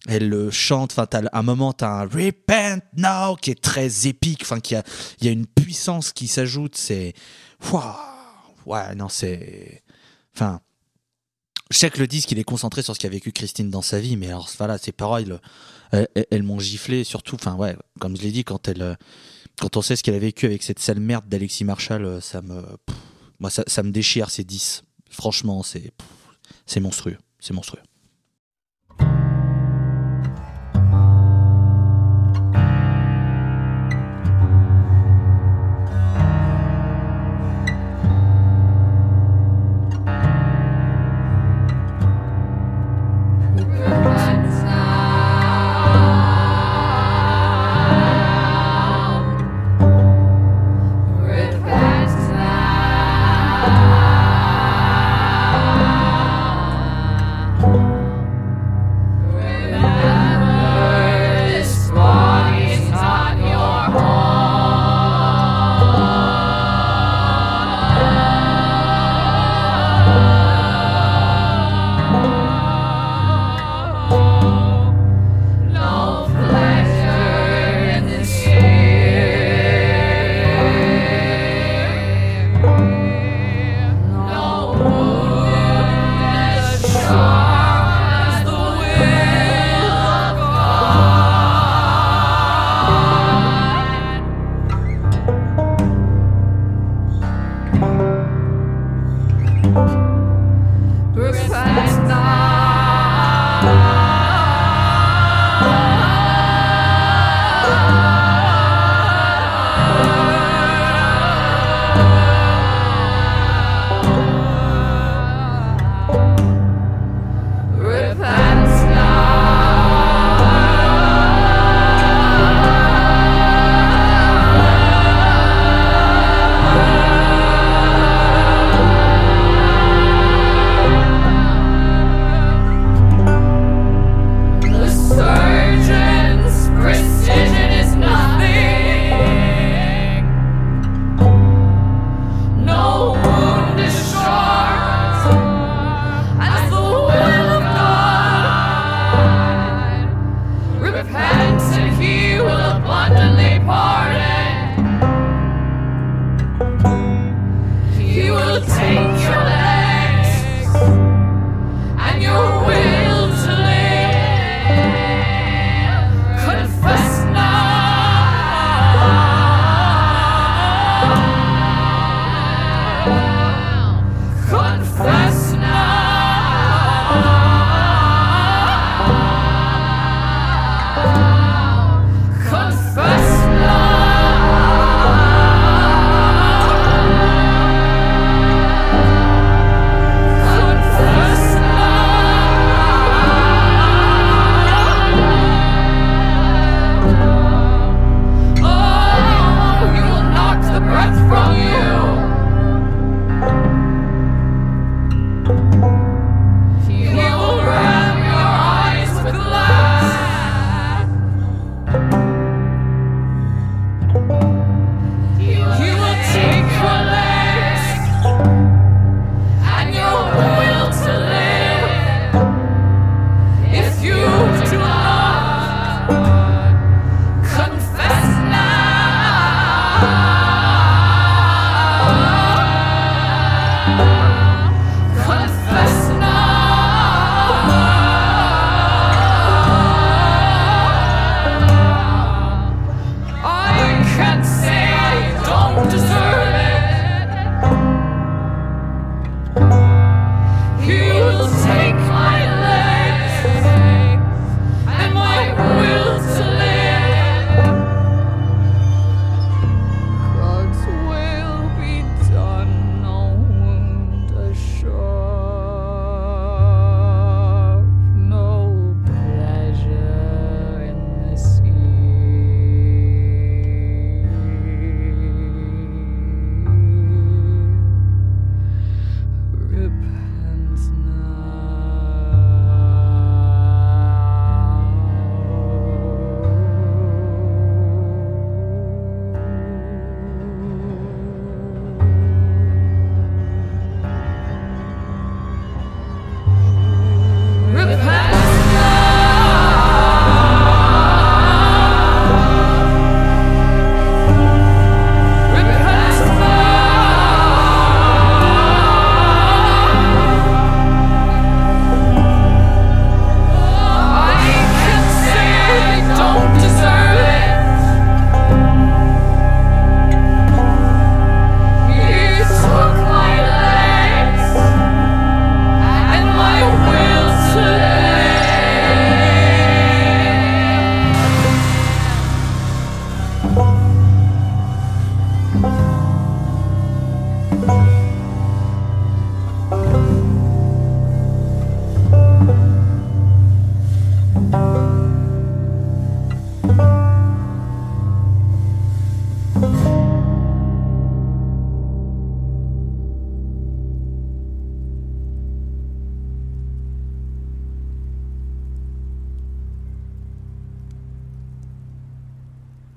elle 0.08 0.30
le 0.30 0.50
chante, 0.50 0.92
enfin, 0.92 1.06
t'as 1.06 1.24
un 1.34 1.42
moment, 1.44 1.74
t'as 1.74 1.90
un 1.90 2.04
Repent 2.04 2.82
Now 2.96 3.36
qui 3.36 3.52
est 3.52 3.62
très 3.62 4.08
épique, 4.08 4.42
enfin, 4.44 4.60
qui 4.60 4.76
a, 4.76 4.84
il 5.20 5.26
y 5.26 5.30
a 5.30 5.32
une 5.32 5.46
puissance 5.46 6.14
qui 6.14 6.28
s'ajoute, 6.28 6.76
c'est. 6.78 7.14
Ouais, 8.66 8.96
non, 8.96 9.10
c'est. 9.10 9.84
Enfin. 10.36 10.62
Je 11.72 11.78
sais 11.78 11.92
que 11.92 12.00
le 12.00 12.08
disque, 12.08 12.32
il 12.32 12.40
est 12.40 12.44
concentré 12.44 12.82
sur 12.82 12.96
ce 12.96 13.00
qu'a 13.00 13.10
vécu 13.10 13.32
Christine 13.32 13.70
dans 13.70 13.84
sa 13.84 14.00
vie, 14.00 14.18
mais 14.18 14.28
alors, 14.28 14.50
voilà, 14.58 14.80
ses 14.80 14.92
paroles, 14.92 15.40
elles, 15.92 16.42
m'ont 16.44 16.60
giflé, 16.60 17.04
surtout, 17.04 17.36
enfin, 17.36 17.56
ouais, 17.56 17.76
comme 18.00 18.18
je 18.18 18.24
l'ai 18.24 18.32
dit, 18.32 18.44
quand 18.44 18.68
elle. 18.68 18.82
euh, 18.82 18.96
Quand 19.60 19.78
on 19.78 19.82
sait 19.84 19.96
ce 19.96 20.02
qu'elle 20.02 20.16
a 20.16 20.20
vécu 20.20 20.48
avec 20.48 20.64
cette 20.64 20.80
sale 20.80 21.00
merde 21.00 21.28
d'Alexis 21.28 21.66
Marshall, 21.66 22.06
euh, 22.06 22.22
ça 22.22 22.42
me. 22.42 22.64
moi, 23.40 23.52
ça, 23.52 23.84
me 23.84 23.92
déchire, 23.92 24.32
ces 24.32 24.44
10. 24.44 24.84
Franchement, 25.12 25.62
c'est. 25.62 25.92
C'est 26.66 26.80
monstrueux. 26.80 27.18
C'est 27.40 27.54
monstrueux. 27.54 27.82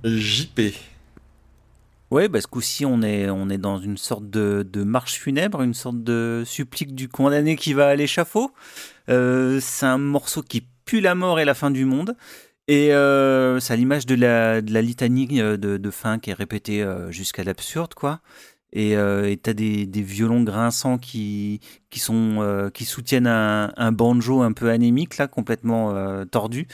JP. 0.04 0.60
Ouais, 2.10 2.28
bah, 2.28 2.42
ce 2.42 2.46
coup-ci, 2.46 2.84
on 2.84 3.00
est, 3.00 3.30
on 3.30 3.48
est 3.48 3.56
dans 3.56 3.78
une 3.78 3.96
sorte 3.96 4.28
de, 4.28 4.66
de 4.70 4.84
marche 4.84 5.18
funèbre, 5.18 5.62
une 5.62 5.72
sorte 5.72 6.02
de 6.02 6.42
supplique 6.44 6.94
du 6.94 7.08
condamné 7.08 7.56
qui 7.56 7.72
va 7.72 7.88
à 7.88 7.94
l'échafaud. 7.94 8.52
Euh, 9.08 9.60
c'est 9.62 9.86
un 9.86 9.96
morceau 9.96 10.42
qui 10.42 10.66
pue 10.84 11.00
la 11.00 11.14
mort 11.14 11.40
et 11.40 11.46
la 11.46 11.54
fin 11.54 11.70
du 11.70 11.86
monde. 11.86 12.14
Et 12.68 12.92
euh, 12.92 13.60
c'est 13.60 13.72
à 13.72 13.76
l'image 13.76 14.04
de 14.04 14.14
la, 14.14 14.60
de 14.60 14.74
la 14.74 14.82
litanie 14.82 15.40
euh, 15.40 15.56
de, 15.56 15.90
fin 15.90 16.18
qui 16.18 16.28
est 16.30 16.34
répétée 16.34 16.86
jusqu'à 17.08 17.44
l'absurde, 17.44 17.94
quoi. 17.94 18.20
Et 18.74 18.94
t'as 19.42 19.52
des, 19.54 19.86
des 19.86 20.02
violons 20.02 20.42
grinçants 20.42 20.98
qui, 20.98 21.60
qui, 21.88 21.98
sont, 21.98 22.70
qui 22.74 22.84
soutiennent 22.84 23.26
un, 23.26 23.72
un 23.76 23.92
banjo 23.92 24.42
un 24.42 24.52
peu 24.52 24.70
anémique, 24.70 25.16
là, 25.16 25.28
complètement 25.28 26.24
tordu. 26.26 26.68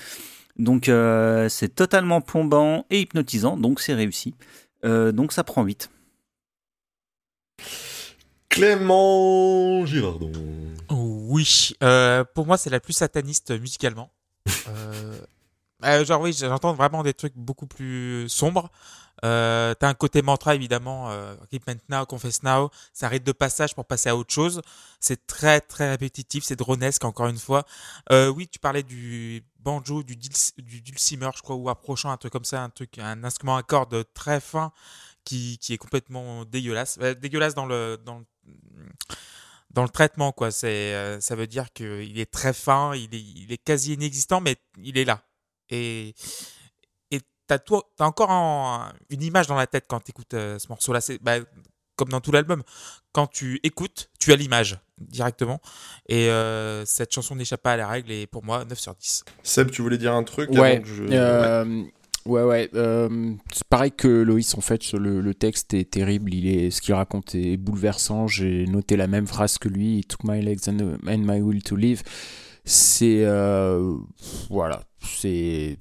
Donc 0.59 0.89
euh, 0.89 1.49
c'est 1.49 1.75
totalement 1.75 2.21
plombant 2.21 2.85
et 2.91 3.01
hypnotisant, 3.01 3.57
donc 3.57 3.81
c'est 3.81 3.95
réussi. 3.95 4.35
Euh, 4.85 5.13
donc 5.13 5.33
ça 5.33 5.45
prend 5.45 5.63
8. 5.63 5.91
Clément 8.49 9.85
Girardon. 9.87 10.33
Oui, 10.91 11.71
euh, 11.83 12.25
pour 12.35 12.47
moi 12.47 12.57
c'est 12.57 12.71
la 12.71 12.81
plus 12.81 12.93
sataniste 12.93 13.51
musicalement. 13.61 14.11
Genre 15.83 16.21
oui, 16.21 16.33
j'entends 16.33 16.75
vraiment 16.75 17.05
des 17.05 17.15
trucs 17.15 17.37
beaucoup 17.37 17.67
plus 17.67 18.29
sombres. 18.29 18.71
Euh, 19.25 19.75
T'as 19.75 19.89
un 19.89 19.95
côté 19.95 20.23
mantra 20.23 20.55
évidemment, 20.55 21.11
euh, 21.11 21.35
Repent 21.53 21.81
Now, 21.89 22.07
Confess 22.07 22.43
Now, 22.43 22.71
ça 22.93 23.07
arrête 23.07 23.25
de 23.25 23.33
passage 23.33 23.75
pour 23.75 23.85
passer 23.85 24.09
à 24.09 24.17
autre 24.17 24.33
chose. 24.33 24.63
C'est 25.01 25.27
très 25.27 25.61
très 25.61 25.91
répétitif, 25.91 26.45
c'est 26.45 26.57
dronesque 26.57 27.05
encore 27.05 27.29
une 27.29 27.39
fois. 27.39 27.65
Euh, 28.13 28.29
oui, 28.29 28.49
tu 28.49 28.59
parlais 28.59 28.83
du 28.83 29.43
banjo, 29.69 30.03
du, 30.03 30.17
dulcimer, 30.89 31.31
je 31.37 31.43
crois, 31.43 31.57
ou 31.57 31.69
approchant 31.69 32.11
un 32.11 32.17
truc 32.19 32.33
comme 32.33 32.45
ça, 32.53 32.63
un 32.63 32.71
truc, 32.71 32.99
un 32.99 33.25
instrument 33.25 33.57
à 33.57 33.63
cordes 33.63 34.05
très 34.15 34.41
fin 34.41 34.73
qui, 35.25 35.59
qui 35.63 35.75
est 35.75 35.79
complètement 35.79 36.45
dégueulasse, 36.47 36.99
Euh, 37.03 37.15
dégueulasse 37.15 37.55
dans 37.55 37.67
le 37.67 37.99
dans 38.07 38.19
le, 38.21 38.27
dans 39.71 39.83
le 39.83 39.89
traitement 39.89 40.33
quoi. 40.33 40.51
C'est 40.51 40.95
euh, 40.95 41.21
ça 41.21 41.37
veut 41.37 41.47
dire 41.47 41.73
que 41.73 42.03
il 42.03 42.19
est 42.21 42.31
très 42.31 42.53
fin, 42.53 42.95
il 42.95 43.15
est 43.15 43.21
il 43.21 43.53
est 43.53 43.59
quasi 43.59 43.95
inexistant, 43.95 44.41
mais 44.41 44.57
il 44.83 44.99
est 44.99 45.05
là. 45.05 45.23
Et 45.71 46.15
et 47.11 47.21
t'as 47.47 47.59
t'as 47.59 48.07
encore 48.07 48.31
un- 48.31 48.93
une 49.11 49.23
image 49.23 49.47
dans 49.47 49.57
la 49.57 49.67
tête 49.67 49.87
quand 49.89 50.01
t'écoutes 50.01 50.35
euh, 50.35 50.59
ce 50.59 50.69
morceau-là. 50.69 51.01
C'est 51.01 51.19
bah, 51.23 51.39
comme 51.99 52.09
dans 52.09 52.21
tout 52.23 52.33
l'album. 52.33 52.63
Quand 53.13 53.27
tu 53.27 53.61
écoutes, 53.65 54.09
tu 54.19 54.33
as 54.33 54.37
l'image 54.37 54.79
directement. 54.99 55.61
Et 56.09 56.29
euh, 56.31 56.85
cette 56.87 57.13
chanson 57.13 57.35
n'échappe 57.35 57.63
pas 57.63 57.73
à 57.73 57.77
la 57.77 57.89
règle. 57.89 58.11
Et 58.13 58.27
pour 58.27 58.45
moi, 58.45 58.65
9 58.65 58.79
sur 58.79 58.95
10. 58.95 59.25
Seb, 59.43 59.71
tu 59.71 59.83
voulais 59.83 59.99
dire 59.99 60.15
un 60.15 60.23
truc 60.23 60.49
Ouais, 60.51 60.77
avant 60.77 60.83
que 60.83 60.89
je... 60.89 61.03
euh, 61.11 61.83
ouais, 62.25 62.43
ouais. 62.45 62.71
euh, 62.75 63.35
c'est 63.53 63.65
pareil 63.65 63.91
que 63.93 64.09
Loïs, 64.09 64.55
en 64.55 64.61
fait, 64.61 64.93
le, 64.93 65.21
le 65.21 65.35
texte 65.35 65.75
est 65.75 65.91
terrible. 65.91 66.33
Il 66.33 66.47
est, 66.49 66.71
ce 66.71 66.81
qu'il 66.81 66.95
raconte 66.95 67.35
est 67.35 67.57
bouleversant. 67.57 68.29
J'ai 68.29 68.67
noté 68.67 68.97
la 68.97 69.09
même 69.09 69.27
phrase 69.27 69.59
que 69.59 69.69
lui. 69.69 69.99
It 69.99 70.09
took 70.09 70.25
my 70.25 70.41
legs 70.41 70.69
and, 70.69 70.99
and 71.07 71.19
my 71.19 71.41
will 71.41 71.63
to 71.65 71.75
live. 71.77 72.03
C'est 72.65 73.25
euh, 73.25 73.95
voilà, 74.51 74.83
c'est 75.01 75.79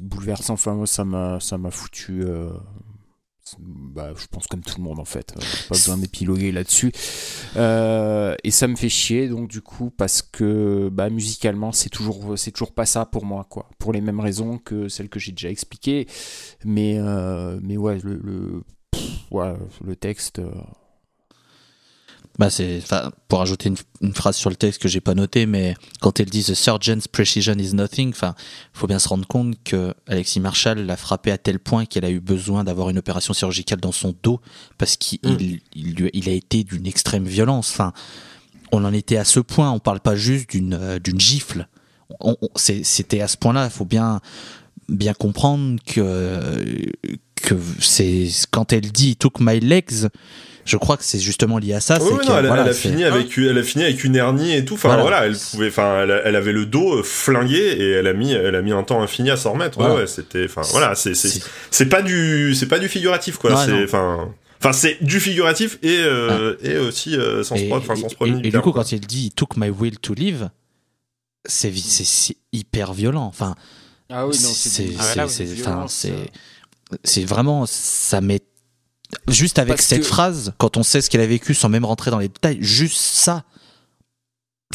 bouleversant. 0.00 0.52
Enfin, 0.54 0.74
moi, 0.74 0.86
ça 0.86 1.04
m'a 1.04 1.40
ça 1.40 1.56
m'a 1.56 1.70
foutu. 1.70 2.24
Bah, 3.58 4.12
je 4.16 4.26
pense 4.26 4.46
comme 4.46 4.62
tout 4.62 4.78
le 4.78 4.84
monde 4.84 4.98
en 4.98 5.04
fait. 5.04 5.34
Euh, 5.36 5.40
Pas 5.68 5.74
besoin 5.74 5.98
d'épiloguer 5.98 6.52
là-dessus. 6.52 6.92
Euh, 7.56 8.34
et 8.42 8.50
ça 8.50 8.68
me 8.68 8.76
fait 8.76 8.88
chier 8.88 9.28
donc 9.28 9.48
du 9.48 9.60
coup 9.60 9.90
parce 9.90 10.22
que 10.22 10.88
bah, 10.90 11.10
musicalement 11.10 11.72
c'est 11.72 11.90
toujours 11.90 12.38
c'est 12.38 12.50
toujours 12.50 12.72
pas 12.72 12.86
ça 12.86 13.04
pour 13.04 13.24
moi 13.24 13.46
quoi. 13.48 13.68
Pour 13.78 13.92
les 13.92 14.00
mêmes 14.00 14.20
raisons 14.20 14.58
que 14.58 14.88
celles 14.88 15.08
que 15.08 15.18
j'ai 15.18 15.32
déjà 15.32 15.50
expliquées. 15.50 16.06
Mais 16.64 16.98
euh, 16.98 17.58
mais 17.62 17.76
ouais 17.76 17.98
le 18.02 18.16
le, 18.22 18.62
ouais, 19.30 19.54
le 19.84 19.96
texte. 19.96 20.40
Bah 22.36 22.50
c'est, 22.50 22.82
pour 23.28 23.42
ajouter 23.42 23.68
une, 23.68 23.76
une 24.00 24.12
phrase 24.12 24.34
sur 24.36 24.50
le 24.50 24.56
texte 24.56 24.82
que 24.82 24.88
j'ai 24.88 25.00
pas 25.00 25.14
noté, 25.14 25.46
mais 25.46 25.76
quand 26.00 26.18
elle 26.18 26.28
dit 26.30 26.42
The 26.42 26.54
surgeon's 26.54 27.06
precision 27.06 27.54
is 27.54 27.74
nothing, 27.74 28.10
enfin, 28.10 28.34
faut 28.72 28.88
bien 28.88 28.98
se 28.98 29.06
rendre 29.06 29.24
compte 29.26 29.54
que 29.62 29.94
Alexis 30.08 30.40
Marshall 30.40 30.80
l'a 30.84 30.96
frappé 30.96 31.30
à 31.30 31.38
tel 31.38 31.60
point 31.60 31.86
qu'elle 31.86 32.04
a 32.04 32.10
eu 32.10 32.18
besoin 32.18 32.64
d'avoir 32.64 32.90
une 32.90 32.98
opération 32.98 33.32
chirurgicale 33.34 33.78
dans 33.80 33.92
son 33.92 34.16
dos 34.24 34.40
parce 34.78 34.96
qu'il 34.96 35.20
il, 35.76 36.10
il 36.12 36.28
a 36.28 36.32
été 36.32 36.64
d'une 36.64 36.88
extrême 36.88 37.24
violence. 37.24 37.70
Enfin, 37.70 37.92
on 38.72 38.84
en 38.84 38.92
était 38.92 39.16
à 39.16 39.24
ce 39.24 39.38
point. 39.38 39.70
On 39.70 39.78
parle 39.78 40.00
pas 40.00 40.16
juste 40.16 40.50
d'une 40.50 40.74
euh, 40.74 40.98
d'une 40.98 41.20
gifle. 41.20 41.68
On- 42.18 42.36
on- 42.42 42.48
c'est- 42.56 42.82
C'était 42.82 43.20
à 43.20 43.28
ce 43.28 43.36
point-là. 43.36 43.66
Il 43.66 43.70
faut 43.70 43.84
bien 43.84 44.20
bien 44.88 45.14
comprendre 45.14 45.78
que 45.86 46.84
que 47.36 47.54
c'est 47.80 48.28
quand 48.50 48.72
elle 48.72 48.90
dit 48.90 49.14
took 49.14 49.38
my 49.38 49.60
legs. 49.60 50.08
Je 50.64 50.76
crois 50.78 50.96
que 50.96 51.04
c'est 51.04 51.18
justement 51.18 51.58
lié 51.58 51.74
à 51.74 51.80
ça. 51.80 51.98
Oui, 52.00 52.06
c'est 52.08 52.14
oui, 52.14 52.26
non, 52.26 52.38
elle, 52.38 52.44
a- 52.46 52.48
voilà, 52.48 52.62
elle 52.62 52.68
a 52.70 52.72
c'est- 52.72 52.88
fini 52.88 53.04
avec, 53.04 53.36
elle 53.36 53.58
a 53.58 53.62
fini 53.62 53.84
avec 53.84 54.02
une 54.02 54.16
hernie 54.16 54.54
et 54.54 54.64
tout. 54.64 54.74
Enfin, 54.74 54.88
Voilà. 54.88 55.02
voilà, 55.02 55.26
elle 55.26 55.36
pouvait, 55.36 55.68
enfin, 55.68 56.02
elle, 56.02 56.22
elle 56.24 56.36
avait 56.36 56.52
le 56.52 56.64
dos 56.66 57.00
euh, 57.00 57.02
flingué 57.02 57.58
et 57.58 57.90
elle 57.90 58.06
a 58.06 58.14
mis, 58.14 58.32
elle 58.32 58.54
a 58.54 58.62
mis 58.62 58.72
un 58.72 58.82
temps 58.82 59.02
infini 59.02 59.30
à 59.30 59.36
s'en 59.36 59.52
remettre. 59.52 59.76
Ouais, 59.78 59.84
Voilà. 59.86 60.00
ouais, 60.00 60.06
c'était, 60.06 60.46
enfin, 60.46 60.62
voilà, 60.70 60.94
c'est, 60.94 61.14
c'est, 61.14 61.28
c'est- 61.28 61.42
c'est 61.70 61.86
pas 61.86 62.00
du, 62.02 62.54
c'est 62.54 62.68
pas 62.68 62.78
du 62.78 62.88
figuratif, 62.88 63.36
quoi. 63.36 63.50
Ouais, 63.54 63.64
c'est, 63.66 63.72
non. 63.72 63.84
enfin, 63.84 64.28
enfin, 64.60 64.72
c'est 64.72 64.96
du 65.02 65.20
figuratif 65.20 65.78
et, 65.82 65.98
euh, 66.00 66.56
et 66.62 66.78
aussi 66.78 67.14
euh, 67.16 67.42
sens 67.44 67.58
et, 67.60 67.68
propre, 67.68 67.84
enfin, 67.90 68.00
sens 68.00 68.12
et- 68.12 68.16
premier 68.16 68.30
et- 68.38 68.40
du 68.40 68.48
et 68.48 68.50
du 68.50 68.60
coup, 68.60 68.72
quoi. 68.72 68.82
quand 68.84 68.92
il 68.92 69.00
dit 69.00 69.32
took 69.36 69.56
my 69.58 69.68
will 69.68 69.98
to 69.98 70.14
live, 70.14 70.48
c'est 71.46 71.68
vi- 71.68 71.82
c'est 71.82 72.04
c'est 72.04 72.36
hyper 72.52 72.94
violent. 72.94 73.26
Enfin, 73.26 73.54
Ah 74.08 74.16
Ah 74.20 74.26
ouais, 74.26 74.32
oui, 74.32 74.38
c'est- 74.38 74.46
c'est 74.54 74.86
c'est 74.86 74.92
ça. 74.96 75.86
c'est 77.02 77.24
vraiment 77.24 77.64
ça 77.66 78.20
met 78.20 78.40
juste 79.28 79.58
avec 79.58 79.76
Parce 79.76 79.86
cette 79.86 80.00
que- 80.00 80.06
phrase 80.06 80.52
quand 80.58 80.76
on 80.76 80.82
sait 80.82 81.00
ce 81.00 81.10
qu'elle 81.10 81.20
a 81.20 81.26
vécu 81.26 81.54
sans 81.54 81.68
même 81.68 81.84
rentrer 81.84 82.10
dans 82.10 82.18
les 82.18 82.28
détails, 82.28 82.58
juste 82.60 82.96
ça. 82.98 83.44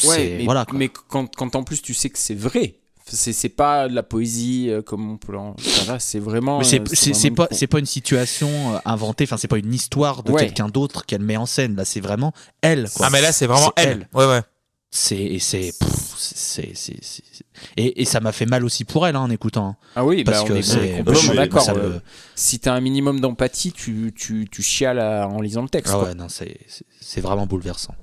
Ouais, 0.04 0.14
c'est 0.16 0.36
mais, 0.38 0.44
voilà. 0.44 0.64
quoi. 0.64 0.78
mais 0.78 0.88
quand, 0.88 1.26
quand 1.36 1.54
en 1.56 1.62
plus 1.64 1.82
tu 1.82 1.92
sais 1.94 2.08
que 2.10 2.18
c'est 2.18 2.34
vrai, 2.34 2.76
c'est 3.06 3.32
c'est 3.32 3.48
pas 3.50 3.88
de 3.88 3.94
la 3.94 4.02
poésie 4.02 4.66
euh, 4.70 4.82
comme 4.82 5.10
on 5.10 5.16
peut 5.18 5.36
en. 5.36 5.56
là, 5.88 5.98
c'est 5.98 6.20
vraiment. 6.20 6.62
C'est 6.62 6.80
euh, 6.80 7.30
pas 7.34 7.48
c'est 7.50 7.66
pas 7.66 7.78
une 7.80 7.86
situation 7.86 8.48
euh, 8.74 8.78
inventée, 8.84 9.24
enfin 9.24 9.36
c'est 9.36 9.48
pas 9.48 9.58
une 9.58 9.74
histoire 9.74 10.22
de 10.22 10.30
Ouais. 10.32 10.42
quelqu'un 10.46 10.68
d'autre 10.68 11.04
qu'elle 11.06 11.22
met 11.22 11.36
en 11.36 11.44
scène. 11.46 11.76
Là, 11.76 11.84
c'est 11.84 12.00
vraiment 12.00 12.32
elle. 12.62 12.88
Quoi. 12.94 13.06
Ah 13.06 13.10
mais 13.10 13.20
là 13.20 13.32
c'est 13.32 13.46
vraiment 13.46 13.72
C'est 13.76 13.84
elle. 13.84 14.08
Ouais 14.14 14.26
ouais. 14.26 14.40
C'est 14.90 15.16
et 15.18 15.38
c'est 15.38 15.72
pff, 15.78 16.09
c'est 16.20 16.74
c'est 16.76 16.96
c'est- 17.02 17.24
c'est- 17.32 17.44
et, 17.76 18.02
et 18.02 18.04
ça 18.04 18.20
m'a 18.20 18.32
fait 18.32 18.46
mal 18.46 18.64
aussi 18.64 18.84
pour 18.84 19.06
elle 19.06 19.16
hein, 19.16 19.20
en 19.20 19.30
écoutant. 19.30 19.76
Ah 19.96 20.04
oui, 20.04 20.22
Parce 20.24 20.38
bah, 20.38 20.44
on 20.44 20.48
que 20.48 20.52
est 20.54 20.62
c'est 20.62 20.96
complètement 21.04 21.34
d'accord. 21.34 21.62
ça 21.62 21.72
euh, 21.74 21.94
me- 21.94 22.00
Si 22.34 22.58
t'as 22.60 22.74
un 22.74 22.80
minimum 22.80 23.20
d'empathie, 23.20 23.72
tu, 23.72 24.12
tu, 24.16 24.46
tu 24.50 24.62
chiales 24.62 24.98
à- 24.98 25.26
en 25.28 25.40
lisant 25.40 25.62
le 25.62 25.68
texte. 25.68 25.92
Ah 25.94 25.98
quoi. 25.98 26.08
ouais, 26.08 26.14
non, 26.14 26.28
c'est 26.28 26.58
c'est- 26.68 26.84
c'est 27.00 27.20
vraiment 27.20 27.46
bouleversant. 27.46 27.94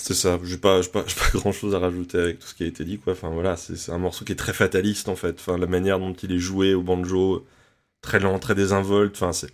C'est 0.00 0.14
ça, 0.14 0.38
j'ai 0.42 0.56
pas, 0.58 0.82
j'ai 0.82 0.88
pas, 0.88 1.04
j'ai 1.06 1.14
pas 1.14 1.38
grand 1.38 1.52
chose 1.52 1.74
à 1.74 1.78
rajouter 1.78 2.18
avec 2.18 2.38
tout 2.38 2.46
ce 2.46 2.54
qui 2.54 2.64
a 2.64 2.66
été 2.66 2.84
dit, 2.84 2.98
quoi. 2.98 3.12
Enfin, 3.12 3.28
voilà, 3.30 3.56
c'est 3.56 3.76
c'est 3.76 3.92
un 3.92 3.98
morceau 3.98 4.24
qui 4.24 4.32
est 4.32 4.36
très 4.36 4.52
fataliste, 4.54 5.08
en 5.08 5.16
fait. 5.16 5.36
Enfin, 5.38 5.58
la 5.58 5.66
manière 5.66 5.98
dont 5.98 6.12
il 6.14 6.32
est 6.32 6.38
joué 6.38 6.74
au 6.74 6.82
banjo, 6.82 7.46
très 8.00 8.18
lent, 8.18 8.38
très 8.38 8.54
désinvolte. 8.54 9.14
Enfin, 9.16 9.32
c'est 9.32 9.50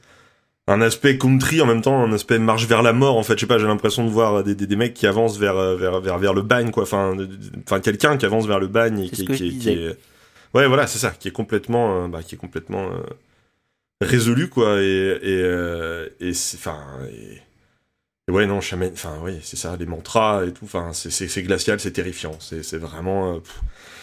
un 0.68 0.80
aspect 0.82 1.18
country 1.18 1.60
en 1.62 1.66
même 1.66 1.82
temps, 1.82 2.02
un 2.04 2.12
aspect 2.12 2.38
marche 2.38 2.66
vers 2.66 2.82
la 2.82 2.92
mort, 2.92 3.16
en 3.16 3.22
fait. 3.22 3.34
Je 3.34 3.40
sais 3.40 3.46
pas, 3.46 3.58
j'ai 3.58 3.66
l'impression 3.66 4.04
de 4.04 4.10
voir 4.10 4.44
des, 4.44 4.54
des, 4.54 4.66
des 4.66 4.76
mecs 4.76 4.94
qui 4.94 5.06
avancent 5.06 5.38
vers, 5.38 5.56
euh, 5.56 5.76
vers, 5.76 6.00
vers, 6.00 6.18
vers 6.18 6.34
le 6.34 6.42
bagne, 6.42 6.70
quoi. 6.70 6.82
Enfin, 6.84 7.16
enfin 7.64 7.80
quelqu'un 7.80 8.16
qui 8.16 8.26
avance 8.26 8.46
vers 8.46 8.60
le 8.60 8.66
bagne 8.68 9.00
et 9.00 9.08
qui, 9.10 9.24
qui, 9.26 9.32
est- 9.32 9.36
qui 9.36 9.50
disais. 9.50 9.72
est. 9.74 9.98
Ouais, 10.54 10.66
voilà, 10.66 10.86
c'est 10.86 10.98
ça, 10.98 11.10
qui 11.10 11.28
est 11.28 11.32
complètement, 11.32 12.04
euh, 12.04 12.08
bah, 12.08 12.22
qui 12.22 12.34
est 12.34 12.38
complètement 12.38 12.84
euh, 12.84 13.00
résolu, 14.00 14.48
quoi. 14.48 14.80
Et, 14.80 14.84
et, 14.86 15.18
euh, 15.42 16.08
et 16.20 16.32
c'est, 16.34 16.56
enfin, 16.58 16.78
et- 17.12 17.38
ouais, 18.28 18.46
non, 18.46 18.60
Shaman, 18.60 18.90
enfin, 18.92 19.14
oui, 19.22 19.38
c'est 19.42 19.56
ça, 19.56 19.76
les 19.78 19.86
mantras 19.86 20.44
et 20.46 20.52
tout, 20.52 20.64
enfin, 20.64 20.90
c'est- 20.92 21.42
glacial, 21.42 21.80
c'est 21.80 21.92
terrifiant, 21.92 22.32
c'est 22.40 22.76
vraiment. 22.78 23.34
euh, 23.34 23.38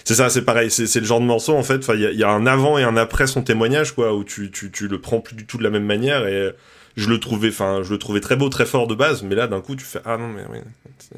c'est 0.04 0.16
ça, 0.16 0.30
c'est 0.30 0.44
pareil, 0.44 0.70
c'est 0.72 0.94
le 1.00 1.06
genre 1.06 1.20
de 1.20 1.26
morceau, 1.26 1.56
en 1.56 1.64
fait, 1.64 1.78
enfin, 1.78 1.96
il 1.96 2.02
y, 2.14 2.18
y 2.18 2.24
a 2.24 2.30
un 2.30 2.46
avant 2.46 2.78
et 2.78 2.84
un 2.84 2.96
après 2.98 3.28
son 3.28 3.42
témoignage, 3.42 3.94
quoi, 3.94 4.14
où 4.16 4.24
tu, 4.24 4.52
tu, 4.52 4.72
tu 4.72 4.88
le 4.88 5.00
prends 5.02 5.20
plus 5.20 5.36
du 5.36 5.46
tout 5.46 5.58
de 5.58 5.64
la 5.64 5.70
même 5.72 5.86
manière, 5.86 6.28
et 6.28 6.54
je 6.96 7.10
le 7.10 7.20
trouvais, 7.20 7.50
enfin, 7.50 7.82
je 7.84 7.92
le 7.92 7.98
trouvais 8.00 8.20
très 8.22 8.36
beau, 8.36 8.50
très 8.50 8.66
fort 8.66 8.88
de 8.88 8.96
base, 8.96 9.24
mais 9.24 9.36
là, 9.36 9.48
d'un 9.48 9.62
coup, 9.62 9.76
tu 9.76 9.84
fais, 9.86 10.00
ah 10.06 10.18
non, 10.18 10.28
mais 10.28 10.44
oui. 10.52 10.60
c'est- 11.00 11.16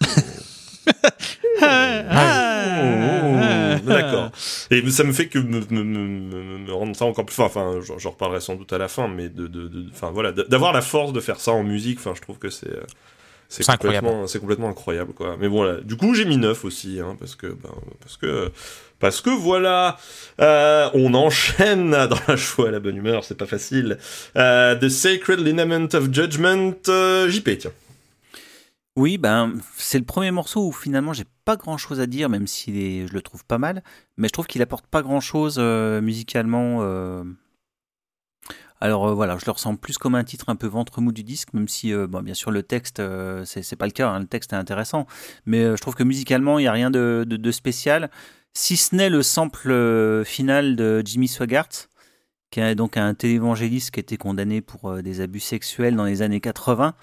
Ah. 1.60 2.82
Oh, 2.84 3.88
D'accord. 3.88 4.30
Et 4.70 4.88
ça 4.90 5.04
me 5.04 5.12
fait 5.12 5.26
que 5.28 5.38
me, 5.38 5.60
me, 5.70 5.82
me, 5.84 6.08
me- 6.08 6.58
me 6.58 6.72
rendre 6.72 6.96
ça 6.96 7.04
encore 7.04 7.24
plus 7.26 7.34
fort. 7.34 7.46
Enfin, 7.46 7.80
j'en 7.98 8.10
reparlerai 8.10 8.40
sans 8.40 8.56
doute 8.56 8.72
à 8.72 8.78
la 8.78 8.88
fin, 8.88 9.08
mais 9.08 9.28
de, 9.28 9.46
de, 9.46 9.68
de- 9.68 9.86
enfin 9.92 10.10
voilà, 10.10 10.32
d'avoir 10.32 10.72
la 10.72 10.82
force 10.82 11.12
de 11.12 11.20
faire 11.20 11.38
ça 11.40 11.52
en 11.52 11.62
musique. 11.62 11.98
Enfin, 11.98 12.12
je 12.16 12.20
trouve 12.20 12.38
que 12.38 12.50
c'est, 12.50 12.68
euh, 12.70 12.82
c'est 13.48 13.64
complètement, 14.02 14.26
c'est 14.26 14.38
complètement 14.40 14.68
incroyable, 14.68 15.12
quoi. 15.12 15.36
Mais 15.38 15.48
bon, 15.48 15.62
là, 15.62 15.76
du 15.82 15.96
coup, 15.96 16.14
j'ai 16.14 16.24
mis 16.24 16.36
9 16.36 16.64
aussi, 16.64 17.00
hein, 17.00 17.16
parce 17.18 17.34
que, 17.36 17.46
ben, 17.48 17.70
parce 18.00 18.16
que, 18.16 18.50
parce 18.98 19.20
que 19.20 19.30
voilà, 19.30 19.96
Euh, 20.40 20.88
on 20.94 21.14
enchaîne 21.14 21.90
dans 22.08 22.18
la 22.28 22.36
joie, 22.36 22.70
la 22.70 22.80
bonne 22.80 22.96
humeur, 22.96 23.24
c'est 23.24 23.36
pas 23.36 23.46
facile. 23.46 23.98
Euh, 24.36 24.74
The 24.76 24.88
Sacred 24.88 25.40
Lineament 25.40 25.88
of 25.94 26.12
Judgment, 26.12 26.74
euh, 26.88 27.28
JP, 27.28 27.58
tiens. 27.58 27.72
Oui, 28.96 29.16
ben 29.16 29.54
c'est 29.76 29.98
le 29.98 30.04
premier 30.04 30.30
morceau 30.30 30.66
où 30.68 30.72
finalement 30.72 31.12
j'ai 31.14 31.24
pas 31.46 31.56
grand 31.56 31.78
chose 31.78 31.98
à 32.00 32.06
dire, 32.06 32.28
même 32.28 32.46
si 32.46 33.06
je 33.06 33.12
le 33.12 33.22
trouve 33.22 33.44
pas 33.44 33.58
mal. 33.58 33.82
Mais 34.18 34.28
je 34.28 34.32
trouve 34.32 34.46
qu'il 34.46 34.60
apporte 34.62 34.86
pas 34.86 35.02
grand 35.02 35.20
chose 35.20 35.58
musicalement. 35.58 36.78
euh. 36.82 37.24
Alors 38.80 39.06
euh, 39.06 39.14
voilà, 39.14 39.38
je 39.38 39.46
le 39.46 39.52
ressens 39.52 39.76
plus 39.76 39.96
comme 39.96 40.16
un 40.16 40.24
titre 40.24 40.48
un 40.48 40.56
peu 40.56 40.66
ventre 40.66 41.00
mou 41.00 41.12
du 41.12 41.22
disque, 41.22 41.52
même 41.54 41.68
si, 41.68 41.92
euh, 41.92 42.08
bien 42.08 42.34
sûr, 42.34 42.50
le 42.50 42.64
texte, 42.64 42.98
euh, 42.98 43.44
c'est 43.44 43.76
pas 43.76 43.86
le 43.86 43.92
cas, 43.92 44.08
hein, 44.10 44.18
le 44.18 44.26
texte 44.26 44.52
est 44.52 44.56
intéressant. 44.56 45.06
Mais 45.46 45.62
euh, 45.62 45.76
je 45.76 45.80
trouve 45.80 45.94
que 45.94 46.02
musicalement, 46.02 46.58
il 46.58 46.62
n'y 46.62 46.68
a 46.68 46.72
rien 46.72 46.90
de, 46.90 47.50
spécial, 47.52 48.10
si 48.54 48.76
ce 48.76 48.96
n'est 48.96 49.08
le 49.08 49.22
sample 49.22 49.70
euh, 49.70 50.24
final 50.24 50.74
de 50.74 51.00
Jimmy 51.04 51.28
Swaggart, 51.28 51.68
qui 52.50 52.58
est 52.58 52.74
donc 52.74 52.96
un 52.96 53.14
télévangéliste 53.14 53.92
qui 53.92 54.00
été 54.00 54.16
condamné 54.16 54.60
pour 54.60 54.90
euh, 54.90 55.00
des 55.02 55.20
abus 55.20 55.40
sexuels 55.40 55.94
dans 55.94 56.04
les 56.04 56.20
années 56.20 56.40
80. 56.40 56.94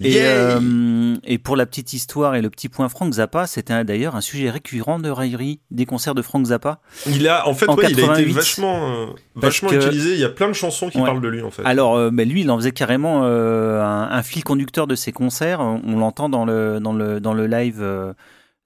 Et, 0.00 0.16
euh, 0.20 1.14
et 1.24 1.38
pour 1.38 1.56
la 1.56 1.66
petite 1.66 1.92
histoire 1.92 2.34
et 2.34 2.42
le 2.42 2.50
petit 2.50 2.68
point 2.68 2.88
Frank 2.88 3.12
Zappa, 3.12 3.46
c'était 3.46 3.84
d'ailleurs 3.84 4.16
un 4.16 4.20
sujet 4.20 4.50
récurrent 4.50 4.98
de 4.98 5.08
raillerie 5.10 5.60
des 5.70 5.86
concerts 5.86 6.14
de 6.14 6.22
Frank 6.22 6.46
Zappa. 6.46 6.80
Il 7.06 7.28
a, 7.28 7.46
en 7.48 7.54
fait, 7.54 7.68
En 7.68 7.74
ouais, 7.76 7.84
il 7.84 7.86
a 7.88 7.90
été 7.90 8.00
88, 8.02 8.32
vachement, 8.32 8.90
euh, 8.92 9.06
vachement 9.34 9.68
que- 9.70 9.76
utilisé. 9.76 10.14
Il 10.14 10.20
y 10.20 10.24
a 10.24 10.28
plein 10.28 10.48
de 10.48 10.52
chansons 10.54 10.88
qui 10.88 10.98
Ouais. 10.98 11.04
parlent 11.04 11.20
de 11.20 11.28
lui, 11.28 11.42
en 11.42 11.50
fait. 11.50 11.62
Alors, 11.64 11.96
euh, 11.96 12.10
ben, 12.10 12.28
lui, 12.28 12.40
il 12.42 12.50
en 12.50 12.56
faisait 12.56 12.72
carrément 12.72 13.22
euh, 13.24 13.80
un, 13.82 14.10
un 14.10 14.22
fil 14.22 14.42
conducteur 14.44 14.86
de 14.86 14.94
ses 14.94 15.12
concerts. 15.12 15.60
On, 15.60 15.80
on 15.86 15.98
l'entend 15.98 16.28
dans 16.28 16.44
le, 16.44 16.80
dans, 16.80 16.92
le, 16.92 17.20
dans 17.20 17.34
le 17.34 17.46
live 17.46 17.82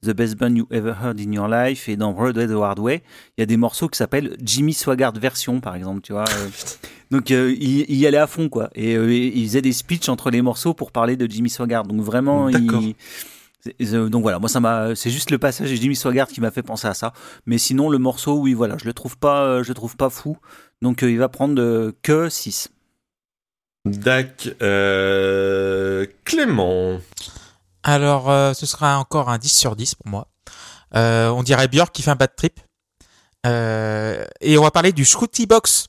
The 0.05 0.11
Best 0.11 0.37
Band 0.37 0.55
You 0.57 0.67
Ever 0.71 0.95
Heard 1.03 1.19
in 1.21 1.33
Your 1.33 1.49
Life 1.49 1.89
et 1.89 1.97
dans 1.97 2.13
Broadway 2.13 2.47
the 2.47 2.53
Hard 2.53 2.79
Way. 2.79 3.03
Il 3.37 3.41
y 3.41 3.43
a 3.43 3.47
des 3.47 3.57
morceaux 3.57 3.89
qui 3.89 3.97
s'appellent 3.97 4.37
Jimmy 4.43 4.73
Swaggart 4.75 5.13
version, 5.19 5.61
par 5.61 5.75
exemple, 5.75 6.01
tu 6.03 6.13
vois. 6.13 6.25
euh. 6.31 6.49
donc, 7.11 7.31
euh, 7.31 7.55
il, 7.59 7.87
il 7.89 7.97
y 7.97 8.07
allait 8.07 8.19
à 8.19 8.27
fond, 8.27 8.49
quoi. 8.49 8.69
Et 8.75 8.95
euh, 8.97 9.13
il 9.13 9.45
faisait 9.47 9.63
des 9.63 9.73
speeches 9.73 10.09
entre 10.09 10.31
les 10.31 10.43
morceaux 10.43 10.75
pour 10.75 10.93
parler 10.93 11.17
de 11.17 11.27
Jimmy 11.31 11.49
Swaggart. 11.51 11.85
Donc, 11.85 12.01
vraiment, 12.03 12.49
il. 12.51 12.95
euh, 13.95 14.09
Donc 14.09 14.23
voilà, 14.23 14.39
moi 14.39 14.49
ça 14.49 14.61
m'a, 14.61 14.95
c'est 14.95 15.11
juste 15.11 15.31
le 15.33 15.39
passage 15.39 15.71
de 15.71 15.75
Jimmy 15.77 15.97
Swaggart 15.97 16.29
qui 16.29 16.41
m'a 16.41 16.51
fait 16.53 16.63
penser 16.63 16.87
à 16.87 16.95
ça. 16.95 17.13
Mais 17.47 17.59
sinon 17.59 17.91
le 17.91 17.99
morceau, 17.99 18.39
oui 18.39 18.53
voilà, 18.55 18.77
je 18.79 18.85
le 18.85 18.93
trouve 18.93 19.19
pas, 19.19 19.63
je 19.65 19.69
le 19.69 19.75
trouve 19.75 19.97
pas 19.97 20.09
fou. 20.11 20.37
Donc 20.83 21.03
euh, 21.03 21.11
il 21.11 21.19
va 21.19 21.29
prendre 21.29 21.91
que 22.03 22.29
6. 22.29 22.69
Dac, 23.87 24.51
Clément. 26.25 27.01
Alors, 27.87 28.29
euh, 28.31 28.53
ce 28.53 28.67
sera 28.67 28.99
encore 28.99 29.29
un 29.31 29.39
10 29.39 29.49
sur 29.49 29.77
10 29.77 29.95
pour 29.95 30.09
moi. 30.09 30.27
Euh, 30.97 31.29
on 31.29 31.43
dirait 31.45 31.69
Björk 31.69 31.93
qui 31.95 32.03
fait 32.03 32.11
un 32.11 32.17
bad 32.17 32.35
trip. 32.37 32.59
Euh, 33.47 34.25
et 34.41 34.59
on 34.59 34.63
va 34.63 34.71
parler 34.73 34.93
du 34.93 35.05
Shruti 35.05 35.47
Box. 35.47 35.87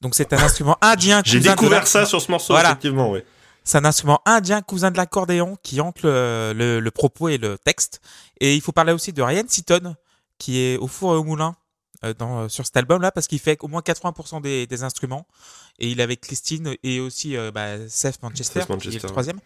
Donc, 0.00 0.14
c'est 0.14 0.32
un 0.32 0.38
instrument 0.42 0.76
indien. 0.80 1.20
J'ai 1.24 1.40
découvert 1.40 1.86
ça 1.86 2.06
sur 2.06 2.20
ce 2.22 2.30
morceau, 2.30 2.52
Voilà. 2.54 2.70
effectivement, 2.70 3.10
ouais. 3.10 3.24
C'est 3.64 3.78
un 3.78 3.84
instrument 3.84 4.20
indien, 4.24 4.60
cousin 4.62 4.90
de 4.90 4.96
l'accordéon, 4.96 5.56
qui 5.62 5.80
hante 5.80 6.02
le, 6.02 6.52
le- 6.54 6.80
le 6.80 6.90
propos 6.90 7.28
et 7.28 7.38
le 7.38 7.58
texte. 7.58 8.00
Et 8.40 8.54
il 8.54 8.60
faut 8.60 8.72
parler 8.72 8.92
aussi 8.92 9.12
de 9.12 9.22
Ryan 9.22 9.44
Seaton, 9.46 9.94
qui 10.38 10.58
est 10.60 10.76
au 10.78 10.86
four 10.88 11.14
et 11.14 11.16
au 11.16 11.22
moulin 11.24 11.54
euh, 12.04 12.12
dans, 12.14 12.48
sur 12.48 12.64
cet 12.66 12.76
album-là, 12.76 13.12
parce 13.12 13.28
qu'il 13.28 13.38
fait 13.38 13.56
au 13.62 13.68
moins 13.68 13.80
80% 13.80 14.40
des, 14.42 14.66
des 14.66 14.82
instruments. 14.82 15.26
Et 15.78 15.88
il 15.90 16.00
est 16.00 16.02
avec 16.02 16.20
Christine 16.20 16.74
et 16.82 16.98
aussi 17.00 17.36
euh, 17.36 17.50
bah, 17.52 17.88
Seth 17.88 18.20
Manchester, 18.22 18.60
Seth 18.60 18.66
qui 18.66 18.72
est 18.72 18.76
Manchester, 18.76 19.06
le 19.06 19.08
troisième. 19.12 19.38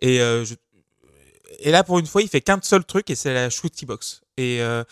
Et, 0.00 0.20
euh, 0.22 0.44
je- 0.46 0.54
et 1.58 1.70
là, 1.70 1.84
pour 1.84 1.98
une 1.98 2.06
fois, 2.06 2.22
il 2.22 2.28
fait 2.28 2.40
qu'un 2.40 2.60
seul 2.62 2.84
truc, 2.84 3.10
et 3.10 3.14
c'est 3.14 3.34
la 3.34 3.50
Shruti 3.50 3.86
Box. 3.86 4.22
Et, 4.36 4.62
euh, 4.62 4.84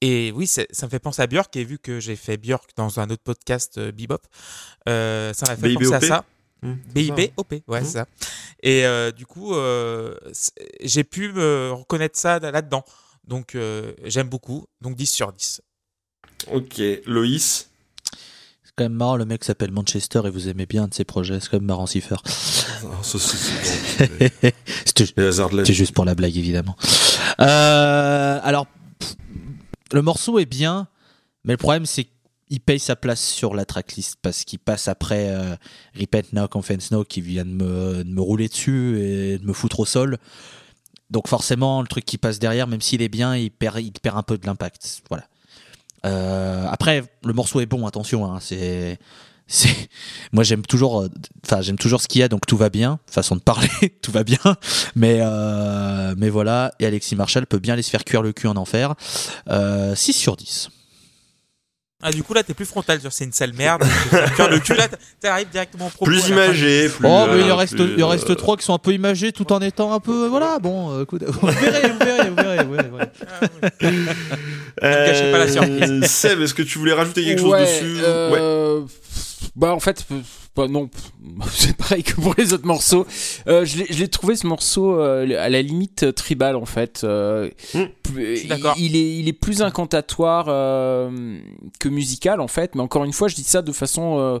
et 0.00 0.32
oui, 0.32 0.46
ça 0.46 0.64
me 0.82 0.88
fait 0.88 0.98
penser 0.98 1.22
à 1.22 1.26
Björk, 1.26 1.54
et 1.56 1.64
vu 1.64 1.78
que 1.78 2.00
j'ai 2.00 2.16
fait 2.16 2.36
Björk 2.36 2.70
dans 2.76 3.00
un 3.00 3.10
autre 3.10 3.22
podcast 3.22 3.78
euh, 3.78 3.92
Bebop, 3.92 4.22
euh, 4.88 5.32
ça 5.34 5.46
m'a 5.46 5.56
fait 5.56 5.74
penser 5.74 5.92
à 5.92 6.00
ça. 6.00 6.24
Mmh, 6.62 6.74
c'est 6.94 7.06
ça. 7.06 7.14
BIP, 7.14 7.68
ouais, 7.68 7.84
c'est 7.84 7.92
ça. 7.92 8.06
Et 8.62 8.84
euh, 8.84 9.10
du 9.12 9.26
coup, 9.26 9.54
j'ai 10.82 11.04
pu 11.04 11.32
me 11.32 11.72
reconnaître 11.72 12.18
ça 12.18 12.38
là-dedans. 12.38 12.84
Donc, 13.24 13.56
j'aime 14.04 14.28
beaucoup. 14.28 14.66
Donc, 14.80 14.96
10 14.96 15.06
sur 15.06 15.32
10. 15.32 15.62
Ok, 16.50 16.80
Loïs. 17.06 17.69
C'est 18.80 18.84
quand 18.86 18.90
même 18.92 18.96
marrant, 18.98 19.16
le 19.16 19.26
mec 19.26 19.44
s'appelle 19.44 19.72
Manchester 19.72 20.22
et 20.24 20.30
vous 20.30 20.48
aimez 20.48 20.64
bien 20.64 20.84
un 20.84 20.88
de 20.88 20.94
ses 20.94 21.04
projets. 21.04 21.38
C'est 21.38 21.50
quand 21.50 21.58
même 21.58 21.66
marrant, 21.66 21.84
Cipher. 21.86 22.16
Ah, 22.82 23.02
c'est- 25.66 25.74
juste 25.74 25.92
pour 25.92 26.06
la 26.06 26.14
blague, 26.14 26.34
évidemment. 26.34 26.74
Euh, 27.40 28.40
alors, 28.42 28.66
pff, 28.98 29.16
le 29.92 30.00
morceau 30.00 30.38
est 30.38 30.46
bien, 30.46 30.88
mais 31.44 31.52
le 31.52 31.56
problème, 31.58 31.84
c'est 31.84 32.06
qu'il 32.48 32.60
paye 32.60 32.78
sa 32.80 32.96
place 32.96 33.20
sur 33.22 33.54
la 33.54 33.66
tracklist 33.66 34.16
parce 34.22 34.44
qu'il 34.44 34.58
passe 34.60 34.88
après 34.88 35.28
euh, 35.28 35.54
Repent 35.94 36.32
Now, 36.32 36.48
Confess 36.48 36.90
Now 36.90 37.04
qui 37.04 37.20
vient 37.20 37.44
de 37.44 37.50
me, 37.50 38.02
de 38.02 38.08
me 38.10 38.22
rouler 38.22 38.48
dessus 38.48 38.98
et 38.98 39.38
de 39.38 39.44
me 39.46 39.52
foutre 39.52 39.80
au 39.80 39.84
sol. 39.84 40.16
Donc, 41.10 41.28
forcément, 41.28 41.82
le 41.82 41.86
truc 41.86 42.06
qui 42.06 42.16
passe 42.16 42.38
derrière, 42.38 42.66
même 42.66 42.80
s'il 42.80 43.02
est 43.02 43.10
bien, 43.10 43.36
il 43.36 43.50
perd, 43.50 43.78
il 43.80 43.92
perd 43.92 44.16
un 44.16 44.22
peu 44.22 44.38
de 44.38 44.46
l'impact. 44.46 45.02
Voilà. 45.10 45.24
Euh, 46.06 46.66
après, 46.70 47.04
le 47.24 47.32
morceau 47.32 47.60
est 47.60 47.66
bon, 47.66 47.86
attention. 47.86 48.24
hein, 48.24 48.38
c'est. 48.40 48.98
Moi 50.32 50.44
j'aime 50.44 50.62
toujours, 50.62 51.00
euh, 51.02 51.08
enfin 51.44 51.60
j'aime 51.60 51.76
toujours 51.76 52.00
ce 52.00 52.06
qu'il 52.06 52.20
y 52.20 52.22
a, 52.22 52.28
donc 52.28 52.46
tout 52.46 52.56
va 52.56 52.68
bien, 52.70 53.00
façon 53.10 53.34
de 53.34 53.40
parler, 53.40 53.68
tout 54.02 54.12
va 54.12 54.22
bien. 54.22 54.38
Mais, 54.94 55.18
euh, 55.20 56.14
mais 56.16 56.28
voilà, 56.28 56.72
et 56.78 56.86
Alexis 56.86 57.16
Marshall 57.16 57.46
peut 57.46 57.58
bien 57.58 57.74
aller 57.74 57.82
se 57.82 57.90
faire 57.90 58.04
cuire 58.04 58.22
le 58.22 58.32
cul 58.32 58.46
en 58.46 58.56
enfer. 58.56 58.94
Euh, 59.48 59.94
6 59.96 60.12
sur 60.12 60.36
10. 60.36 60.68
Ah, 62.02 62.10
du 62.10 62.22
coup, 62.22 62.32
là, 62.32 62.42
t'es 62.42 62.54
plus 62.54 62.64
frontal 62.64 62.98
sur 63.00 63.12
c'est 63.12 63.24
une 63.24 63.32
sale 63.32 63.52
merde. 63.52 63.84
Faire 64.36 64.48
le 64.48 64.58
cul, 64.58 64.74
là, 64.74 64.88
t'arrives 65.20 65.50
directement 65.50 65.88
au 65.88 65.90
propos. 65.90 66.06
Plus 66.06 66.28
imagé, 66.28 66.88
plus. 66.88 67.06
Oh, 67.06 67.26
mais 67.30 67.40
il 67.40 67.48
euh, 67.48 67.52
en 67.52 67.56
reste, 67.56 67.76
plus, 67.76 67.94
il 67.96 68.02
en 68.02 68.08
reste 68.08 68.30
euh, 68.30 68.34
3 68.34 68.56
qui 68.56 68.64
sont 68.64 68.72
un 68.72 68.78
peu 68.78 68.92
imagés 68.92 69.32
tout 69.32 69.52
en 69.52 69.60
étant 69.60 69.92
un 69.92 70.00
peu. 70.00 70.26
Voilà, 70.26 70.58
bon, 70.58 70.92
euh, 70.92 71.02
écoute, 71.02 71.22
vous 71.26 71.46
verrez, 71.46 71.90
vous 71.90 71.98
verrez, 71.98 72.28
vous 72.30 72.36
verrez. 72.36 72.64
ouais, 72.64 72.90
ouais. 72.90 73.10
Ah. 73.82 73.90
Ne 74.82 75.06
gâchez 75.06 75.30
pas 75.32 75.38
la 75.38 75.48
surprise. 75.48 75.90
Euh, 75.90 76.06
Seb, 76.06 76.40
est-ce 76.40 76.54
que 76.54 76.62
tu 76.62 76.78
voulais 76.78 76.94
rajouter 76.94 77.22
quelque 77.22 77.42
Ouais, 77.42 77.66
chose 77.66 77.82
dessus 77.82 78.02
Ouais. 78.02 78.86
Bah 79.56 79.74
en 79.74 79.80
fait, 79.80 80.06
bah 80.56 80.68
non, 80.68 80.88
c'est 81.52 81.76
pareil 81.76 82.02
que 82.02 82.14
pour 82.20 82.34
les 82.36 82.52
autres 82.52 82.66
morceaux. 82.66 83.06
Euh, 83.46 83.64
je 83.64 83.78
l'ai- 83.84 84.08
trouvé 84.08 84.36
ce 84.36 84.46
morceau 84.46 84.98
euh, 85.00 85.22
à 85.38 85.48
la 85.48 85.62
limite 85.62 86.02
euh, 86.04 86.12
tribal 86.12 86.56
en 86.56 86.66
fait. 86.66 87.02
Euh, 87.04 87.50
Mm. 87.74 87.84
d'accord. 88.48 88.74
Il, 88.76 88.86
il 88.86 88.96
est, 88.96 89.18
il 89.20 89.28
est 89.28 89.32
plus 89.32 89.62
incantatoire 89.62 90.46
que 90.46 91.88
musical 91.88 92.40
en 92.40 92.48
fait, 92.48 92.74
mais 92.74 92.80
encore 92.82 93.04
une 93.04 93.12
fois, 93.12 93.28
je 93.28 93.36
dis 93.36 93.44
ça 93.44 93.62
de 93.62 93.70
façon 93.72 94.40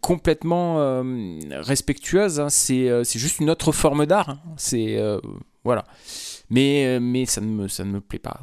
complètement 0.00 1.02
respectueuse. 1.50 2.40
hein. 2.40 2.48
C'est 2.50 2.88
c'est 3.04 3.18
juste 3.18 3.40
une 3.40 3.50
autre 3.50 3.72
forme 3.72 4.06
d'art. 4.06 4.28
hein. 4.30 4.38
C'est 4.56 4.98
voilà. 5.64 5.84
Mais 6.50 6.98
mais 7.00 7.26
ça 7.26 7.40
ne 7.40 7.46
me 7.46 7.68
ça 7.68 7.84
ne 7.84 7.90
me 7.90 8.00
plaît 8.00 8.18
pas. 8.18 8.40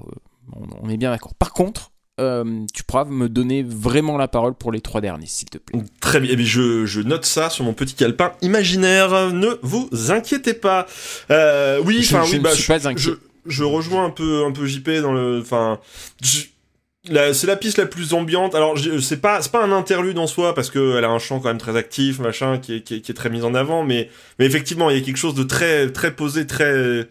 On, 0.54 0.66
on 0.84 0.90
est 0.90 0.98
bien 0.98 1.12
d'accord. 1.12 1.34
Par 1.36 1.54
contre, 1.54 1.92
euh, 2.20 2.66
tu 2.74 2.84
pourras 2.84 3.06
me 3.06 3.28
donner 3.28 3.64
vraiment 3.64 4.18
la 4.18 4.28
parole 4.28 4.54
pour 4.54 4.72
les 4.72 4.82
trois 4.82 5.02
derniers, 5.02 5.26
s'il 5.28 5.50
te 5.50 5.58
plaît. 5.58 5.82
Très 6.00 6.20
bien, 6.20 6.32
Eh 6.34 6.36
bien, 6.36 6.46
je, 6.46 6.86
je 6.86 7.02
note 7.02 7.26
ça 7.26 7.50
sur 7.50 7.66
mon 7.66 7.74
petit 7.74 7.94
calepin 7.94 8.32
imaginaire. 8.42 9.34
Ne 9.34 9.58
vous 9.62 9.90
inquiétez 10.10 10.54
pas. 10.54 10.86
Euh, 11.32 11.80
oui, 11.84 12.02
Je- 12.04 12.16
oui, 12.18 12.36
ne 12.36 12.40
bah, 12.40 12.52
suis 12.52 12.64
je, 12.64 12.68
pas 12.68 12.88
inquiet. 12.88 13.12
je, 13.46 13.64
rejoins 13.64 14.06
un 14.06 14.10
peu 14.12 14.46
un 14.46 14.52
peu 14.52 14.66
JP 14.66 14.90
dans 15.02 15.12
le, 15.14 15.40
enfin, 15.42 15.80
c'est 16.24 17.44
la 17.48 17.56
piste 17.56 17.78
la 17.78 17.86
plus 17.86 18.14
ambiante. 18.14 18.56
Alors 18.56 18.76
c'est 19.02 19.22
pas 19.22 19.42
c'est 19.42 19.52
pas 19.52 19.64
un 19.64 19.72
interlude 19.72 20.18
en 20.18 20.28
soi 20.28 20.56
parce 20.56 20.72
que 20.72 20.98
elle 20.98 21.04
a 21.06 21.10
un 21.10 21.20
chant 21.20 21.40
quand 21.40 21.50
même 21.50 21.58
très 21.58 21.76
actif, 21.78 22.20
machin, 22.20 22.58
qui 22.58 22.76
est, 22.76 22.82
qui 22.82 22.96
est, 22.96 23.02
qui 23.02 23.12
est 23.12 23.16
très 23.16 23.30
mis 23.30 23.44
en 23.44 23.54
avant, 23.54 23.84
mais 23.84 24.10
mais 24.40 24.46
effectivement 24.46 24.90
il 24.90 24.98
y 24.98 25.02
a 25.02 25.06
quelque 25.06 25.18
chose 25.18 25.36
de 25.36 25.44
très 25.44 25.92
très 25.92 26.16
posé, 26.16 26.48
très 26.48 27.08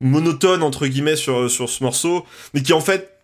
monotone 0.00 0.62
entre 0.62 0.86
guillemets 0.86 1.16
sur 1.16 1.50
sur 1.50 1.68
ce 1.68 1.82
morceau, 1.82 2.24
mais 2.54 2.62
qui 2.62 2.72
en 2.72 2.80
fait 2.80 3.15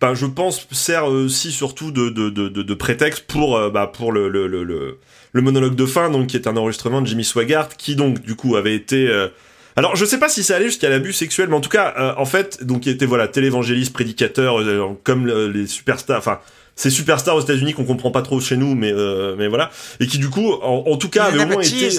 ben, 0.00 0.14
je 0.14 0.26
pense 0.26 0.66
sert 0.72 1.06
aussi 1.06 1.52
surtout 1.52 1.90
de, 1.90 2.08
de, 2.08 2.28
de, 2.30 2.48
de, 2.48 2.62
de 2.62 2.74
prétexte 2.74 3.24
pour, 3.26 3.56
euh, 3.56 3.70
bah, 3.70 3.86
pour 3.92 4.12
le, 4.12 4.28
le, 4.28 4.46
le, 4.46 4.64
le, 4.64 4.98
le 5.32 5.42
monologue 5.42 5.74
de 5.74 5.86
fin, 5.86 6.10
donc 6.10 6.28
qui 6.28 6.36
est 6.36 6.46
un 6.46 6.56
enregistrement 6.56 7.00
de 7.02 7.06
Jimmy 7.06 7.24
Swaggart, 7.24 7.68
qui 7.76 7.96
donc 7.96 8.20
du 8.22 8.34
coup 8.34 8.56
avait 8.56 8.74
été. 8.74 9.08
euh, 9.08 9.28
Alors 9.76 9.94
je 9.96 10.04
sais 10.04 10.18
pas 10.18 10.28
si 10.28 10.42
ça 10.42 10.56
allait 10.56 10.66
jusqu'à 10.66 10.88
l'abus 10.88 11.12
sexuel, 11.12 11.48
mais 11.48 11.56
en 11.56 11.60
tout 11.60 11.68
cas, 11.70 11.94
euh, 11.98 12.12
en 12.16 12.24
fait, 12.24 12.64
donc 12.64 12.86
il 12.86 12.92
était 12.92 13.06
voilà 13.06 13.28
télévangéliste, 13.28 13.92
prédicateur, 13.92 14.60
euh, 14.60 14.88
comme 15.04 15.26
le- 15.26 15.48
les 15.48 15.66
superstars, 15.66 16.18
enfin 16.18 16.40
ces 16.78 16.90
superstars 16.90 17.36
aux 17.36 17.40
États-Unis 17.40 17.72
qu'on 17.72 17.84
comprend 17.84 18.10
pas 18.10 18.20
trop 18.20 18.38
chez 18.38 18.56
nous, 18.58 18.74
mais 18.74 18.92
euh, 18.92 19.34
mais 19.38 19.48
voilà, 19.48 19.70
et 20.00 20.06
qui 20.06 20.18
du 20.18 20.28
coup, 20.28 20.52
en, 20.52 20.84
en 20.86 20.96
tout 20.98 21.08
cas, 21.08 21.24
avait 21.24 21.38
au 21.44 21.46
moins 21.54 21.62
été 21.62 21.90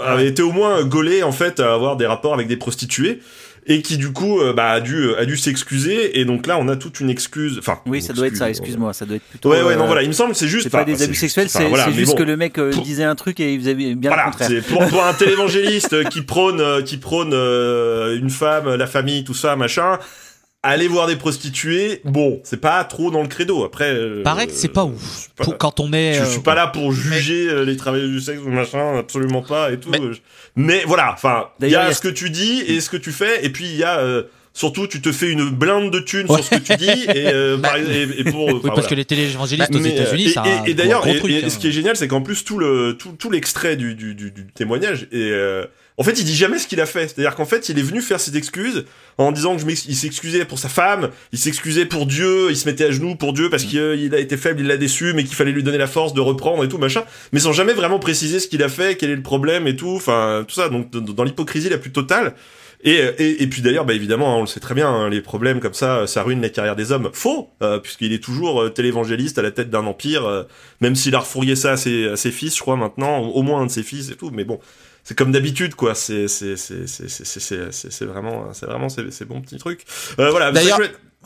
avait 0.00 0.26
été 0.26 0.42
au 0.42 0.52
moins 0.52 0.84
gaulé 0.84 1.22
en 1.22 1.32
fait 1.32 1.60
à 1.60 1.74
avoir 1.74 1.96
des 1.96 2.06
rapports 2.06 2.32
avec 2.34 2.46
des 2.48 2.56
prostituées 2.56 3.20
et 3.68 3.82
qui 3.82 3.96
du 3.96 4.12
coup 4.12 4.40
euh, 4.40 4.52
bah, 4.52 4.70
a 4.70 4.80
dû 4.80 5.12
a 5.16 5.24
dû 5.24 5.36
s'excuser 5.36 6.20
et 6.20 6.24
donc 6.24 6.46
là 6.46 6.56
on 6.58 6.68
a 6.68 6.76
toute 6.76 7.00
une 7.00 7.10
excuse 7.10 7.56
enfin 7.58 7.80
Oui, 7.86 8.00
ça 8.00 8.12
doit 8.12 8.28
être 8.28 8.36
ça, 8.36 8.48
excuse, 8.48 8.68
excuse-moi, 8.68 8.92
ça 8.92 9.04
doit 9.06 9.16
être 9.16 9.24
plutôt. 9.24 9.50
ouais 9.50 9.62
ouais 9.62 9.74
non 9.76 9.82
euh, 9.84 9.86
voilà 9.86 10.02
il 10.02 10.08
me 10.08 10.12
semble 10.12 10.32
que 10.32 10.38
c'est 10.38 10.46
juste 10.48 10.64
C'est 10.64 10.70
pas 10.70 10.84
des 10.84 11.02
abus 11.02 11.14
sexuels, 11.16 11.48
c'est 11.48 11.68
voilà, 11.68 11.90
juste 11.90 12.12
bon. 12.12 12.18
que 12.18 12.22
le 12.22 12.36
mec 12.36 12.58
euh, 12.58 12.70
Pour- 12.70 12.82
disait 12.84 13.02
un 13.04 13.14
truc 13.16 13.40
et 13.40 13.52
il 13.54 13.60
faisait 13.60 13.74
bien 13.74 13.94
le 13.94 14.00
voilà, 14.06 14.24
contraire. 14.24 14.48
c'est 14.48 14.62
pour, 14.62 14.86
pour 14.86 15.04
un 15.04 15.12
télévangéliste 15.18 16.08
qui 16.10 16.22
prône 16.22 16.60
euh, 16.60 16.82
qui 16.82 16.96
prône 16.98 17.32
euh, 17.32 18.16
une 18.18 18.30
femme, 18.30 18.74
la 18.74 18.86
famille, 18.86 19.24
tout 19.24 19.34
ça, 19.34 19.56
machin. 19.56 19.98
Aller 20.68 20.88
voir 20.88 21.06
des 21.06 21.16
prostituées, 21.16 22.00
bon, 22.04 22.40
c'est 22.44 22.60
pas 22.60 22.82
trop 22.84 23.10
dans 23.10 23.22
le 23.22 23.28
credo. 23.28 23.64
Après, 23.64 23.92
euh, 23.92 24.22
Paraît 24.22 24.46
que 24.46 24.52
c'est 24.52 24.68
pas 24.68 24.82
je 24.82 24.94
ouf. 24.94 25.18
suis 25.20 25.28
pas- 25.36 25.44
Pour- 25.44 25.58
quand 25.58 25.80
on 25.80 25.92
est. 25.92 26.14
je, 26.14 26.22
euh, 26.22 26.26
suis 26.26 26.40
pas 26.40 26.54
là 26.54 26.66
pour 26.66 26.92
juger 26.92 27.48
euh, 27.48 27.64
les 27.64 27.76
travailleurs 27.76 28.08
du 28.08 28.20
sexe 28.20 28.40
ou 28.44 28.48
machin, 28.48 28.98
absolument 28.98 29.42
pas 29.42 29.70
et 29.72 29.78
tout. 29.78 29.90
Mais- 29.90 30.00
euh, 30.00 30.12
je- 30.12 30.18
Mais, 30.56 30.82
voilà, 30.86 31.12
enfin, 31.12 31.48
il 31.60 31.66
y 31.66 31.70
D'ailleurs, 31.70 31.84
il 31.84 31.88
y 31.88 31.90
a 31.90 31.94
ce 31.94 32.00
que 32.00 32.08
tu 32.08 32.30
dis 32.30 32.62
et 32.66 32.80
ce 32.80 32.90
que 32.90 32.96
tu 32.96 33.12
fais, 33.12 33.44
et 33.44 33.50
puis 33.50 33.64
il 33.66 33.76
y 33.76 33.84
a 33.84 33.98
euh, 34.00 34.22
Surtout, 34.54 34.86
tu 34.86 35.02
te 35.02 35.12
fais 35.12 35.28
une 35.30 35.50
blinde 35.50 35.90
de 35.92 35.98
thunes 36.00 36.26
sur 36.26 36.42
ce 36.42 36.48
que 36.54 36.60
tu 36.60 36.76
dis 36.76 36.88
et, 37.14 37.26
euh, 37.26 37.58
par- 37.62 37.76
et- 37.76 38.08
et 38.20 38.24
pour. 38.24 38.46
Oui, 38.46 38.52
parce 38.62 38.72
voilà. 38.76 38.88
que 38.88 38.94
les 38.94 39.04
téléévangélistes 39.04 39.74
aux 39.74 39.78
Mais, 39.80 39.90
euh, 39.90 40.00
États-Unis, 40.00 40.32
un 40.36 40.64
et- 40.64 40.70
et 40.70 40.74
d'ailleurs, 40.74 41.06
hein. 41.06 41.12
ce 41.50 41.58
qui 41.58 41.68
est 41.68 41.72
génial, 41.72 41.94
c'est 41.94 42.08
qu'en 42.08 42.22
plus 42.22 42.42
tout 42.42 42.56
le 42.58 42.96
tout, 42.98 43.12
tout 43.18 43.30
l'extrait 43.30 43.76
du, 43.76 43.94
du, 43.94 44.14
du, 44.14 44.30
du 44.30 44.46
témoignage 44.54 45.08
et 45.12 45.28
euh, 45.30 45.66
en 45.98 46.02
fait, 46.02 46.18
il 46.18 46.24
dit 46.24 46.36
jamais 46.36 46.58
ce 46.58 46.66
qu'il 46.66 46.80
a 46.80 46.86
fait. 46.86 47.08
C'est-à-dire 47.08 47.34
qu'en 47.34 47.46
fait, 47.46 47.68
il 47.68 47.78
est 47.78 47.82
venu 47.82 48.02
faire 48.02 48.20
ses 48.20 48.36
excuses 48.36 48.84
en 49.18 49.32
disant 49.32 49.56
que 49.56 49.62
je 49.62 49.66
il 49.66 49.96
s'excusait 49.96 50.44
pour 50.44 50.58
sa 50.58 50.68
femme, 50.68 51.10
il 51.32 51.38
s'excusait 51.38 51.86
pour 51.86 52.06
Dieu, 52.06 52.48
il 52.50 52.56
se 52.56 52.68
mettait 52.68 52.84
à 52.84 52.90
genoux 52.90 53.16
pour 53.16 53.32
Dieu 53.32 53.48
parce 53.50 53.64
qu'il 53.64 53.78
euh, 53.78 53.96
il 53.96 54.14
a 54.14 54.18
été 54.18 54.36
faible, 54.36 54.60
il 54.60 54.66
l'a 54.66 54.76
déçu, 54.76 55.12
mais 55.14 55.24
qu'il 55.24 55.34
fallait 55.34 55.52
lui 55.52 55.62
donner 55.62 55.78
la 55.78 55.86
force 55.86 56.12
de 56.12 56.20
reprendre 56.20 56.62
et 56.64 56.68
tout 56.68 56.78
machin, 56.78 57.04
mais 57.32 57.40
sans 57.40 57.52
jamais 57.52 57.72
vraiment 57.72 57.98
préciser 57.98 58.40
ce 58.40 58.48
qu'il 58.48 58.62
a 58.62 58.68
fait, 58.68 58.96
quel 58.96 59.10
est 59.10 59.16
le 59.16 59.22
problème 59.22 59.66
et 59.66 59.76
tout, 59.76 59.94
enfin 59.96 60.44
tout 60.46 60.54
ça. 60.54 60.68
Donc 60.68 60.90
dans 60.90 61.00
dans 61.00 61.24
l'hypocrisie 61.24 61.68
la 61.68 61.78
plus 61.78 61.92
totale. 61.92 62.34
Et, 62.84 62.98
et, 63.18 63.42
et 63.42 63.46
puis 63.46 63.62
d'ailleurs, 63.62 63.84
bah 63.84 63.94
évidemment, 63.94 64.34
hein, 64.34 64.36
on 64.36 64.40
le 64.42 64.46
sait 64.46 64.60
très 64.60 64.74
bien, 64.74 64.88
hein, 64.88 65.08
les 65.08 65.20
problèmes 65.22 65.60
comme 65.60 65.74
ça, 65.74 66.06
ça 66.06 66.22
ruine 66.22 66.42
la 66.42 66.50
carrière 66.50 66.76
des 66.76 66.92
hommes. 66.92 67.10
Faux, 67.12 67.50
euh, 67.62 67.78
puisqu'il 67.78 68.12
est 68.12 68.22
toujours 68.22 68.62
euh, 68.62 68.68
télévangéliste 68.68 69.38
à 69.38 69.42
la 69.42 69.50
tête 69.50 69.70
d'un 69.70 69.86
empire, 69.86 70.26
euh, 70.26 70.42
même 70.80 70.94
s'il 70.94 71.14
a 71.14 71.20
refourgué 71.20 71.56
ça 71.56 71.72
à 71.72 71.76
ses, 71.76 72.08
à 72.08 72.16
ses 72.16 72.30
fils, 72.30 72.54
je 72.54 72.60
crois 72.60 72.76
maintenant, 72.76 73.20
au 73.20 73.42
moins 73.42 73.62
un 73.62 73.66
de 73.66 73.70
ses 73.70 73.82
fils 73.82 74.10
et 74.10 74.14
tout. 74.14 74.30
Mais 74.32 74.44
bon, 74.44 74.60
c'est 75.06 75.16
comme 75.16 75.30
d'habitude, 75.30 75.76
quoi. 75.76 75.94
C'est 75.94 76.26
c'est 76.26 76.56
c'est 76.56 76.86
c'est 76.88 77.08
c'est 77.08 77.24
c'est 77.24 77.40
c'est- 77.40 77.72
c'est- 77.72 77.90
c'est 77.92 78.04
vraiment 78.04 78.52
c'est 78.52 78.66
vraiment 78.66 78.88
ces, 78.88 79.08
ces 79.12 79.24
bons 79.24 79.40
petits 79.40 79.56
trucs. 79.56 79.84
Euh, 80.18 80.30
voilà. 80.30 80.50
D'ailleurs- 80.50 80.80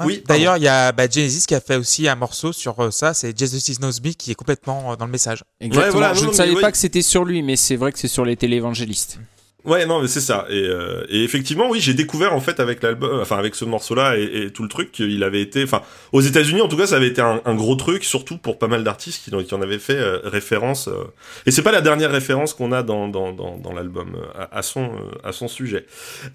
oui. 0.05 0.23
D'ailleurs, 0.27 0.57
il 0.59 0.63
y 0.63 0.69
a 0.69 0.93
bah, 0.93 1.09
Genesis 1.11 1.47
qui 1.47 1.55
a 1.55 1.61
fait 1.61 1.77
aussi 1.77 2.09
un 2.09 2.15
morceau 2.15 2.53
sur 2.53 2.79
euh, 2.81 2.91
ça, 2.91 3.13
c'est 3.15 3.37
Jesus 3.39 3.59
Me 3.81 4.13
qui 4.13 4.31
est 4.31 4.35
complètement 4.35 4.93
euh, 4.93 4.97
dans 4.97 5.05
le 5.07 5.11
message. 5.11 5.43
Exactement. 5.61 5.93
voilà, 5.93 6.15
je 6.15 6.25
non, 6.25 6.31
ne 6.31 6.35
savais 6.35 6.53
oui. 6.55 6.61
pas 6.61 6.71
que 6.73 6.79
c'était 6.79 7.03
sur 7.03 7.25
lui, 7.25 7.43
mais 7.43 7.57
c'est 7.57 7.77
vrai 7.77 7.91
que 7.93 7.99
c'est 7.99 8.09
sur 8.09 8.25
les 8.25 8.37
téléévangélistes. 8.37 9.19
Ouais, 9.65 9.85
non, 9.85 10.01
mais 10.01 10.09
c'est 10.09 10.21
ça. 10.21 10.47
Et, 10.49 10.63
euh, 10.63 11.05
et 11.09 11.23
effectivement, 11.23 11.69
oui, 11.69 11.81
j'ai 11.81 11.93
découvert 11.93 12.35
en 12.35 12.41
fait 12.41 12.61
avec 12.61 12.83
l'album, 12.83 13.21
enfin 13.21 13.37
avec 13.37 13.55
ce 13.55 13.65
morceau-là 13.65 14.17
et, 14.17 14.51
tout 14.53 14.63
le 14.63 14.69
truc, 14.69 14.91
qu'il 14.91 15.23
avait 15.23 15.43
été, 15.43 15.63
enfin, 15.63 15.83
aux 16.13 16.21
États-Unis 16.21 16.63
en 16.63 16.69
tout 16.69 16.77
cas, 16.77 16.87
ça 16.87 16.97
avait 16.97 17.09
été 17.09 17.21
un, 17.21 17.55
gros 17.55 17.75
truc, 17.75 18.05
surtout 18.05 18.39
pour 18.39 18.59
pas 18.59 18.69
mal 18.69 18.85
d'artistes 18.85 19.25
qui, 19.25 19.55
en 19.55 19.63
avaient 19.63 19.79
fait 19.79 19.97
euh, 19.97 20.21
référence. 20.25 20.89
euh, 20.89 21.05
et 21.47 21.51
c'est 21.51 21.63
pas 21.63 21.73
la 21.73 21.83
dernière 21.83 22.11
référence 22.11 22.55
qu'on 22.55 22.73
a 22.73 22.83
dans 22.83 23.09
dans 23.09 23.33
dans, 23.33 23.59
dans 23.59 23.73
l'album 23.73 24.17
euh, 24.17 24.45
à, 24.51 24.63
son 24.63 24.85
euh, 24.85 25.11
à 25.29 25.33
son 25.33 25.49
sujet. 25.49 25.87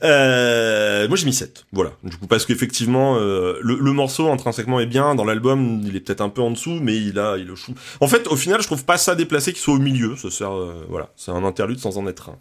Moi, 0.02 1.16
j'ai 1.18 1.26
mis 1.26 1.34
7 1.34 1.66
Voilà. 1.72 1.92
Du 2.04 2.18
coup, 2.18 2.28
parce 2.28 2.46
qu'effectivement, 2.46 3.18
le, 3.18 3.60
le 3.62 3.92
morceau 3.92 4.30
intrinsèquement 4.32 4.80
est 4.80 4.86
bien. 4.86 5.16
Dans 5.16 5.26
l'album, 5.26 5.82
il 5.86 5.96
est 5.96 6.00
peut-être 6.00 6.22
un 6.22 6.30
peu 6.30 6.42
en 6.42 6.52
dessous, 6.52 6.80
mais 6.82 6.96
il 6.96 7.18
a 7.20 7.38
il 7.38 7.48
le 7.48 7.56
chou. 7.56 7.74
En 8.02 8.08
fait, 8.08 8.28
au 8.28 8.36
final, 8.36 8.62
je 8.62 8.68
trouve 8.68 8.86
pas 8.86 8.98
ça 8.98 9.16
déplacé 9.16 9.52
qu'il 9.52 9.62
soit 9.62 9.74
au 9.74 9.80
milieu. 9.80 10.16
Ça 10.16 10.30
sert, 10.30 10.52
voilà, 10.90 11.10
c'est 11.16 11.32
un 11.32 11.44
interlude 11.44 11.80
sans 11.80 11.98
en 11.98 12.08
être 12.08 12.30
un. 12.30 12.38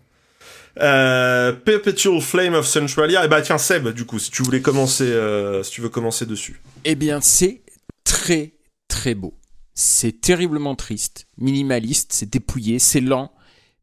Euh, 0.80 1.52
Perpetual 1.52 2.20
Flame 2.20 2.54
of 2.54 2.66
Centralia. 2.66 3.24
Et 3.24 3.28
bah 3.28 3.42
tiens 3.42 3.58
Seb, 3.58 3.88
du 3.88 4.04
coup, 4.04 4.18
si 4.18 4.30
tu 4.30 4.42
voulais 4.42 4.60
commencer, 4.60 5.04
euh, 5.04 5.62
si 5.62 5.70
tu 5.70 5.80
veux 5.80 5.88
commencer 5.88 6.26
dessus. 6.26 6.60
Eh 6.84 6.94
bien, 6.94 7.20
c'est 7.20 7.62
très, 8.02 8.54
très 8.88 9.14
beau. 9.14 9.34
C'est 9.74 10.20
terriblement 10.20 10.74
triste, 10.74 11.26
minimaliste, 11.38 12.12
c'est 12.12 12.30
dépouillé, 12.30 12.78
c'est 12.78 13.00
lent, 13.00 13.32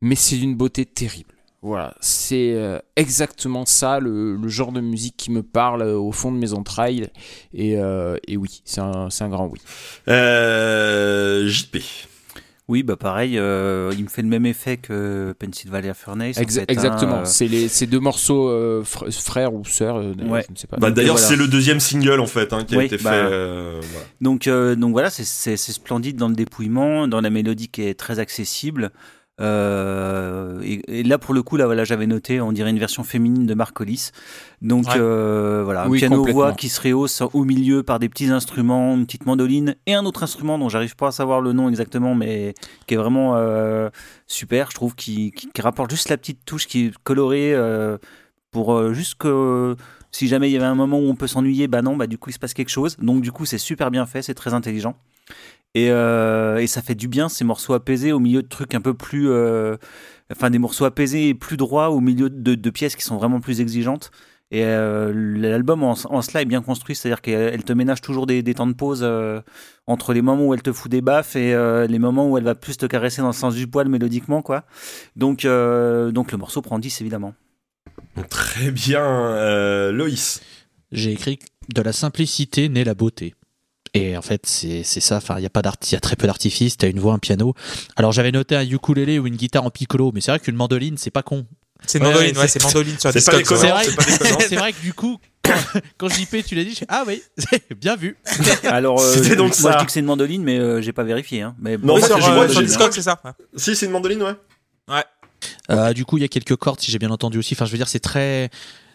mais 0.01 0.15
c'est 0.15 0.38
d'une 0.38 0.55
beauté 0.55 0.85
terrible. 0.85 1.35
Voilà, 1.63 1.93
c'est 1.99 2.53
euh, 2.53 2.80
exactement 2.95 3.65
ça, 3.68 3.99
le, 3.99 4.35
le 4.35 4.47
genre 4.47 4.72
de 4.72 4.81
musique 4.81 5.15
qui 5.15 5.31
me 5.31 5.43
parle 5.43 5.84
au 5.84 6.11
fond 6.11 6.31
de 6.31 6.38
mes 6.38 6.53
entrailles. 6.53 7.07
Et, 7.53 7.77
euh, 7.77 8.18
et 8.27 8.35
oui, 8.35 8.61
c'est 8.65 8.81
un, 8.81 9.09
un 9.19 9.30
grand 9.30 9.47
oui. 9.47 9.59
JP. 10.07 11.77
Oui, 12.67 12.83
bah 12.83 12.95
pareil, 12.95 13.38
euh, 13.38 13.91
il 13.97 14.03
me 14.05 14.09
fait 14.09 14.21
le 14.21 14.29
même 14.29 14.45
effet 14.45 14.77
que 14.77 15.33
Pennsylvania 15.38 15.93
Furnace. 15.93 16.38
en 16.38 16.41
Exa- 16.41 16.53
fait, 16.53 16.61
hein, 16.61 16.65
exactement, 16.69 17.17
euh, 17.21 17.25
c'est 17.25 17.47
les, 17.47 17.67
ces 17.67 17.85
deux 17.85 17.99
morceaux 17.99 18.47
euh, 18.49 18.83
fr- 18.83 19.11
frères 19.11 19.53
ou 19.53 19.65
sœurs, 19.65 19.97
euh, 19.97 20.13
d'ailleurs, 20.13 20.31
Ouais. 20.31 20.43
je 20.47 20.53
ne 20.53 20.57
sais 20.57 20.67
pas. 20.67 20.77
Bah 20.77 20.89
d'ailleurs, 20.91 21.15
voilà. 21.15 21.27
c'est 21.27 21.35
le 21.35 21.47
deuxième 21.47 21.79
single 21.81 22.19
en 22.21 22.27
fait 22.27 22.53
hein, 22.53 22.63
qui 22.63 22.75
a 22.75 22.77
Oui, 22.77 22.85
été 22.85 22.95
bah, 22.97 23.11
fait. 23.11 23.17
euh, 23.17 23.81
voilà. 23.91 24.05
Donc, 24.21 24.47
euh, 24.47 24.75
donc 24.75 24.91
voilà, 24.93 25.09
c'est 25.09 25.57
splendide 25.57 26.15
dans 26.15 26.29
le 26.29 26.35
dépouillement, 26.35 27.07
dans 27.09 27.19
la 27.19 27.29
mélodie 27.29 27.67
qui 27.67 27.81
est 27.83 27.95
très 27.99 28.19
accessible. 28.19 28.91
Euh, 29.41 30.61
et, 30.63 30.99
et 30.99 31.03
là, 31.03 31.18
pour 31.18 31.34
le 31.34 31.41
coup, 31.43 31.57
là, 31.57 31.65
voilà, 31.65 31.84
j'avais 31.84 32.07
noté, 32.07 32.39
on 32.41 32.51
dirait 32.51 32.69
une 32.69 32.80
version 32.80 33.03
féminine 33.03 33.45
de 33.45 33.53
Marcolis. 33.53 34.11
Donc 34.61 34.85
Ouais. 34.88 34.93
euh, 34.97 35.61
voilà, 35.63 35.84
un 35.84 35.89
Oui, 35.89 35.97
piano 35.99 36.18
complètement. 36.18 36.41
voix 36.41 36.53
qui 36.53 36.69
se 36.69 36.80
rehausse 36.81 37.22
au 37.34 37.43
milieu 37.43 37.84
par 37.84 37.99
des 37.99 38.07
petits 38.09 38.27
instruments, 38.30 38.95
une 38.95 39.05
petite 39.05 39.26
mandoline 39.26 39.76
et 39.88 39.93
un 39.95 40.05
autre 40.05 40.23
instrument 40.23 40.57
dont 40.59 40.69
j'arrive 40.69 40.95
pas 40.95 41.07
à 41.07 41.11
savoir 41.11 41.41
le 41.41 41.53
nom 41.53 41.68
exactement, 41.69 42.13
mais 42.15 42.53
qui 42.88 42.93
est 42.93 42.97
vraiment 42.97 43.35
euh, 43.35 43.89
super, 44.27 44.69
je 44.69 44.76
trouve, 44.76 44.95
qui, 44.95 45.31
qui, 45.31 45.47
qui 45.49 45.61
rapporte 45.61 45.89
juste 45.91 46.09
la 46.09 46.18
petite 46.18 46.45
touche 46.45 46.68
qui 46.68 46.85
est 46.88 46.97
colorée 47.03 47.53
euh, 47.53 47.97
pour 48.51 48.93
juste 48.93 49.15
que 49.15 49.76
si 50.11 50.27
jamais 50.27 50.49
il 50.49 50.53
y 50.53 50.57
avait 50.57 50.65
un 50.65 50.76
moment 50.76 50.99
où 50.99 51.07
on 51.09 51.15
peut 51.15 51.27
s'ennuyer, 51.27 51.68
bah 51.68 51.81
non, 51.81 51.95
bah 51.95 52.05
du 52.05 52.18
coup 52.18 52.30
il 52.30 52.34
se 52.34 52.39
passe 52.39 52.53
quelque 52.53 52.69
chose. 52.69 52.97
Donc 53.01 53.22
du 53.22 53.31
coup 53.31 53.45
c'est 53.45 53.57
super 53.57 53.89
bien 53.91 54.05
fait, 54.05 54.22
c'est 54.22 54.34
très 54.34 54.53
intelligent. 54.53 54.95
Et, 55.73 55.89
euh, 55.89 56.57
et 56.57 56.68
ça 56.68 56.81
fait 56.81 56.95
du 56.95 57.07
bien 57.07 57.30
ces 57.30 57.43
morceaux 57.45 57.73
apaisés 57.73 58.11
au 58.11 58.19
milieu 58.19 58.41
de 58.41 58.48
trucs 58.48 58.76
un 58.76 58.81
peu 58.81 58.93
plus... 58.93 59.30
euh, 59.30 59.77
enfin 60.31 60.49
des 60.49 60.60
morceaux 60.60 60.85
apaisés 60.85 61.30
et 61.30 61.34
plus 61.34 61.57
droits 61.57 61.89
au 61.89 61.99
milieu 61.99 62.30
de, 62.30 62.56
de 62.56 62.69
pièces 62.69 62.95
qui 62.95 63.03
sont 63.03 63.18
vraiment 63.18 63.39
plus 63.41 63.61
exigeantes. 63.61 64.11
Et 64.53 64.65
euh, 64.65 65.14
l'album 65.14 65.81
en, 65.84 65.91
en 65.91 66.22
cela 66.22 66.41
est 66.41 66.45
bien 66.45 66.61
construit, 66.61 66.93
c'est-à-dire 66.93 67.22
qu'elle 67.22 67.53
elle 67.53 67.64
te 67.64 67.72
ménage 67.72 68.02
toujours 68.02 68.26
des, 68.27 68.43
des 68.43 68.53
temps 68.53 68.68
de 68.68 68.73
pause 68.73 68.99
euh, 69.02 69.39
entre 69.88 70.14
les 70.14 70.22
moments 70.22 70.45
où 70.48 70.53
elle 70.53 70.61
te 70.61 70.73
fout 70.73 70.91
des 70.91 70.99
baffes 71.02 71.38
et 71.38 71.53
euh, 71.53 71.88
les 71.88 71.99
moments 71.99 72.30
où 72.30 72.38
elle 72.38 72.43
va 72.43 72.56
plus 72.56 72.76
te 72.76 72.85
caresser 72.85 73.22
dans 73.22 73.27
le 73.27 73.34
sens 73.34 73.56
du 73.56 73.68
poil 73.68 73.88
mélodiquement. 73.88 74.41
quoi. 74.41 74.65
Donc, 75.15 75.45
euh, 75.45 76.11
donc 76.11 76.34
le 76.34 76.38
morceau 76.38 76.61
prend 76.61 76.80
10 76.80 76.99
évidemment. 76.99 77.34
Très 78.30 78.72
bien, 78.72 79.06
euh, 79.06 79.93
Loïs. 79.93 80.41
J'ai 80.91 81.14
écrit 81.14 81.39
de 81.73 81.81
la 81.81 81.93
simplicité 81.93 82.68
naît 82.68 82.84
la 82.84 82.93
beauté. 82.93 83.35
Et 83.93 84.15
en 84.15 84.22
fait, 84.22 84.45
c'est 84.45 84.84
c'est 84.84 85.01
ça. 85.01 85.18
Enfin, 85.18 85.35
il 85.38 85.43
y 85.43 85.45
a 85.45 85.49
pas 85.49 85.61
d'art, 85.61 85.76
il 85.85 85.91
y 85.91 85.95
a 85.95 85.99
très 85.99 86.15
peu 86.15 86.26
d'artifices. 86.27 86.77
T'as 86.77 86.88
une 86.89 86.99
voix, 86.99 87.13
un 87.13 87.19
piano. 87.19 87.53
Alors, 87.97 88.11
j'avais 88.13 88.31
noté 88.31 88.55
un 88.55 88.61
ukulélé 88.63 89.19
ou 89.19 89.27
une 89.27 89.35
guitare 89.35 89.65
en 89.65 89.69
piccolo, 89.69 90.11
mais 90.13 90.22
c'est 90.22 90.31
vrai 90.31 90.39
qu'une 90.39 90.55
mandoline, 90.55 90.97
c'est 90.97 91.11
pas 91.11 91.23
con. 91.23 91.45
C'est 91.85 91.97
une 91.97 92.05
Ouais, 92.05 92.11
mandoline, 92.13 92.35
ouais, 92.35 92.41
ouais, 92.43 92.47
c'est- 92.47 92.63
mandoline 92.63 92.97
sur 92.99 93.11
c'est 93.11 93.27
ouais. 93.34 93.43
Vrai, 93.43 94.55
vrai 94.55 94.72
que 94.73 94.81
du 94.81 94.93
coup, 94.93 95.18
quand, 95.97 96.07
JP, 96.07 96.43
tu 96.45 96.55
l'as 96.55 96.63
dit, 96.63 96.76
je 96.80 96.85
ah 96.88 97.03
oui, 97.07 97.22
bien 97.81 97.95
vu. 97.97 98.15
Alors, 98.63 99.01
euh, 99.01 99.13
C'était 99.15 99.35
donc 99.35 99.59
moi 99.59 99.72
ça. 99.72 99.77
je 99.77 99.80
dis 99.80 99.85
que 99.88 99.91
c'est 99.91 99.99
une 99.99 100.05
mandoline, 100.05 100.43
mais 100.43 100.57
euh, 100.59 100.80
j'ai 100.81 100.93
pas 100.93 101.03
vérifié. 101.03 101.41
Hein. 101.41 101.55
Mais 101.59 101.77
Non, 101.77 101.97
fait, 101.97 102.05
sur, 102.05 102.15
euh, 102.18 102.47
sur 102.47 102.61
Discogs, 102.61 102.93
c'est 102.93 103.01
ça. 103.01 103.19
ouais. 103.26 103.31
Si, 103.57 103.76
c'est 103.76 103.88
une 103.88 103.91
mandoline, 103.91 104.22
ouais. 104.23 104.35
Euh, 105.69 105.93
du 105.93 106.05
coup, 106.05 106.18
il 106.18 106.22
y 106.22 106.23
a 106.23 106.27
quelques 106.27 106.55
cordes, 106.55 106.80
si 106.80 106.91
j'ai 106.91 106.99
bien 106.99 107.09
entendu 107.09 107.38
aussi. 107.39 107.55
Enfin, 107.55 107.65
je 107.65 107.72
veux 107.72 107.77
dire, 107.77 107.88
c'est 107.88 107.99
très, 107.99 108.49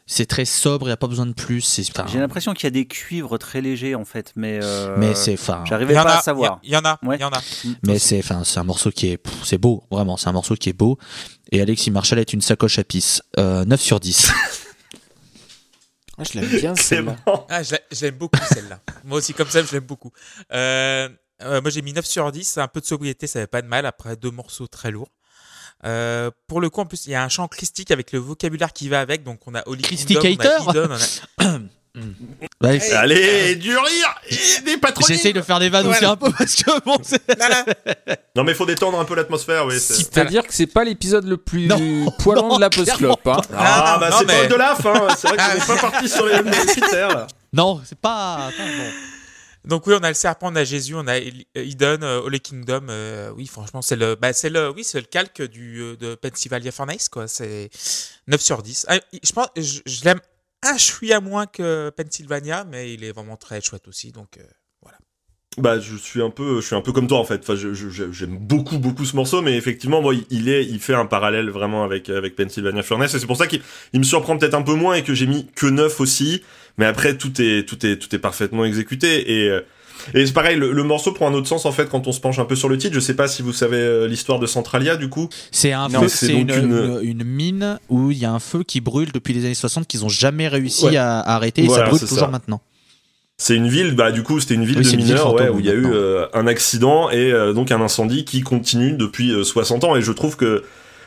c'est 0.07 0.27
très 0.27 0.45
sobre. 0.45 0.87
Il 0.87 0.91
y 0.91 0.93
a 0.93 0.97
pas 0.97 1.09
besoin 1.09 1.27
de 1.27 1.33
plus. 1.33 1.81
J'ai 2.07 2.19
l'impression 2.19 2.55
qu'il 2.55 2.65
y 2.65 2.67
a 2.69 2.71
des 2.71 2.87
cuivres 2.87 3.39
très 3.39 3.61
légers 3.61 3.95
en 3.95 4.05
fait, 4.05 4.33
mais, 4.37 4.61
euh, 4.63 4.95
mais 4.99 5.15
c'est, 5.15 5.35
Il 5.35 5.39
j'arrivais 5.69 5.95
pas 5.95 6.03
a, 6.03 6.19
à 6.19 6.23
savoir. 6.23 6.61
il 6.63 6.71
y 6.71 6.77
en 6.77 6.85
a, 6.85 6.99
Ouais. 7.03 7.17
il 7.17 7.21
y 7.21 7.25
en 7.25 7.31
a. 7.31 7.41
mais 7.83 7.99
c'est, 7.99 8.19
enfin, 8.21 8.45
c'est 8.45 8.59
un 8.61 8.65
morceau 8.65 8.91
qui 8.91 9.09
est, 9.09 9.21
c'est 9.45 9.59
beau, 9.59 9.85
vraiment. 9.91 10.17
C'est 10.17 10.29
un 10.29 10.33
morceau 10.33 10.55
qui 10.55 10.69
est 10.69 10.73
beau. 10.73 10.99
Et 11.53 11.61
Alexis 11.61 11.91
Marshall 11.91 12.19
est 12.21 12.33
une 12.33 12.41
sacoche 12.41 12.79
à 12.79 12.85
pisse. 12.85 13.23
Euh, 13.39 13.65
9 13.65 13.81
sur 13.81 14.01
10. 14.01 14.33
Ah, 16.19 16.23
je 16.25 16.41
l'aime 16.41 16.49
bien 16.49 16.75
C'est 16.75 16.83
celle-là. 16.83 17.17
bon. 17.27 17.45
Ah, 17.51 17.63
je 17.63 17.75
l'aime 18.01 18.15
beaucoup 18.17 18.39
celle-là. 18.51 18.81
moi 19.05 19.19
aussi, 19.19 19.35
comme 19.35 19.51
ça, 19.51 19.63
je 19.63 19.71
l'aime 19.73 19.85
beaucoup. 19.85 20.13
Euh, 20.51 21.11
euh, 21.43 21.61
moi, 21.61 21.71
j'ai 21.71 21.83
mis 21.83 21.93
9 21.93 22.07
sur 22.07 22.33
10. 22.33 22.57
Un 22.57 22.69
peu 22.69 22.81
de 22.81 22.87
sobriété, 22.87 23.27
ça 23.27 23.39
n'avait 23.41 23.47
pas 23.49 23.61
de 23.61 23.67
mal 23.67 23.85
après 23.85 24.17
deux 24.17 24.31
morceaux 24.31 24.67
très 24.67 24.91
lourds. 24.91 25.11
Euh, 25.87 26.31
pour 26.49 26.61
le 26.61 26.69
coup, 26.71 26.81
en 26.81 26.87
plus, 26.87 27.07
il 27.07 27.13
y 27.13 27.15
a 27.15 27.23
un 27.23 27.29
chant 27.29 27.47
christique 27.49 27.91
avec 27.91 28.13
le 28.13 28.19
vocabulaire 28.19 28.73
qui 28.73 28.89
va 28.89 29.01
avec. 29.01 29.23
Donc, 29.23 29.41
on 29.47 29.55
a 29.55 29.63
Holy 29.67 29.85
a- 29.85 29.89
Ouais, 32.63 32.93
Allez, 32.93 33.55
du 33.57 33.71
rire 33.75 34.15
et 34.29 34.61
des 34.67 34.77
patronymes. 34.77 35.17
J'essaye 35.17 35.33
de 35.33 35.41
faire 35.41 35.59
des 35.59 35.71
vannes 35.71 35.87
aussi 35.87 36.05
un 36.05 36.17
peu 36.17 36.31
parce 36.31 36.55
que 36.57 36.85
bon, 36.85 36.99
c'est. 37.03 37.23
Non, 38.37 38.45
mais 38.45 38.53
faut 38.53 38.67
détendre 38.67 39.01
un 39.01 39.05
peu 39.07 39.15
l'atmosphère, 39.15 39.65
oui. 39.65 39.81
c'est- 39.81 39.95
C'est-à-dire 39.95 40.47
que 40.47 40.53
c'est 40.53 40.67
pas 40.67 40.85
l'épisode 40.85 41.25
le 41.27 41.39
plus 41.39 41.67
Non, 41.69 42.11
poilant 42.19 42.49
non, 42.49 42.57
de 42.57 42.61
la 42.61 42.69
post-clop. 42.69 43.19
Hein. 43.27 43.41
Ah, 43.57 43.93
non, 43.95 44.01
bah 44.01 44.17
c'est 44.19 44.27
mais- 44.27 44.43
pas 44.43 44.47
de 44.47 44.55
la 44.57 44.75
fin. 44.75 45.09
C'est 45.17 45.29
vrai 45.29 45.37
qu'on 45.39 45.55
n'est 45.59 45.67
pas 45.81 45.89
parti 45.91 46.09
sur 46.09 46.27
les 46.27 46.43
mêmes 46.43 46.53
critères. 46.67 47.09
là. 47.09 47.27
Non, 47.55 47.81
c'est 47.83 47.99
pas. 47.99 48.49
attends, 48.49 48.63
bon. 48.63 48.91
Donc 49.67 49.87
oui, 49.87 49.95
on 49.99 50.03
a 50.05 50.09
le 50.09 50.15
serpent, 50.15 50.53
on 50.53 50.57
a 50.57 50.65
Jésus, 50.65 50.95
on 50.95 51.07
a 51.09 51.19
Eli- 51.19 51.47
Eden, 51.55 52.03
euh, 52.05 52.21
Holy 52.21 52.41
Kingdom. 52.41 52.87
euh, 52.89 53.31
oui, 53.37 53.47
franchement, 53.47 53.83
c'est 53.83 53.97
le, 53.97 54.15
bah, 54.15 54.33
c'est 54.33 54.49
le, 54.51 54.71
oui, 54.71 54.85
c'est 54.85 55.01
le 55.01 55.07
calque 55.07 55.43
du 55.43 55.81
euh, 55.81 55.97
de 55.97 56.15
Pennsylvania 56.15 56.71
Furnace, 56.73 57.09
quoi. 57.09 57.27
C'est 57.29 57.71
9 58.29 58.41
sur 58.41 58.63
10. 58.63 58.87
Ah, 58.89 58.99
je 59.23 59.33
pense, 59.33 59.49
je, 59.57 59.81
je 59.85 60.05
l'aime 60.05 60.21
un 60.63 60.79
chouïa 60.79 61.21
moins 61.21 61.47
que 61.47 61.91
Pennsylvania, 61.97 62.65
mais 62.65 62.93
il 62.95 63.05
est 63.05 63.13
vraiment 63.13 63.37
très 63.37 63.61
chouette 63.61 63.89
aussi. 63.89 64.13
Donc 64.13 64.39
euh. 64.39 64.43
Bah, 65.59 65.81
je 65.81 65.97
suis 65.97 66.23
un 66.23 66.29
peu, 66.31 66.61
je 66.61 66.67
suis 66.67 66.77
un 66.77 66.81
peu 66.83 66.93
comme 66.93 67.07
toi 67.07 67.19
en 67.19 67.25
fait. 67.25 67.41
Enfin, 67.43 67.55
je- 67.55 67.73
je- 67.73 67.89
je- 67.89 68.13
j'aime 68.13 68.37
beaucoup, 68.39 68.79
beaucoup 68.79 69.05
ce 69.05 69.17
morceau, 69.17 69.41
mais 69.43 69.57
effectivement, 69.57 70.03
moi, 70.03 70.15
il 70.31 70.49
est, 70.49 70.65
il 70.65 70.79
fait 70.81 70.95
un 70.95 71.07
parallèle 71.07 71.49
vraiment 71.51 71.83
avec 71.85 72.11
avec 72.11 72.37
Pennsylvania 72.37 72.83
Furnace, 72.83 73.15
et 73.15 73.19
c'est 73.19 73.27
pour 73.27 73.37
ça 73.39 73.47
qu'il 73.47 73.63
il 73.93 74.01
me 74.01 74.05
surprend 74.05 74.37
peut-être 74.37 74.55
un 74.55 74.63
peu 74.63 74.75
moins 74.75 74.95
et 74.95 75.03
que 75.03 75.15
j'ai 75.15 75.27
mis 75.27 75.47
que 75.55 75.67
9 75.67 76.01
aussi. 76.01 76.43
Mais 76.79 76.85
après, 76.85 77.17
tout 77.17 77.41
est, 77.41 77.67
tout 77.67 77.87
est, 77.87 77.97
tout 77.97 78.15
est 78.15 78.19
parfaitement 78.19 78.65
exécuté 78.67 79.33
et 79.45 79.49
euh, 79.49 79.61
Et 80.15 80.27
c'est 80.27 80.35
pareil, 80.35 80.57
le, 80.59 80.73
le 80.73 80.83
morceau 80.85 81.13
prend 81.13 81.27
un 81.29 81.33
autre 81.33 81.49
sens 81.49 81.65
en 81.65 81.73
fait 81.73 81.89
quand 81.89 82.07
on 82.07 82.13
se 82.13 82.21
penche 82.21 82.39
un 82.39 82.45
peu 82.45 82.55
sur 82.55 82.69
le 82.69 82.77
titre. 82.77 82.95
Je 82.95 83.01
sais 83.01 83.15
pas 83.17 83.27
si 83.29 83.41
vous 83.41 83.55
savez 83.55 83.79
euh, 83.79 84.07
l'histoire 84.07 84.39
de 84.39 84.47
Centralia 84.47 84.97
du 84.97 85.09
coup. 85.09 85.31
C'est 85.51 85.73
un 85.73 85.89
feu, 85.89 86.07
c'est 86.09 86.35
une, 86.35 86.51
une- 86.51 86.99
une- 87.03 87.25
mine 87.25 87.79
où 87.89 88.11
il 88.11 88.19
y 88.19 88.27
a 88.27 88.31
un 88.31 88.39
feu 88.39 88.63
qui 88.63 88.83
brûle 88.83 89.11
depuis 89.11 89.33
les 89.33 89.47
années 89.47 89.55
60 89.55 89.87
qu'ils 89.89 90.05
ont 90.05 90.11
jamais 90.11 90.49
réussi 90.49 90.85
Ouais. 90.85 90.97
à, 90.99 91.21
à 91.21 91.35
arrêter 91.37 91.65
et 91.65 91.69
ça 91.71 91.85
brûle 91.85 91.99
toujours 91.99 92.19
ça. 92.19 92.29
maintenant. 92.29 92.61
C'est 93.39 93.55
une 93.55 93.69
ville, 93.69 93.95
bah 93.95 94.13
du 94.13 94.23
coup 94.23 94.41
c'était 94.41 94.55
une 94.55 94.65
ville 94.65 94.79
Oui, 94.79 94.91
de 94.91 94.97
mineurs, 94.97 95.35
ouais, 95.35 95.51
où 95.51 95.61
il 95.61 95.67
y 95.67 95.71
a 95.71 95.75
eu 95.75 95.85
euh, 95.93 96.27
un 96.33 96.47
accident 96.47 97.11
et 97.11 97.33
euh, 97.33 97.53
donc 97.53 97.71
un 97.71 97.81
incendie 97.83 98.25
qui 98.25 98.41
continue 98.41 98.93
depuis 98.93 99.31
euh, 99.31 99.45
60 99.45 99.85
ans. 99.85 99.95
Et 99.95 100.01
je 100.01 100.11
trouve 100.13 100.37
que 100.37 100.63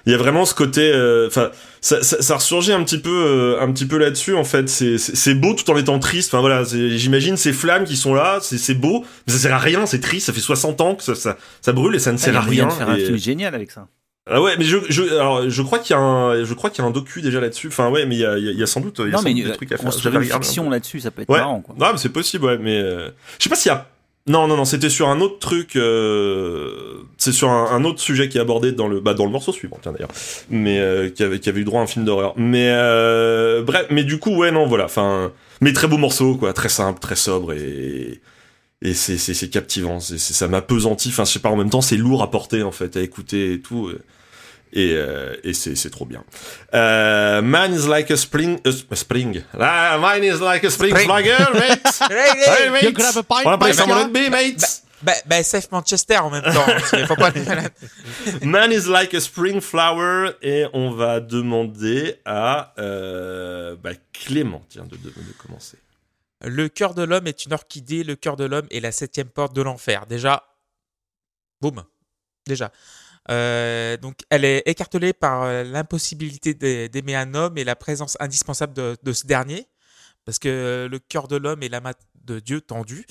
il 0.06 0.12
y 0.12 0.16
a 0.16 0.18
vraiment 0.18 0.46
ce 0.46 0.54
côté, 0.54 0.92
euh, 0.94 1.28
enfin 1.28 1.50
ça, 1.82 2.02
ça, 2.04 2.22
ça 2.22 2.36
ressurgit 2.36 2.72
un 2.72 2.84
petit 2.84 3.00
peu, 3.00 3.10
euh, 3.12 3.60
un 3.62 3.72
petit 3.72 3.86
peu 3.86 3.98
là-dessus 3.98 4.36
en 4.36 4.44
fait. 4.44 4.70
C'est 4.70 5.34
beau 5.34 5.54
tout 5.56 5.70
en 5.72 5.78
étant 5.78 5.98
triste. 5.98 6.34
Enfin 6.34 6.42
voilà, 6.42 6.64
j'imagine 6.64 7.36
ces 7.36 7.52
flammes 7.52 7.84
qui 7.84 7.98
sont 7.98 8.14
là, 8.14 8.38
c'est 8.42 8.76
beau, 8.76 9.04
mais 9.28 9.34
ça 9.34 9.40
sert 9.40 9.54
à 9.54 9.60
rien, 9.60 9.86
c'est 9.88 10.00
triste. 10.00 10.28
Ça 10.28 10.34
fait 10.34 10.40
60 10.40 10.82
ans 10.82 10.96
que 10.96 11.04
ça, 11.04 11.16
ça, 11.16 11.36
ça 11.62 11.74
brûle 11.74 11.96
et 11.96 12.00
ça 12.00 12.12
ne 12.12 12.18
Il 12.18 12.22
y 12.22 12.24
sert 12.24 12.36
a 12.36 12.40
à 12.40 12.46
moyen 12.46 12.66
rien. 12.66 12.74
de 12.74 12.78
faire 12.78 12.90
un 12.90 12.96
film 12.96 13.18
génial 13.18 13.56
avec 13.56 13.72
ça. 13.72 13.88
Ah 14.32 14.42
ouais, 14.42 14.56
mais 14.58 14.64
je, 14.66 14.78
je, 14.90 15.02
alors, 15.04 15.50
je 15.50 15.62
crois 15.64 15.80
qu'il 15.80 15.96
y 15.96 16.00
a 16.00 16.02
un, 16.02 16.44
je 16.44 16.54
crois 16.54 16.70
qu'il 16.70 16.84
y 16.84 16.86
a 16.86 16.88
un 16.88 16.92
docu 16.92 17.22
déjà 17.22 17.40
là-dessus. 17.42 17.68
Enfin 17.68 17.90
ouais, 17.90 18.06
mais 18.06 18.16
il 18.16 18.20
y 18.22 18.26
a, 18.26 18.38
il 18.38 18.52
y 18.58 18.64
a- 18.64 18.68
sans 18.68 18.80
doute, 18.82 18.96
il 19.00 19.06
y 19.06 19.08
a 19.08 19.12
Non, 19.12 19.18
sans 19.20 19.24
mais 19.24 19.34
doute 19.34 19.44
des 19.46 19.50
euh, 19.50 19.54
trucs 19.56 19.72
à 19.72 19.78
faire. 19.78 19.86
construire 19.86 20.14
Je 20.14 20.20
vais 20.20 20.26
une 20.28 20.32
fiction 20.34 20.66
peu. 20.66 20.72
là-dessus, 20.72 21.00
ça 21.00 21.12
peut 21.12 21.22
être 21.24 21.30
Ouais. 21.30 21.40
marrant. 21.40 21.62
Quoi. 21.62 21.76
Non, 21.80 21.88
mais 21.94 21.98
c'est 21.98 22.10
possible, 22.10 22.46
ouais, 22.46 22.58
mais 22.60 22.78
euh, 22.80 23.10
je 23.40 23.44
sais 23.44 23.50
pas 23.50 23.56
s'il 23.56 23.72
y 23.72 23.74
a. 23.76 23.88
Non, 24.28 24.48
non, 24.48 24.58
non, 24.58 24.66
c'était 24.66 24.90
sur 24.90 25.08
un 25.10 25.22
autre 25.22 25.40
truc. 25.40 25.76
euh, 25.76 27.00
C'est 27.18 27.32
sur 27.32 27.50
un, 27.50 27.72
un 27.72 27.84
autre 27.84 28.00
sujet 28.00 28.30
qui 28.30 28.38
est 28.38 28.42
abordé 28.42 28.72
dans 28.72 28.88
le, 28.88 29.00
bah, 29.00 29.14
dans 29.14 29.26
le 29.26 29.32
morceau 29.32 29.52
suivant, 29.52 29.80
tiens 29.82 29.92
d'ailleurs, 29.92 30.12
mais 30.50 30.80
euh, 30.80 31.10
qui 31.10 31.24
avait, 31.24 31.40
qui 31.40 31.50
avait 31.50 31.62
eu 31.62 31.64
droit 31.64 31.82
à 31.82 31.84
un 31.84 31.88
film 31.88 32.06
d'horreur. 32.06 32.34
Mais 32.38 32.70
euh, 32.72 33.64
bref, 33.64 33.88
mais 33.90 34.04
du 34.04 34.20
coup, 34.20 34.36
ouais, 34.36 34.52
non, 34.52 34.68
voilà. 34.68 34.86
Enfin, 34.86 35.32
mais 35.62 35.74
très 35.74 35.88
beau 35.88 35.98
morceau, 35.98 36.36
quoi, 36.36 36.54
très 36.54 36.70
simple, 36.70 37.00
très 37.00 37.16
sobre 37.16 37.54
et 37.54 38.22
et 38.82 38.94
c'est 38.94 39.18
c'est 39.18 39.50
captivant. 39.50 40.00
C'est 40.00 40.18
c'est- 40.18 40.34
ça 40.34 40.48
m'apesantit. 40.48 41.10
Enfin, 41.10 41.26
je 41.26 41.32
sais 41.32 41.40
pas. 41.40 41.50
En 41.50 41.58
même 41.58 41.70
temps, 41.70 41.82
c'est 41.82 41.98
lourd 41.98 42.22
à 42.24 42.32
porter 42.32 42.64
en 42.64 42.72
fait, 42.72 42.96
à 42.98 43.02
écouter 43.02 43.54
et 43.54 43.60
tout. 43.62 43.90
Et, 44.72 44.94
euh, 44.94 45.36
et 45.44 45.54
c'est 45.54 45.90
trop 45.90 46.06
bien. 46.06 46.24
Euh, 46.74 47.42
man 47.42 47.74
is 47.74 47.88
like 47.88 48.12
a 48.12 48.18
spring, 48.18 48.60
a 48.66 48.96
spring. 48.96 49.42
Ah, 49.60 49.98
mine 50.00 50.24
is 50.24 50.40
like 50.40 50.64
a 50.64 50.70
spring, 50.70 50.92
Spring. 50.92 51.08
flagger, 51.08 51.38
mate. 51.54 51.82
Hey, 52.10 52.70
mate. 52.70 52.84
You 52.84 53.06
have 53.06 53.18
a 53.18 53.24
pint, 53.24 53.46
On 53.46 53.50
va 53.52 53.58
play 53.58 53.70
mate. 53.70 53.78
some 53.78 53.92
rugby, 53.92 54.30
mate. 54.30 54.84
Bah, 55.02 55.14
bah, 55.26 55.42
safe 55.44 55.72
Manchester 55.72 56.18
en 56.18 56.30
même 56.30 56.44
temps. 56.44 56.66
parce 56.66 56.90
qu'il 56.92 57.08
faut 57.08 57.16
pas... 57.16 57.32
Man 58.44 58.72
is 58.74 58.88
like 58.88 59.14
a 59.14 59.22
spring 59.22 59.62
flower 59.62 60.32
et 60.42 60.66
on 60.74 60.92
va 60.92 61.20
demander 61.22 62.18
à 62.26 62.74
euh, 62.80 63.76
bah, 63.82 63.92
Clément 64.14 64.62
tiens 64.70 64.84
de, 64.84 64.98
de, 64.98 65.10
de 65.10 65.34
commencer. 65.38 65.78
Le 66.44 66.68
cœur 66.68 66.94
de 66.94 67.04
l'homme 67.04 67.28
est 67.28 67.46
une 67.46 67.54
orchidée, 67.54 68.04
le 68.04 68.16
cœur 68.16 68.36
de 68.36 68.44
l'homme 68.44 68.68
est 68.72 68.82
la 68.82 68.92
septième 68.92 69.30
porte 69.30 69.56
de 69.56 69.62
l'enfer. 69.62 70.06
Déjà, 70.06 70.44
boum, 71.62 71.82
déjà. 72.46 72.72
Euh, 73.30 73.98
donc, 73.98 74.20
elle 74.30 74.46
est 74.46 74.64
écartelée 74.66 75.14
par 75.14 75.44
euh, 75.44 75.64
l'impossibilité 75.64 76.54
d'ai- 76.54 76.90
d'aimer 76.90 77.16
un 77.16 77.34
homme 77.36 77.58
et 77.58 77.64
la 77.64 77.76
présence 77.76 78.18
indispensable 78.20 78.74
de, 78.74 79.14
ce 79.14 79.28
dernier, 79.28 79.68
parce 80.26 80.40
que 80.40 80.88
le 80.90 81.00
cœur 81.00 81.28
de 81.28 81.36
l'homme 81.36 81.64
est 81.64 81.70
main 81.82 81.94
de 82.16 82.40
Dieu 82.40 82.62
tendue. 82.62 83.06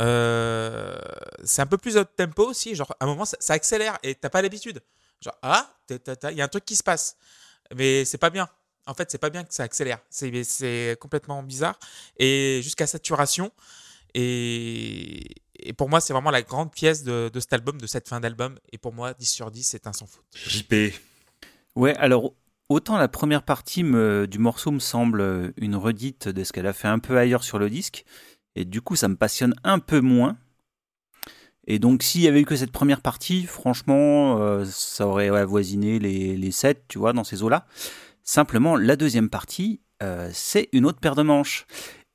Euh, 0.00 0.98
c'est 1.44 1.62
un 1.62 1.66
peu 1.66 1.78
plus 1.78 1.96
up 1.96 2.10
tempo 2.16 2.48
aussi, 2.48 2.74
genre 2.74 2.94
à 3.00 3.04
un 3.04 3.06
moment 3.06 3.24
ça, 3.24 3.36
ça 3.40 3.54
accélère 3.54 3.98
et 4.02 4.14
t'as 4.14 4.30
pas 4.30 4.42
l'habitude. 4.42 4.80
Genre 5.20 5.36
ah, 5.42 5.70
il 5.90 6.36
y 6.36 6.40
a 6.40 6.44
un 6.44 6.48
truc 6.48 6.64
qui 6.64 6.76
se 6.76 6.82
passe, 6.82 7.16
mais 7.74 8.04
c'est 8.04 8.18
pas 8.18 8.30
bien. 8.30 8.48
En 8.86 8.94
fait, 8.94 9.10
c'est 9.10 9.18
pas 9.18 9.30
bien 9.30 9.44
que 9.44 9.54
ça 9.54 9.62
accélère. 9.62 10.00
C'est 10.10 10.96
complètement 11.00 11.42
bizarre 11.42 11.78
et 12.18 12.60
jusqu'à 12.62 12.86
saturation. 12.86 13.52
Et, 14.14 15.24
et 15.58 15.72
pour 15.72 15.88
moi, 15.88 16.00
c'est 16.00 16.12
vraiment 16.12 16.30
la 16.30 16.42
grande 16.42 16.72
pièce 16.72 17.02
de, 17.04 17.30
de 17.32 17.40
cet 17.40 17.52
album, 17.52 17.80
de 17.80 17.86
cette 17.86 18.08
fin 18.08 18.20
d'album. 18.20 18.58
Et 18.72 18.78
pour 18.78 18.92
moi, 18.92 19.14
10 19.14 19.26
sur 19.30 19.50
10, 19.50 19.62
c'est 19.64 19.86
un 19.86 19.92
sans 19.92 20.06
faute. 20.06 20.24
JP. 20.46 20.92
Ouais, 21.74 21.94
alors 21.96 22.34
autant 22.68 22.98
la 22.98 23.08
première 23.08 23.42
partie 23.42 23.82
me- 23.82 24.26
du 24.26 24.38
morceau 24.38 24.70
me 24.70 24.78
semble 24.78 25.52
une 25.56 25.76
redite 25.76 26.28
de 26.28 26.44
ce 26.44 26.52
qu'elle 26.52 26.66
a 26.66 26.72
fait 26.72 26.88
un 26.88 26.98
peu 26.98 27.16
ailleurs 27.18 27.44
sur 27.44 27.58
le 27.58 27.68
disque, 27.70 28.04
et 28.56 28.64
du 28.64 28.80
coup 28.82 28.96
ça 28.96 29.08
me 29.08 29.16
passionne 29.16 29.54
un 29.64 29.78
peu 29.78 30.00
moins. 30.00 30.36
Et 31.66 31.78
donc 31.78 32.02
s'il 32.02 32.20
y 32.22 32.28
avait 32.28 32.40
eu 32.40 32.44
que 32.44 32.56
cette 32.56 32.72
première 32.72 33.00
partie, 33.00 33.44
franchement, 33.46 34.38
euh, 34.40 34.64
ça 34.66 35.06
aurait 35.06 35.28
avoisiné 35.28 35.98
les, 35.98 36.36
les 36.36 36.50
7, 36.50 36.84
tu 36.88 36.98
vois, 36.98 37.12
dans 37.12 37.24
ces 37.24 37.42
eaux-là. 37.42 37.66
Simplement, 38.24 38.76
la 38.76 38.96
deuxième 38.96 39.30
partie, 39.30 39.80
euh, 40.02 40.30
c'est 40.32 40.68
une 40.72 40.84
autre 40.86 40.98
paire 41.00 41.14
de 41.14 41.22
manches. 41.22 41.66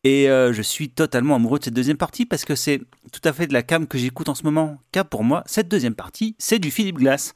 Et 0.07 0.29
euh, 0.29 0.53
je 0.53 0.61
suis 0.61 0.87
totalement 0.89 1.35
amoureux 1.35 1.59
de 1.59 1.65
cette 1.65 1.73
deuxième 1.73 1.97
partie 1.97 2.25
parce 2.25 2.45
que 2.45 2.55
c'est 2.55 2.79
tout 3.11 3.19
à 3.25 3.33
fait 3.33 3.45
de 3.45 3.51
la 3.51 3.61
cam 3.61 3.87
que 3.87 3.97
j'écoute 3.97 4.29
en 4.29 4.35
ce 4.35 4.43
moment. 4.43 4.77
Car 4.93 5.03
pour 5.05 5.25
moi, 5.25 5.43
cette 5.47 5.67
deuxième 5.67 5.95
partie, 5.95 6.33
c'est 6.39 6.59
du 6.59 6.71
Philippe 6.71 6.95
Glass. 6.95 7.33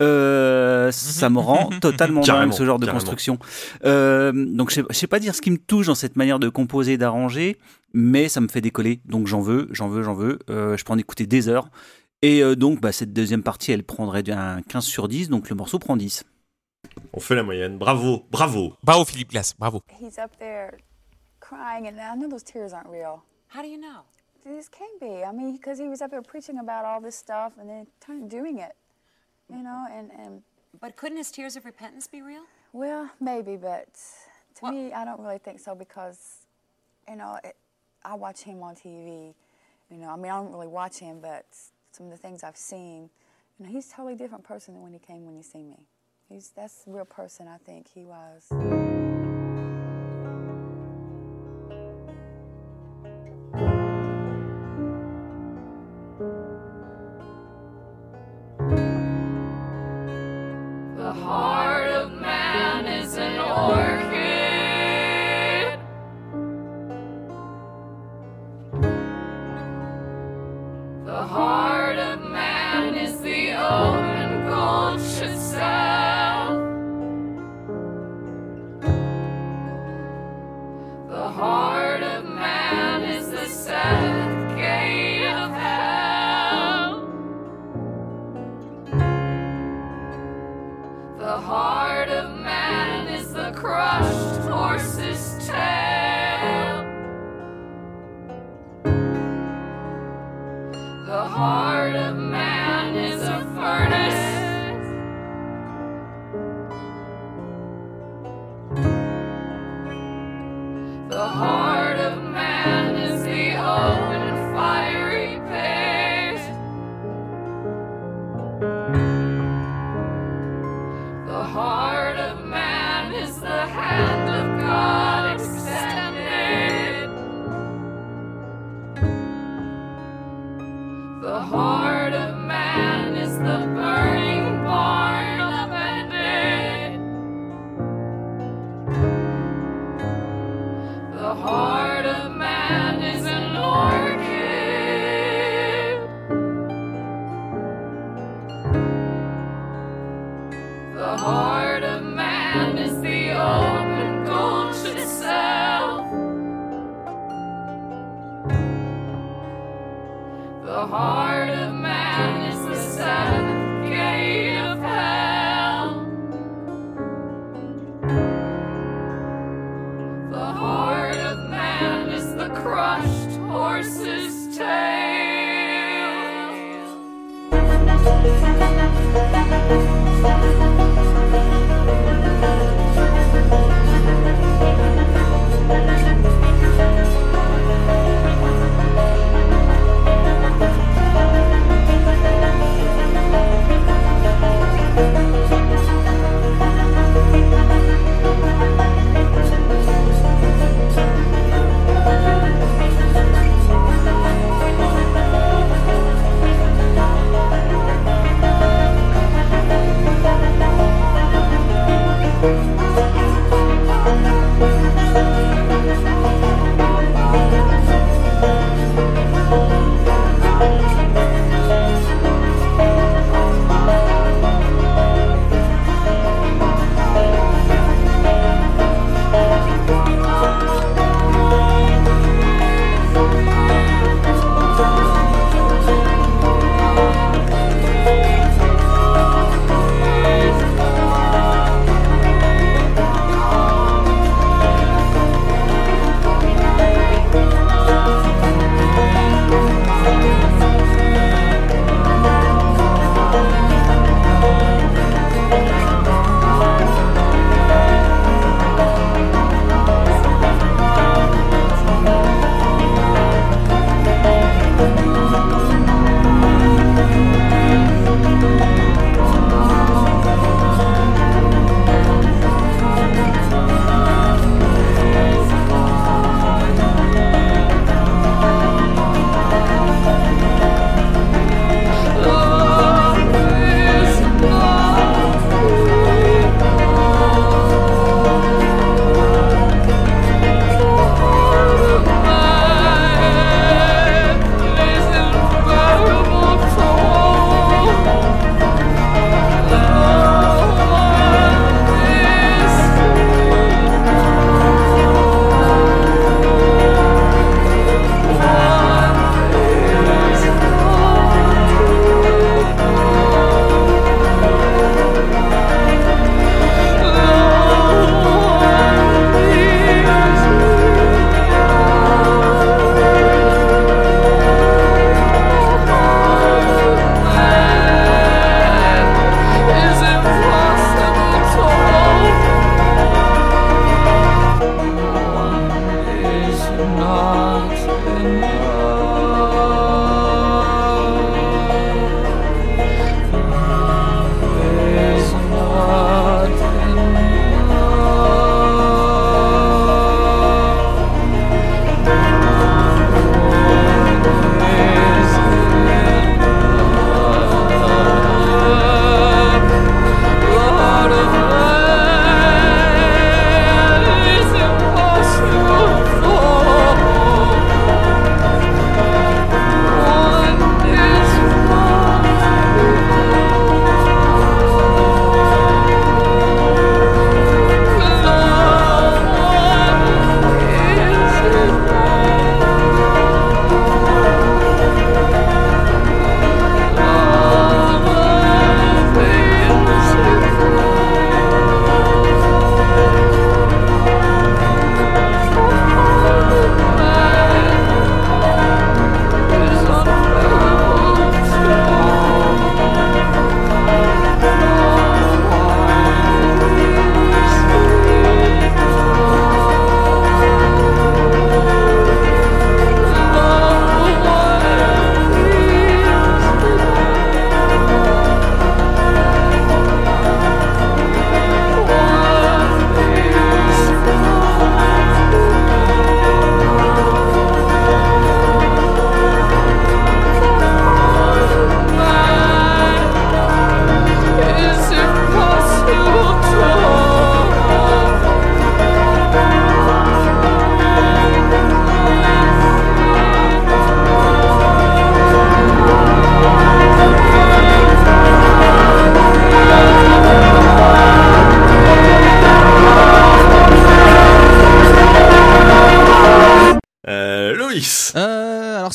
Euh, 0.00 0.92
ça 0.92 1.30
me 1.30 1.40
rend 1.40 1.70
totalement 1.80 2.20
dingue 2.20 2.52
ce 2.52 2.64
genre 2.64 2.78
de 2.78 2.86
carrément. 2.86 3.00
construction. 3.00 3.40
Euh, 3.84 4.30
donc 4.32 4.70
je 4.70 4.76
sais, 4.76 4.82
je 4.88 4.94
sais 4.94 5.08
pas 5.08 5.18
dire 5.18 5.34
ce 5.34 5.40
qui 5.40 5.50
me 5.50 5.58
touche 5.58 5.88
dans 5.88 5.96
cette 5.96 6.14
manière 6.14 6.38
de 6.38 6.48
composer, 6.48 6.96
d'arranger, 6.96 7.58
mais 7.92 8.28
ça 8.28 8.40
me 8.40 8.46
fait 8.46 8.60
décoller. 8.60 9.00
Donc 9.04 9.26
j'en 9.26 9.40
veux, 9.40 9.66
j'en 9.72 9.88
veux, 9.88 10.04
j'en 10.04 10.14
veux. 10.14 10.38
Euh, 10.48 10.76
je 10.76 10.84
peux 10.84 10.92
en 10.92 10.98
écouter 10.98 11.26
des 11.26 11.48
heures. 11.48 11.70
Et 12.22 12.44
euh, 12.44 12.54
donc 12.54 12.80
bah, 12.80 12.92
cette 12.92 13.12
deuxième 13.12 13.42
partie, 13.42 13.72
elle 13.72 13.82
prendrait 13.82 14.30
un 14.30 14.62
15 14.62 14.84
sur 14.84 15.08
10, 15.08 15.28
donc 15.28 15.50
le 15.50 15.56
morceau 15.56 15.80
prend 15.80 15.96
10. 15.96 16.22
On 17.14 17.18
fait 17.18 17.34
la 17.34 17.42
moyenne. 17.42 17.78
Bravo, 17.78 18.26
bravo. 18.30 18.74
Bravo 18.84 19.04
Philippe 19.04 19.30
Glass, 19.30 19.54
bravo. 19.58 19.82
He's 20.00 20.18
up 20.18 20.30
there 20.38 20.70
crying, 21.52 21.86
and 21.86 22.00
I 22.00 22.14
know 22.14 22.28
those 22.28 22.42
tears 22.42 22.72
aren't 22.72 22.88
real. 22.88 23.22
How 23.48 23.60
do 23.60 23.68
you 23.68 23.76
know? 23.78 24.00
These 24.46 24.68
can't 24.70 24.98
be. 24.98 25.22
I 25.22 25.32
mean, 25.32 25.52
because 25.52 25.78
he 25.78 25.86
was 25.86 26.00
up 26.00 26.10
there 26.10 26.22
preaching 26.22 26.58
about 26.58 26.84
all 26.86 27.00
this 27.00 27.14
stuff 27.14 27.52
and 27.60 27.68
then 27.68 28.28
doing 28.28 28.58
it, 28.58 28.74
you 29.50 29.62
know, 29.62 29.86
and, 29.92 30.10
and 30.18 30.42
But 30.80 30.96
couldn't 30.96 31.18
his 31.18 31.30
tears 31.30 31.54
of 31.56 31.64
repentance 31.66 32.06
be 32.06 32.22
real? 32.22 32.44
well, 32.72 33.10
maybe, 33.20 33.56
but 33.56 33.92
to 34.56 34.64
Well- 34.64 34.72
me, 34.72 34.92
I 34.94 35.04
don't 35.04 35.20
really 35.20 35.38
think 35.38 35.60
so 35.60 35.74
because, 35.74 36.46
you 37.06 37.16
know, 37.16 37.38
it, 37.44 37.54
I 38.02 38.14
watch 38.14 38.40
him 38.40 38.62
on 38.62 38.74
TV. 38.74 39.34
You 39.90 39.98
know, 39.98 40.08
I 40.08 40.16
mean, 40.16 40.32
I 40.32 40.36
don't 40.42 40.50
really 40.52 40.66
watch 40.68 40.96
him, 40.98 41.20
but 41.20 41.44
some 41.92 42.06
of 42.06 42.12
the 42.12 42.16
things 42.18 42.42
I've 42.42 42.56
seen, 42.56 43.10
you 43.58 43.66
know, 43.66 43.70
he's 43.70 43.88
a 43.92 43.94
totally 43.96 44.14
different 44.16 44.42
person 44.44 44.72
than 44.72 44.82
when 44.82 44.94
he 44.94 44.98
came 44.98 45.26
when 45.26 45.36
you 45.36 45.42
see 45.42 45.62
me. 45.62 45.86
He's 46.30 46.48
that's 46.56 46.84
the 46.84 46.92
real 46.92 47.04
person 47.04 47.46
I 47.46 47.58
think 47.58 47.88
he 47.94 48.04
was. 48.06 48.48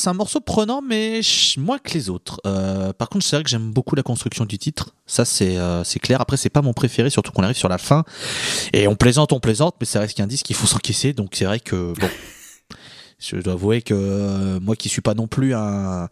C'est 0.08 0.12
un 0.12 0.14
morceau 0.14 0.40
prenant, 0.40 0.82
mais 0.82 1.20
moins 1.58 1.80
que 1.80 1.94
les 1.94 2.10
autres. 2.10 2.40
Euh, 2.46 2.94
par 2.94 3.10
contre, 3.10 3.26
c'est 3.26 3.36
vrai 3.36 3.44
que 3.44 3.50
j'aime 3.50 3.74
beaucoup 3.74 3.94
la 3.94 4.04
construction 4.04 4.46
du 4.46 4.58
titre. 4.58 4.92
Ça, 5.06 5.26
c'est 5.26 5.58
euh, 5.58 5.84
c'est 5.84 6.00
clair. 6.00 6.22
Après, 6.22 6.38
c'est 6.38 6.50
pas 6.50 6.62
mon 6.62 6.72
préféré, 6.72 7.10
surtout 7.10 7.34
qu'on 7.34 7.44
arrive 7.44 7.58
sur 7.58 7.68
la 7.68 7.78
fin. 7.78 8.06
Et 8.72 8.88
on 8.88 8.96
plaisante, 8.96 9.34
on 9.34 9.42
plaisante, 9.42 9.76
mais 9.82 9.86
ça 9.86 10.00
reste 10.00 10.16
qu'un 10.16 10.28
disque 10.28 10.46
qu'il 10.46 10.56
faut 10.56 10.66
s'encaisser. 10.66 11.12
Donc 11.12 11.32
c'est 11.34 11.44
vrai 11.44 11.60
que 11.60 11.94
bon, 12.00 12.10
je 13.20 13.36
dois 13.36 13.52
avouer 13.52 13.82
que 13.82 13.94
euh, 13.94 14.62
moi 14.62 14.78
qui 14.78 14.88
suis 14.88 15.02
pas 15.02 15.14
non 15.14 15.28
plus 15.28 15.54
un 15.54 16.08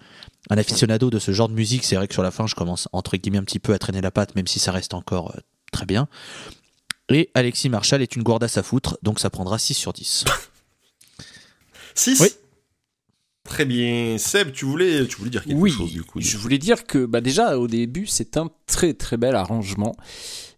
un 0.49 0.57
aficionado 0.57 1.09
de 1.09 1.17
ce 1.17 1.31
genre 1.31 1.47
de 1.47 1.53
musique, 1.53 1.85
c'est 1.85 1.95
vrai 1.95 2.09
que 2.09 2.13
sur 2.13 2.21
la 2.21 2.31
fin, 2.31 2.47
je 2.47 2.55
commence 2.55 2.89
entre 2.91 3.15
guillemets 3.15 3.37
un 3.37 3.45
petit 3.45 3.59
peu 3.59 3.73
à 3.73 3.79
traîner 3.79 4.01
la 4.01 4.11
patte, 4.11 4.35
même 4.35 4.45
si 4.45 4.59
ça 4.59 4.73
reste 4.73 4.93
encore 4.93 5.33
très 5.71 5.85
bien. 5.85 6.09
Et 7.07 7.29
Alexis 7.33 7.69
Marshall 7.69 8.01
est 8.01 8.17
une 8.17 8.23
gourdasse 8.23 8.57
à 8.57 8.63
foutre, 8.63 8.97
donc 9.03 9.21
ça 9.21 9.29
prendra 9.29 9.57
6 9.57 9.73
sur 9.73 9.93
10. 9.93 10.25
6 11.95 12.19
Oui. 12.19 12.27
Très 13.55 13.63
bien. 13.63 14.17
Seb, 14.17 14.51
tu 14.51 14.65
voulais, 14.65 15.07
tu 15.07 15.15
voulais 15.15 15.29
dire 15.29 15.45
quelque 15.45 15.57
oui, 15.57 15.71
chose 15.71 15.93
du 15.93 16.03
coup. 16.03 16.19
je 16.19 16.37
voulais 16.37 16.57
dire 16.57 16.83
que 16.85 17.05
bah, 17.05 17.21
déjà 17.21 17.57
au 17.57 17.69
début 17.69 18.05
c'est 18.05 18.35
un 18.35 18.49
très 18.67 18.93
très 18.93 19.15
bel 19.15 19.33
arrangement, 19.33 19.95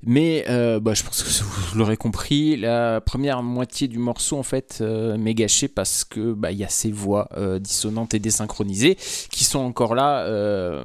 mais 0.01 0.45
euh, 0.49 0.79
bah, 0.79 0.95
je 0.95 1.03
pense 1.03 1.21
que 1.21 1.43
vous 1.43 1.77
l'aurez 1.77 1.95
compris, 1.95 2.57
la 2.57 2.99
première 2.99 3.43
moitié 3.43 3.87
du 3.87 3.99
morceau 3.99 4.35
en 4.39 4.41
fait 4.41 4.79
euh, 4.81 5.15
m'est 5.15 5.35
gâchée 5.35 5.67
parce 5.67 6.05
que 6.05 6.33
bah, 6.33 6.51
il 6.51 6.57
y 6.57 6.63
a 6.63 6.69
ces 6.69 6.91
voix 6.91 7.29
euh, 7.37 7.59
dissonantes 7.59 8.15
et 8.15 8.19
désynchronisées 8.19 8.97
qui 9.29 9.43
sont 9.43 9.59
encore 9.59 9.93
là. 9.93 10.21
euh, 10.25 10.83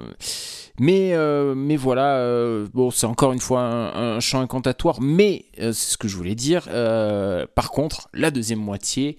mais, 0.79 1.15
mais 1.55 1.77
voilà, 1.77 2.67
bon, 2.75 2.91
c'est 2.91 3.07
encore 3.07 3.33
une 3.33 3.41
fois 3.41 3.61
un, 3.63 4.17
un 4.17 4.21
chant 4.21 4.41
incantatoire, 4.43 5.01
mais 5.01 5.47
c'est 5.57 5.73
ce 5.73 5.97
que 5.97 6.09
je 6.09 6.17
voulais 6.17 6.35
dire. 6.35 6.65
par 7.55 7.71
contre, 7.71 8.09
la 8.13 8.31
deuxième 8.31 8.59
moitié, 8.59 9.17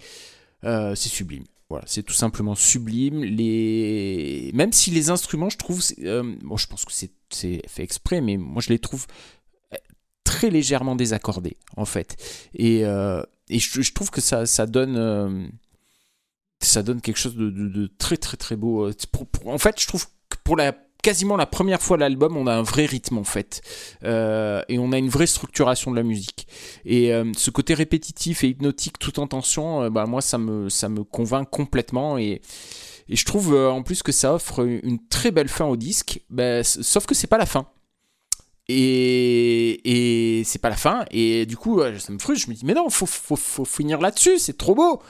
c'est 0.64 0.96
sublime. 1.10 1.46
C'est 1.86 2.04
tout 2.04 2.14
simplement 2.14 2.56
sublime. 2.56 3.24
Les... 3.24 4.52
Même 4.54 4.72
si 4.72 4.92
les 4.92 5.10
instruments, 5.10 5.50
je 5.50 5.58
trouve, 5.58 5.82
euh, 6.04 6.36
je 6.56 6.68
pense 6.68 6.86
que 6.86 6.92
c'est, 6.94 7.12
fait 7.68 7.84
exprès, 7.84 8.22
mais 8.22 8.38
moi 8.38 8.62
je 8.62 8.70
les 8.70 8.80
trouve 8.80 9.08
euh, 9.74 9.78
très 10.24 10.50
légèrement 10.50 10.96
désaccordés, 10.96 11.58
en 11.76 11.86
fait. 11.86 12.16
Et, 12.54 12.86
euh, 12.86 13.24
et 13.50 13.60
je, 13.60 13.94
trouve 13.94 14.12
que 14.12 14.22
ça, 14.22 14.46
ça 14.46 14.66
donne. 14.66 14.98
euh, 14.98 15.48
ça 16.60 16.82
donne 16.82 17.02
quelque 17.02 17.18
chose 17.18 17.36
de, 17.36 17.88
très 17.98 18.18
très 18.18 18.38
très 18.38 18.56
beau. 18.56 18.90
En 19.46 19.58
fait, 19.58 19.82
je 19.82 19.88
trouve 19.88 20.06
que 20.30 20.38
pour 20.44 20.56
la 20.56 20.74
quasiment 21.04 21.38
la 21.38 21.46
première 21.46 21.82
fois 21.82 21.98
l'album, 21.98 22.36
on 22.36 22.48
a 22.48 22.54
un 22.56 22.64
vrai 22.64 22.86
rythme 22.88 23.20
en 23.20 23.24
fait, 23.24 23.62
Euh, 24.04 24.64
et 24.70 24.80
on 24.80 24.92
a 24.92 24.98
une 24.98 25.10
vraie 25.10 25.28
structuration 25.28 25.92
de 25.92 25.98
la 25.98 26.04
musique. 26.04 26.48
Et 26.86 27.14
euh, 27.14 27.32
ce 27.38 27.52
côté 27.52 27.76
répétitif 27.76 28.44
et 28.44 28.48
hypnotique 28.48 28.98
tout 28.98 29.20
en 29.20 29.28
tension, 29.28 29.84
euh, 29.84 29.90
bah 29.92 30.06
moi 30.08 30.22
ça 30.22 30.38
me 30.40 30.70
ça 30.70 30.90
me 30.90 31.04
convainc 31.04 31.48
complètement 31.50 32.18
et 32.18 32.42
et 33.10 33.16
je 33.16 33.26
trouve 33.26 33.54
en 33.56 33.84
plus 33.84 34.02
que 34.02 34.12
ça 34.12 34.34
offre 34.34 34.66
une 34.66 35.00
très 35.10 35.32
belle 35.32 35.50
fin 35.50 35.66
au 35.66 35.76
disque, 35.76 36.22
bah, 36.30 36.64
sauf 36.64 37.06
que 37.06 37.14
c'est 37.14 37.28
pas 37.28 37.38
la 37.38 37.46
fin. 37.46 37.68
Et, 38.70 40.40
et 40.40 40.44
c'est 40.46 40.62
pas 40.62 40.70
la 40.70 40.78
fin, 40.78 41.06
et 41.12 41.46
du 41.46 41.58
coup, 41.58 41.82
ça 42.00 42.14
me 42.14 42.18
frustre. 42.20 42.46
Je 42.46 42.52
me 42.52 42.56
dis, 42.56 42.66
mais 42.66 42.74
non, 42.74 42.90
faut, 42.90 43.06
faut, 43.06 43.36
faut 43.36 43.66
finir 43.66 44.00
là-dessus, 44.00 44.40
c'est 44.40 44.58
trop 44.58 44.74
beau. 44.74 45.02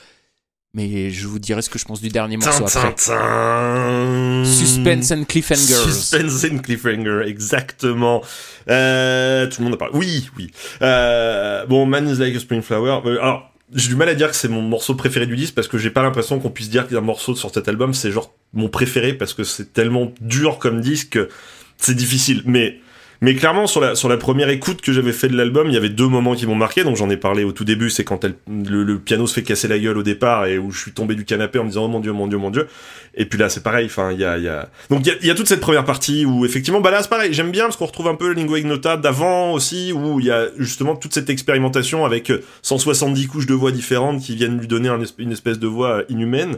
Mais 0.76 1.12
je 1.12 1.28
vous 1.28 1.38
dirai 1.38 1.62
ce 1.62 1.70
que 1.70 1.78
je 1.78 1.86
pense 1.86 2.02
du 2.02 2.10
dernier 2.10 2.36
morceau 2.38 2.66
Tin, 2.66 2.80
après. 2.80 2.96
tin, 2.96 3.14
tin. 3.14 4.44
Suspense 4.44 5.12
and 5.12 5.26
Cliffhangers. 5.26 5.92
Suspense 5.92 6.44
and 6.52 6.58
Cliffhanger, 6.64 7.22
exactement. 7.28 8.24
Euh, 8.70 9.46
tout 9.46 9.62
le 9.62 9.66
monde 9.66 9.76
a 9.76 9.78
parlé. 9.78 9.94
Oui, 9.96 10.30
oui. 10.36 10.50
Euh, 10.82 11.68
bon, 11.68 11.86
Man 11.86 12.10
is 12.10 12.16
like 12.16 12.36
a 12.36 12.40
Spring 12.40 12.64
Flower. 12.64 13.02
Euh, 13.06 13.20
alors, 13.22 13.52
j'ai 13.72 13.90
du 13.90 13.96
mal 13.96 14.10
à 14.10 14.16
dire 14.16 14.30
que 14.32 14.36
c'est 14.36 14.48
mon 14.48 14.64
morceau 14.64 14.96
préféré 14.96 15.28
du 15.28 15.36
disque 15.36 15.54
parce 15.54 15.68
que 15.68 15.78
j'ai 15.78 15.92
pas 15.92 16.02
l'impression 16.02 16.40
qu'on 16.40 16.50
puisse 16.50 16.72
dire 16.72 16.88
qu'un 16.88 17.02
morceau 17.02 17.36
sur 17.36 17.52
cet 17.54 17.68
album 17.68 17.94
c'est 17.94 18.12
genre 18.12 18.34
mon 18.54 18.68
préféré 18.68 19.14
parce 19.14 19.34
que 19.36 19.44
c'est 19.44 19.74
tellement 19.74 20.12
dur 20.22 20.58
comme 20.58 20.82
disque 20.82 21.10
que 21.12 21.30
c'est 21.78 21.96
difficile. 21.96 22.42
Mais 22.46 22.80
mais 23.24 23.36
clairement 23.36 23.68
sur 23.68 23.80
la 23.80 23.94
la 23.94 24.18
première 24.18 24.50
écoute 24.50 24.82
que 24.82 24.92
j'avais 24.92 25.14
fait 25.14 25.30
de 25.30 25.38
l'album, 25.38 25.70
il 25.70 25.74
y 25.74 25.78
avait 25.78 25.88
deux 25.88 26.10
moments 26.10 26.36
qui 26.36 26.46
m'ont 26.46 26.56
marqué. 26.56 26.84
Donc 26.84 26.98
j'en 26.98 27.10
ai 27.10 27.16
parlé 27.16 27.46
au 27.46 27.54
tout 27.54 27.64
début, 27.64 27.90
c'est 27.90 28.04
quand 28.04 28.26
le, 28.26 29.00
piano 29.00 29.26
se 29.28 29.34
fait 29.34 29.44
casser 29.44 29.70
la 29.70 29.80
gueule 29.80 29.98
au 29.98 30.04
départ 30.04 30.46
et 30.46 30.58
où 30.58 30.72
je 30.72 30.80
suis 30.80 30.92
tombé 30.92 31.16
du 31.16 31.24
canapé 31.24 31.58
en 31.58 31.64
me 31.64 31.70
disant 31.70 31.86
oh 31.86 31.88
mon 31.88 32.02
dieu 32.02 32.12
mon 32.12 32.28
dieu 32.28 32.38
mon 32.38 32.52
dieu. 32.52 32.68
Et 33.16 33.26
puis 33.26 33.40
là 33.40 33.48
c'est 33.48 33.64
pareil. 33.64 33.86
Enfin 33.86 34.12
il 34.12 34.20
y 34.20 34.26
a 34.26 34.38
y 34.38 34.50
a 34.50 34.68
donc 34.90 35.08
il 35.08 35.26
y 35.26 35.32
a, 35.32 35.36
toute 35.36 35.48
cette 35.48 35.62
première 35.62 35.86
partie 35.86 36.26
où 36.26 36.46
effectivement 36.46 36.82
bah 36.82 36.92
là 36.92 37.02
c'est 37.02 37.10
pareil. 37.10 37.34
J'aime 37.34 37.52
bien 37.52 37.64
parce 37.64 37.78
qu'on 37.78 37.86
retrouve 37.86 38.10
un 38.10 38.16
peu 38.16 38.28
le 38.28 38.34
lingua 38.34 38.60
ignota 38.60 38.98
d'avant 38.98 39.54
aussi 39.54 39.94
où 39.94 40.20
il 40.20 40.26
y 40.26 40.32
a 40.32 40.48
justement 40.58 40.98
toute 40.98 41.14
cette 41.14 41.30
expérimentation 41.30 42.04
avec 42.04 42.30
euh, 42.30 42.44
170 42.62 43.28
couches 43.28 43.48
de 43.48 43.54
voix 43.54 43.72
différentes 43.72 44.22
qui 44.22 44.36
viennent 44.36 44.60
lui 44.60 44.68
donner 44.68 44.90
une 45.18 45.32
espèce 45.32 45.60
de 45.60 45.68
voix 45.68 46.04
inhumaine. 46.10 46.58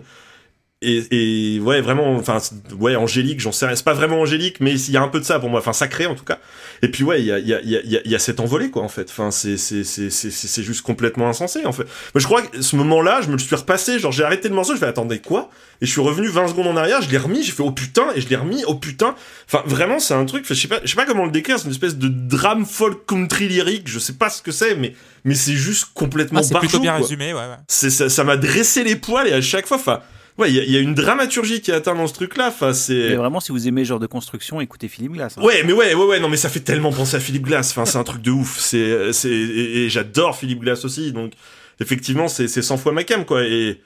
Et, 0.87 1.55
et 1.55 1.59
ouais, 1.59 1.81
vraiment, 1.81 2.15
enfin, 2.15 2.37
ouais, 2.79 2.95
angélique, 2.95 3.39
j'en 3.39 3.51
sais 3.51 3.65
rien. 3.65 3.75
C'est 3.75 3.83
pas 3.85 3.93
vraiment 3.93 4.21
angélique, 4.21 4.57
mais 4.59 4.73
il 4.73 4.91
y 4.91 4.97
a 4.97 5.01
un 5.01 5.07
peu 5.07 5.19
de 5.19 5.25
ça 5.25 5.39
pour 5.39 5.49
moi. 5.49 5.59
Enfin, 5.59 5.73
sacré 5.73 6.05
en 6.05 6.15
tout 6.15 6.23
cas. 6.23 6.39
Et 6.81 6.89
puis 6.89 7.03
ouais, 7.03 7.21
il 7.21 7.25
y 7.25 7.31
a, 7.31 7.39
il 7.39 7.47
y, 7.47 7.53
a, 7.53 7.61
il 7.61 7.69
y, 7.69 7.77
a, 7.77 7.81
il 8.05 8.11
y 8.11 8.15
a- 8.15 8.19
cette 8.19 8.39
envolée 8.39 8.69
quoi 8.69 8.83
en 8.83 8.87
fait. 8.89 9.07
Enfin, 9.09 9.31
c'est 9.31 9.57
c'est 9.57 9.83
c'est 9.83 10.09
c'est 10.09 10.29
c'est 10.31 10.63
juste 10.63 10.81
complètement 10.81 11.27
insensé 11.29 11.65
en 11.65 11.71
fait. 11.71 11.85
Mais 12.13 12.21
je 12.21 12.25
crois 12.25 12.41
que 12.41 12.61
ce 12.61 12.75
moment-là, 12.75 13.21
je 13.21 13.27
me 13.27 13.33
le 13.33 13.39
suis 13.39 13.55
repassé. 13.55 13.97
Genre 13.99 14.11
j'ai 14.11 14.23
arrêté 14.23 14.49
le 14.49 14.55
morceau, 14.55 14.73
je 14.73 14.79
fais 14.79 14.85
attendez 14.85 15.19
quoi? 15.19 15.49
Et 15.81 15.85
je 15.85 15.91
suis 15.91 16.01
revenu 16.01 16.27
20 16.27 16.49
secondes 16.49 16.67
en 16.67 16.77
arrière, 16.77 17.01
je 17.01 17.09
l'ai 17.09 17.17
remis, 17.17 17.43
j'ai 17.43 17.51
fait 17.51 17.63
oh 17.63 17.71
putain 17.71 18.05
et 18.15 18.21
je 18.21 18.29
l'ai 18.29 18.35
remis 18.35 18.63
oh 18.67 18.75
putain. 18.75 19.15
Enfin 19.47 19.63
vraiment, 19.65 19.99
c'est 19.99 20.13
un 20.13 20.25
truc. 20.25 20.45
Je 20.47 20.53
sais 20.53 20.67
pas, 20.67 20.79
je 20.83 20.89
sais 20.89 20.95
pas 20.95 21.05
comment 21.05 21.25
le 21.25 21.31
décrire. 21.31 21.57
C'est 21.59 21.65
une 21.65 21.71
espèce 21.71 21.97
de 21.97 22.07
drame 22.09 22.65
folk 22.65 23.05
country 23.05 23.47
lyrique. 23.47 23.83
Je 23.87 23.99
sais 23.99 24.13
pas 24.13 24.29
ce 24.29 24.41
que 24.41 24.51
c'est, 24.51 24.75
mais 24.75 24.93
mais 25.23 25.35
c'est 25.35 25.53
juste 25.53 25.87
complètement 25.93 26.39
Ah, 26.39 26.43
c'est 26.43 26.59
plutôt 26.59 26.79
bien 26.79 26.91
quoi 26.97 27.01
résumé, 27.01 27.33
ouais, 27.33 27.39
ouais. 27.39 27.55
c'est 27.67 27.89
ça 27.89 28.09
ça 28.09 28.23
m'a 28.23 28.37
dressé 28.37 28.83
les 28.83 28.95
poils 28.95 29.27
et 29.27 29.33
à 29.33 29.41
chaque 29.41 29.65
fois 29.65 29.77
enfin 29.77 30.01
ouais 30.37 30.51
il 30.51 30.63
y, 30.63 30.71
y 30.71 30.77
a 30.77 30.79
une 30.79 30.93
dramaturgie 30.95 31.61
qui 31.61 31.71
est 31.71 31.73
atteinte 31.73 31.97
dans 31.97 32.07
ce 32.07 32.13
truc 32.13 32.35
là 32.37 32.47
enfin 32.49 32.67
Mais 32.67 32.73
c'est 32.73 33.15
vraiment, 33.15 33.39
si 33.39 33.51
vous 33.51 33.67
aimez 33.67 33.85
genre 33.85 33.99
de 33.99 34.07
construction, 34.07 34.59
écoutez 34.61 34.87
Philippe 34.87 35.13
Glass. 35.13 35.37
hein. 35.37 35.41
ouais 35.43 35.63
mais 35.63 35.73
ouais 35.73 35.93
ouais 35.93 36.05
ouais 36.05 36.19
non 36.19 36.29
mais 36.29 36.37
ça 36.37 36.49
fait 36.49 36.59
tellement 36.59 36.91
penser 36.91 37.15
à 37.15 37.19
Philippe 37.19 37.43
Glass 37.45 37.71
enfin 37.71 37.85
c'est 37.85 37.97
un 37.97 38.03
truc 38.03 38.21
de 38.21 38.31
ouf 38.31 38.59
c'est 38.59 39.13
c'est 39.13 39.29
et, 39.31 39.85
et 39.85 39.89
j'adore 39.89 40.35
Philippe 40.37 40.59
Glass 40.61 40.83
aussi 40.85 41.11
donc 41.11 41.33
effectivement 41.79 42.27
c'est 42.27 42.47
c'est 42.47 42.61
100 42.61 42.77
fois 42.77 42.91
ma 42.91 43.03
cam 43.03 43.25
quoi 43.25 43.43
et 43.45 43.81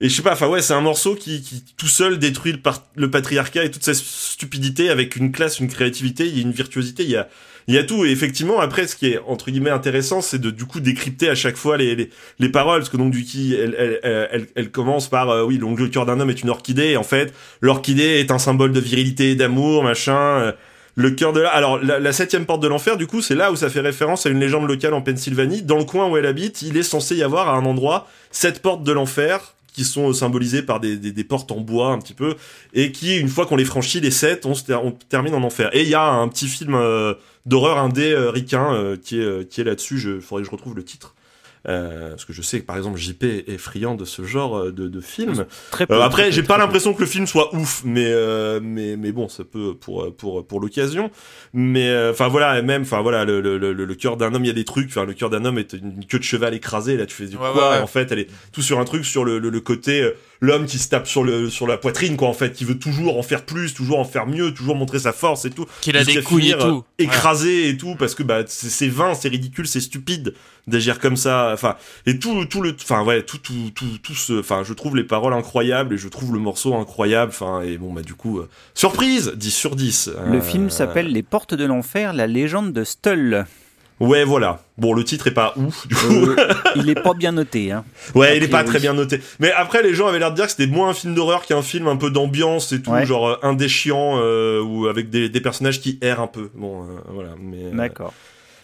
et 0.00 0.08
je 0.08 0.16
sais 0.16 0.22
pas, 0.22 0.32
enfin 0.32 0.48
ouais, 0.48 0.62
c'est 0.62 0.72
un 0.74 0.80
morceau 0.80 1.14
qui, 1.14 1.42
qui 1.42 1.62
tout 1.76 1.86
seul 1.86 2.18
détruit 2.18 2.50
le, 2.50 2.58
par- 2.58 2.88
le 2.96 3.08
patriarcat 3.08 3.62
et 3.64 3.70
toute 3.70 3.84
sa 3.84 3.94
stupidité 3.94 4.90
avec 4.90 5.14
une 5.14 5.30
classe, 5.30 5.60
une 5.60 5.68
créativité, 5.68 6.26
il 6.26 6.36
y 6.36 6.38
a 6.40 6.42
une 6.42 6.50
virtuosité, 6.50 7.04
il 7.04 7.10
y 7.10 7.16
a, 7.16 7.28
il 7.68 7.74
y 7.74 7.78
a 7.78 7.84
tout. 7.84 8.04
Et 8.04 8.10
effectivement, 8.10 8.60
après, 8.60 8.86
ce 8.86 8.96
qui 8.96 9.08
est 9.08 9.20
entre 9.26 9.50
guillemets 9.50 9.70
intéressant, 9.70 10.20
c'est 10.20 10.40
de 10.40 10.50
du 10.50 10.64
coup 10.64 10.80
décrypter 10.80 11.28
à 11.28 11.34
chaque 11.34 11.56
fois 11.56 11.76
les, 11.76 11.94
les, 11.94 12.10
les 12.38 12.48
paroles, 12.48 12.80
parce 12.80 12.90
que 12.90 12.96
donc 12.96 13.12
du 13.12 13.24
coup, 13.24 13.54
elle, 13.58 13.76
elle, 13.78 14.28
elle, 14.32 14.46
elle, 14.54 14.70
commence 14.70 15.08
par 15.08 15.30
euh, 15.30 15.44
oui, 15.44 15.58
donc 15.58 15.78
le 15.78 15.88
cœur 15.88 16.06
d'un 16.06 16.20
homme 16.20 16.30
est 16.30 16.42
une 16.42 16.50
orchidée. 16.50 16.90
Et 16.90 16.96
en 16.96 17.02
fait, 17.04 17.32
l'orchidée 17.60 18.20
est 18.20 18.30
un 18.30 18.38
symbole 18.38 18.72
de 18.72 18.80
virilité, 18.80 19.34
d'amour, 19.34 19.82
machin. 19.82 20.12
euh, 20.14 20.52
le 20.94 21.10
cœur 21.10 21.32
de 21.32 21.40
la... 21.40 21.48
Alors, 21.48 21.82
la, 21.82 21.98
la 21.98 22.12
septième 22.12 22.44
porte 22.44 22.62
de 22.62 22.68
l'enfer, 22.68 22.98
du 22.98 23.06
coup, 23.06 23.22
c'est 23.22 23.34
là 23.34 23.50
où 23.50 23.56
ça 23.56 23.70
fait 23.70 23.80
référence 23.80 24.26
à 24.26 24.30
une 24.30 24.38
légende 24.38 24.68
locale 24.68 24.92
en 24.92 25.00
Pennsylvanie. 25.00 25.62
Dans 25.62 25.78
le 25.78 25.84
coin 25.84 26.06
où 26.08 26.18
elle 26.18 26.26
habite, 26.26 26.60
il 26.60 26.76
est 26.76 26.82
censé 26.82 27.16
y 27.16 27.22
avoir 27.22 27.48
à 27.48 27.52
un 27.54 27.64
endroit 27.64 28.08
sept 28.30 28.60
portes 28.60 28.84
de 28.84 28.92
l'enfer 28.92 29.54
qui 29.72 29.84
sont 29.84 30.12
symbolisées 30.12 30.60
par 30.60 30.80
des, 30.80 30.98
des, 30.98 31.12
des 31.12 31.24
portes 31.24 31.50
en 31.50 31.60
bois 31.60 31.88
un 31.92 31.98
petit 31.98 32.12
peu 32.12 32.36
et 32.74 32.92
qui, 32.92 33.16
une 33.16 33.28
fois 33.28 33.46
qu'on 33.46 33.56
les 33.56 33.64
franchit, 33.64 34.00
les 34.00 34.10
sept, 34.10 34.44
on, 34.44 34.54
se 34.54 34.70
on 34.70 34.90
termine 35.08 35.34
en 35.34 35.42
enfer. 35.42 35.70
Et 35.72 35.80
il 35.80 35.88
y 35.88 35.94
a 35.94 36.04
un 36.04 36.28
petit 36.28 36.46
film 36.46 36.74
euh, 36.74 37.14
d'horreur 37.46 37.78
indé 37.78 38.12
euh, 38.12 38.30
ricain 38.30 38.72
euh, 38.74 38.96
qui 38.96 39.20
est, 39.20 39.24
euh, 39.24 39.44
qui 39.44 39.60
est 39.60 39.64
là-dessus. 39.64 39.98
Je 39.98 40.20
faudrait 40.20 40.42
que 40.42 40.46
je 40.46 40.52
retrouve 40.52 40.76
le 40.76 40.84
titre. 40.84 41.14
Euh, 41.68 42.10
parce 42.10 42.24
que 42.24 42.32
je 42.32 42.42
sais 42.42 42.60
que 42.60 42.66
par 42.66 42.76
exemple 42.76 42.98
JP 42.98 43.22
est 43.46 43.56
friand 43.56 43.94
de 43.94 44.04
ce 44.04 44.24
genre 44.24 44.56
euh, 44.58 44.72
de, 44.72 44.88
de 44.88 45.00
film. 45.00 45.46
Très 45.70 45.86
peu, 45.86 45.94
Euh, 45.94 46.02
après, 46.02 46.32
j'ai 46.32 46.42
pas 46.42 46.58
l'impression 46.58 46.92
que 46.92 47.00
le 47.00 47.06
film 47.06 47.26
soit 47.26 47.54
ouf, 47.54 47.82
mais 47.84 48.06
euh, 48.08 48.58
mais 48.62 48.96
mais 48.96 49.12
bon, 49.12 49.28
ça 49.28 49.44
peut 49.44 49.74
pour 49.74 50.12
pour 50.16 50.44
pour 50.46 50.60
l'occasion. 50.60 51.10
Mais 51.52 51.88
euh, 51.88 52.10
enfin 52.10 52.26
voilà, 52.28 52.58
et 52.58 52.62
même 52.62 52.82
enfin 52.82 53.00
voilà, 53.00 53.24
le 53.24 53.40
le 53.40 53.58
le, 53.58 53.72
le 53.72 53.94
cœur 53.94 54.16
d'un 54.16 54.34
homme, 54.34 54.44
il 54.44 54.48
y 54.48 54.50
a 54.50 54.54
des 54.54 54.64
trucs. 54.64 54.88
Enfin, 54.88 55.04
le 55.04 55.14
cœur 55.14 55.30
d'un 55.30 55.44
homme 55.44 55.58
est 55.58 55.72
une 55.74 56.04
queue 56.04 56.18
de 56.18 56.24
cheval 56.24 56.52
écrasée. 56.54 56.96
Là, 56.96 57.06
tu 57.06 57.14
fais 57.14 57.26
du 57.26 57.36
Ouais, 57.36 57.42
quoi 57.52 57.70
ouais, 57.70 57.76
ouais. 57.76 57.82
En 57.82 57.86
fait, 57.86 58.10
elle 58.10 58.18
est 58.18 58.28
tout 58.52 58.62
sur 58.62 58.80
un 58.80 58.84
truc 58.84 59.04
sur 59.04 59.24
le 59.24 59.38
le, 59.38 59.48
le 59.50 59.60
côté 59.60 60.10
l'homme 60.40 60.66
qui 60.66 60.78
se 60.78 60.88
tape 60.88 61.06
sur 61.06 61.22
le 61.22 61.48
sur 61.48 61.68
la 61.68 61.76
poitrine 61.76 62.16
quoi. 62.16 62.26
En 62.26 62.32
fait, 62.32 62.52
qui 62.52 62.64
veut 62.64 62.78
toujours 62.78 63.18
en 63.18 63.22
faire 63.22 63.44
plus, 63.44 63.72
toujours 63.74 64.00
en 64.00 64.04
faire 64.04 64.26
mieux, 64.26 64.52
toujours 64.52 64.74
montrer 64.74 64.98
sa 64.98 65.12
force 65.12 65.44
et 65.44 65.50
tout. 65.50 65.66
Qu'il 65.80 65.96
a 65.96 66.04
des 66.04 66.20
couilles 66.22 66.50
et 66.50 66.58
tout. 66.58 66.82
écrasé 66.98 67.68
et 67.68 67.76
tout 67.76 67.94
parce 67.96 68.16
que 68.16 68.24
bah 68.24 68.42
c'est 68.48 68.88
vain, 68.88 69.14
c'est 69.14 69.28
ridicule, 69.28 69.68
c'est 69.68 69.80
stupide 69.80 70.34
d'agir 70.66 70.98
comme 70.98 71.16
ça. 71.16 71.50
Enfin 71.52 71.76
et 72.06 72.18
tout 72.18 72.44
tout 72.46 72.60
le 72.62 72.74
enfin 72.82 73.04
ouais 73.04 73.22
tout 73.22 73.38
tout 73.38 73.70
tout 73.74 73.98
tout 74.02 74.14
ce 74.14 74.40
enfin 74.40 74.62
je 74.64 74.72
trouve 74.72 74.96
les 74.96 75.04
paroles 75.04 75.32
incroyables 75.34 75.94
et 75.94 75.98
je 75.98 76.08
trouve 76.08 76.32
le 76.32 76.38
morceau 76.38 76.74
incroyable. 76.74 77.30
Enfin 77.34 77.62
et 77.62 77.78
bon 77.78 77.92
bah 77.92 78.02
du 78.02 78.14
coup 78.14 78.38
euh, 78.38 78.48
surprise 78.74 79.32
10 79.36 79.50
sur 79.50 79.76
10. 79.76 80.10
Le 80.30 80.38
Euh, 80.38 80.40
film 80.40 80.70
s'appelle 80.70 81.06
Les 81.12 81.22
Portes 81.22 81.54
de 81.54 81.64
l'Enfer, 81.64 82.12
la 82.12 82.26
légende 82.26 82.72
de 82.72 82.84
Stull. 82.84 83.46
Ouais 84.00 84.24
voilà. 84.24 84.60
Bon 84.78 84.94
le 84.94 85.04
titre 85.04 85.28
est 85.28 85.34
pas 85.34 85.52
ouf 85.56 85.86
du 85.86 85.94
coup. 85.94 86.30
Euh, 86.30 86.36
il 86.76 86.88
est 86.90 87.00
pas 87.00 87.14
bien 87.14 87.30
noté. 87.32 87.70
Hein. 87.70 87.84
Ouais, 88.16 88.36
il 88.36 88.42
est 88.42 88.48
pas 88.48 88.64
très 88.64 88.80
bien 88.80 88.94
noté. 88.94 89.20
Mais 89.38 89.52
après, 89.52 89.82
les 89.82 89.94
gens 89.94 90.08
avaient 90.08 90.18
l'air 90.18 90.30
de 90.32 90.36
dire 90.36 90.46
que 90.46 90.50
c'était 90.50 90.66
moins 90.66 90.88
un 90.88 90.94
film 90.94 91.14
d'horreur 91.14 91.42
qu'un 91.46 91.62
film 91.62 91.86
un 91.86 91.96
peu 91.96 92.10
d'ambiance 92.10 92.72
et 92.72 92.82
tout, 92.82 92.90
Ouais. 92.90 93.06
genre 93.06 93.28
euh, 93.28 93.36
indéchiant 93.42 94.14
euh, 94.18 94.60
ou 94.60 94.86
avec 94.88 95.08
des, 95.10 95.28
des 95.28 95.40
personnages 95.40 95.80
qui 95.80 95.98
errent 96.02 96.20
un 96.20 96.26
peu. 96.26 96.50
Bon, 96.54 96.82
euh, 96.82 96.86
voilà. 97.12 97.30
Mais, 97.40 97.58
euh, 97.64 97.70
D'accord. 97.76 98.12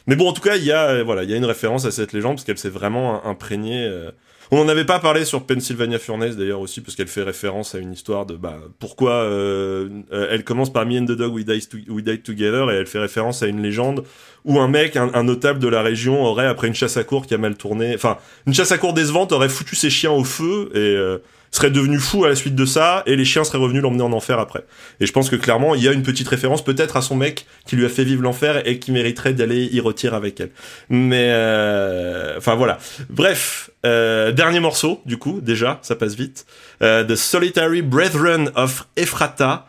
Mais 0.09 0.17
bon, 0.17 0.29
en 0.29 0.33
tout 0.33 0.43
cas, 0.43 0.57
il 0.57 0.65
y 0.65 0.73
a, 0.73 0.89
euh, 0.89 1.05
voilà, 1.05 1.23
il 1.23 1.31
y 1.31 1.35
a 1.35 1.37
une 1.37 1.45
référence 1.45 1.85
à 1.85 1.91
cette 1.93 2.13
légende 2.13 2.35
parce 2.37 2.45
qu'elle 2.45 2.59
s'est 2.59 2.69
vraiment 2.71 3.25
imprégnée. 3.27 3.85
euh, 3.85 4.11
On 4.51 4.57
n'en 4.57 4.69
avait 4.69 4.87
pas 4.87 4.99
parlé 4.99 5.27
sur 5.27 5.45
Pennsylvania 5.45 5.99
Furnace 5.99 6.35
d'ailleurs 6.37 6.61
aussi 6.61 6.81
parce 6.81 6.97
qu'elle 6.97 7.09
fait 7.09 7.23
référence 7.23 7.75
à 7.75 7.79
une 7.79 7.93
histoire 7.93 8.25
de 8.25 8.35
bah 8.35 8.57
pourquoi 8.81 9.13
euh, 9.13 9.89
euh, 10.11 10.29
elle 10.31 10.43
commence 10.45 10.73
par 10.73 10.87
Me 10.87 10.99
and 10.99 11.05
the 11.05 11.13
Dog 11.13 11.35
We 11.35 11.45
Died, 11.45 11.69
to- 11.69 11.93
We 11.93 12.03
Together 12.25 12.71
et 12.71 12.77
elle 12.77 12.87
fait 12.87 12.99
référence 12.99 13.43
à 13.43 13.47
une 13.49 13.61
légende 13.63 14.05
où 14.47 14.59
un 14.59 14.69
mec, 14.69 14.97
un, 14.97 15.11
un 15.13 15.25
notable 15.25 15.59
de 15.59 15.69
la 15.69 15.83
région 15.83 16.25
aurait 16.25 16.47
après 16.47 16.69
une 16.69 16.75
chasse 16.75 16.97
à 16.97 17.05
cour 17.05 17.27
qui 17.27 17.35
a 17.35 17.39
mal 17.39 17.57
tourné, 17.57 17.95
enfin 17.95 18.17
une 18.47 18.55
chasse 18.55 18.73
à 18.73 18.79
cour 18.79 18.95
décevante 18.95 19.33
aurait 19.33 19.51
foutu 19.51 19.77
ses 19.77 19.91
chiens 19.91 20.13
au 20.13 20.25
feu 20.25 20.71
et 20.73 20.79
euh, 20.79 21.19
serait 21.51 21.71
devenu 21.71 21.99
fou 21.99 22.25
à 22.25 22.29
la 22.29 22.35
suite 22.35 22.55
de 22.55 22.65
ça 22.65 23.03
et 23.07 23.17
les 23.17 23.25
chiens 23.25 23.45
seraient 23.45 23.59
revenus 23.59 23.83
l'emmener 23.83 24.03
en 24.03 24.13
enfer 24.13 24.39
après. 24.39 24.65
Et 25.01 25.07
je 25.07 25.13
pense 25.13 25.31
que 25.31 25.37
clairement 25.37 25.75
il 25.75 25.83
y 25.83 25.89
a 25.89 25.93
une 25.93 26.03
petite 26.03 26.29
référence 26.29 26.65
peut-être 26.65 26.97
à 26.97 27.03
son 27.03 27.17
mec 27.17 27.47
qui 27.67 27.77
lui 27.77 27.85
a 27.85 27.89
fait 27.89 28.05
vivre 28.05 28.23
l'enfer 28.23 28.67
et 28.67 28.79
qui 28.79 28.93
mériterait 28.93 29.35
d'aller 29.35 29.69
y 29.73 29.81
retirer 29.81 30.17
avec 30.17 30.41
elle. 30.41 30.51
Mais 30.89 31.29
euh, 31.31 32.37
enfin 32.39 32.55
voilà. 32.55 32.79
Bref, 33.11 33.71
euh, 33.87 34.33
dernier 34.33 34.61
morceau 34.61 35.01
du 35.07 35.17
coup 35.19 35.41
déjà, 35.41 35.79
ça 35.83 35.97
passe 35.97 36.15
vite. 36.15 36.47
Euh, 36.83 37.05
The 37.05 37.17
Solitary 37.17 37.83
Brethren 37.83 38.51
of 38.55 38.87
Ephrata. 38.97 39.67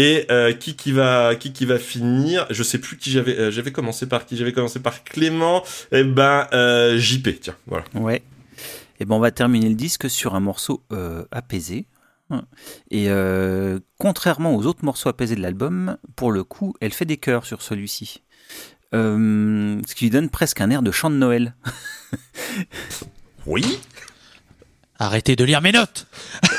Et 0.00 0.26
euh, 0.30 0.52
qui 0.52 0.76
qui 0.76 0.92
va 0.92 1.34
qui 1.34 1.52
qui 1.52 1.64
va 1.66 1.76
finir? 1.76 2.46
Je 2.50 2.62
sais 2.62 2.78
plus 2.78 2.96
qui 2.96 3.10
j'avais 3.10 3.36
euh, 3.36 3.50
j'avais 3.50 3.72
commencé 3.72 4.06
par 4.06 4.26
qui 4.26 4.36
j'avais 4.36 4.52
commencé 4.52 4.78
par 4.78 5.02
Clément. 5.02 5.64
Et 5.90 6.04
ben 6.04 6.46
euh, 6.52 6.96
JP 6.96 7.40
tiens 7.40 7.56
voilà. 7.66 7.84
Ouais. 7.94 8.22
Et 8.98 9.04
ben 9.04 9.14
on 9.14 9.20
va 9.20 9.30
terminer 9.30 9.68
le 9.68 9.74
disque 9.74 10.10
sur 10.10 10.34
un 10.34 10.40
morceau 10.40 10.84
euh, 10.92 11.24
apaisé. 11.30 11.86
Et 12.90 13.06
euh, 13.08 13.78
contrairement 13.98 14.54
aux 14.54 14.66
autres 14.66 14.84
morceaux 14.84 15.08
apaisés 15.08 15.34
de 15.34 15.40
l'album, 15.40 15.96
pour 16.14 16.30
le 16.30 16.44
coup, 16.44 16.74
elle 16.80 16.92
fait 16.92 17.06
des 17.06 17.16
chœurs 17.16 17.46
sur 17.46 17.62
celui-ci. 17.62 18.22
Euh, 18.94 19.80
ce 19.86 19.94
qui 19.94 20.04
lui 20.06 20.10
donne 20.10 20.28
presque 20.28 20.60
un 20.60 20.70
air 20.70 20.82
de 20.82 20.90
chant 20.90 21.10
de 21.10 21.16
Noël. 21.16 21.54
Oui. 23.46 23.80
Arrêtez 24.98 25.36
de 25.36 25.44
lire 25.44 25.62
mes 25.62 25.72
notes 25.72 26.06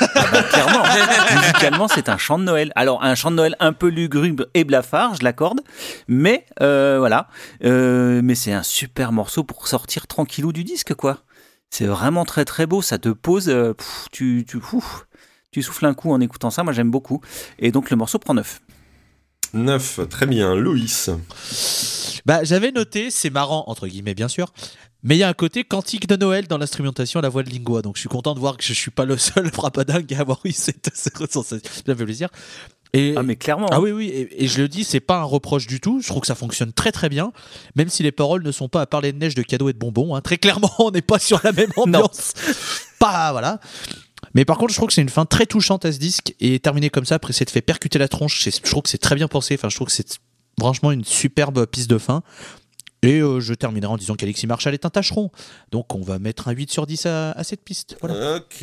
Bah, 0.00 0.42
clairement, 0.42 0.82
musicalement, 1.36 1.88
c'est 1.88 2.08
un 2.08 2.16
chant 2.16 2.38
de 2.38 2.44
Noël. 2.44 2.72
Alors, 2.74 3.04
un 3.04 3.14
chant 3.14 3.30
de 3.30 3.36
Noël 3.36 3.54
un 3.60 3.72
peu 3.72 3.88
lugubre 3.88 4.46
et 4.54 4.64
blafard, 4.64 5.14
je 5.14 5.22
l'accorde, 5.22 5.60
mais 6.08 6.46
euh, 6.62 6.96
voilà. 6.98 7.28
Euh, 7.64 8.22
mais 8.24 8.34
c'est 8.34 8.52
un 8.52 8.62
super 8.62 9.12
morceau 9.12 9.44
pour 9.44 9.68
sortir 9.68 10.06
tranquillou 10.06 10.52
du 10.52 10.64
disque, 10.64 10.94
quoi. 10.94 11.18
C'est 11.70 11.86
vraiment 11.86 12.24
très 12.24 12.44
très 12.44 12.66
beau, 12.66 12.82
ça 12.82 12.98
te 12.98 13.08
pose, 13.08 13.48
euh, 13.48 13.74
pff, 13.74 14.06
tu, 14.10 14.44
tu, 14.46 14.58
ouf, 14.72 15.06
tu 15.52 15.62
souffles 15.62 15.86
un 15.86 15.94
coup 15.94 16.12
en 16.12 16.20
écoutant 16.20 16.50
ça, 16.50 16.62
moi 16.64 16.72
j'aime 16.72 16.90
beaucoup. 16.90 17.20
Et 17.58 17.70
donc 17.70 17.90
le 17.90 17.96
morceau 17.96 18.18
prend 18.18 18.34
neuf. 18.34 18.60
9, 19.52 20.08
très 20.08 20.26
bien. 20.26 20.54
Louis. 20.54 21.06
Bah, 22.26 22.44
j'avais 22.44 22.70
noté, 22.70 23.10
c'est 23.10 23.30
marrant, 23.30 23.64
entre 23.66 23.88
guillemets, 23.88 24.14
bien 24.14 24.28
sûr. 24.28 24.52
Mais 25.02 25.16
il 25.16 25.18
y 25.18 25.22
a 25.22 25.28
un 25.28 25.34
côté 25.34 25.64
cantique 25.64 26.06
de 26.06 26.16
Noël 26.16 26.46
dans 26.46 26.58
l'instrumentation 26.58 27.20
à 27.20 27.22
la 27.22 27.30
voix 27.30 27.42
de 27.42 27.50
Lingua. 27.50 27.82
Donc, 27.82 27.96
je 27.96 28.00
suis 28.00 28.08
content 28.08 28.34
de 28.34 28.40
voir 28.40 28.56
que 28.56 28.62
je 28.62 28.74
suis 28.74 28.90
pas 28.90 29.06
le 29.06 29.16
seul 29.16 29.50
frappadingue 29.52 30.12
à 30.14 30.20
avoir 30.20 30.40
eu 30.44 30.52
cette, 30.52 30.90
cette 30.94 31.16
sensation. 31.32 31.58
Ça 31.86 31.94
fait 31.96 32.04
plaisir. 32.04 32.28
Et, 32.92 33.14
Ah 33.16 33.22
mais 33.22 33.36
clairement. 33.36 33.68
Ah 33.70 33.80
oui, 33.80 33.92
oui, 33.92 34.06
et, 34.08 34.44
et 34.44 34.48
je 34.48 34.60
le 34.60 34.68
dis, 34.68 34.82
c'est 34.84 35.00
pas 35.00 35.18
un 35.18 35.24
reproche 35.24 35.66
du 35.66 35.80
tout. 35.80 36.00
Je 36.02 36.08
trouve 36.08 36.20
que 36.22 36.26
ça 36.26 36.34
fonctionne 36.34 36.72
très 36.72 36.90
très 36.92 37.08
bien, 37.08 37.32
même 37.76 37.88
si 37.88 38.02
les 38.02 38.10
paroles 38.12 38.42
ne 38.42 38.50
sont 38.52 38.68
pas 38.68 38.80
à 38.80 38.86
parler 38.86 39.12
de 39.12 39.18
neige, 39.18 39.34
de 39.34 39.42
cadeaux 39.42 39.68
et 39.68 39.72
de 39.72 39.78
bonbons. 39.78 40.14
hein. 40.16 40.20
Très 40.20 40.38
clairement, 40.38 40.72
on 40.80 40.90
n'est 40.90 41.02
pas 41.02 41.18
sur 41.20 41.40
la 41.44 41.52
même 41.52 41.70
ambiance. 41.76 42.32
pas, 42.98 43.30
voilà. 43.32 43.60
Mais 44.34 44.44
par 44.44 44.58
contre, 44.58 44.72
je 44.72 44.76
trouve 44.76 44.88
que 44.88 44.94
c'est 44.94 45.02
une 45.02 45.08
fin 45.08 45.24
très 45.24 45.46
touchante 45.46 45.84
à 45.84 45.92
ce 45.92 45.98
disque 45.98 46.34
et 46.40 46.58
terminé 46.58 46.90
comme 46.90 47.04
ça, 47.04 47.14
après 47.16 47.32
s'être 47.32 47.50
fait 47.50 47.62
percuter 47.62 47.98
la 47.98 48.08
tronche, 48.08 48.42
je 48.44 48.70
trouve 48.70 48.82
que 48.82 48.88
c'est 48.88 48.98
très 48.98 49.14
bien 49.14 49.28
pensé. 49.28 49.54
Enfin, 49.54 49.68
je 49.68 49.76
trouve 49.76 49.86
que 49.88 49.92
c'est 49.94 50.18
franchement 50.58 50.90
une 50.92 51.04
superbe 51.04 51.66
piste 51.66 51.88
de 51.90 51.98
fin. 51.98 52.22
Et 53.02 53.20
euh, 53.20 53.40
je 53.40 53.54
terminerai 53.54 53.90
en 53.92 53.96
disant 53.96 54.14
qu'Alexis 54.14 54.46
Marshall 54.46 54.74
est 54.74 54.84
un 54.84 54.90
tâcheron. 54.90 55.30
Donc 55.72 55.94
on 55.94 56.02
va 56.02 56.18
mettre 56.18 56.48
un 56.48 56.52
8 56.52 56.70
sur 56.70 56.86
10 56.86 57.06
à, 57.06 57.30
à 57.30 57.44
cette 57.44 57.64
piste. 57.64 57.96
Voilà. 58.02 58.36
Ok. 58.36 58.62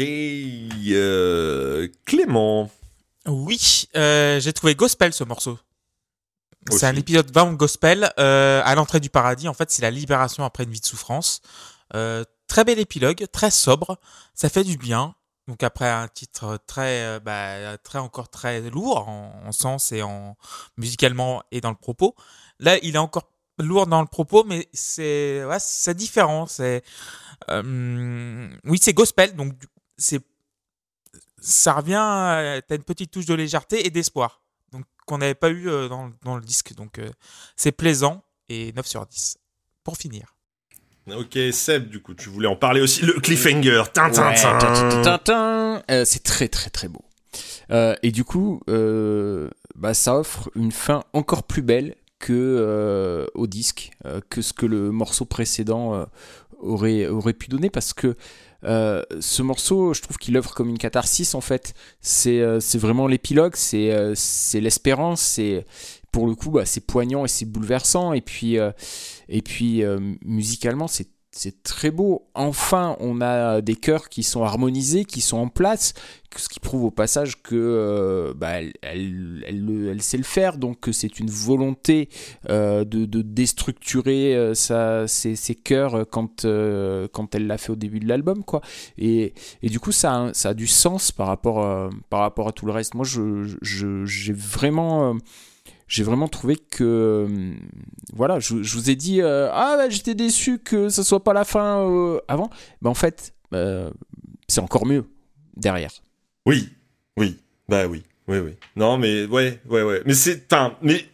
euh, 0.91 1.87
Clément. 2.05 2.69
Oui, 3.27 3.87
euh, 3.95 4.39
j'ai 4.39 4.53
trouvé 4.53 4.75
gospel 4.75 5.13
ce 5.13 5.23
morceau. 5.23 5.59
C'est 6.69 6.85
un 6.85 6.95
épisode 6.95 7.31
vraiment 7.31 7.53
gospel. 7.53 8.11
Euh, 8.19 8.61
à 8.65 8.75
l'entrée 8.75 8.99
du 8.99 9.09
paradis, 9.09 9.47
en 9.47 9.53
fait, 9.53 9.71
c'est 9.71 9.81
la 9.81 9.91
libération 9.91 10.43
après 10.43 10.63
une 10.63 10.71
vie 10.71 10.81
de 10.81 10.85
souffrance. 10.85 11.41
Euh, 11.95 12.23
très 12.47 12.63
bel 12.65 12.79
épilogue, 12.79 13.25
très 13.31 13.51
sobre. 13.51 13.97
Ça 14.33 14.49
fait 14.49 14.63
du 14.63 14.77
bien. 14.77 15.15
Donc 15.47 15.63
après 15.63 15.89
un 15.89 16.09
titre 16.09 16.59
très, 16.67 17.03
euh, 17.03 17.19
bah, 17.21 17.77
très 17.77 17.99
encore 17.99 18.29
très 18.29 18.69
lourd 18.69 19.07
en, 19.07 19.43
en 19.45 19.51
sens 19.53 19.93
et 19.93 20.01
en 20.01 20.35
musicalement 20.75 21.41
et 21.51 21.61
dans 21.61 21.69
le 21.69 21.77
propos. 21.77 22.15
Là, 22.59 22.77
il 22.83 22.95
est 22.95 22.99
encore 22.99 23.29
lourd 23.59 23.87
dans 23.87 24.01
le 24.01 24.07
propos, 24.07 24.43
mais 24.43 24.67
c'est, 24.73 25.45
ouais, 25.45 25.59
c'est 25.59 25.95
différent. 25.95 26.47
C'est, 26.47 26.83
euh, 27.49 28.49
oui, 28.65 28.77
c'est 28.81 28.93
gospel, 28.93 29.35
donc 29.35 29.53
c'est, 29.97 30.21
ça 31.39 31.73
revient. 31.73 31.95
à- 31.95 32.59
T'as 32.67 32.75
une 32.75 32.83
petite 32.83 33.11
touche 33.11 33.25
de 33.25 33.33
légèreté 33.33 33.85
et 33.85 33.89
d'espoir, 33.89 34.41
donc 34.71 34.83
qu'on 35.05 35.17
n'avait 35.19 35.35
pas 35.35 35.49
eu 35.49 35.69
euh, 35.69 35.87
dans, 35.87 36.11
dans 36.23 36.35
le 36.35 36.41
disque. 36.41 36.73
Donc 36.75 36.99
euh, 36.99 37.09
c'est 37.55 37.71
plaisant 37.71 38.23
et 38.49 38.73
9 38.73 38.85
sur 38.85 39.05
10 39.05 39.37
pour 39.83 39.97
finir. 39.97 40.33
Ok, 41.15 41.37
Seb, 41.53 41.87
du 41.89 42.01
coup, 42.01 42.13
tu 42.13 42.27
voulais 42.29 42.49
en 42.49 42.57
parler 42.57 42.81
aussi. 42.81 43.05
Le 43.05 43.13
cliffhanger. 43.13 43.83
Ouais. 44.17 44.35
Euh, 45.89 46.03
c'est 46.05 46.23
très 46.23 46.49
très 46.49 46.69
très 46.69 46.87
beau. 46.89 47.01
Euh, 47.71 47.95
et 48.03 48.11
du 48.11 48.23
coup, 48.25 48.61
euh, 48.69 49.49
bah, 49.75 49.93
ça 49.93 50.17
offre 50.17 50.49
une 50.55 50.71
fin 50.71 51.03
encore 51.13 51.43
plus 51.43 51.61
belle 51.61 51.95
que 52.19 52.33
euh, 52.33 53.25
au 53.35 53.47
disque, 53.47 53.91
euh, 54.05 54.19
que 54.29 54.41
ce 54.41 54.51
que 54.53 54.65
le 54.65 54.91
morceau 54.91 55.23
précédent 55.25 55.93
euh, 55.93 56.05
aurait 56.59 57.07
aurait 57.07 57.33
pu 57.33 57.47
donner, 57.47 57.69
parce 57.69 57.93
que 57.93 58.15
euh, 58.63 59.03
ce 59.19 59.41
morceau, 59.41 59.93
je 59.93 60.01
trouve 60.01 60.17
qu'il 60.17 60.35
œuvre 60.37 60.53
comme 60.53 60.69
une 60.69 60.77
catharsis 60.77 61.35
en 61.35 61.41
fait. 61.41 61.73
C'est 62.01 62.39
euh, 62.39 62.59
vraiment 62.75 63.07
l'épilogue, 63.07 63.55
c'est 63.55 63.91
euh, 63.91 64.13
l'espérance, 64.53 65.21
c'est 65.21 65.65
pour 66.11 66.27
le 66.27 66.35
coup, 66.35 66.49
bah, 66.49 66.65
c'est 66.65 66.85
poignant 66.85 67.25
et 67.25 67.27
c'est 67.27 67.45
bouleversant. 67.45 68.13
Et 68.13 68.21
puis, 68.21 68.57
euh, 68.57 68.71
et 69.29 69.41
puis 69.41 69.83
euh, 69.83 69.99
musicalement, 70.23 70.87
c'est 70.87 71.09
c'est 71.37 71.61
très 71.61 71.91
beau. 71.91 72.27
Enfin, 72.33 72.95
on 72.99 73.21
a 73.21 73.61
des 73.61 73.75
chœurs 73.75 74.09
qui 74.09 74.23
sont 74.23 74.43
harmonisés, 74.43 75.05
qui 75.05 75.21
sont 75.21 75.37
en 75.37 75.49
place, 75.49 75.93
ce 76.35 76.49
qui 76.49 76.59
prouve 76.59 76.85
au 76.85 76.91
passage 76.91 77.41
que 77.41 77.55
euh, 77.55 78.33
bah, 78.35 78.59
sait 79.99 80.17
le 80.17 80.23
faire. 80.23 80.57
Donc, 80.57 80.79
que 80.79 80.91
c'est 80.91 81.19
une 81.19 81.29
volonté 81.29 82.09
euh, 82.49 82.83
de, 82.83 83.21
déstructurer 83.21 84.35
euh, 84.35 84.53
ses, 84.55 85.55
chœurs 85.55 85.95
euh, 85.95 86.03
quand, 86.05 87.35
elle 87.35 87.47
l'a 87.47 87.57
fait 87.57 87.71
au 87.71 87.75
début 87.75 87.99
de 87.99 88.07
l'album, 88.07 88.43
quoi. 88.43 88.61
Et, 88.97 89.33
du 89.61 89.79
coup, 89.79 89.91
ça 89.91 90.31
a, 90.43 90.53
du 90.53 90.67
sens 90.67 91.11
par 91.11 91.27
rapport, 91.27 91.63
à 91.63 92.51
tout 92.55 92.65
le 92.65 92.71
reste. 92.71 92.95
Moi, 92.95 93.05
j'ai 93.05 94.33
vraiment. 94.33 95.15
J'ai 95.87 96.03
vraiment 96.03 96.27
trouvé 96.27 96.55
que 96.55 96.83
euh, 96.83 97.53
voilà 98.13 98.39
je, 98.39 98.61
je 98.61 98.73
vous 98.75 98.89
ai 98.89 98.95
dit 98.95 99.21
euh, 99.21 99.49
ah 99.51 99.75
bah, 99.77 99.89
j'étais 99.89 100.15
déçu 100.15 100.59
que 100.59 100.89
ce 100.89 101.03
soit 101.03 101.23
pas 101.23 101.33
la 101.33 101.45
fin 101.45 101.79
euh, 101.89 102.19
avant 102.27 102.49
bah 102.81 102.89
en 102.89 102.93
fait 102.93 103.33
c'est 104.47 104.61
encore 104.61 104.85
mieux 104.85 105.05
derrière 105.55 105.91
Oui, 106.45 106.69
oui, 107.17 107.37
bah 107.67 107.87
oui, 107.87 108.03
oui, 108.27 108.39
oui. 108.39 108.51
Non, 108.75 108.97
mais 108.97 109.25
ouais, 109.25 109.59
ouais, 109.69 109.83
ouais. 109.83 110.01
Mais 110.05 110.13
c'est, 110.13 110.47
mais 110.81 111.05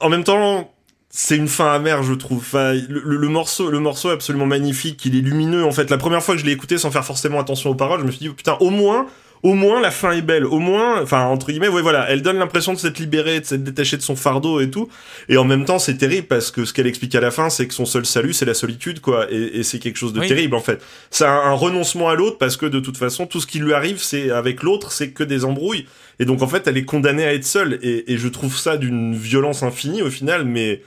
en 0.00 0.08
même 0.08 0.24
temps, 0.24 0.72
c'est 1.10 1.36
une 1.36 1.48
fin 1.48 1.72
amère, 1.72 2.02
je 2.02 2.14
trouve. 2.14 2.46
Le 2.54 3.28
morceau, 3.28 3.70
le 3.70 3.80
morceau 3.80 4.10
est 4.10 4.14
absolument 4.14 4.46
magnifique. 4.46 5.04
Il 5.04 5.16
est 5.16 5.20
lumineux. 5.20 5.64
En 5.64 5.72
fait, 5.72 5.90
la 5.90 5.98
première 5.98 6.22
fois 6.22 6.34
que 6.34 6.40
je 6.40 6.46
l'ai 6.46 6.52
écouté 6.52 6.78
sans 6.78 6.90
faire 6.90 7.04
forcément 7.04 7.40
attention 7.40 7.70
aux 7.70 7.74
paroles, 7.74 8.00
je 8.00 8.06
me 8.06 8.10
suis 8.10 8.20
dit, 8.20 8.30
putain, 8.30 8.56
au 8.60 8.70
moins. 8.70 9.06
Au 9.42 9.54
moins 9.54 9.80
la 9.80 9.90
fin 9.90 10.12
est 10.12 10.22
belle, 10.22 10.44
au 10.44 10.58
moins, 10.58 11.00
enfin 11.02 11.24
entre 11.26 11.46
guillemets, 11.52 11.68
ouais 11.68 11.80
voilà, 11.82 12.10
elle 12.10 12.22
donne 12.22 12.38
l'impression 12.38 12.72
de 12.72 12.78
s'être 12.78 12.98
libérée, 12.98 13.40
de 13.40 13.44
s'être 13.44 13.62
détachée 13.62 13.96
de 13.96 14.02
son 14.02 14.16
fardeau 14.16 14.60
et 14.60 14.68
tout, 14.70 14.88
et 15.28 15.36
en 15.36 15.44
même 15.44 15.64
temps 15.64 15.78
c'est 15.78 15.96
terrible 15.96 16.26
parce 16.26 16.50
que 16.50 16.64
ce 16.64 16.72
qu'elle 16.72 16.86
explique 16.88 17.14
à 17.14 17.20
la 17.20 17.30
fin, 17.30 17.48
c'est 17.48 17.68
que 17.68 17.74
son 17.74 17.86
seul 17.86 18.04
salut 18.04 18.32
c'est 18.32 18.44
la 18.46 18.54
solitude 18.54 19.00
quoi, 19.00 19.26
et, 19.30 19.58
et 19.58 19.62
c'est 19.62 19.78
quelque 19.78 19.96
chose 19.96 20.12
de 20.12 20.20
Oui. 20.20 20.26
terrible 20.28 20.56
en 20.56 20.60
fait. 20.60 20.82
C'est 21.10 21.24
un, 21.24 21.30
un 21.30 21.52
renoncement 21.52 22.08
à 22.08 22.14
l'autre 22.16 22.38
parce 22.38 22.56
que 22.56 22.66
de 22.66 22.80
toute 22.80 22.96
façon 22.96 23.26
tout 23.26 23.40
ce 23.40 23.46
qui 23.46 23.60
lui 23.60 23.74
arrive 23.74 23.98
c'est 23.98 24.30
avec 24.30 24.62
l'autre 24.62 24.90
c'est 24.90 25.10
que 25.10 25.22
des 25.24 25.44
embrouilles, 25.44 25.86
et 26.18 26.24
donc 26.24 26.42
en 26.42 26.48
fait 26.48 26.66
elle 26.66 26.76
est 26.76 26.84
condamnée 26.84 27.24
à 27.24 27.32
être 27.32 27.44
seule, 27.44 27.78
et, 27.82 28.12
et 28.12 28.18
je 28.18 28.28
trouve 28.28 28.56
ça 28.56 28.76
d'une 28.76 29.14
violence 29.14 29.62
infinie 29.62 30.02
au 30.02 30.10
final, 30.10 30.44
mais 30.44 30.82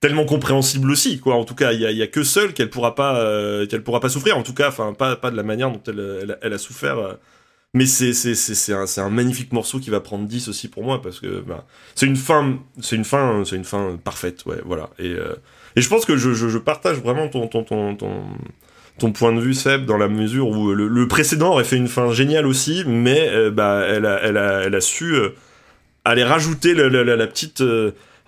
tellement 0.00 0.24
compréhensible 0.24 0.90
aussi 0.90 1.20
quoi. 1.20 1.36
En 1.36 1.44
tout 1.44 1.54
cas 1.54 1.70
il 1.70 1.80
y 1.80 1.86
a, 1.86 1.92
y 1.92 2.02
a 2.02 2.08
que 2.08 2.24
seule 2.24 2.52
qu'elle 2.52 2.70
pourra 2.70 2.96
pas 2.96 3.16
euh, 3.20 3.66
qu'elle 3.68 3.84
pourra 3.84 4.00
pas 4.00 4.08
souffrir. 4.08 4.36
En 4.36 4.42
tout 4.42 4.54
cas 4.54 4.66
enfin 4.68 4.92
pas 4.94 5.14
pas 5.14 5.30
de 5.30 5.36
la 5.36 5.44
manière 5.44 5.70
dont 5.70 5.80
elle 5.86 6.18
elle, 6.22 6.38
elle 6.42 6.52
a 6.52 6.58
souffert 6.58 6.98
euh. 6.98 7.12
Mais 7.74 7.86
c'est 7.86 8.12
c'est 8.12 8.34
c'est 8.34 8.72
un 8.74 8.84
un 8.98 9.08
magnifique 9.10 9.52
morceau 9.52 9.78
qui 9.80 9.90
va 9.90 10.00
prendre 10.00 10.26
10 10.26 10.48
aussi 10.48 10.68
pour 10.68 10.84
moi 10.84 11.00
parce 11.00 11.20
que 11.20 11.40
bah, 11.40 11.66
c'est 11.94 12.06
une 12.06 12.16
fin 12.16 12.58
c'est 12.80 12.96
une 12.96 13.04
fin 13.04 13.42
c'est 13.46 13.56
une 13.56 13.64
fin 13.64 13.98
parfaite 14.02 14.44
ouais 14.46 14.58
voilà. 14.64 14.90
Et 14.98 15.10
euh, 15.14 15.34
et 15.76 15.80
je 15.80 15.88
pense 15.88 16.04
que 16.04 16.16
je, 16.16 16.34
je 16.34 16.48
je 16.48 16.58
partage 16.58 16.98
vraiment 16.98 17.28
ton 17.28 17.46
ton 17.48 17.64
ton 17.64 17.96
ton 18.98 19.12
point 19.12 19.32
de 19.32 19.40
vue 19.40 19.54
Seb 19.54 19.86
dans 19.86 19.96
la 19.96 20.08
mesure 20.08 20.48
où 20.48 20.72
le, 20.74 20.86
le 20.86 21.08
précédent 21.08 21.52
aurait 21.52 21.64
fait 21.64 21.76
une 21.76 21.88
fin 21.88 22.12
géniale 22.12 22.46
aussi 22.46 22.84
mais 22.86 23.28
euh, 23.30 23.50
bah 23.50 23.84
elle 23.88 24.04
a 24.06 24.20
elle 24.22 24.36
a 24.36 24.60
elle 24.64 24.74
a 24.74 24.80
su 24.82 25.14
euh, 25.14 25.30
aller 26.04 26.24
rajouter 26.24 26.74
le- 26.74 26.88
le- 26.90 27.02
la, 27.04 27.16
la 27.16 27.26
petite 27.26 27.62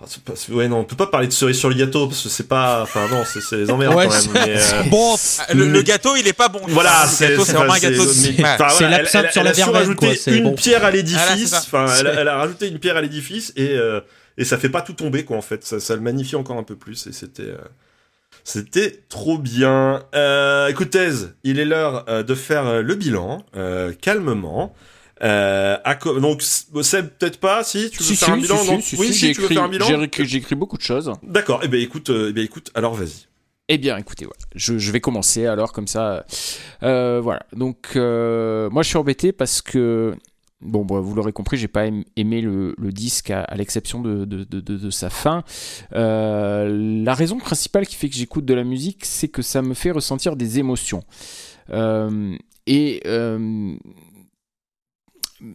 Ah, 0.01 0.05
Ouais, 0.51 0.67
non, 0.67 0.79
on 0.79 0.83
peut 0.83 0.95
pas 0.97 1.07
parler 1.07 1.27
de 1.27 1.31
cerise 1.31 1.57
sur 1.57 1.69
le 1.69 1.75
gâteau 1.75 2.07
parce 2.07 2.21
que 2.23 2.29
c'est 2.29 2.47
pas. 2.47 2.81
Enfin, 2.83 3.07
non, 3.09 3.23
c'est 3.25 3.41
c'est 3.41 3.55
les 3.57 3.71
emmerdes 3.71 3.95
Ouais, 3.95 4.07
quand 4.07 4.33
même. 4.33 4.45
mais, 4.47 4.55
euh, 4.57 4.83
Bon, 4.89 5.15
Ah, 5.39 5.53
Le, 5.53 5.81
gâteau, 5.81 6.15
il 6.17 6.27
est 6.27 6.33
pas 6.33 6.49
bon. 6.49 6.59
Voilà, 6.67 7.05
c'est 7.07 7.33
vraiment 7.35 7.73
un 7.73 7.79
gâteau 7.79 8.05
de 8.05 8.11
c'est- 8.11 8.31
voilà, 8.33 8.89
l'absinthe 8.89 9.25
elle- 9.27 9.31
sur 9.31 9.41
elle 9.41 9.45
la 9.45 9.49
a 9.51 9.53
verveine, 9.53 9.75
rajouter 9.75 10.05
quoi, 10.07 10.15
c'est 10.15 10.37
une 10.37 10.43
bon. 10.43 10.53
pierre 10.55 10.83
à 10.83 10.91
l'édifice. 10.91 11.49
ça. 11.49 11.59
Enfin, 11.59 11.87
elle, 11.99 12.07
a- 12.07 12.13
elle 12.21 12.27
a 12.27 12.35
rajouté 12.37 12.67
une 12.67 12.79
pierre 12.79 12.97
à 12.97 13.01
l'édifice 13.01 13.53
et 13.55 13.69
euh, 13.77 14.01
et 14.37 14.43
ça 14.43 14.57
fait 14.57 14.67
pas 14.69 14.81
tout 14.81 14.93
tomber 14.93 15.23
quoi 15.23 15.37
en 15.37 15.41
fait. 15.41 15.63
Ça, 15.65 15.79
ça 15.79 15.95
le 15.95 16.01
magnifie 16.01 16.35
encore 16.35 16.57
un 16.57 16.63
peu 16.63 16.75
plus 16.75 17.07
et 17.07 17.11
c'était. 17.13 17.43
euh, 17.43 17.57
C'était 18.43 18.99
trop 19.09 19.37
bien. 19.39 20.03
Euh, 20.13 20.67
écoutez, 20.67 21.09
il 21.43 21.57
est 21.59 21.65
l'heure 21.65 22.05
euh, 22.09 22.21
de 22.21 22.35
faire 22.35 22.67
euh, 22.67 22.81
le 22.81 22.93
bilan 22.95 23.43
euh, 23.55 23.91
calmement. 23.99 24.75
Euh, 25.25 25.77
à 25.83 25.95
donc 25.95 26.41
Seb 26.41 27.07
peut-être 27.17 27.39
pas 27.39 27.63
si 27.63 27.89
tu 27.89 27.97
veux 27.99 28.03
Si, 28.05 28.15
faire 28.15 28.27
si, 28.27 28.31
un 28.33 28.37
bilan 28.37 28.57
si, 28.57 28.71
non 28.71 28.79
si, 28.81 28.95
oui 28.97 29.07
si, 29.07 29.13
j'ai 29.13 29.31
tu 29.33 29.39
veux 29.39 29.45
écrit- 29.45 29.55
faire 29.55 29.63
un 29.63 29.69
bilan 29.69 29.85
j'ai 29.87 30.03
écrit- 30.03 30.25
j'ai 30.25 30.37
écrit 30.37 30.55
beaucoup 30.55 30.77
de 30.77 30.83
choses. 30.83 31.11
d'accord 31.23 31.61
eh 31.63 31.67
ben 31.67 31.81
écoute 31.81 32.09
euh, 32.11 32.27
eh 32.29 32.33
ben 32.33 32.43
écoute 32.43 32.69
alors 32.75 32.93
vas-y 32.93 33.25
Eh 33.67 33.79
bien, 33.79 33.97
écoutez, 33.97 34.25
voilà. 34.25 34.37
je, 34.53 34.77
je 34.77 34.91
vais 34.91 34.99
commencer 35.01 35.47
alors 35.47 35.71
comme 35.73 35.87
ça. 35.87 36.23
Euh, 36.83 37.19
voilà. 37.23 37.41
Donc, 37.53 37.93
euh, 37.95 38.69
moi, 38.69 38.83
je 38.83 38.89
suis 38.89 38.97
embêté 38.99 39.31
parce 39.31 39.63
que, 39.63 40.13
bon, 40.61 40.85
bon, 40.85 41.01
vous 41.01 41.15
l'aurez 41.15 41.31
compris, 41.33 41.57
j'ai 41.57 41.67
pas 41.67 41.87
aim- 41.87 42.03
aimé 42.15 42.41
le, 42.41 42.75
le 42.77 42.91
disque 42.91 43.31
à, 43.31 43.41
à 43.41 43.55
l'exception 43.55 44.01
de, 44.01 44.25
de, 44.25 44.43
de- 44.43 44.59
de- 44.61 44.77
de 44.77 44.89
sa 44.91 45.09
fin. 45.09 45.43
Euh, 45.93 47.03
la 47.03 47.13
raison 47.15 47.37
principale 47.39 47.87
qui 47.87 47.95
fait 47.95 48.07
que 48.09 48.15
j'écoute 48.15 48.45
de 48.45 48.53
la 48.53 48.63
musique, 48.63 49.03
c'est 49.03 49.29
que 49.29 49.41
ça 49.41 49.63
me 49.63 49.73
fait 49.73 49.89
ressentir 49.91 50.35
des 50.35 50.59
émotions. 50.59 51.03
Euh, 51.71 52.35
et 52.67 53.01
euh, 53.07 53.75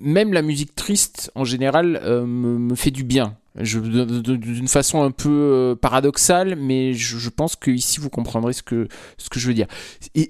même 0.00 0.32
la 0.32 0.42
musique 0.42 0.74
triste, 0.74 1.30
en 1.34 1.44
général, 1.44 2.00
euh, 2.04 2.24
me, 2.24 2.74
fait 2.74 2.90
du 2.90 3.04
bien. 3.04 3.36
D'une 3.56 4.68
façon 4.68 5.02
un 5.02 5.10
peu 5.10 5.28
euh, 5.28 5.74
paradoxale, 5.74 6.54
mais 6.56 6.94
je, 6.94 7.28
pense 7.28 7.56
que 7.56 7.70
ici 7.70 7.98
vous 7.98 8.08
comprendrez 8.08 8.52
ce 8.52 8.62
que, 8.62 8.86
ce 9.18 9.28
que 9.28 9.40
je 9.40 9.48
veux 9.48 9.54
dire. 9.54 9.66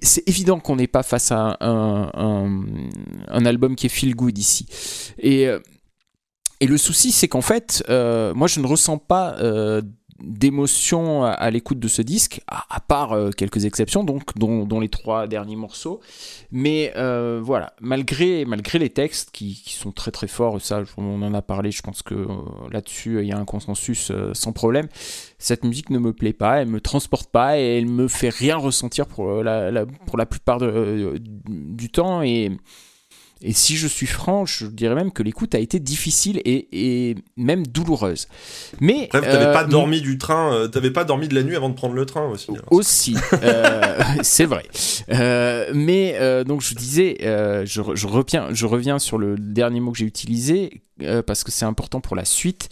C'est 0.02 0.26
évident 0.26 0.58
qu'on 0.58 0.76
n'est 0.76 0.86
pas 0.86 1.02
face 1.02 1.30
à 1.30 1.58
un, 1.60 2.10
un- 3.28 3.44
album 3.44 3.76
qui 3.76 3.86
est 3.86 3.90
feel 3.90 4.14
good 4.14 4.38
ici. 4.38 4.66
Et, 5.18 5.46
euh, 5.46 5.60
et 6.60 6.66
le 6.66 6.78
souci, 6.78 7.12
c'est 7.12 7.28
qu'en 7.28 7.42
fait, 7.42 7.84
moi 7.88 8.46
je 8.46 8.60
ne 8.60 8.66
ressens 8.66 8.98
pas 8.98 9.36
d'émotion 10.22 11.24
à, 11.24 11.50
l'écoute 11.50 11.78
de 11.78 11.88
ce 11.88 12.02
disque, 12.02 12.40
à, 12.46 12.80
part 12.80 13.12
euh, 13.12 13.30
quelques 13.30 13.64
exceptions, 13.64 14.04
donc 14.04 14.36
dont, 14.36 14.80
les 14.80 14.88
trois 14.88 15.26
derniers 15.26 15.56
morceaux. 15.56 16.00
Mais 16.52 16.92
euh, 16.96 17.40
voilà, 17.42 17.74
malgré, 17.80 18.44
malgré 18.44 18.78
les 18.78 18.90
textes 18.90 19.30
qui, 19.30 19.62
sont 19.66 19.92
très 19.92 20.10
très 20.10 20.26
forts, 20.26 20.60
ça 20.60 20.82
on 20.96 21.22
en 21.22 21.34
a 21.34 21.42
parlé, 21.42 21.70
je 21.70 21.82
pense 21.82 22.02
que 22.02 22.14
euh, 22.14 22.26
là-dessus 22.70 23.20
il 23.20 23.28
y 23.28 23.32
a 23.32 23.38
un 23.38 23.44
consensus 23.44 24.12
sans 24.32 24.52
problème. 24.52 24.88
Cette 25.38 25.64
musique 25.64 25.90
ne 25.90 25.98
me 25.98 26.12
plaît 26.12 26.32
pas, 26.32 26.60
elle 26.60 26.68
me 26.68 26.80
transporte 26.80 27.30
pas 27.30 27.58
et 27.58 27.78
elle 27.78 27.86
me 27.86 28.08
fait 28.08 28.28
rien 28.28 28.56
ressentir 28.56 29.06
pour 29.06 29.42
la, 29.42 29.86
pour 30.06 30.18
la 30.18 30.26
plupart 30.26 30.58
de- 30.58 31.20
du 31.48 31.90
temps. 31.90 32.22
Et, 32.22 32.50
et 33.42 33.52
si 33.52 33.76
je 33.76 33.86
suis 33.86 34.06
franc, 34.06 34.44
je 34.44 34.66
dirais 34.66 34.94
même 34.94 35.12
que 35.12 35.22
l'écoute 35.22 35.54
a 35.54 35.58
été 35.58 35.80
difficile 35.80 36.40
et, 36.44 36.68
et 36.72 37.14
même 37.36 37.66
douloureuse. 37.66 38.28
Mais 38.80 39.08
bref 39.10 39.22
t'avais 39.24 39.46
euh, 39.46 39.52
pas 39.52 39.64
dormi 39.64 40.00
du 40.00 40.18
train 40.18 40.52
euh, 40.52 40.68
t'avais 40.68 40.90
pas 40.90 41.04
dormi 41.04 41.28
de 41.28 41.34
la 41.34 41.42
nuit 41.42 41.56
avant 41.56 41.68
de 41.70 41.74
prendre 41.74 41.94
le 41.94 42.04
train 42.06 42.26
aussi 42.28 42.50
alors. 42.50 42.64
aussi, 42.70 43.16
euh, 43.42 43.98
c'est 44.22 44.44
vrai. 44.44 44.64
Euh, 45.10 45.70
mais 45.74 46.16
donc 46.44 46.60
je 46.62 46.74
disais, 46.74 47.16
je, 47.20 47.80
re- 47.80 47.96
je 47.96 48.06
reviens, 48.06 48.48
je 48.52 48.66
reviens 48.66 48.98
sur 48.98 49.18
le 49.18 49.36
dernier 49.38 49.80
mot 49.80 49.92
que 49.92 49.98
j'ai 49.98 50.04
utilisé 50.06 50.82
euh, 51.02 51.22
parce 51.22 51.44
que 51.44 51.50
c'est 51.50 51.64
important 51.64 52.00
pour 52.00 52.16
la 52.16 52.24
suite. 52.24 52.68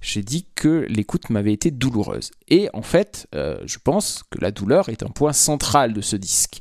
J'ai 0.00 0.22
dit 0.22 0.46
que 0.54 0.86
l'écoute 0.88 1.30
m'avait 1.30 1.52
été 1.52 1.70
douloureuse. 1.70 2.30
Et 2.48 2.68
en 2.72 2.82
fait, 2.82 3.26
euh, 3.34 3.58
je 3.64 3.78
pense 3.82 4.22
que 4.30 4.40
la 4.40 4.50
douleur 4.50 4.88
est 4.88 5.02
un 5.02 5.08
point 5.08 5.32
central 5.32 5.92
de 5.92 6.00
ce 6.00 6.16
disque. 6.16 6.60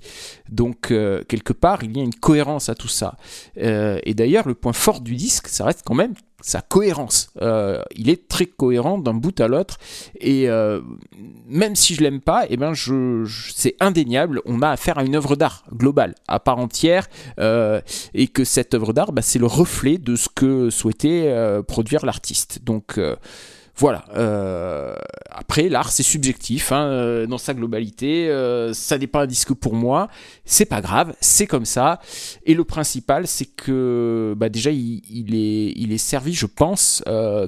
Donc 0.50 0.92
euh, 0.92 1.24
quelque 1.28 1.54
part, 1.54 1.84
il 1.84 1.96
y 1.96 2.00
a 2.00 2.04
une 2.04 2.16
cohérence 2.16 2.70
à 2.70 2.76
tout 2.76 2.88
ça. 2.88 3.18
Et 3.56 4.14
d'ailleurs, 4.14 4.48
le 4.48 4.56
point 4.56 4.74
fort 4.74 5.02
du 5.02 5.16
disque, 5.16 5.48
ça 5.48 5.66
reste 5.66 5.82
quand 5.86 5.96
même 5.96 6.14
sa 6.42 6.62
cohérence. 6.62 7.32
Euh, 7.42 7.84
il 7.96 8.10
est 8.10 8.28
très 8.28 8.46
cohérent 8.46 8.98
d'un 8.98 9.14
bout 9.14 9.40
à 9.40 9.48
l'autre. 9.48 9.78
Et 10.20 10.50
euh, 10.50 10.82
même 11.48 11.76
si 11.76 11.96
je 11.96 12.02
l'aime 12.02 12.22
pas, 12.22 12.46
eh 12.50 12.58
ben 12.58 12.74
c'est 12.76 13.76
indéniable. 13.80 14.42
On 14.46 14.62
a 14.62 14.70
affaire 14.70 14.98
à 14.98 15.04
une 15.04 15.16
œuvre 15.16 15.36
d'art 15.36 15.64
globale, 15.74 16.16
à 16.28 16.40
part 16.40 16.60
entière, 16.60 17.08
euh, 17.40 17.82
et 18.14 18.28
que 18.28 18.44
cette 18.44 18.74
œuvre 18.74 18.94
d'art, 18.94 19.12
bah, 19.12 19.22
c'est 19.22 19.40
le 19.40 19.46
reflet 19.46 19.98
de 19.98 20.16
ce 20.16 20.30
que 20.34 20.70
souhaitait 20.70 21.34
produire 21.68 22.06
l'artiste. 22.06 22.60
Donc 22.64 23.00
voilà. 23.80 24.04
euh, 24.14 24.94
après, 25.30 25.70
l'art, 25.70 25.90
c'est 25.90 26.04
subjectif 26.04 26.74
hein, 26.74 26.84
euh, 26.88 27.28
dans 27.28 27.38
sa 27.38 27.54
globalité. 27.54 28.30
euh, 28.30 28.74
ça 28.74 28.98
n'est 28.98 29.08
pas 29.08 29.22
un 29.22 29.26
disque 29.26 29.54
pour 29.54 29.74
moi. 29.74 30.10
C'est 30.44 30.66
pas 30.66 30.82
grave, 30.82 31.16
c'est 31.22 31.48
comme 31.48 31.64
ça. 31.64 32.02
Et 32.46 32.56
le 32.56 32.66
principal, 32.66 33.26
c'est 33.26 33.46
que 33.46 34.34
bah, 34.36 34.50
déjà, 34.50 34.70
il, 34.72 35.34
est, 35.34 35.98
servi, 35.98 36.34
je 36.34 36.46
pense, 36.46 37.02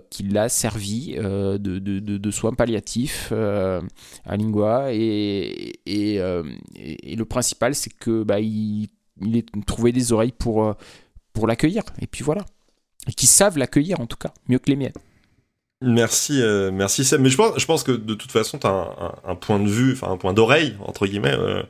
qu'il 0.09 0.37
a 0.37 0.47
servi 0.47 1.15
de, 1.17 2.31
soins 2.31 2.53
palliatifs 2.53 3.33
à 3.33 4.37
Lingua. 4.37 4.93
Et, 4.93 5.73
le 5.85 7.23
principal, 7.23 7.75
c'est 7.75 7.93
que 7.93 8.23
bah, 8.23 8.39
il, 8.39 8.87
il 9.21 9.35
ait 9.35 9.45
trouvé 9.67 9.91
des 9.91 10.13
oreilles 10.13 10.31
pour, 10.31 10.75
pour 11.33 11.45
l'accueillir. 11.45 11.83
Et 12.01 12.07
puis 12.07 12.23
voilà. 12.23 12.45
Et 13.09 13.11
qui 13.11 13.27
savent 13.27 13.57
l'accueillir, 13.57 13.99
en 13.99 14.05
tout 14.05 14.17
cas, 14.17 14.31
mieux 14.47 14.59
que 14.59 14.69
les 14.69 14.77
miennes. 14.77 14.93
Merci, 15.81 16.41
euh, 16.41 16.69
merci 16.71 17.03
Seb. 17.03 17.21
Mais 17.21 17.29
je 17.29 17.37
pense, 17.37 17.57
je 17.59 17.65
pense 17.65 17.83
que 17.83 17.91
de 17.91 18.13
toute 18.13 18.31
façon, 18.31 18.57
t'as 18.59 18.69
un, 18.69 18.89
un, 18.99 19.31
un 19.31 19.35
point 19.35 19.59
de 19.59 19.67
vue, 19.67 19.93
enfin 19.93 20.11
un 20.11 20.17
point 20.17 20.33
d'oreille 20.33 20.75
entre 20.85 21.07
guillemets, 21.07 21.35
euh, 21.35 21.63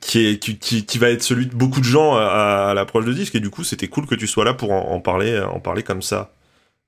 qui 0.00 0.26
est 0.26 0.38
qui, 0.38 0.58
qui, 0.58 0.84
qui 0.84 0.98
va 0.98 1.08
être 1.10 1.22
celui 1.22 1.46
de 1.46 1.54
beaucoup 1.54 1.80
de 1.80 1.84
gens 1.84 2.16
à, 2.16 2.68
à 2.70 2.74
l'approche 2.74 3.04
de 3.04 3.12
disque. 3.12 3.34
Et 3.36 3.40
du 3.40 3.50
coup, 3.50 3.62
c'était 3.64 3.88
cool 3.88 4.06
que 4.06 4.14
tu 4.16 4.26
sois 4.26 4.44
là 4.44 4.54
pour 4.54 4.72
en, 4.72 4.90
en 4.90 5.00
parler, 5.00 5.40
en 5.40 5.60
parler 5.60 5.82
comme 5.84 6.02
ça. 6.02 6.32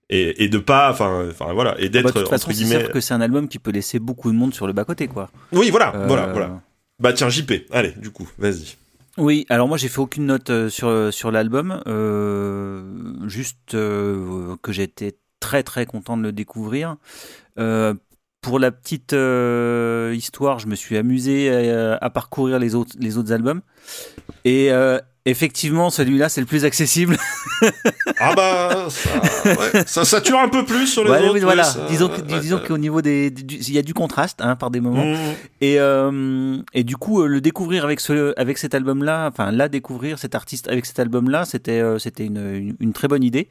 Et, 0.09 0.45
et 0.45 0.49
de 0.49 0.59
pas, 0.59 0.91
enfin, 0.91 1.27
enfin 1.31 1.53
voilà, 1.53 1.75
et 1.81 1.89
Bah, 1.89 2.03
d'être 2.03 2.15
de 2.15 2.21
toute 2.21 2.29
façon, 2.29 2.51
entre 2.51 2.57
guillemets. 2.57 2.81
sûr 2.81 2.91
que 2.93 3.01
c'est 3.01 3.15
un 3.15 3.21
album 3.21 3.49
qui 3.49 3.59
peut 3.59 3.73
laisser 3.73 3.99
beaucoup 3.99 4.31
de 4.31 4.37
monde 4.37 4.55
sur 4.55 4.67
le 4.69 4.73
bas 4.73 4.85
côté, 4.85 5.09
quoi. 5.09 5.31
Oui, 5.53 5.71
voilà, 5.71 5.95
Euh, 5.97 6.07
voilà, 6.07 6.27
voilà. 6.27 6.61
Bah 7.01 7.13
tiens, 7.13 7.29
JP, 7.29 7.53
allez, 7.73 7.91
du 7.97 8.11
coup, 8.11 8.29
vas-y. 8.39 8.77
Oui, 9.19 9.47
alors 9.49 9.67
moi 9.67 9.79
j'ai 9.79 9.89
fait 9.89 9.99
aucune 9.99 10.27
note 10.27 10.51
euh, 10.51 10.69
sur, 10.69 11.13
sur 11.13 11.31
l'album, 11.31 11.81
juste 13.27 13.73
que 13.73 14.57
j'étais 14.73 15.17
très 15.47 15.63
très 15.63 15.87
content 15.87 16.17
de 16.17 16.23
le 16.23 16.33
découvrir. 16.33 16.97
Euh, 17.59 17.95
pour 18.43 18.59
la 18.59 18.71
petite 18.71 19.13
euh, 19.13 20.13
histoire, 20.17 20.59
je 20.59 20.67
me 20.69 20.75
suis 20.77 20.97
amusé 20.97 21.37
à, 21.53 21.97
à 22.01 22.11
parcourir 22.11 22.59
les 22.59 22.75
autres, 22.75 22.95
les 22.99 23.17
autres 23.19 23.33
albums. 23.33 23.61
Et 24.45 24.71
euh, 24.71 24.99
effectivement, 25.25 25.91
celui-là 25.91 26.29
c'est 26.29 26.41
le 26.41 26.47
plus 26.47 26.65
accessible. 26.65 27.17
Ah 28.19 28.35
bah 28.35 28.87
ça, 28.89 29.11
ouais, 29.51 29.83
ça 29.87 30.05
sature 30.05 30.39
un 30.39 30.49
peu 30.49 30.65
plus 30.65 30.87
sur 30.87 31.05
les 31.05 31.11
Ouais, 31.11 31.23
autres. 31.25 31.35
oui, 31.35 31.41
voilà, 31.41 31.65
ça- 31.65 31.87
disons, 31.89 32.09
ouais, 32.09 32.41
disons 32.41 32.61
qu'au 32.67 32.79
niveau 32.79 33.03
des, 33.03 33.27
il 33.29 33.73
y 33.73 33.79
a 33.79 33.83
du 33.83 33.93
contraste 33.95 34.41
hein, 34.41 34.57
par 34.57 34.71
des 34.71 34.81
moments. 34.81 35.05
Mmh. 35.05 35.35
Et, 35.61 35.79
euh, 35.81 36.57
et 36.73 36.83
du 36.85 36.97
coup, 36.97 37.23
euh, 37.23 37.27
le 37.27 37.41
découvrir 37.43 37.85
avec, 37.85 38.01
ce, 38.01 38.33
avec 38.39 38.57
cet 38.59 38.75
album-là, 38.75 39.29
enfin, 39.31 39.53
la 39.53 39.69
découvrir, 39.69 40.19
cet 40.19 40.35
artiste 40.35 40.69
avec 40.69 40.87
cet 40.87 40.99
album-là, 40.99 41.45
c'était 41.45 41.81
euh, 41.81 41.99
c'était 41.99 42.25
une, 42.25 42.39
une, 42.55 42.77
une 42.81 42.93
très 42.95 43.09
bonne 43.09 43.25
idée. 43.25 43.49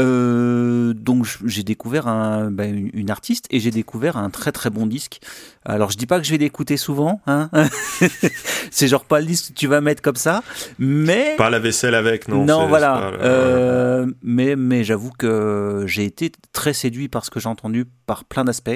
Euh, 0.00 0.92
donc, 0.94 1.26
j'ai 1.44 1.62
découvert 1.62 2.06
un, 2.06 2.50
bah, 2.50 2.66
une, 2.66 2.90
une 2.92 3.10
artiste 3.10 3.46
et 3.50 3.58
j'ai 3.60 3.70
découvert 3.70 4.16
un 4.16 4.30
très 4.30 4.52
très 4.52 4.70
bon 4.70 4.86
disque. 4.86 5.20
Alors, 5.64 5.90
je 5.90 5.96
dis 5.96 6.06
pas 6.06 6.18
que 6.20 6.24
je 6.26 6.30
vais 6.30 6.38
l'écouter 6.38 6.76
souvent, 6.76 7.20
hein. 7.26 7.50
c'est 8.70 8.88
genre 8.88 9.04
pas 9.04 9.20
le 9.20 9.26
disque 9.26 9.48
que 9.48 9.54
tu 9.54 9.66
vas 9.66 9.80
mettre 9.80 10.02
comme 10.02 10.16
ça, 10.16 10.42
mais. 10.78 11.34
Pas 11.36 11.50
la 11.50 11.58
vaisselle 11.58 11.94
avec, 11.94 12.28
non. 12.28 12.44
Non, 12.44 12.66
voilà. 12.68 13.10
le- 13.12 13.18
Euh, 13.22 14.06
mais 14.22 14.56
mais 14.56 14.84
j'avoue 14.84 15.10
que 15.10 15.84
j'ai 15.86 16.04
été 16.04 16.30
très 16.52 16.72
séduit 16.72 17.08
par 17.08 17.24
ce 17.24 17.30
que 17.30 17.40
j'ai 17.40 17.48
entendu 17.48 17.84
par 18.06 18.24
plein 18.24 18.44
d'aspects. 18.44 18.70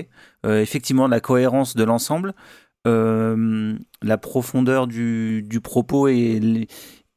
Euh, 0.44 0.60
effectivement, 0.60 1.06
la 1.06 1.20
cohérence 1.20 1.76
de 1.76 1.84
l'ensemble, 1.84 2.34
euh, 2.86 3.74
la 4.02 4.18
profondeur 4.18 4.86
du, 4.88 5.42
du 5.42 5.60
propos 5.60 6.08
et, 6.08 6.40
les- 6.40 6.68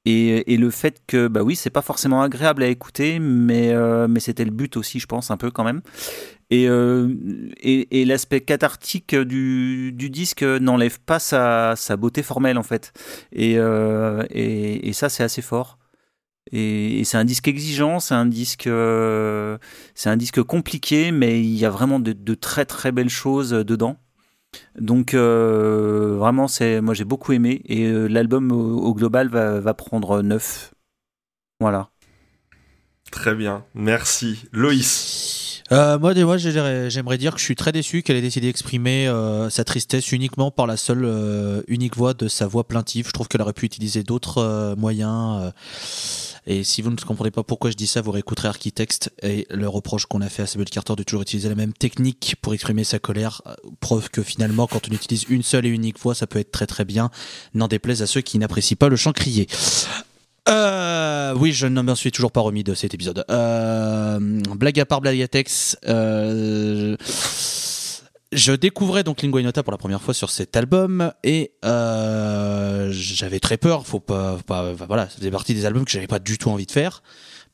et, 0.06 0.58
le 0.58 0.70
fait 0.70 1.02
que, 1.08 1.28
bah 1.28 1.42
oui, 1.42 1.56
c'est 1.56 1.72
pas 1.72 1.82
forcément 1.82 2.22
agréable 2.22 2.62
à 2.62 2.68
écouter, 2.68 3.18
mais, 3.20 3.72
euh, 3.74 4.08
mais 4.08 4.20
c'était 4.20 4.46
le 4.46 4.52
but 4.52 4.78
aussi, 4.78 5.00
je 5.00 5.08
pense, 5.08 5.32
un 5.32 5.38
peu 5.38 5.50
quand 5.50 5.64
même. 5.64 5.82
Et, 6.52 6.70
euh, 6.70 7.12
et, 7.60 8.02
et 8.02 8.06
l'aspect 8.06 8.42
cathartique 8.42 9.16
du, 9.16 9.92
du 9.94 10.12
disque 10.12 10.44
n'enlève 10.44 11.00
pas 11.00 11.18
sa, 11.18 11.76
sa 11.76 11.98
beauté 11.98 12.22
formelle, 12.22 12.60
en 12.60 12.64
fait. 12.64 12.94
Et, 13.32 13.58
euh, 13.58 14.24
et, 14.30 14.94
ça, 14.94 15.10
c'est 15.10 15.24
assez 15.24 15.42
fort. 15.42 15.80
Et, 16.52 17.04
c'est 17.04 17.18
un 17.18 17.26
disque 17.26 17.48
exigeant, 17.48 18.00
c'est 18.00 18.14
un 18.14 18.28
disque, 18.28 18.70
c'est 19.96 20.10
un 20.10 20.18
disque 20.18 20.44
compliqué, 20.44 21.12
mais 21.12 21.40
il 21.40 21.56
y 21.56 21.66
a 21.66 21.72
vraiment 21.72 22.00
de 22.00 22.34
très 22.36 22.66
très 22.66 22.92
belles 22.92 23.10
choses 23.10 23.52
dedans. 23.52 23.98
Donc 24.80 25.14
euh, 25.14 26.16
vraiment, 26.18 26.48
c'est, 26.48 26.82
moi 26.82 26.94
j'ai 26.94 27.06
beaucoup 27.06 27.32
aimé 27.34 27.62
et 27.66 27.86
euh, 27.86 28.08
l'album 28.08 28.52
au, 28.52 28.78
au 28.80 28.94
global 28.94 29.30
va, 29.30 29.60
va 29.60 29.74
prendre 29.74 30.22
9. 30.22 30.74
Voilà. 31.60 31.90
Très 33.12 33.36
bien, 33.36 33.64
merci. 33.76 34.44
Loïs. 34.52 35.62
Euh, 35.72 35.98
moi, 35.98 36.14
des- 36.14 36.24
moi 36.24 36.38
j'aimerais 36.38 37.18
dire 37.18 37.34
que 37.34 37.40
je 37.40 37.46
suis 37.46 37.56
très 37.56 37.72
déçu 37.72 38.04
qu'elle 38.04 38.18
ait 38.18 38.22
décidé 38.22 38.48
d'exprimer 38.48 39.08
euh, 39.08 39.50
sa 39.50 39.64
tristesse 39.64 40.12
uniquement 40.12 40.52
par 40.52 40.68
la 40.68 40.78
seule 40.78 41.06
euh, 41.06 41.62
unique 41.68 41.96
voix 41.96 42.14
de 42.14 42.28
sa 42.28 42.46
voix 42.46 42.68
plaintive. 42.68 43.08
Je 43.08 43.14
trouve 43.14 43.28
qu'elle 43.28 43.42
aurait 43.42 43.54
pu 43.54 43.66
utiliser 43.66 44.04
d'autres 44.04 44.40
euh, 44.40 44.76
moyens. 44.76 45.52
Et 46.48 46.64
si 46.64 46.82
vous 46.82 46.92
ne 46.92 46.96
comprenez 46.96 47.32
pas 47.32 47.44
pourquoi 47.44 47.72
je 47.72 47.76
dis 47.76 47.88
ça, 47.88 48.02
vous 48.02 48.12
réécouterez 48.12 48.48
Architect 48.48 49.12
et 49.24 49.48
le 49.50 49.68
reproche 49.68 50.06
qu'on 50.06 50.22
a 50.22 50.30
fait 50.30 50.44
à 50.44 50.48
Samuel 50.48 50.70
Carter 50.70 50.96
de 50.96 51.04
toujours 51.04 51.24
utiliser 51.24 51.50
la 51.50 51.56
même 51.56 51.74
technique 51.74 52.36
pour 52.42 52.54
exprimer 52.54 52.84
sa 52.84 53.00
colère. 53.00 53.42
Preuve 53.80 54.10
que 54.10 54.22
finalement, 54.22 54.68
quand 54.68 54.88
on 54.90 54.94
utilise 54.94 55.24
une 55.30 55.44
seule 55.44 55.66
et 55.66 55.70
unique 55.70 56.00
voix, 56.00 56.14
ça 56.14 56.28
peut 56.28 56.40
être 56.40 56.52
très 56.52 56.68
très 56.68 56.86
bien. 56.86 57.10
N'en 57.54 57.68
déplaise 57.68 58.02
à 58.02 58.08
ceux 58.08 58.22
qui 58.22 58.38
n'apprécient 58.38 58.78
pas 58.78 58.90
le 58.90 58.96
chant 58.96 59.12
crié. 59.12 59.48
Euh, 60.48 61.34
oui, 61.38 61.52
je 61.52 61.66
ne 61.66 61.82
m'en 61.82 61.96
suis 61.96 62.12
toujours 62.12 62.32
pas 62.32 62.42
remis 62.42 62.64
de 62.64 62.76
cet 62.76 62.94
épisode. 62.94 63.26
Euh, 63.30 64.20
blague 64.56 64.80
à 64.80 64.86
part, 64.86 65.02
blague 65.02 65.22
à 65.22 65.28
texte. 65.28 65.80
Euh, 65.88 66.96
je 68.36 68.52
découvrais 68.52 69.04
donc 69.04 69.22
Lingua 69.22 69.52
pour 69.64 69.72
la 69.72 69.78
première 69.78 70.02
fois 70.02 70.14
sur 70.14 70.30
cet 70.30 70.58
album 70.58 71.12
et 71.24 71.54
euh, 71.64 72.90
j'avais 72.92 73.40
très 73.40 73.58
peur. 73.58 73.88
Faut 73.88 74.00
pas, 74.00 74.38
pas 74.46 74.74
voilà, 74.74 75.10
ça 75.10 75.18
faisait 75.18 75.32
partie 75.32 75.54
des 75.54 75.66
albums 75.66 75.86
que 75.86 75.92
j'avais 75.92 76.08
pas 76.08 76.20
du 76.20 76.38
tout 76.38 76.50
envie 76.50 76.66
de 76.66 76.72
faire 76.72 77.02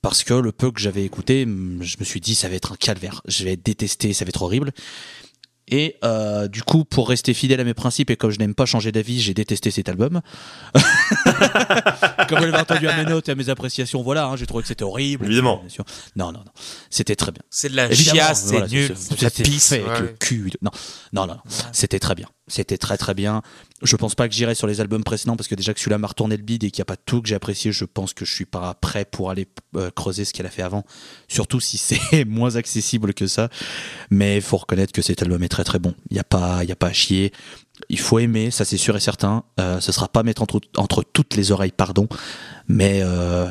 parce 0.02 0.24
que 0.24 0.34
le 0.34 0.52
peu 0.52 0.72
que 0.72 0.80
j'avais 0.80 1.04
écouté, 1.04 1.44
hum, 1.44 1.80
je 1.82 1.98
me 2.00 2.06
suis 2.06 2.20
dit 2.20 2.36
ça 2.36 2.50
va 2.50 2.56
être 2.56 2.74
un 2.74 2.76
calvaire. 2.76 3.22
Je 3.28 3.44
vais 3.44 3.56
détester, 3.56 4.14
ça 4.14 4.26
va 4.26 4.30
être 4.30 4.42
horrible. 4.42 4.72
Et 5.68 5.96
euh, 6.04 6.48
du 6.48 6.64
coup, 6.64 6.84
pour 6.84 7.08
rester 7.08 7.34
fidèle 7.34 7.60
à 7.60 7.64
mes 7.64 7.74
principes 7.74 8.10
et 8.10 8.18
comme 8.18 8.32
je 8.32 8.40
n'aime 8.40 8.54
pas 8.56 8.66
changer 8.66 8.92
d'avis, 8.92 9.22
j'ai 9.22 9.34
détesté 9.34 9.72
cet 9.72 9.88
album. 9.90 10.22
comme 12.28 12.40
vous 12.40 12.46
l'avez 12.46 12.58
entendu 12.58 12.88
à 12.88 12.98
mes 12.98 13.10
notes 13.10 13.30
et 13.30 13.32
à 13.32 13.36
mes 13.36 13.50
appréciations, 13.50 14.02
voilà, 14.02 14.26
hein, 14.26 14.36
j'ai 14.36 14.46
trouvé 14.46 14.64
que 14.64 14.68
c'était 14.68 14.84
horrible. 14.84 15.26
Évidemment. 15.26 15.64
Non, 16.16 16.32
non, 16.32 16.40
non. 16.40 16.52
C'était 16.90 17.16
très 17.16 17.32
bien. 17.32 17.42
C'est 17.50 17.70
de 17.70 17.76
la 17.76 17.90
chiasse, 17.94 18.44
c'est 18.46 18.52
voilà, 18.52 18.68
nul, 18.68 18.94
c'est- 18.96 19.44
pisse. 19.44 19.72
avec 19.72 19.88
ouais. 19.88 20.00
le 20.02 20.08
cul. 20.20 20.52
Non, 20.62 20.72
non, 21.14 21.28
non. 21.28 21.34
non. 21.36 21.42
C'était 21.72 22.00
très 22.00 22.16
bien. 22.16 22.28
C'était 22.48 22.78
très 22.78 22.98
très 22.98 23.14
bien. 23.14 23.42
Je 23.82 23.96
pense 23.96 24.14
pas 24.16 24.28
que 24.28 24.34
j'irai 24.34 24.54
sur 24.56 24.68
les 24.68 24.80
albums 24.80 25.04
précédents 25.04 25.36
parce 25.36 25.48
que 25.48 25.56
déjà 25.56 25.74
que 25.74 25.80
celui-là 25.80 25.98
m'a 25.98 26.08
retourné 26.08 26.38
le 26.38 26.44
bide 26.44 26.64
et 26.64 26.72
qu'il 26.72 26.80
n'y 26.80 26.84
a 26.84 26.86
pas 26.86 26.98
tout 26.98 27.22
que 27.22 27.28
j'ai 27.28 27.36
apprécié, 27.36 27.72
je 27.72 27.86
pense 27.86 28.14
que 28.14 28.26
je 28.26 28.34
suis 28.34 28.46
pas 28.46 28.74
prêt 28.76 29.06
pour 29.06 29.32
aller 29.32 29.48
euh, 29.76 29.90
creuser 29.92 30.24
ce 30.26 30.34
qu'elle 30.34 30.46
a 30.46 30.50
fait 30.52 30.62
avant. 30.62 30.86
Surtout 31.28 31.60
si 31.60 31.78
c'est 31.80 32.26
moins 32.26 32.56
accessible 32.56 33.14
que 33.14 33.28
ça. 33.28 33.50
Mais 34.10 34.36
il 34.38 34.42
faut 34.42 34.58
reconnaître 34.58 34.94
que 34.94 35.02
cet 35.02 35.22
album 35.24 35.42
est 35.44 35.50
très 35.50 35.64
très 35.64 35.80
bon. 35.80 35.96
Il 36.10 36.14
n'y 36.14 36.20
a 36.20 36.24
pas, 36.24 36.60
a 36.60 36.76
pas 36.76 36.88
à 36.88 36.94
chier. 36.94 37.32
Il 37.90 38.00
faut 38.00 38.20
aimer, 38.20 38.52
ça 38.52 38.66
c'est 38.66 38.78
sûr 38.78 38.96
et 38.96 39.00
certain. 39.00 39.44
Euh, 39.60 39.80
ce 39.80 39.92
sera 39.92 40.08
pas 40.08 40.22
mettre 40.22 40.44
entre, 40.44 40.62
entre 40.78 41.04
toutes 41.04 41.36
les 41.36 41.52
oreilles, 41.52 41.72
pardon. 41.72 42.08
Mais 42.68 43.00
euh, 43.02 43.48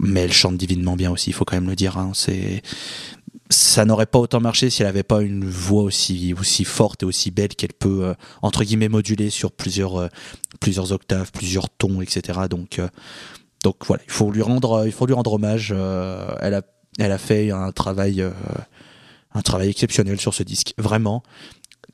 mais 0.00 0.20
elle 0.22 0.32
chante 0.32 0.56
divinement 0.56 0.96
bien 0.96 1.10
aussi. 1.10 1.30
Il 1.30 1.32
faut 1.34 1.44
quand 1.44 1.56
même 1.56 1.68
le 1.68 1.76
dire. 1.76 1.98
hein. 1.98 2.12
Ça 3.52 3.84
n'aurait 3.84 4.06
pas 4.06 4.18
autant 4.18 4.40
marché 4.40 4.70
si 4.70 4.82
elle 4.82 4.88
n'avait 4.88 5.02
pas 5.02 5.22
une 5.22 5.48
voix 5.48 5.82
aussi, 5.82 6.34
forte 6.64 7.02
et 7.02 7.06
aussi 7.06 7.30
belle 7.30 7.50
qu'elle 7.50 7.72
peut, 7.72 8.04
euh, 8.04 8.14
entre 8.40 8.64
guillemets, 8.64 8.88
moduler 8.88 9.30
sur 9.30 9.52
plusieurs, 9.52 9.96
euh, 9.96 10.08
octaves, 10.90 11.30
plusieurs 11.32 11.68
tons, 11.68 12.00
etc. 12.00 12.40
Donc, 12.50 12.78
euh, 12.78 12.88
donc 13.62 13.76
voilà, 13.86 14.02
il 14.06 14.12
faut 14.12 14.30
lui 14.30 14.42
rendre, 14.42 14.84
il 14.86 14.92
faut 14.92 15.06
lui 15.06 15.14
rendre 15.14 15.34
hommage. 15.34 15.70
elle, 15.70 16.54
a, 16.54 16.62
elle 16.98 17.12
a 17.12 17.18
fait 17.18 17.50
un 17.50 17.70
travail, 17.70 18.24
un 19.34 19.42
travail 19.42 19.68
exceptionnel 19.68 20.20
sur 20.20 20.34
ce 20.34 20.42
disque, 20.42 20.74
vraiment. 20.78 21.22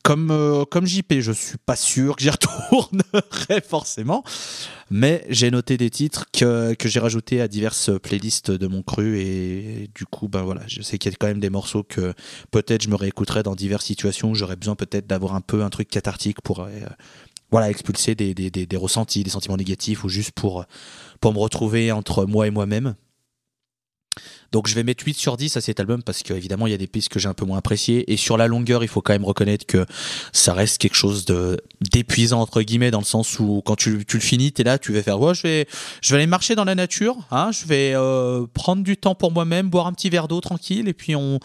Comme, 0.03 0.31
euh, 0.31 0.65
comme 0.65 0.87
JP, 0.87 1.21
je 1.21 1.33
suis 1.33 1.59
pas 1.59 1.77
sûr 1.77 2.17
que 2.17 2.23
j'y 2.23 2.31
retournerai 2.31 3.61
forcément, 3.67 4.25
mais 4.91 5.25
j'ai 5.29 5.51
noté 5.51 5.77
des 5.77 5.91
titres 5.91 6.27
que, 6.33 6.75
que 6.75 6.89
j'ai 6.89 7.01
rajoutés 7.01 7.41
à 7.41 7.49
diverses 7.49 7.91
playlists 8.01 8.51
de 8.51 8.67
mon 8.67 8.83
cru 8.83 9.21
et 9.21 9.91
du 9.95 10.07
coup, 10.07 10.29
ben 10.29 10.43
voilà, 10.43 10.63
je 10.67 10.83
sais 10.83 10.99
qu'il 10.99 11.11
y 11.11 11.15
a 11.15 11.17
quand 11.19 11.27
même 11.27 11.41
des 11.41 11.51
morceaux 11.51 11.83
que 11.83 12.15
peut-être 12.51 12.83
je 12.83 12.89
me 12.89 12.95
réécouterai 12.95 13.43
dans 13.43 13.55
diverses 13.55 13.85
situations 13.85 14.31
où 14.31 14.35
j'aurais 14.35 14.57
besoin 14.57 14.77
peut-être 14.77 15.07
d'avoir 15.07 15.35
un 15.35 15.41
peu 15.41 15.63
un 15.63 15.71
truc 15.71 15.89
cathartique 15.89 16.41
pour 16.43 16.61
euh, 16.61 16.71
voilà, 17.51 17.71
expulser 17.71 18.15
des, 18.15 18.35
des, 18.35 18.51
des, 18.51 18.67
des 18.67 18.77
ressentis, 18.77 19.25
des 19.25 19.31
sentiments 19.31 19.57
négatifs 19.57 20.05
ou 20.05 20.09
juste 20.09 20.33
pour, 20.33 20.65
pour 21.21 21.33
me 21.33 21.39
retrouver 21.39 21.93
entre 21.93 22.25
moi 22.25 22.47
et 22.47 22.51
moi-même. 22.51 22.95
Donc 24.53 24.67
je 24.67 24.75
vais 24.75 24.83
mettre 24.83 25.05
8 25.05 25.15
sur 25.15 25.37
10 25.37 25.57
à 25.57 25.61
cet 25.61 25.81
album 25.81 26.03
parce 26.03 26.23
qu'évidemment 26.23 26.67
il 26.67 26.71
y 26.71 26.75
a 26.75 26.79
des 26.79 26.87
pistes 26.87 27.09
que 27.09 27.19
j'ai 27.19 27.29
un 27.29 27.35
peu 27.35 27.45
moins 27.45 27.59
appréciées 27.59 28.11
et 28.13 28.17
sur 28.17 28.37
la 28.37 28.47
longueur 28.47 28.83
il 28.83 28.89
faut 28.89 29.03
quand 29.03 29.13
même 29.13 29.25
reconnaître 29.25 29.67
que 29.67 29.85
ça 30.33 30.55
reste 30.55 30.79
quelque 30.79 30.97
chose 30.97 31.25
de 31.25 31.61
d'épuisant 31.93 32.41
entre 32.41 32.63
guillemets 32.63 32.91
dans 32.91 33.01
le 33.01 33.05
sens 33.05 33.39
où 33.39 33.63
quand 33.65 33.77
tu, 33.77 34.05
tu 34.07 34.17
le 34.17 34.23
finis 34.23 34.53
t'es 34.53 34.63
là 34.63 34.79
tu 34.79 34.93
vas 34.93 35.03
faire 35.03 35.21
ouais 35.21 35.35
je 35.35 35.43
vais 35.43 35.69
je 36.01 36.11
vais 36.11 36.17
aller 36.17 36.27
marcher 36.27 36.55
dans 36.55 36.65
la 36.65 36.75
nature 36.75 37.17
hein, 37.31 37.51
je 37.53 37.67
vais 37.67 37.93
euh, 37.95 38.47
prendre 38.53 38.83
du 38.83 38.97
temps 38.97 39.15
pour 39.15 39.33
moi-même 39.33 39.69
boire 39.69 39.87
un 39.87 39.93
petit 39.93 40.11
verre 40.11 40.29
d'eau 40.29 40.41
tranquille 40.41 40.89
et 40.89 40.95
puis 40.95 41.15
on 41.15 41.41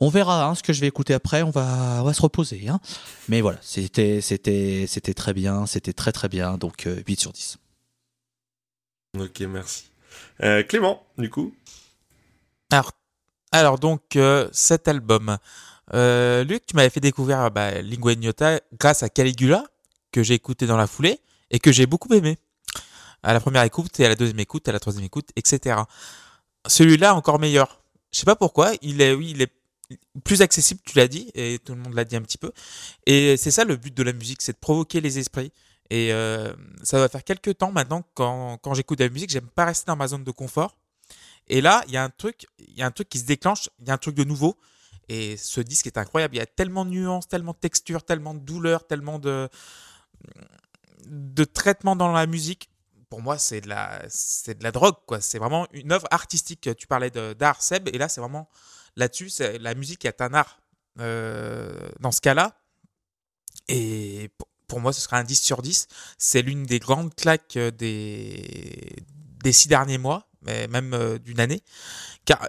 on 0.00 0.08
verra 0.08 0.46
hein, 0.46 0.54
ce 0.54 0.62
que 0.62 0.72
je 0.72 0.80
vais 0.80 0.88
écouter 0.88 1.14
après 1.14 1.42
on 1.42 1.50
va 1.50 1.98
on 2.00 2.04
va 2.04 2.12
se 2.12 2.20
reposer 2.22 2.68
hein. 2.68 2.80
mais 3.28 3.40
voilà 3.40 3.58
c'était 3.62 4.20
c'était 4.20 4.84
c'était 4.86 5.14
très 5.14 5.32
bien 5.32 5.66
c'était 5.66 5.92
très 5.92 6.12
très 6.12 6.28
bien 6.28 6.58
donc 6.58 6.86
euh, 6.86 7.02
8 7.06 7.20
sur 7.20 7.32
10 7.32 7.58
Ok, 9.18 9.40
merci. 9.42 9.90
Euh, 10.42 10.62
Clément, 10.64 11.06
du 11.18 11.30
coup. 11.30 11.54
Alors, 13.52 13.78
donc, 13.78 14.16
euh, 14.16 14.48
cet 14.52 14.88
album. 14.88 15.38
Euh, 15.92 16.44
Luc, 16.44 16.66
tu 16.66 16.74
m'avais 16.74 16.90
fait 16.90 17.00
découvrir 17.00 17.50
bah, 17.50 17.80
Lingua 17.82 18.12
Ignota 18.12 18.60
grâce 18.78 19.02
à 19.02 19.08
Caligula, 19.08 19.64
que 20.10 20.22
j'ai 20.22 20.34
écouté 20.34 20.66
dans 20.66 20.76
la 20.76 20.86
foulée 20.86 21.20
et 21.50 21.58
que 21.58 21.70
j'ai 21.70 21.86
beaucoup 21.86 22.12
aimé. 22.14 22.38
À 23.22 23.32
la 23.32 23.40
première 23.40 23.62
écoute 23.62 24.00
et 24.00 24.06
à 24.06 24.08
la 24.08 24.16
deuxième 24.16 24.40
écoute, 24.40 24.68
à 24.68 24.72
la 24.72 24.80
troisième 24.80 25.04
écoute, 25.04 25.28
etc. 25.36 25.82
Celui-là, 26.66 27.14
encore 27.14 27.38
meilleur. 27.38 27.80
Je 28.12 28.18
sais 28.18 28.26
pas 28.26 28.36
pourquoi, 28.36 28.72
il 28.82 29.00
est, 29.00 29.14
oui, 29.14 29.30
il 29.30 29.42
est 29.42 29.52
plus 30.24 30.42
accessible, 30.42 30.80
tu 30.84 30.96
l'as 30.96 31.08
dit, 31.08 31.30
et 31.34 31.58
tout 31.64 31.74
le 31.74 31.80
monde 31.80 31.94
l'a 31.94 32.04
dit 32.04 32.16
un 32.16 32.22
petit 32.22 32.38
peu. 32.38 32.52
Et 33.06 33.36
c'est 33.36 33.50
ça 33.50 33.64
le 33.64 33.76
but 33.76 33.94
de 33.94 34.02
la 34.02 34.12
musique, 34.12 34.42
c'est 34.42 34.52
de 34.52 34.58
provoquer 34.58 35.00
les 35.00 35.18
esprits. 35.18 35.52
Et 35.90 36.12
euh, 36.12 36.52
ça 36.82 36.98
va 36.98 37.08
faire 37.08 37.22
quelques 37.22 37.58
temps 37.58 37.70
maintenant, 37.70 38.02
quand, 38.14 38.58
quand 38.62 38.74
j'écoute 38.74 38.98
de 38.98 39.04
la 39.04 39.10
musique, 39.10 39.30
j'aime 39.30 39.48
pas 39.48 39.66
rester 39.66 39.86
dans 39.86 39.96
ma 39.96 40.08
zone 40.08 40.24
de 40.24 40.30
confort. 40.30 40.76
Et 41.48 41.60
là, 41.60 41.82
il 41.88 41.92
y 41.94 41.96
a 41.96 42.04
un 42.04 42.10
truc, 42.10 42.46
il 42.58 42.74
y 42.74 42.82
a 42.82 42.86
un 42.86 42.90
truc 42.90 43.08
qui 43.08 43.18
se 43.18 43.24
déclenche, 43.26 43.68
il 43.80 43.88
y 43.88 43.90
a 43.90 43.94
un 43.94 43.98
truc 43.98 44.14
de 44.16 44.24
nouveau. 44.24 44.56
Et 45.08 45.36
ce 45.36 45.60
disque 45.60 45.86
est 45.86 45.98
incroyable. 45.98 46.34
Il 46.36 46.38
y 46.38 46.42
a 46.42 46.46
tellement 46.46 46.84
de 46.86 46.90
nuances, 46.90 47.28
tellement 47.28 47.52
de 47.52 47.58
textures, 47.58 48.04
tellement 48.04 48.34
de 48.34 48.40
douleur, 48.40 48.86
tellement 48.86 49.18
de 49.18 49.48
de 51.06 51.44
traitement 51.44 51.96
dans 51.96 52.12
la 52.12 52.26
musique. 52.26 52.70
Pour 53.10 53.22
moi, 53.22 53.38
c'est 53.38 53.60
de 53.60 53.68
la 53.68 54.02
c'est 54.08 54.58
de 54.58 54.64
la 54.64 54.72
drogue 54.72 54.96
quoi. 55.06 55.20
C'est 55.20 55.38
vraiment 55.38 55.66
une 55.72 55.92
œuvre 55.92 56.06
artistique. 56.10 56.68
Tu 56.76 56.86
parlais 56.86 57.10
d'art 57.10 57.62
Seb 57.62 57.88
et 57.88 57.98
là, 57.98 58.08
c'est 58.08 58.20
vraiment 58.20 58.48
là-dessus. 58.96 59.30
La 59.60 59.74
musique 59.74 60.04
est 60.04 60.20
un 60.20 60.34
art 60.34 60.60
euh, 61.00 61.88
dans 62.00 62.12
ce 62.12 62.20
cas-là. 62.20 62.56
Et 63.68 64.30
pour- 64.38 64.48
pour 64.66 64.80
moi, 64.80 64.92
ce 64.92 65.00
sera 65.00 65.18
un 65.18 65.24
10 65.24 65.40
sur 65.42 65.62
10. 65.62 65.86
C'est 66.18 66.42
l'une 66.42 66.64
des 66.64 66.78
grandes 66.78 67.14
claques 67.14 67.56
euh, 67.56 67.70
des, 67.70 68.96
des 69.44 69.52
six 69.52 69.68
derniers 69.68 69.98
mois, 69.98 70.26
mais 70.44 70.68
même 70.68 70.94
euh, 70.94 71.18
d'une 71.18 71.40
année. 71.40 71.62
Car 72.24 72.48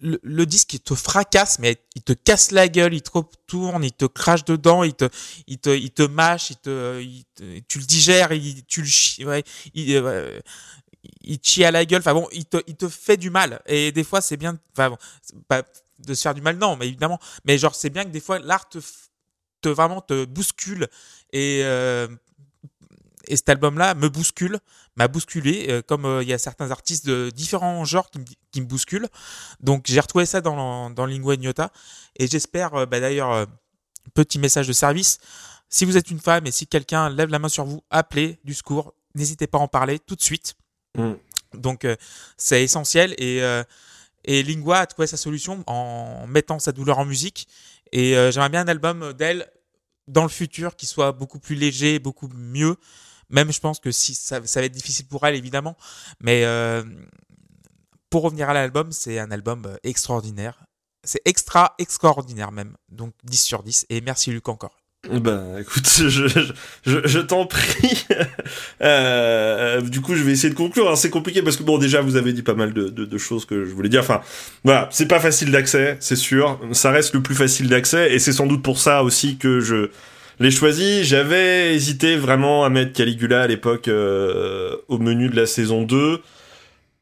le, 0.00 0.20
le 0.22 0.46
disque, 0.46 0.74
il 0.74 0.80
te 0.80 0.94
fracasse, 0.94 1.58
mais 1.60 1.78
il 1.94 2.02
te 2.02 2.12
casse 2.12 2.50
la 2.50 2.68
gueule, 2.68 2.94
il 2.94 3.02
te 3.02 3.10
retourne, 3.12 3.84
il 3.84 3.92
te 3.92 4.04
crache 4.06 4.44
dedans, 4.44 4.82
il 4.84 4.94
te, 4.94 5.08
il 5.46 5.58
te, 5.58 5.70
il 5.70 5.90
te 5.92 6.02
mâche, 6.02 6.50
il 6.50 6.56
te, 6.56 7.00
il 7.00 7.24
te- 7.34 7.60
tu 7.68 7.78
le 7.78 7.84
digères, 7.86 8.32
il, 8.32 8.64
tu 8.66 8.82
le 8.82 8.86
chi- 8.88 9.24
ouais, 9.24 9.44
il, 9.74 9.96
euh, 9.96 10.40
il 11.22 11.38
chie 11.42 11.64
à 11.64 11.70
la 11.70 11.84
gueule. 11.84 12.00
Enfin 12.00 12.14
bon, 12.14 12.28
il 12.32 12.46
te, 12.46 12.58
il 12.66 12.76
te 12.76 12.88
fait 12.88 13.16
du 13.16 13.30
mal. 13.30 13.60
Et 13.66 13.92
des 13.92 14.04
fois, 14.04 14.20
c'est 14.20 14.36
bien, 14.36 14.58
enfin 14.76 14.90
bon, 14.90 14.98
pas 15.48 15.62
de 16.00 16.14
se 16.14 16.22
faire 16.22 16.34
du 16.34 16.42
mal, 16.42 16.56
non, 16.58 16.76
mais 16.76 16.86
évidemment. 16.88 17.18
Mais 17.44 17.58
genre, 17.58 17.74
c'est 17.74 17.90
bien 17.90 18.04
que 18.04 18.10
des 18.10 18.20
fois, 18.20 18.38
l'art 18.38 18.68
te, 18.68 18.78
te 19.60 19.68
vraiment 19.68 20.00
te 20.00 20.24
bouscule 20.24 20.88
et 21.32 21.62
euh, 21.64 22.08
et 23.28 23.36
cet 23.36 23.48
album-là 23.48 23.94
me 23.94 24.08
bouscule, 24.08 24.58
m'a 24.96 25.08
bousculé, 25.08 25.66
euh, 25.68 25.82
comme 25.82 26.04
euh, 26.04 26.22
il 26.22 26.28
y 26.28 26.32
a 26.32 26.38
certains 26.38 26.70
artistes 26.70 27.06
de 27.06 27.30
différents 27.30 27.84
genres 27.84 28.10
qui 28.10 28.18
me, 28.18 28.24
qui 28.50 28.60
me 28.60 28.66
bousculent. 28.66 29.08
Donc 29.60 29.84
j'ai 29.86 30.00
retrouvé 30.00 30.26
ça 30.26 30.40
dans, 30.40 30.90
dans 30.90 31.06
Lingua 31.06 31.34
Ignota. 31.34 31.70
Et 32.16 32.26
j'espère, 32.26 32.74
euh, 32.74 32.86
bah, 32.86 33.00
d'ailleurs, 33.00 33.46
petit 34.14 34.38
message 34.38 34.68
de 34.68 34.72
service, 34.72 35.18
si 35.68 35.84
vous 35.84 35.96
êtes 35.96 36.10
une 36.10 36.20
femme 36.20 36.46
et 36.46 36.52
si 36.52 36.66
quelqu'un 36.66 37.10
lève 37.10 37.30
la 37.30 37.38
main 37.38 37.48
sur 37.48 37.64
vous, 37.64 37.82
appelez 37.90 38.38
du 38.44 38.54
secours, 38.54 38.94
n'hésitez 39.14 39.46
pas 39.46 39.58
à 39.58 39.62
en 39.62 39.68
parler 39.68 39.98
tout 39.98 40.14
de 40.14 40.22
suite. 40.22 40.54
Mm. 40.96 41.12
Donc 41.54 41.86
c'est 42.36 42.64
essentiel 42.64 43.14
et, 43.16 43.40
et 44.24 44.42
Lingua 44.42 44.78
a 44.78 44.86
trouvé 44.86 45.06
sa 45.06 45.16
solution 45.16 45.62
en 45.68 46.26
mettant 46.26 46.58
sa 46.58 46.72
douleur 46.72 46.98
en 46.98 47.04
musique. 47.04 47.46
Et 47.92 48.14
j'aimerais 48.32 48.48
bien 48.48 48.62
un 48.62 48.68
album 48.68 49.12
d'elle 49.12 49.48
dans 50.08 50.22
le 50.22 50.28
futur 50.28 50.76
qui 50.76 50.86
soit 50.86 51.12
beaucoup 51.12 51.38
plus 51.38 51.54
léger, 51.54 51.98
beaucoup 51.98 52.28
mieux. 52.34 52.76
Même 53.34 53.52
je 53.52 53.58
pense 53.58 53.80
que 53.80 53.90
si 53.90 54.14
ça, 54.14 54.38
va 54.38 54.62
être 54.62 54.72
difficile 54.72 55.06
pour 55.06 55.26
elle 55.26 55.34
évidemment, 55.34 55.76
mais 56.20 56.44
euh, 56.44 56.84
pour 58.08 58.22
revenir 58.22 58.48
à 58.48 58.54
l'album, 58.54 58.92
c'est 58.92 59.18
un 59.18 59.32
album 59.32 59.64
euh, 59.66 59.76
extraordinaire. 59.82 60.64
C'est 61.02 61.20
extra 61.24 61.74
extraordinaire 61.80 62.52
même. 62.52 62.76
Donc 62.90 63.12
10 63.24 63.36
sur 63.36 63.64
10 63.64 63.86
et 63.90 64.00
merci 64.02 64.30
Luc 64.30 64.48
encore. 64.48 64.76
Ben, 65.10 65.58
écoute, 65.58 65.86
je, 65.98 66.28
je, 66.28 66.52
je, 66.84 67.18
t'en 67.18 67.46
prie. 67.46 68.06
Euh, 68.82 69.80
du 69.80 70.00
coup, 70.00 70.14
je 70.14 70.22
vais 70.22 70.32
essayer 70.32 70.50
de 70.50 70.54
conclure. 70.54 70.84
Alors, 70.84 70.98
c'est 70.98 71.10
compliqué 71.10 71.42
parce 71.42 71.56
que 71.56 71.62
bon, 71.62 71.78
déjà, 71.78 72.02
vous 72.02 72.16
avez 72.16 72.32
dit 72.32 72.42
pas 72.42 72.54
mal 72.54 72.72
de, 72.72 72.88
de, 72.88 73.04
de 73.04 73.18
choses 73.18 73.46
que 73.46 73.64
je 73.64 73.70
voulais 73.70 73.88
dire. 73.88 74.00
Enfin, 74.00 74.20
voilà, 74.62 74.88
c'est 74.92 75.08
pas 75.08 75.20
facile 75.20 75.50
d'accès, 75.50 75.96
c'est 76.00 76.16
sûr. 76.16 76.60
Ça 76.72 76.90
reste 76.90 77.14
le 77.14 77.22
plus 77.22 77.34
facile 77.34 77.68
d'accès 77.68 78.12
et 78.12 78.18
c'est 78.18 78.32
sans 78.32 78.46
doute 78.46 78.62
pour 78.62 78.78
ça 78.78 79.02
aussi 79.02 79.38
que 79.38 79.60
je 79.60 79.90
l'ai 80.40 80.50
choisi. 80.50 81.04
J'avais 81.04 81.74
hésité 81.74 82.16
vraiment 82.16 82.64
à 82.64 82.68
mettre 82.68 82.92
Caligula 82.92 83.42
à 83.42 83.46
l'époque 83.46 83.88
euh, 83.88 84.76
au 84.88 84.98
menu 84.98 85.28
de 85.28 85.36
la 85.36 85.46
saison 85.46 85.82
2. 85.82 86.20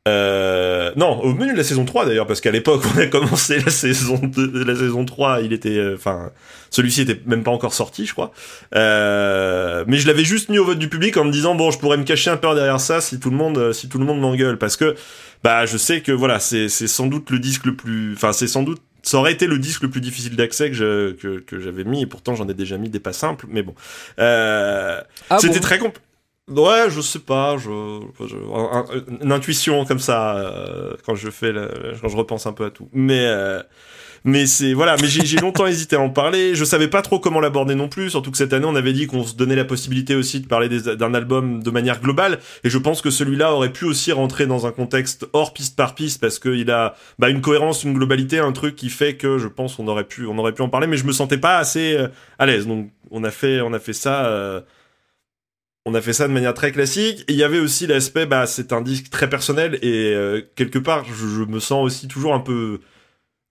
Euh, 0.09 0.91
non, 0.97 1.21
au 1.21 1.33
menu 1.33 1.53
de 1.53 1.57
la 1.57 1.63
saison 1.63 1.85
3 1.85 2.07
d'ailleurs, 2.07 2.27
parce 2.27 2.41
qu'à 2.41 2.51
l'époque 2.51 2.83
on 2.97 2.99
a 2.99 3.07
commencé 3.07 3.61
la 3.61 3.71
saison 3.71 4.19
2, 4.21 4.65
la 4.65 4.75
saison 4.75 5.05
3, 5.05 5.43
il 5.43 5.53
était, 5.53 5.79
euh, 5.79 5.95
enfin, 5.95 6.33
celui-ci 6.71 7.03
était 7.03 7.21
même 7.25 7.45
pas 7.45 7.53
encore 7.53 7.73
sorti, 7.73 8.05
je 8.05 8.13
crois. 8.13 8.33
Euh, 8.75 9.85
mais 9.87 9.99
je 9.99 10.09
l'avais 10.09 10.25
juste 10.25 10.49
mis 10.49 10.59
au 10.59 10.65
vote 10.65 10.79
du 10.81 10.89
public 10.89 11.17
en 11.19 11.25
me 11.25 11.31
disant 11.31 11.55
bon, 11.55 11.71
je 11.71 11.79
pourrais 11.79 11.99
me 11.99 12.03
cacher 12.03 12.31
un 12.31 12.37
peu 12.37 12.53
derrière 12.53 12.81
ça 12.81 13.01
si 13.01 13.21
tout 13.21 13.31
le 13.31 13.37
monde, 13.37 13.59
euh, 13.59 13.73
si 13.73 13.89
tout 13.89 13.99
le 13.99 14.05
monde 14.05 14.21
m'engueule, 14.21 14.59
parce 14.59 14.77
que 14.77 14.97
bah 15.45 15.67
je 15.67 15.77
sais 15.77 16.01
que 16.01 16.11
voilà, 16.11 16.41
c'est 16.41 16.69
c'est 16.69 16.89
sans 16.89 17.07
doute 17.07 17.31
le 17.31 17.39
disque 17.39 17.67
le 17.67 17.77
plus, 17.77 18.15
enfin 18.15 18.33
c'est 18.33 18.49
sans 18.49 18.65
doute 18.65 18.83
ça 19.03 19.19
aurait 19.19 19.33
été 19.33 19.47
le 19.47 19.59
disque 19.59 19.83
le 19.83 19.91
plus 19.91 20.01
difficile 20.01 20.37
d'accès 20.37 20.69
que 20.71 20.75
je, 20.77 21.13
que, 21.13 21.41
que 21.41 21.59
j'avais 21.61 21.85
mis 21.85 22.03
et 22.03 22.07
pourtant 22.07 22.35
j'en 22.35 22.49
ai 22.49 22.55
déjà 22.55 22.79
mis 22.79 22.89
des 22.91 23.01
pas 23.01 23.13
simples, 23.13 23.47
mais 23.49 23.63
bon. 23.63 23.75
Euh, 24.19 25.01
Ah 25.31 25.39
c'était 25.41 25.55
bon 25.55 25.61
très 25.61 25.79
compl 25.79 26.01
Ouais, 26.49 26.91
je 26.91 27.01
sais 27.01 27.21
pas, 27.21 27.57
je, 27.57 28.01
je- 28.27 28.37
un- 28.37 28.85
un- 28.91 29.17
une 29.23 29.33
intuition 29.33 29.85
comme 29.85 30.01
ça 30.01 30.37
euh, 30.37 30.95
quand 31.07 31.15
je 31.15 31.31
fais, 31.31 31.53
le- 31.53 31.95
quand 32.01 32.09
je 32.09 32.17
repense 32.17 32.47
un 32.47 32.53
peu 32.53 32.65
à 32.65 32.71
tout. 32.71 32.89
Mais 32.93 33.25
euh, 33.27 33.63
mais 34.25 34.47
c'est 34.47 34.73
voilà, 34.73 34.97
mais 35.01 35.09
j'ai 35.09 35.37
longtemps 35.39 35.67
hésité 35.69 35.97
à 35.97 36.01
en 36.01 36.11
parler. 36.11 36.55
Je 36.55 36.65
savais 36.65 36.89
pas 36.89 37.03
trop 37.03 37.19
comment 37.19 37.41
l'aborder 37.41 37.75
non 37.75 37.89
plus, 37.89 38.11
surtout 38.11 38.31
que 38.31 38.37
cette 38.37 38.53
année 38.53 38.67
on 38.67 38.75
avait 38.75 38.93
dit 38.93 39.07
qu'on 39.07 39.25
se 39.25 39.35
donnait 39.35 39.57
la 39.57 39.65
possibilité 39.65 40.15
aussi 40.15 40.41
de 40.41 40.47
parler 40.47 40.69
d'un 40.69 41.15
album 41.15 41.63
de 41.63 41.71
manière 41.71 42.01
globale. 42.01 42.39
Et 42.65 42.71
je 42.71 42.79
pense 42.79 43.03
que 43.03 43.11
celui-là 43.11 43.53
aurait 43.53 43.73
pu 43.73 43.85
aussi 43.85 44.13
rentrer 44.13 44.47
dans 44.47 44.67
un 44.67 44.73
contexte 44.73 45.27
hors 45.33 45.53
piste 45.53 45.77
par 45.77 45.95
piste 45.95 46.21
parce 46.21 46.39
qu'il 46.39 46.71
a 46.71 46.95
bah, 47.19 47.29
une 47.31 47.41
cohérence, 47.41 47.85
une 47.85 47.95
globalité, 47.95 48.39
un 48.39 48.53
truc 48.53 48.77
qui 48.77 48.91
fait 48.91 49.17
que 49.17 49.39
je 49.39 49.49
pense 49.49 49.79
on 49.79 49.89
aurait 49.89 50.05
pu 50.05 50.27
on 50.27 50.39
aurait 50.39 50.53
pu 50.53 50.63
en 50.63 50.69
parler, 50.69 50.87
mais 50.87 50.97
je 50.97 51.05
me 51.05 51.13
sentais 51.13 51.39
pas 51.39 51.59
assez 51.59 51.95
euh, 51.97 52.09
à 52.39 52.47
l'aise. 52.47 52.67
Donc 52.67 52.91
on 53.11 53.25
a 53.25 53.31
fait 53.31 53.61
on 53.61 53.73
a 53.73 53.79
fait 53.79 53.93
ça. 53.93 54.27
euh, 54.27 54.61
on 55.85 55.95
a 55.95 56.01
fait 56.01 56.13
ça 56.13 56.29
de 56.29 56.33
manière 56.33 56.55
très 56.55 56.73
classique. 56.73 57.25
Et 57.29 57.33
il 57.33 57.39
y 57.39 57.45
avait 57.45 57.59
aussi 57.59 57.87
l'aspect, 57.87 58.27
bah, 58.27 58.47
c'est 58.47 58.73
un 58.73 58.81
disque 58.83 59.11
très 59.11 59.29
personnel 59.29 59.79
et 59.83 60.15
euh, 60.15 60.41
quelque 60.55 60.79
part, 60.79 61.05
je 61.05 61.45
me 61.45 61.59
sens 61.61 61.85
aussi 61.85 62.09
toujours 62.09 62.35
un 62.35 62.41
peu 62.41 62.81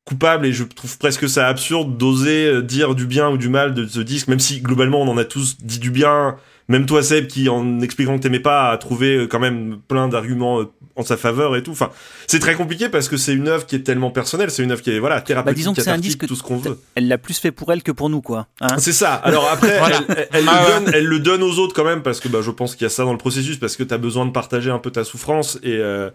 coupable 0.05 0.45
et 0.47 0.53
je 0.53 0.63
trouve 0.63 0.97
presque 0.97 1.29
ça 1.29 1.47
absurde 1.47 1.97
d'oser 1.97 2.45
euh, 2.47 2.61
dire 2.61 2.95
du 2.95 3.05
bien 3.05 3.29
ou 3.29 3.37
du 3.37 3.49
mal 3.49 3.73
de 3.73 3.85
ce 3.87 3.99
disque, 3.99 4.27
même 4.27 4.39
si 4.39 4.59
globalement 4.61 5.01
on 5.01 5.07
en 5.07 5.17
a 5.17 5.25
tous 5.25 5.57
dit 5.61 5.79
du 5.79 5.91
bien. 5.91 6.35
Même 6.67 6.85
toi, 6.85 7.03
Seb, 7.03 7.27
qui 7.27 7.49
en 7.49 7.81
expliquant 7.81 8.17
que 8.17 8.23
t'aimais 8.23 8.39
pas, 8.39 8.69
a 8.71 8.77
trouvé 8.77 9.15
euh, 9.17 9.27
quand 9.27 9.39
même 9.39 9.77
plein 9.89 10.07
d'arguments 10.07 10.61
euh, 10.61 10.71
en 10.95 11.03
sa 11.03 11.17
faveur 11.17 11.55
et 11.57 11.63
tout. 11.63 11.71
Enfin, 11.71 11.89
c'est 12.27 12.39
très 12.39 12.55
compliqué 12.55 12.87
parce 12.87 13.09
que 13.09 13.17
c'est 13.17 13.33
une 13.33 13.47
œuvre 13.49 13.65
qui 13.65 13.75
est 13.75 13.79
tellement 13.81 14.09
personnelle, 14.09 14.49
c'est 14.51 14.63
une 14.63 14.71
œuvre 14.71 14.81
qui 14.81 14.89
est 14.91 14.99
voilà 14.99 15.19
thérapeutique, 15.21 15.57
disons 15.57 15.73
que 15.73 15.81
c'est 15.81 15.89
un 15.91 15.97
disque- 15.97 16.25
tout 16.27 16.35
ce 16.35 16.43
qu'on 16.43 16.57
veut. 16.57 16.79
Elle 16.95 17.07
l'a 17.09 17.17
plus 17.17 17.37
fait 17.39 17.51
pour 17.51 17.71
elle 17.73 17.83
que 17.83 17.91
pour 17.91 18.09
nous, 18.09 18.21
quoi. 18.21 18.47
Hein 18.61 18.77
C'est 18.77 18.93
ça. 18.93 19.15
Alors 19.15 19.49
après, 19.51 19.69
elle, 19.85 20.05
elle- 20.17 20.27
elle 20.31 20.45
Ah 20.47 20.61
le 20.61 20.73
ouais. 20.73 20.79
donne, 20.85 20.93
elle 20.95 21.05
le 21.05 21.19
donne 21.19 21.43
aux 21.43 21.59
autres 21.59 21.73
quand 21.75 21.83
même 21.85 22.03
parce 22.03 22.19
que 22.21 22.29
bah, 22.29 22.39
je 22.41 22.51
pense 22.51 22.75
qu'il 22.75 22.83
y 22.83 22.87
a 22.87 22.89
ça 22.89 23.03
dans 23.03 23.11
le 23.11 23.17
processus 23.17 23.57
parce 23.57 23.75
que 23.75 23.83
t'as 23.83 23.97
besoin 23.97 24.25
de 24.25 24.31
partager 24.31 24.71
un 24.71 24.79
peu 24.79 24.91
ta 24.91 25.03
souffrance 25.03 25.57
et 25.63 25.75
euh, 25.77 26.09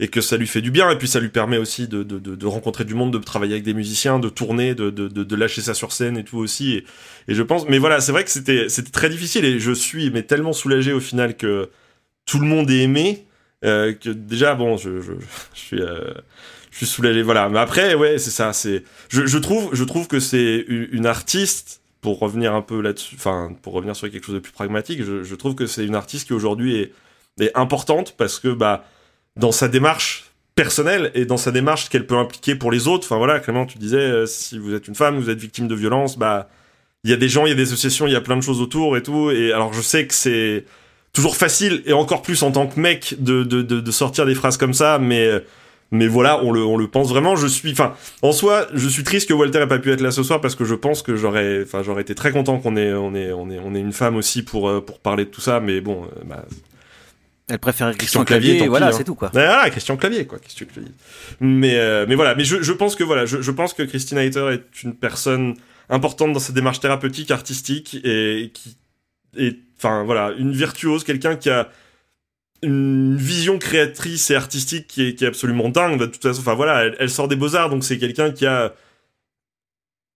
et 0.00 0.08
que 0.08 0.20
ça 0.20 0.36
lui 0.36 0.46
fait 0.46 0.60
du 0.60 0.70
bien 0.70 0.90
et 0.90 0.98
puis 0.98 1.06
ça 1.06 1.20
lui 1.20 1.28
permet 1.28 1.56
aussi 1.56 1.86
de, 1.86 2.02
de, 2.02 2.18
de, 2.18 2.46
rencontrer 2.46 2.84
du 2.84 2.94
monde, 2.94 3.12
de 3.12 3.18
travailler 3.18 3.52
avec 3.52 3.64
des 3.64 3.74
musiciens, 3.74 4.18
de 4.18 4.28
tourner, 4.28 4.74
de, 4.74 4.90
de, 4.90 5.36
lâcher 5.36 5.60
ça 5.60 5.74
sur 5.74 5.92
scène 5.92 6.16
et 6.16 6.24
tout 6.24 6.38
aussi. 6.38 6.72
Et, 6.74 6.84
et 7.28 7.34
je 7.34 7.42
pense, 7.42 7.68
mais 7.68 7.78
voilà, 7.78 8.00
c'est 8.00 8.12
vrai 8.12 8.24
que 8.24 8.30
c'était 8.30 8.68
c'était 8.68 8.90
très 8.90 9.08
difficile 9.08 9.44
et 9.44 9.60
je 9.60 9.72
suis 9.72 10.10
mais 10.10 10.22
tellement 10.22 10.52
soulagé 10.52 10.92
au 10.92 11.00
final 11.00 11.36
que 11.36 11.70
tout 12.26 12.38
le 12.40 12.46
monde 12.46 12.70
ait 12.70 12.82
aimé 12.82 13.24
euh, 13.64 13.94
que 13.94 14.10
déjà 14.10 14.54
bon, 14.54 14.76
je 14.76 15.00
je, 15.00 15.12
je 15.54 15.58
suis 15.60 15.80
euh, 15.80 16.12
je 16.70 16.78
suis 16.78 16.86
soulagé. 16.86 17.22
Voilà. 17.22 17.48
Mais 17.48 17.58
après, 17.58 17.94
ouais, 17.94 18.18
c'est 18.18 18.30
ça. 18.30 18.52
C'est 18.52 18.84
je, 19.08 19.26
je 19.26 19.38
trouve 19.38 19.70
je 19.72 19.84
trouve 19.84 20.06
que 20.08 20.20
c'est 20.20 20.64
une, 20.68 21.06
artiste 21.06 21.80
pour 22.00 22.18
revenir 22.18 22.54
un 22.54 22.62
peu 22.62 22.80
là-dessus, 22.82 23.14
enfin 23.16 23.56
pour 23.62 23.72
revenir 23.72 23.96
sur 23.96 24.10
quelque 24.10 24.26
chose 24.26 24.34
de 24.34 24.40
plus 24.40 24.52
pragmatique, 24.52 25.02
je, 25.02 25.22
je 25.22 25.34
trouve 25.34 25.54
que 25.54 25.66
c'est 25.66 25.86
une 25.86 25.94
artiste 25.94 26.26
qui 26.26 26.34
aujourd'hui 26.34 26.76
est, 26.76 26.92
est 27.40 27.56
importante 27.56 28.14
parce 28.18 28.38
que 28.38 28.48
bah 28.48 28.84
dans 29.36 29.52
sa 29.52 29.68
démarche 29.68 30.30
personnelle 30.54 31.10
et 31.14 31.24
dans 31.26 31.36
sa 31.36 31.50
démarche 31.50 31.88
qu'elle 31.88 32.06
peut 32.06 32.16
impliquer 32.16 32.54
pour 32.54 32.70
les 32.70 32.86
autres. 32.86 33.06
Enfin 33.06 33.18
voilà, 33.18 33.40
Clément, 33.40 33.66
tu 33.66 33.78
disais 33.78 33.96
euh, 33.98 34.26
si 34.26 34.58
vous 34.58 34.74
êtes 34.74 34.86
une 34.88 34.94
femme, 34.94 35.18
vous 35.18 35.30
êtes 35.30 35.38
victime 35.38 35.68
de 35.68 35.74
violence, 35.74 36.18
bah 36.18 36.48
il 37.02 37.10
y 37.10 37.12
a 37.12 37.16
des 37.16 37.28
gens, 37.28 37.44
il 37.44 37.50
y 37.50 37.52
a 37.52 37.56
des 37.56 37.68
associations, 37.68 38.06
il 38.06 38.12
y 38.12 38.16
a 38.16 38.20
plein 38.20 38.36
de 38.36 38.42
choses 38.42 38.60
autour 38.60 38.96
et 38.96 39.02
tout. 39.02 39.30
Et 39.30 39.52
alors 39.52 39.72
je 39.72 39.82
sais 39.82 40.06
que 40.06 40.14
c'est 40.14 40.64
toujours 41.12 41.36
facile 41.36 41.82
et 41.86 41.92
encore 41.92 42.22
plus 42.22 42.42
en 42.42 42.52
tant 42.52 42.66
que 42.66 42.78
mec 42.78 43.16
de 43.18 43.42
de, 43.42 43.62
de, 43.62 43.90
sortir 43.90 44.26
des 44.26 44.34
phrases 44.34 44.56
comme 44.56 44.74
ça, 44.74 44.98
mais 44.98 45.42
mais 45.94 46.08
voilà, 46.08 46.42
on 46.42 46.50
le, 46.50 46.64
on 46.64 46.76
le 46.76 46.88
pense 46.88 47.08
vraiment. 47.08 47.36
Je 47.36 47.46
suis, 47.46 47.70
enfin, 47.70 47.94
en 48.22 48.32
soi, 48.32 48.66
je 48.74 48.88
suis 48.88 49.04
triste 49.04 49.28
que 49.28 49.34
Walter 49.34 49.62
ait 49.62 49.66
pas 49.66 49.78
pu 49.78 49.92
être 49.92 50.00
là 50.00 50.10
ce 50.10 50.24
soir 50.24 50.40
parce 50.40 50.56
que 50.56 50.64
je 50.64 50.74
pense 50.74 51.02
que 51.02 51.14
j'aurais, 51.14 51.62
enfin, 51.62 51.82
j'aurais 51.84 52.02
été 52.02 52.16
très 52.16 52.32
content 52.32 52.58
qu'on 52.58 52.76
ait, 52.76 52.92
on 52.92 53.14
ait, 53.14 53.32
on 53.32 53.48
ait, 53.48 53.60
on 53.64 53.74
ait 53.74 53.80
une 53.80 53.92
femme 53.92 54.16
aussi 54.16 54.42
pour, 54.42 54.68
euh, 54.68 54.80
pour 54.80 54.98
parler 54.98 55.24
de 55.24 55.30
tout 55.30 55.40
ça. 55.40 55.60
Mais 55.60 55.80
bon, 55.80 56.02
euh, 56.04 56.24
bah, 56.24 56.44
Elle 57.48 57.58
préfère 57.58 57.88
Christian 57.88 57.98
Christian 57.98 58.24
Clavier, 58.24 58.50
Clavier, 58.52 58.68
voilà, 58.68 58.88
hein. 58.88 58.92
c'est 58.92 59.04
tout, 59.04 59.14
quoi. 59.14 59.30
voilà, 59.32 59.68
Christian 59.68 59.96
Clavier, 59.96 60.26
quoi, 60.26 60.38
Christian 60.38 60.66
Clavier. 60.72 60.92
Mais, 61.40 61.76
euh, 61.76 62.06
mais 62.08 62.14
voilà, 62.14 62.34
mais 62.34 62.44
je, 62.44 62.62
je 62.62 62.72
pense 62.72 62.96
que 62.96 63.04
voilà, 63.04 63.26
je, 63.26 63.42
je 63.42 63.50
pense 63.50 63.74
que 63.74 63.82
Christine 63.82 64.16
Hayter 64.16 64.48
est 64.52 64.82
une 64.82 64.94
personne 64.94 65.54
importante 65.90 66.32
dans 66.32 66.40
sa 66.40 66.54
démarche 66.54 66.80
thérapeutique, 66.80 67.30
artistique 67.30 67.96
et 68.02 68.50
qui 68.54 68.76
est, 69.36 69.58
enfin 69.76 70.04
voilà, 70.04 70.32
une 70.38 70.52
virtuose, 70.52 71.04
quelqu'un 71.04 71.36
qui 71.36 71.50
a 71.50 71.68
une 72.62 73.16
vision 73.16 73.58
créatrice 73.58 74.30
et 74.30 74.36
artistique 74.36 74.86
qui 74.86 75.08
est, 75.08 75.14
qui 75.14 75.24
est 75.24 75.28
absolument 75.28 75.68
dingue. 75.68 75.98
De 75.98 76.06
toute 76.06 76.22
façon, 76.22 76.40
enfin 76.40 76.54
voilà, 76.54 76.84
elle, 76.84 76.96
elle 76.98 77.10
sort 77.10 77.28
des 77.28 77.36
beaux 77.36 77.56
arts, 77.56 77.68
donc 77.68 77.84
c'est 77.84 77.98
quelqu'un 77.98 78.30
qui 78.30 78.46
a 78.46 78.74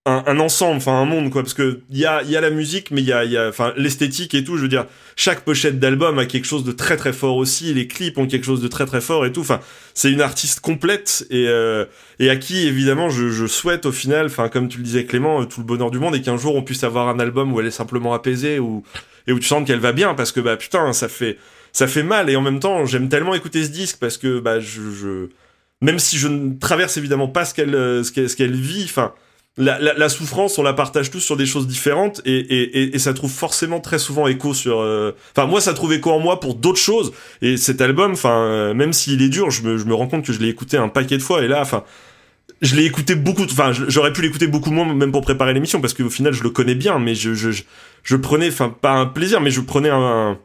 un, 0.05 0.23
un 0.25 0.39
ensemble, 0.39 0.77
enfin 0.77 0.93
un 0.93 1.05
monde 1.05 1.29
quoi, 1.29 1.43
parce 1.43 1.53
que 1.53 1.81
il 1.89 1.97
y 1.97 2.05
a, 2.05 2.23
y 2.23 2.35
a 2.35 2.41
la 2.41 2.49
musique, 2.49 2.89
mais 2.91 3.01
il 3.01 3.07
y 3.07 3.13
a, 3.13 3.25
y 3.25 3.37
a, 3.37 3.49
enfin 3.49 3.73
l'esthétique 3.77 4.33
et 4.33 4.43
tout. 4.43 4.55
Je 4.57 4.63
veux 4.63 4.67
dire, 4.69 4.85
chaque 5.15 5.41
pochette 5.41 5.79
d'album 5.79 6.17
a 6.19 6.25
quelque 6.25 6.45
chose 6.45 6.63
de 6.63 6.71
très 6.71 6.97
très 6.97 7.13
fort 7.13 7.35
aussi. 7.35 7.73
Les 7.73 7.87
clips 7.87 8.17
ont 8.17 8.25
quelque 8.25 8.45
chose 8.45 8.61
de 8.61 8.67
très 8.67 8.85
très 8.85 9.01
fort 9.01 9.25
et 9.25 9.31
tout. 9.31 9.41
Enfin, 9.41 9.59
c'est 9.93 10.11
une 10.11 10.21
artiste 10.21 10.61
complète 10.61 11.27
et 11.29 11.47
euh, 11.47 11.85
et 12.19 12.29
à 12.29 12.37
qui 12.37 12.65
évidemment 12.67 13.09
je, 13.09 13.29
je 13.29 13.45
souhaite 13.45 13.85
au 13.85 13.91
final, 13.91 14.27
enfin 14.27 14.49
comme 14.49 14.69
tu 14.69 14.77
le 14.77 14.83
disais 14.83 15.05
Clément, 15.05 15.41
euh, 15.41 15.45
tout 15.45 15.59
le 15.59 15.65
bonheur 15.65 15.91
du 15.91 15.99
monde 15.99 16.15
et 16.15 16.21
qu'un 16.21 16.37
jour 16.37 16.55
on 16.55 16.63
puisse 16.63 16.83
avoir 16.83 17.09
un 17.09 17.19
album 17.19 17.53
où 17.53 17.59
elle 17.59 17.67
est 17.67 17.71
simplement 17.71 18.13
apaisée 18.13 18.59
ou 18.59 18.83
et 19.27 19.33
où 19.33 19.39
tu 19.39 19.47
sens 19.47 19.65
qu'elle 19.67 19.79
va 19.79 19.91
bien 19.91 20.15
parce 20.15 20.31
que 20.31 20.39
bah 20.39 20.57
putain 20.57 20.93
ça 20.93 21.09
fait 21.09 21.37
ça 21.71 21.87
fait 21.87 22.03
mal 22.03 22.29
et 22.29 22.35
en 22.35 22.41
même 22.41 22.59
temps 22.59 22.85
j'aime 22.85 23.09
tellement 23.09 23.35
écouter 23.35 23.63
ce 23.63 23.69
disque 23.69 23.97
parce 23.99 24.17
que 24.17 24.39
bah 24.39 24.59
je, 24.59 24.81
je 24.91 25.27
même 25.81 25.99
si 25.99 26.17
je 26.17 26.27
ne 26.27 26.57
traverse 26.57 26.97
évidemment 26.97 27.27
pas 27.27 27.45
ce 27.45 27.53
qu'elle 27.53 27.75
euh, 27.75 28.03
ce 28.03 28.35
qu'elle 28.35 28.55
vit 28.55 28.85
enfin 28.85 29.13
la, 29.59 30.09
souffrance 30.09 30.57
on 30.57 30.63
la 30.63 30.73
partage 30.73 31.11
tous 31.11 31.19
sur 31.19 31.35
des 31.35 31.45
choses 31.45 31.67
différentes 31.67 32.21
et, 32.25 32.95
et, 32.95 32.99
ça 32.99 33.13
trouve 33.13 33.31
forcément 33.31 33.79
très 33.81 33.99
souvent 33.99 34.27
écho 34.27 34.53
sur 34.53 34.79
euh, 34.79 35.15
enfin 35.35 35.47
moi 35.47 35.59
ça 35.59 35.73
trouve 35.73 35.93
écho 35.93 36.11
en 36.11 36.19
moi 36.19 36.39
pour 36.39 36.55
d'autres 36.55 36.79
choses. 36.79 37.11
Et 37.41 37.57
cet 37.57 37.81
album 37.81 38.13
enfin 38.13 38.41
euh, 38.41 38.73
même 38.73 38.93
s'il 38.93 39.21
est 39.21 39.29
dur 39.29 39.51
je 39.51 39.63
me, 39.63 39.93
rends 39.93 40.07
compte 40.07 40.25
que 40.25 40.33
je 40.33 40.39
l'ai 40.39 40.47
écouté 40.47 40.77
un 40.77 40.87
paquet 40.87 41.17
de 41.17 41.23
fois 41.23 41.43
et 41.43 41.47
là 41.47 41.61
enfin 41.61 41.83
je 42.61 42.75
l'ai 42.75 42.85
écouté 42.85 43.15
beaucoup 43.15 43.43
enfin 43.43 43.71
j'aurais 43.73 44.13
pu 44.13 44.21
l'écouter 44.21 44.47
beaucoup 44.47 44.71
moins 44.71 44.91
même 44.93 45.11
pour 45.11 45.21
préparer 45.21 45.53
l'émission 45.53 45.81
parce 45.81 45.93
qu'au 45.93 46.09
final 46.09 46.33
je 46.33 46.43
le 46.43 46.49
connais 46.49 46.75
bien 46.75 46.97
mais 46.97 47.13
je 47.13 48.15
prenais 48.15 48.47
enfin 48.47 48.69
pas 48.69 48.91
un 48.91 49.05
plaisir 49.05 49.41
mais 49.41 49.51
je 49.51 49.61
prenais 49.61 49.89
un, 49.89 50.37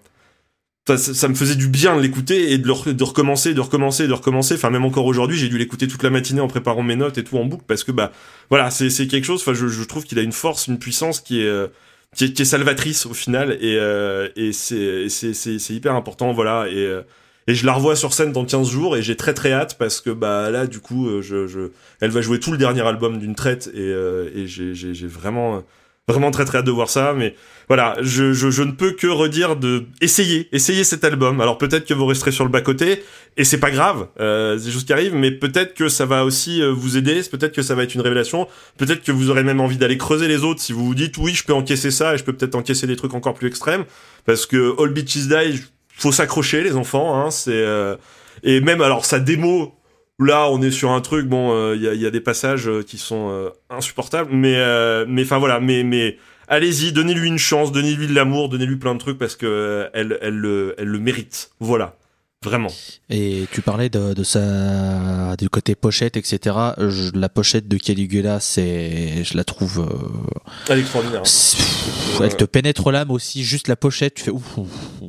ça, 0.86 0.98
ça 0.98 1.28
me 1.28 1.35
faisait 1.35 1.56
du 1.56 1.69
bien 1.69 1.97
de 1.97 2.02
l'écouter 2.02 2.52
et 2.52 2.59
de, 2.59 2.66
le, 2.69 2.93
de 2.93 3.05
recommencer, 3.05 3.55
de 3.55 3.61
recommencer, 3.61 4.06
de 4.06 4.12
recommencer. 4.12 4.55
Enfin, 4.55 4.70
même 4.70 4.85
encore 4.85 5.06
aujourd'hui, 5.06 5.36
j'ai 5.36 5.48
dû 5.48 5.59
l'écouter 5.59 5.89
toute 5.89 6.02
la 6.02 6.11
matinée 6.11 6.40
en 6.40 6.48
préparant 6.48 6.82
mes 6.82 6.97
notes 6.97 7.16
et 7.19 7.24
tout 7.24 7.39
en 7.39 7.44
boucle 7.44 7.65
parce 7.66 7.85
que 7.85 7.93
bah 7.93 8.12
voilà, 8.51 8.70
c'est 8.70 8.89
quelque 9.06 9.24
chose. 9.24 9.40
Enfin, 9.40 9.55
je, 9.55 9.66
je 9.69 9.85
trouve 9.85 10.05
qu'il 10.05 10.19
a 10.19 10.23
une 10.23 10.32
force, 10.32 10.66
une 10.66 10.78
puissance 10.78 11.20
qui 11.20 11.40
est 11.40 11.47
euh, 11.47 11.69
qui 12.15 12.24
est, 12.24 12.32
qui 12.32 12.43
est 12.43 12.44
salvatrice 12.44 13.06
au 13.06 13.15
final 13.15 13.52
et 13.61 13.77
euh, 13.78 14.28
et 14.36 14.52
c'est 14.52 15.09
c'est 15.09 15.74
hyper 15.74 15.94
important. 15.94 16.32
Voilà 16.32 16.66
et 16.69 16.77
euh, 16.77 17.02
et 17.47 17.55
je 17.55 17.66
la 17.66 17.74
revois 17.74 17.97
sur 17.97 18.12
scène 18.12 18.32
dans 18.32 18.44
15 18.44 18.69
jours 18.69 18.97
et 18.97 19.02
j'ai 19.02 19.16
très 19.16 19.35
très 19.35 19.52
hâte 19.52 19.77
parce 19.78 20.01
que 20.01 20.11
bah 20.11 20.51
là 20.51 20.66
du 20.66 20.81
coup 20.81 21.09
euh, 21.09 21.20
je, 21.20 21.47
je 21.47 21.70
elle 22.01 22.11
va 22.11 22.23
jouer 22.23 22.40
tout 22.40 22.52
le 22.52 22.59
dernier 22.59 22.81
album 22.82 23.19
d'une 23.19 23.35
traite 23.35 23.70
et 23.74 23.81
euh, 23.81 24.31
et 24.35 24.47
j'ai 24.47 25.06
vraiment 25.06 25.62
vraiment 26.09 26.31
très 26.31 26.44
très 26.44 26.59
hâte 26.59 26.66
de 26.66 26.70
voir 26.70 26.90
ça 26.90 27.14
mais 27.14 27.35
voilà, 27.68 27.97
je, 28.02 28.32
je, 28.32 28.51
je 28.51 28.62
ne 28.62 28.72
peux 28.72 28.93
que 28.93 29.06
redire 29.06 29.56
de 29.56 29.86
essayer, 30.02 30.48
essayer 30.52 30.85
cet 30.85 31.02
album. 31.05 31.40
Alors 31.40 31.56
peut-être 31.56 31.86
que 31.86 31.94
vous 31.94 32.05
resterez 32.05 32.32
sur 32.32 32.44
le 32.44 32.51
bas 32.51 32.60
côté 32.60 33.02
et 33.36 33.44
c'est 33.44 33.59
pas 33.59 33.70
grave, 33.70 34.09
euh, 34.20 34.59
c'est 34.59 34.70
choses 34.70 34.85
qui 34.85 34.93
arrivent, 34.93 35.14
mais 35.14 35.31
peut-être 35.31 35.74
que 35.74 35.89
ça 35.89 36.05
va 36.05 36.24
aussi 36.24 36.62
euh, 36.62 36.70
vous 36.70 36.97
aider, 36.97 37.22
peut-être 37.31 37.55
que 37.55 37.62
ça 37.62 37.74
va 37.74 37.85
être 37.85 37.94
une 37.94 38.02
révélation, 38.02 38.47
peut-être 38.76 39.02
que 39.02 39.12
vous 39.12 39.31
aurez 39.31 39.43
même 39.43 39.60
envie 39.60 39.78
d'aller 39.78 39.97
creuser 39.97 40.28
les 40.28 40.44
autres 40.44 40.60
si 40.60 40.72
vous 40.72 40.85
vous 40.85 40.94
dites 40.94 41.16
oui, 41.16 41.35
je 41.35 41.44
peux 41.44 41.55
encaisser 41.55 41.90
ça 41.90 42.14
et 42.14 42.18
je 42.18 42.24
peux 42.24 42.35
peut-être 42.35 42.55
encaisser 42.55 42.86
des 42.86 42.97
trucs 42.97 43.14
encore 43.14 43.35
plus 43.35 43.48
extrêmes 43.48 43.85
parce 44.26 44.44
que 44.47 44.74
All 44.81 44.90
Beaches 44.90 45.26
Die, 45.28 45.62
faut 45.97 46.12
s'accrocher 46.12 46.62
les 46.62 46.76
enfants, 46.76 47.18
hein, 47.18 47.31
c'est 47.31 47.52
euh, 47.52 47.97
et 48.43 48.60
même 48.60 48.82
alors 48.82 49.06
sa 49.06 49.20
démo 49.20 49.74
Là, 50.20 50.49
on 50.51 50.62
est 50.62 50.70
sur 50.70 50.91
un 50.93 51.01
truc. 51.01 51.27
Bon, 51.27 51.73
il 51.74 51.82
y, 51.82 51.89
a, 51.89 51.95
y 51.95 52.07
a 52.07 52.11
des 52.11 52.20
passages 52.20 52.69
euh, 52.69 52.82
qui 52.82 52.99
sont 52.99 53.31
euh, 53.31 53.51
insupportables, 53.70 54.31
mais 54.32 54.55
euh, 54.57 55.05
mais 55.09 55.23
enfin 55.23 55.39
voilà, 55.39 55.59
mais 55.61 55.82
mais 55.82 56.19
allez-y, 56.47 56.93
donnez-lui 56.93 57.27
une 57.28 57.39
chance, 57.39 57.73
donnez-lui 57.73 58.07
de 58.07 58.15
l'amour, 58.15 58.49
donnez-lui 58.49 58.77
plein 58.77 58.95
de 58.95 59.01
trucs 59.01 59.19
parce 59.19 59.35
que 59.35 59.47
euh, 59.47 59.89
elle, 59.93 60.19
elle, 60.23 60.35
le, 60.36 60.74
elle 60.78 60.86
le 60.89 60.99
mérite. 61.01 61.51
Voilà. 61.61 61.97
Vraiment. 62.45 62.69
Et 63.09 63.47
tu 63.53 63.62
parlais 63.62 63.89
de, 63.89 64.12
de 64.12 64.23
sa, 64.23 65.35
du 65.36 65.49
côté 65.49 65.74
pochette, 65.74 66.19
etc. 66.19 66.55
Je- 66.77 67.11
la 67.19 67.31
pochette 67.31 67.69
de 67.69 67.78
Caligula, 67.78 68.39
c'est, 68.39 69.24
je 69.24 69.35
la 69.35 69.45
trouve, 69.45 69.81
euh, 69.91 70.43
Elle 70.69 70.77
est 70.78 70.82
extraordinaire. 70.82 71.23
pff, 71.23 72.20
elle 72.23 72.36
te 72.36 72.45
pénètre 72.45 72.91
l'âme 72.91 73.11
aussi. 73.11 73.43
Juste 73.45 73.66
la 73.66 73.77
pochette, 73.77 74.15
tu 74.16 74.24
fais 74.24 74.31
ouf. 74.31 74.59
ouf, 74.59 74.69
ouf. 75.01 75.09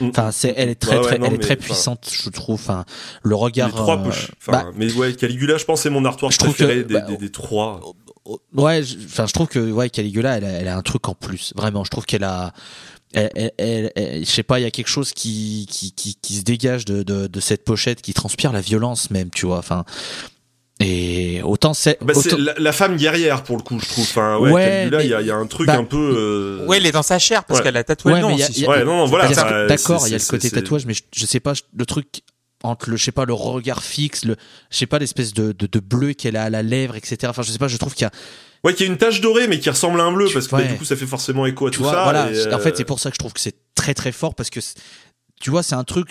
Enfin, 0.00 0.30
c'est, 0.32 0.52
elle 0.56 0.68
est 0.68 0.74
très, 0.74 0.96
Ouais, 0.96 1.02
ouais, 1.02 1.06
très, 1.06 1.18
non, 1.18 1.26
elle 1.26 1.34
est 1.34 1.38
très 1.38 1.56
puissante, 1.56 2.08
je 2.12 2.28
trouve. 2.30 2.54
Enfin, 2.56 2.84
le 3.22 3.34
regard. 3.34 3.68
Les 3.68 3.74
trois 3.74 3.98
euh, 3.98 4.04
poches. 4.04 4.30
bah, 4.48 4.66
mais 4.76 4.92
ouais, 4.92 5.14
Caligula, 5.14 5.56
je 5.58 5.64
pense, 5.64 5.82
c'est 5.82 5.90
mon 5.90 6.04
trouve 6.38 6.54
préféré 6.54 6.82
que, 6.82 6.88
des, 6.88 6.94
bah, 6.94 7.00
des, 7.02 7.16
des 7.16 7.30
trois. 7.30 7.80
Ouais, 8.54 8.82
je- 8.82 8.96
enfin, 9.04 9.26
je 9.26 9.32
trouve 9.32 9.46
que 9.48 9.58
ouais, 9.70 9.88
Caligula, 9.88 10.36
elle 10.38 10.44
a, 10.44 10.48
elle 10.48 10.68
a 10.68 10.76
un 10.76 10.82
truc 10.82 11.08
en 11.08 11.14
plus. 11.14 11.52
Vraiment, 11.56 11.84
je 11.84 11.90
trouve 11.90 12.04
qu'elle 12.06 12.24
a, 12.24 12.52
elle, 13.14 13.30
elle- 13.36 13.52
elle- 13.58 13.92
elle- 13.94 14.24
je 14.26 14.30
sais 14.30 14.42
pas, 14.42 14.58
il 14.58 14.62
y 14.64 14.66
a 14.66 14.70
quelque 14.70 14.88
chose 14.88 15.12
qui 15.12 15.66
qui, 15.70 15.92
qui, 15.92 16.16
qui 16.20 16.34
se 16.34 16.42
dégage 16.42 16.84
de, 16.84 17.02
de, 17.02 17.28
de 17.28 17.40
cette 17.40 17.64
pochette, 17.64 18.02
qui 18.02 18.12
transpire 18.14 18.52
la 18.52 18.60
violence 18.60 19.10
même, 19.10 19.30
tu 19.30 19.46
vois. 19.46 19.58
Enfin, 19.58 19.84
et 20.78 21.40
autant 21.42 21.72
c'est, 21.72 21.98
Bah, 22.02 22.12
autant- 22.14 22.36
la, 22.38 22.54
la 22.58 22.72
femme 22.72 22.96
guerrière 22.96 23.42
pour 23.44 23.56
le 23.56 23.62
coup, 23.62 23.78
je 23.80 23.86
trouve. 23.88 24.04
Enfin, 24.04 24.36
ouais, 24.38 24.52
Ouais, 24.52 24.64
Caligula, 24.64 25.02
il 25.04 25.10
y, 25.10 25.14
a- 25.14 25.20
y 25.22 25.30
un 25.30 25.46
truc 25.46 25.66
bah, 25.66 25.76
un 25.78 25.84
peu. 25.84 25.96
euh, 26.16 26.66
Ouais, 26.66 26.78
il 26.78 26.86
est 26.86 26.92
dans 26.92 27.02
sa 27.02 27.18
chair 27.18 27.44
parce 27.44 27.60
Ouais. 27.60 27.64
qu'elle 27.64 27.76
a 27.78 27.84
tatoué 27.84 28.12
Ouais, 28.12 28.18
le 28.18 28.22
nom 28.22 28.30
mais 28.32 28.36
y 28.38 28.42
a- 28.42 28.48
aussi. 28.50 28.60
y 28.60 28.66
a- 28.66 28.68
Ouais, 28.70 28.84
non, 28.84 28.96
non, 28.98 29.06
voilà. 29.06 29.26
D'accord, 29.66 30.06
il 30.06 30.10
y 30.12 30.14
a 30.14 30.18
le 30.18 30.24
côté 30.28 30.48
c'est- 30.48 30.54
tatouage, 30.54 30.84
mais 30.86 30.92
je, 30.94 31.02
je 31.14 31.24
sais 31.26 31.40
pas 31.40 31.54
le 31.76 31.86
truc 31.86 32.20
entre 32.62 32.90
le, 32.90 32.96
je 32.96 33.04
sais 33.04 33.12
pas, 33.12 33.24
le 33.24 33.32
regard 33.32 33.82
fixe, 33.82 34.24
le, 34.24 34.36
je 34.70 34.76
sais 34.76 34.86
pas, 34.86 34.98
l'espèce 34.98 35.32
de, 35.32 35.52
de, 35.52 35.66
de 35.66 35.80
bleu 35.80 36.12
qu'elle 36.12 36.36
a 36.36 36.44
à 36.44 36.50
la 36.50 36.62
lèvre, 36.62 36.96
etc. 36.96 37.18
Enfin, 37.28 37.42
je 37.42 37.52
sais 37.52 37.58
pas, 37.58 37.68
je 37.68 37.76
trouve 37.78 37.94
qu'il 37.94 38.04
y 38.04 38.08
a, 38.08 38.10
Ouais, 38.64 38.74
qu'il 38.74 38.86
y 38.86 38.88
a 38.88 38.92
une 38.92 38.98
tache 38.98 39.20
dorée, 39.20 39.46
mais 39.46 39.60
qui 39.60 39.70
ressemble 39.70 40.00
à 40.00 40.04
un 40.04 40.12
bleu, 40.12 40.26
Tu- 40.26 40.34
parce 40.34 40.48
que 40.48 40.56
bah, 40.56 40.62
du 40.62 40.74
coup, 40.74 40.84
ça 40.84 40.96
fait 40.96 41.06
forcément 41.06 41.46
écho 41.46 41.68
à 41.68 41.70
tu 41.70 41.76
tout 41.76 41.84
vois, 41.84 41.92
ça. 41.92 42.02
voilà. 42.04 42.30
et, 42.32 42.52
En 42.52 42.58
fait, 42.58 42.70
euh, 42.70 42.74
c'est 42.76 42.84
pour 42.84 42.98
ça 42.98 43.10
que 43.10 43.14
je 43.14 43.18
trouve 43.20 43.32
que 43.32 43.40
c'est 43.40 43.54
très 43.76 43.94
très 43.94 44.10
fort 44.12 44.34
parce 44.34 44.50
que, 44.50 44.58
tu 45.40 45.50
vois, 45.50 45.62
c'est 45.62 45.74
un 45.76 45.84
truc. 45.84 46.08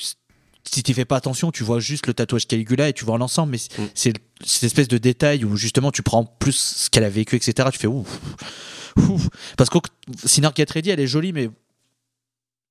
Si 0.70 0.82
tu 0.84 0.94
fais 0.94 1.06
pas 1.06 1.18
attention, 1.18 1.52
tu 1.52 1.64
vois 1.64 1.80
juste 1.80 2.08
le 2.08 2.14
tatouage 2.14 2.48
Caligula 2.48 2.90
et 2.90 2.94
tu 2.94 3.06
vois 3.06 3.18
l'ensemble, 3.18 3.52
mais 3.52 3.58
c'est- 3.60 3.78
Mm. 3.80 3.88
c'est 3.96 4.14
cette 4.46 4.64
espèce 4.64 4.88
de 4.88 4.98
détail 4.98 5.46
où 5.46 5.56
justement 5.56 5.92
tu 5.92 6.02
prends 6.04 6.26
plus 6.26 6.56
ce 6.56 6.90
qu'elle 6.90 7.04
a 7.04 7.10
vécu, 7.10 7.36
etc. 7.36 7.70
Tu 7.72 7.78
fais 7.80 7.88
ouf, 7.88 8.20
ouf. 8.98 9.30
Parce 9.58 9.70
que 9.70 9.78
Sinner 10.26 10.50
Ready, 10.58 10.90
elle 10.90 11.00
est 11.00 11.08
jolie, 11.08 11.34
mais 11.34 11.50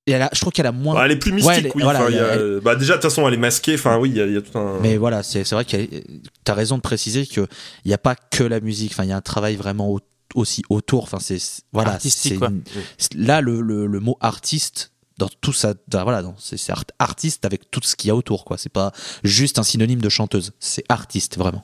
et 0.06 0.12
elle 0.12 0.20
a, 0.22 0.28
je 0.34 0.40
trouve 0.40 0.52
qu'elle 0.52 0.66
a 0.66 0.72
moins. 0.72 0.94
bah, 0.96 1.06
elle 1.06 1.12
est 1.12 1.16
plus 1.16 1.32
mystique, 1.32 1.48
Ouais, 1.48 1.58
elle 1.58 1.66
est- 1.66 1.76
oui. 1.76 1.82
voilà, 1.82 2.00
Enfin, 2.02 2.10
il 2.10 2.16
y 2.16 2.18
a- 2.18 2.34
elle- 2.34 2.60
bah, 2.62 2.76
déjà, 2.76 2.94
de 2.96 3.00
toute 3.00 3.10
façon, 3.10 3.26
elle 3.26 3.34
est 3.34 3.38
masquée. 3.38 3.74
Enfin, 3.74 3.96
oui, 3.96 4.10
il 4.10 4.16
y, 4.16 4.20
a- 4.20 4.26
il 4.26 4.34
y 4.34 4.36
a 4.36 4.42
tout 4.42 4.58
un. 4.58 4.78
Mais 4.80 4.98
voilà, 4.98 5.22
c'est 5.22 5.44
c'est 5.44 5.54
vrai 5.54 5.64
que 5.64 5.76
tu 5.76 6.02
as 6.46 6.54
raison 6.54 6.76
de 6.76 6.82
préciser 6.82 7.24
qu'il 7.26 7.46
n'y 7.86 7.94
a 7.94 7.98
pas 7.98 8.14
que 8.14 8.44
la 8.44 8.60
musique, 8.60 8.92
enfin, 8.92 9.04
il 9.04 9.08
y 9.10 9.12
a 9.12 9.16
un 9.16 9.22
travail 9.22 9.56
vraiment 9.56 9.88
au- 9.90 10.00
aussi 10.34 10.62
autour. 10.68 11.04
Enfin, 11.04 11.18
c'est 11.20 11.38
voilà, 11.72 11.92
Artistique, 11.92 12.34
une- 12.42 12.62
Là, 13.14 13.40
le, 13.40 13.60
le, 13.62 13.86
le 13.86 14.00
mot 14.00 14.18
artiste, 14.20 14.90
dans 15.18 15.28
tout 15.40 15.52
ça, 15.52 15.74
voilà, 15.92 16.22
dans- 16.22 16.34
c'est 16.38 16.56
c'est 16.56 16.72
art- 16.72 16.84
artiste 16.98 17.44
avec 17.44 17.70
tout 17.70 17.80
ce 17.82 17.94
qu'il 17.96 18.08
y 18.08 18.10
a 18.10 18.16
autour, 18.16 18.44
quoi. 18.44 18.58
C'est 18.58 18.72
pas 18.72 18.92
juste 19.22 19.58
un 19.58 19.62
synonyme 19.62 20.00
de 20.00 20.08
chanteuse, 20.08 20.52
c'est 20.60 20.84
artiste, 20.88 21.38
vraiment. 21.38 21.62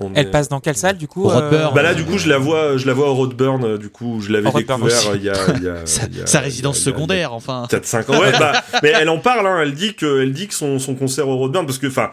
on 0.00 0.12
Elle 0.14 0.26
est- 0.26 0.30
passe 0.30 0.48
dans 0.48 0.58
quelle 0.60 0.76
salle 0.76 0.98
du 0.98 1.06
coup 1.06 1.22
Roadburn. 1.28 1.72
Bah 1.72 1.82
là, 1.82 1.94
du 1.94 2.04
coup, 2.04 2.18
je 2.18 2.28
la 2.28 2.36
vois, 2.36 2.76
je 2.76 2.86
la 2.86 2.92
vois 2.92 3.08
au 3.10 3.14
Roadburn. 3.14 3.64
euh, 3.64 3.78
Du 3.78 3.88
coup, 3.90 4.20
je 4.20 4.30
l'avais 4.32 4.50
découvert 4.50 4.84
aussi. 4.86 5.08
euh, 5.08 5.16
il 5.16 5.22
y 5.22 5.30
a, 5.30 5.34
il 5.56 5.62
y 5.62 5.68
a- 5.68 5.86
Sa, 5.86 6.06
il 6.06 6.18
y 6.18 6.20
a- 6.20 6.26
sa 6.26 6.38
il 6.38 6.40
y 6.40 6.42
a- 6.42 6.44
résidence 6.44 6.76
il 6.76 6.80
y 6.80 6.82
a- 6.82 6.92
secondaire, 6.92 7.32
enfin. 7.32 7.66
4-5 7.70 8.10
ans. 8.10 8.18
Ouais, 8.20 8.32
bah, 8.38 8.62
mais 8.82 8.92
elle 8.94 9.08
en 9.08 9.18
parle, 9.18 9.46
hein, 9.46 9.60
elle 9.62 9.72
dit 9.74 9.94
que, 9.94 10.20
elle 10.22 10.32
dit 10.32 10.48
que 10.48 10.54
son, 10.54 10.78
son 10.80 10.94
concert 10.96 11.28
au 11.28 11.36
Roadburn, 11.36 11.64
parce 11.64 11.78
que, 11.78 11.86
enfin, 11.86 12.10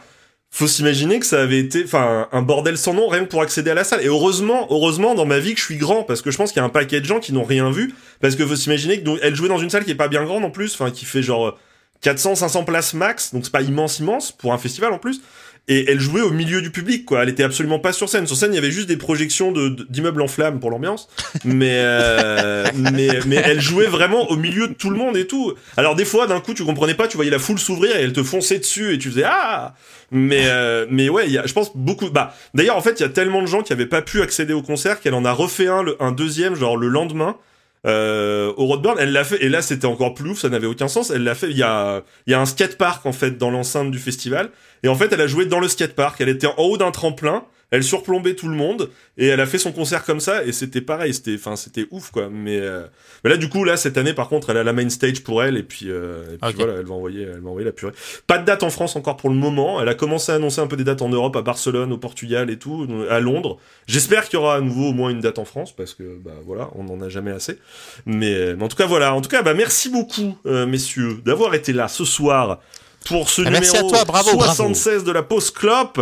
faut 0.53 0.67
s'imaginer 0.67 1.19
que 1.19 1.25
ça 1.25 1.41
avait 1.41 1.59
été, 1.59 1.83
enfin, 1.85 2.27
un 2.33 2.41
bordel 2.41 2.77
sans 2.77 2.93
nom, 2.93 3.07
rien 3.07 3.23
que 3.23 3.29
pour 3.29 3.41
accéder 3.41 3.71
à 3.71 3.73
la 3.73 3.85
salle. 3.85 4.01
Et 4.01 4.07
heureusement, 4.07 4.67
heureusement, 4.69 5.15
dans 5.15 5.25
ma 5.25 5.39
vie, 5.39 5.53
que 5.53 5.59
je 5.59 5.65
suis 5.65 5.77
grand, 5.77 6.03
parce 6.03 6.21
que 6.21 6.29
je 6.29 6.37
pense 6.37 6.51
qu'il 6.51 6.59
y 6.59 6.63
a 6.63 6.65
un 6.65 6.69
paquet 6.69 6.99
de 6.99 7.05
gens 7.05 7.21
qui 7.21 7.31
n'ont 7.31 7.45
rien 7.45 7.71
vu, 7.71 7.95
parce 8.19 8.35
que 8.35 8.45
faut 8.45 8.57
s'imaginer 8.57 8.99
que, 8.99 9.05
donc, 9.05 9.19
elle 9.21 9.33
jouait 9.33 9.47
dans 9.47 9.57
une 9.57 9.69
salle 9.69 9.85
qui 9.85 9.91
est 9.91 9.95
pas 9.95 10.09
bien 10.09 10.25
grande 10.25 10.43
en 10.43 10.51
plus, 10.51 10.73
enfin, 10.73 10.91
qui 10.91 11.05
fait 11.05 11.23
genre 11.23 11.57
400, 12.01 12.35
500 12.35 12.65
places 12.65 12.93
max, 12.93 13.33
donc 13.33 13.45
c'est 13.45 13.51
pas 13.51 13.61
immense, 13.61 13.99
immense, 13.99 14.33
pour 14.33 14.51
un 14.51 14.57
festival 14.57 14.91
en 14.91 14.99
plus. 14.99 15.21
Et 15.67 15.89
elle 15.89 15.99
jouait 15.99 16.21
au 16.21 16.31
milieu 16.31 16.61
du 16.61 16.71
public, 16.71 17.05
quoi. 17.05 17.23
Elle 17.23 17.29
était 17.29 17.43
absolument 17.43 17.79
pas 17.79 17.93
sur 17.93 18.09
scène. 18.09 18.25
Sur 18.25 18.35
scène, 18.35 18.51
il 18.51 18.55
y 18.55 18.59
avait 18.59 18.71
juste 18.71 18.87
des 18.87 18.97
projections 18.97 19.53
d'immeubles 19.89 20.21
en 20.21 20.27
flammes 20.27 20.59
pour 20.59 20.71
l'ambiance. 20.71 21.07
Mais, 21.45 21.75
euh, 21.83 22.65
mais, 22.75 23.19
mais 23.27 23.35
elle 23.35 23.61
jouait 23.61 23.85
vraiment 23.85 24.29
au 24.31 24.35
milieu 24.35 24.67
de 24.67 24.73
tout 24.73 24.89
le 24.89 24.97
monde 24.97 25.15
et 25.15 25.27
tout. 25.27 25.53
Alors, 25.77 25.95
des 25.95 26.03
fois, 26.03 26.27
d'un 26.27 26.39
coup, 26.39 26.53
tu 26.53 26.65
comprenais 26.65 26.95
pas, 26.95 27.07
tu 27.07 27.15
voyais 27.15 27.31
la 27.31 27.39
foule 27.39 27.59
s'ouvrir 27.59 27.95
et 27.95 28.01
elle 28.01 28.13
te 28.13 28.23
fonçait 28.23 28.59
dessus 28.59 28.93
et 28.93 28.97
tu 28.97 29.09
faisais 29.09 29.23
Ah! 29.25 29.75
Mais, 30.13 30.47
euh, 30.47 30.85
mais 30.89 31.07
ouais, 31.07 31.29
y 31.29 31.37
a, 31.37 31.45
je 31.45 31.53
pense 31.53 31.71
beaucoup. 31.75 32.09
Bah, 32.09 32.35
d'ailleurs, 32.53 32.75
en 32.75 32.81
fait, 32.81 32.99
il 32.99 33.03
y 33.03 33.05
a 33.05 33.09
tellement 33.09 33.41
de 33.41 33.47
gens 33.47 33.61
qui 33.61 33.71
avaient 33.71 33.85
pas 33.85 34.01
pu 34.01 34.21
accéder 34.21 34.51
au 34.51 34.61
concert 34.61 34.99
qu'elle 34.99 35.13
en 35.13 35.23
a 35.23 35.31
refait 35.31 35.67
un, 35.67 35.85
un 36.01 36.11
deuxième, 36.11 36.55
genre 36.55 36.75
le 36.75 36.89
lendemain. 36.89 37.37
Euh, 37.87 38.53
au 38.57 38.65
Roadburn, 38.65 38.97
elle 38.99 39.11
l'a 39.11 39.23
fait, 39.23 39.43
et 39.43 39.49
là 39.49 39.61
c'était 39.61 39.87
encore 39.87 40.13
plus 40.13 40.31
ouf, 40.31 40.39
ça 40.39 40.49
n'avait 40.49 40.67
aucun 40.67 40.87
sens. 40.87 41.09
Elle 41.09 41.23
l'a 41.23 41.35
fait, 41.35 41.49
il 41.49 41.57
y 41.57 41.63
a, 41.63 42.03
y 42.27 42.33
a 42.33 42.39
un 42.39 42.45
skatepark 42.45 43.05
en 43.05 43.11
fait 43.11 43.37
dans 43.37 43.49
l'enceinte 43.49 43.89
du 43.91 43.99
festival, 43.99 44.51
et 44.83 44.87
en 44.87 44.95
fait 44.95 45.11
elle 45.11 45.21
a 45.21 45.27
joué 45.27 45.45
dans 45.45 45.59
le 45.59 45.67
skatepark. 45.67 46.21
Elle 46.21 46.29
était 46.29 46.47
en 46.47 46.55
haut 46.57 46.77
d'un 46.77 46.91
tremplin, 46.91 47.43
elle 47.71 47.83
surplombait 47.83 48.35
tout 48.35 48.49
le 48.49 48.55
monde, 48.55 48.89
et 49.17 49.27
elle 49.27 49.39
a 49.39 49.45
fait 49.45 49.57
son 49.57 49.71
concert 49.71 50.03
comme 50.03 50.19
ça, 50.19 50.43
et 50.43 50.51
c'était 50.51 50.81
pareil, 50.81 51.13
c'était, 51.13 51.35
enfin 51.35 51.55
c'était 51.55 51.87
ouf 51.89 52.11
quoi. 52.11 52.29
Mais, 52.29 52.59
euh, 52.59 52.85
mais 53.23 53.29
là 53.29 53.37
du 53.37 53.47
coup 53.47 53.63
là 53.63 53.77
cette 53.77 53.97
année 53.97 54.13
par 54.13 54.27
contre, 54.27 54.49
elle 54.49 54.57
a 54.57 54.63
la 54.63 54.73
main 54.73 54.89
stage 54.89 55.23
pour 55.23 55.41
elle, 55.41 55.57
et 55.57 55.63
puis, 55.63 55.85
euh, 55.89 56.33
et 56.33 56.37
puis 56.37 56.53
voilà, 56.55 56.73
elle 56.73 56.85
va 56.85 56.93
envoyer, 56.93 57.23
elle 57.23 57.39
va 57.39 57.49
envoyer 57.49 57.65
la 57.65 57.71
purée. 57.71 57.93
Pas 58.27 58.37
de 58.37 58.45
date 58.45 58.63
en 58.63 58.69
France 58.69 58.95
encore 58.95 59.15
pour 59.15 59.29
le 59.29 59.35
moment. 59.35 59.81
Elle 59.81 59.87
a 59.87 59.95
commencé 59.95 60.31
à 60.31 60.35
annoncer 60.35 60.59
un 60.59 60.67
peu 60.67 60.75
des 60.75 60.83
dates 60.83 61.01
en 61.01 61.09
Europe, 61.09 61.35
à 61.35 61.41
Barcelone, 61.41 61.93
au 61.93 61.97
Portugal 61.97 62.49
et 62.49 62.57
tout, 62.57 62.87
à 63.09 63.19
Londres. 63.19 63.57
J'espère 63.87 64.25
qu'il 64.25 64.33
y 64.33 64.41
aura 64.41 64.55
à 64.55 64.61
nouveau 64.61 64.89
au 64.89 64.93
moins 64.93 65.09
une 65.09 65.21
date 65.21 65.39
en 65.39 65.45
France 65.45 65.73
parce 65.73 65.93
que 65.93 66.03
bah 66.23 66.31
voilà, 66.45 66.69
on 66.75 66.83
n'en 66.83 67.01
a 67.01 67.09
jamais 67.09 67.31
assez. 67.31 67.57
Mais, 68.05 68.53
mais 68.55 68.63
en 68.63 68.67
tout 68.67 68.77
cas 68.77 68.85
voilà, 68.85 69.15
en 69.15 69.21
tout 69.21 69.29
cas 69.29 69.43
bah 69.43 69.53
merci 69.53 69.89
beaucoup 69.89 70.37
euh, 70.45 70.65
messieurs 70.65 71.19
d'avoir 71.23 71.53
été 71.55 71.71
là 71.73 71.87
ce 71.87 72.03
soir 72.05 72.59
pour 73.05 73.29
ce 73.29 73.41
Ah, 73.45 73.49
merci 73.49 73.71
numéro 73.71 73.87
à 73.87 73.89
toi, 73.89 74.05
bravo, 74.05 74.37
bravo. 74.37 74.53
76 74.53 75.03
de 75.03 75.11
la 75.11 75.23
pause 75.23 75.51
clope. 75.51 75.99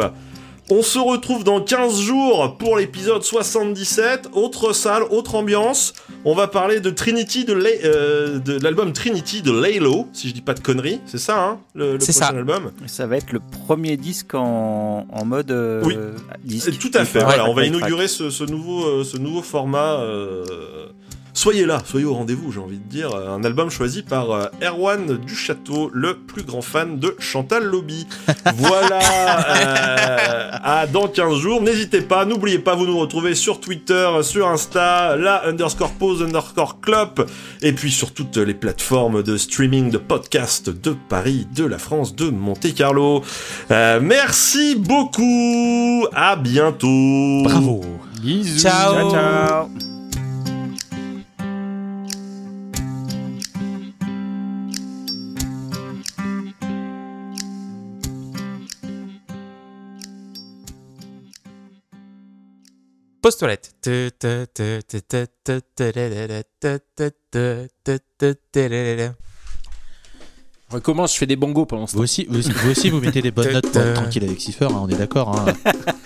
On 0.72 0.84
se 0.84 1.00
retrouve 1.00 1.44
dans 1.44 1.62
15 1.62 2.00
jours 2.00 2.56
pour 2.60 2.78
l'épisode 2.78 3.24
77. 3.24 4.30
Autre 4.34 4.72
salle, 4.72 5.02
autre 5.10 5.34
ambiance. 5.34 5.94
On 6.26 6.36
va 6.36 6.48
parler 6.48 6.80
de 6.80 6.92
Trinity, 6.92 7.44
de 7.44 7.60
euh, 7.86 8.38
de 8.38 8.60
l'album 8.62 8.94
Trinity 8.94 9.42
de 9.42 9.52
Laylo, 9.52 10.08
si 10.14 10.30
je 10.30 10.34
dis 10.36 10.42
pas 10.42 10.54
de 10.54 10.60
conneries. 10.60 11.00
C'est 11.08 11.18
ça, 11.18 11.44
hein, 11.44 11.60
le, 11.74 11.94
le 11.94 12.00
C'est 12.00 12.12
prochain 12.12 12.32
ça. 12.34 12.38
album? 12.38 12.72
Ça 12.86 13.08
va 13.08 13.18
être 13.18 13.32
le 13.32 13.40
premier 13.66 13.98
disque 13.98 14.36
en, 14.36 15.08
en 15.12 15.26
mode 15.26 15.50
euh, 15.50 15.82
Oui. 15.86 15.98
disque. 16.44 16.78
Tout 16.78 16.92
à 16.94 17.04
fait. 17.04 17.24
Voilà, 17.24 17.50
on 17.50 17.54
va 17.56 17.66
inaugurer 17.66 18.08
ce, 18.08 18.30
ce 18.30 18.44
nouveau, 18.44 18.86
euh, 18.86 19.04
ce 19.04 19.18
nouveau 19.18 19.42
format. 19.42 20.00
euh, 20.02 20.46
Soyez 21.40 21.66
là, 21.66 21.82
soyez 21.86 22.06
au 22.06 22.16
rendez-vous, 22.16 22.52
j'ai 22.52 22.60
envie 22.60 22.80
de 22.80 22.90
dire. 22.90 23.16
Un 23.16 23.46
album 23.46 23.70
choisi 23.70 24.04
par 24.04 24.32
euh, 24.32 24.48
Erwan 24.62 25.16
Duchâteau, 25.16 25.90
le 25.94 26.18
plus 26.18 26.44
grand 26.44 26.62
fan 26.62 27.00
de 27.00 27.16
Chantal 27.18 27.64
Lobby. 27.64 28.06
voilà, 28.56 29.00
euh, 29.00 30.50
à 30.62 30.86
dans 30.86 31.08
15 31.08 31.38
jours. 31.38 31.62
N'hésitez 31.62 32.02
pas, 32.02 32.26
n'oubliez 32.26 32.60
pas, 32.60 32.76
vous 32.76 32.86
nous 32.86 33.00
retrouvez 33.00 33.36
sur 33.36 33.62
Twitter, 33.62 34.10
sur 34.22 34.50
Insta, 34.50 35.16
la 35.16 35.48
underscore 35.48 35.92
pause 35.92 36.22
underscore 36.22 36.82
club, 36.82 37.26
et 37.62 37.72
puis 37.72 37.90
sur 37.90 38.14
toutes 38.14 38.36
les 38.36 38.54
plateformes 38.54 39.24
de 39.24 39.38
streaming 39.38 39.92
de 39.92 39.98
podcasts 39.98 40.70
de 40.70 40.94
Paris, 41.08 41.48
de 41.56 41.64
la 41.64 41.78
France, 41.78 42.18
de 42.18 42.30
Monte-Carlo. 42.30 43.24
Euh, 43.72 44.02
merci 44.04 44.76
beaucoup, 44.76 46.06
à 46.14 46.36
bientôt. 46.36 47.44
Bravo. 47.46 47.80
Bisous. 48.22 48.60
Ciao. 48.60 48.94
Ciao, 48.94 49.12
ciao. 49.12 49.99
Postolette. 63.22 63.74
On 70.72 70.76
recommence, 70.76 71.14
je 71.14 71.18
fais 71.18 71.26
des 71.26 71.36
bongos 71.36 71.66
pendant 71.66 71.88
ce 71.88 71.94
Vous 71.94 71.98
temps. 72.00 72.04
aussi, 72.04 72.28
vous, 72.30 72.42
vous 72.42 72.70
aussi, 72.70 72.90
vous 72.92 73.00
mettez 73.00 73.22
des 73.24 73.32
bonnes 73.32 73.52
notes 73.54 73.72
pour 73.72 73.82
être 73.82 73.94
tranquille 73.96 74.24
avec 74.24 74.40
Cipher, 74.40 74.66
hein, 74.66 74.80
on 74.84 74.88
est 74.88 74.96
d'accord. 74.98 75.36
hein. 75.36 75.54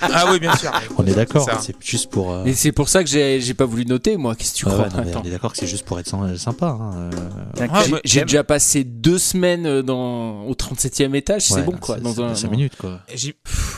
Ah 0.02 0.26
oui, 0.31 0.40
bien 0.40 0.56
sûr. 0.56 0.72
On 0.98 1.06
est 1.06 1.14
d'accord, 1.14 1.49
C'est 1.61 1.76
juste 1.84 2.10
pour. 2.10 2.31
euh, 2.31 2.45
Et 2.45 2.53
c'est 2.53 2.72
pour 2.72 2.88
ça 2.88 3.03
que 3.03 3.10
j'ai 3.10 3.53
pas 3.53 3.65
voulu 3.65 3.85
noter, 3.85 4.15
moi. 4.15 4.35
Qu'est-ce 4.35 4.53
que 4.53 4.57
tu 4.60 4.65
ouais, 4.65 4.72
crois? 4.72 4.85
ouais, 4.85 4.90
non, 4.91 5.02
mais 5.03 5.10
Attends. 5.11 5.22
on 5.23 5.27
est 5.27 5.31
d'accord 5.31 5.52
que 5.52 5.57
c'est 5.57 5.68
juste 5.68 5.84
pour 5.85 5.99
être 5.99 6.07
sy- 6.07 6.38
sympa. 6.40 6.77
hein, 6.80 6.91
euh, 6.95 7.68
Ah, 7.72 7.84
J'ai 8.06 8.22
déjà 8.22 8.44
passé 8.45 8.84
deux 8.85 9.18
semaines 9.18 9.65
euh, 9.65 9.81
dans, 9.81 10.44
au 10.45 10.53
37e 10.53 11.14
étage, 11.14 11.49
ouais, 11.52 11.57
c'est 11.60 11.65
bon 11.65 11.73
quoi. 11.73 11.95
c'est- 11.98 12.02
Dans 12.02 12.14
c'est 12.14 12.22
un, 12.23 12.35
5 12.35 12.52
minutes 12.52 12.76
quoi. 12.77 12.99
J'ai 13.14 13.35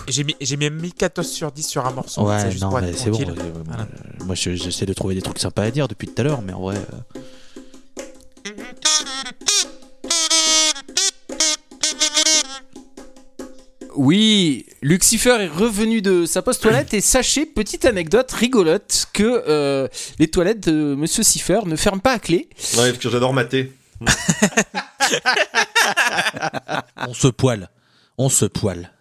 j'ai 0.07 0.23
mis, 0.23 0.35
j'ai 0.39 0.55
même 0.57 0.79
mis 0.79 0.91
14 0.91 1.27
sur 1.27 1.51
10 1.51 1.63
sur 1.67 1.83
un 1.85 1.91
morceau. 1.91 2.21
Ouais, 2.27 2.53
non, 2.61 2.69
mais 2.79 2.93
c'est 2.93 3.09
bon. 3.09 3.19
euh, 3.21 3.33
Voilà. 3.65 3.87
Moi, 4.23 4.35
je- 4.35 4.51
j'essaie 4.55 4.85
de 4.85 4.93
trouver 4.93 5.15
des 5.15 5.23
trucs 5.23 5.39
sympas 5.39 5.63
à 5.63 5.71
dire 5.71 5.87
depuis 5.87 6.07
tout 6.07 6.21
à 6.21 6.23
l'heure, 6.23 6.41
mais 6.45 6.53
en 6.53 6.61
Oui, 13.95 14.65
Lucifer 14.81 15.37
est 15.41 15.47
revenu 15.47 16.01
de 16.01 16.25
sa 16.25 16.41
poste 16.41 16.61
toilette 16.61 16.93
et 16.93 17.01
sachez, 17.01 17.45
petite 17.45 17.85
anecdote 17.85 18.31
rigolote, 18.31 19.07
que 19.13 19.43
euh, 19.47 19.87
les 20.19 20.27
toilettes 20.27 20.67
de 20.67 20.95
Monsieur 20.95 21.23
Cipher 21.23 21.59
ne 21.65 21.75
ferment 21.75 21.99
pas 21.99 22.13
à 22.13 22.19
clé. 22.19 22.49
Ouais, 22.77 22.89
parce 22.91 22.97
que 22.97 23.09
j'adore 23.09 23.33
mater. 23.33 23.71
On 27.07 27.13
se 27.13 27.27
poile. 27.27 27.69
On 28.17 28.29
se 28.29 28.45
poile. 28.45 28.91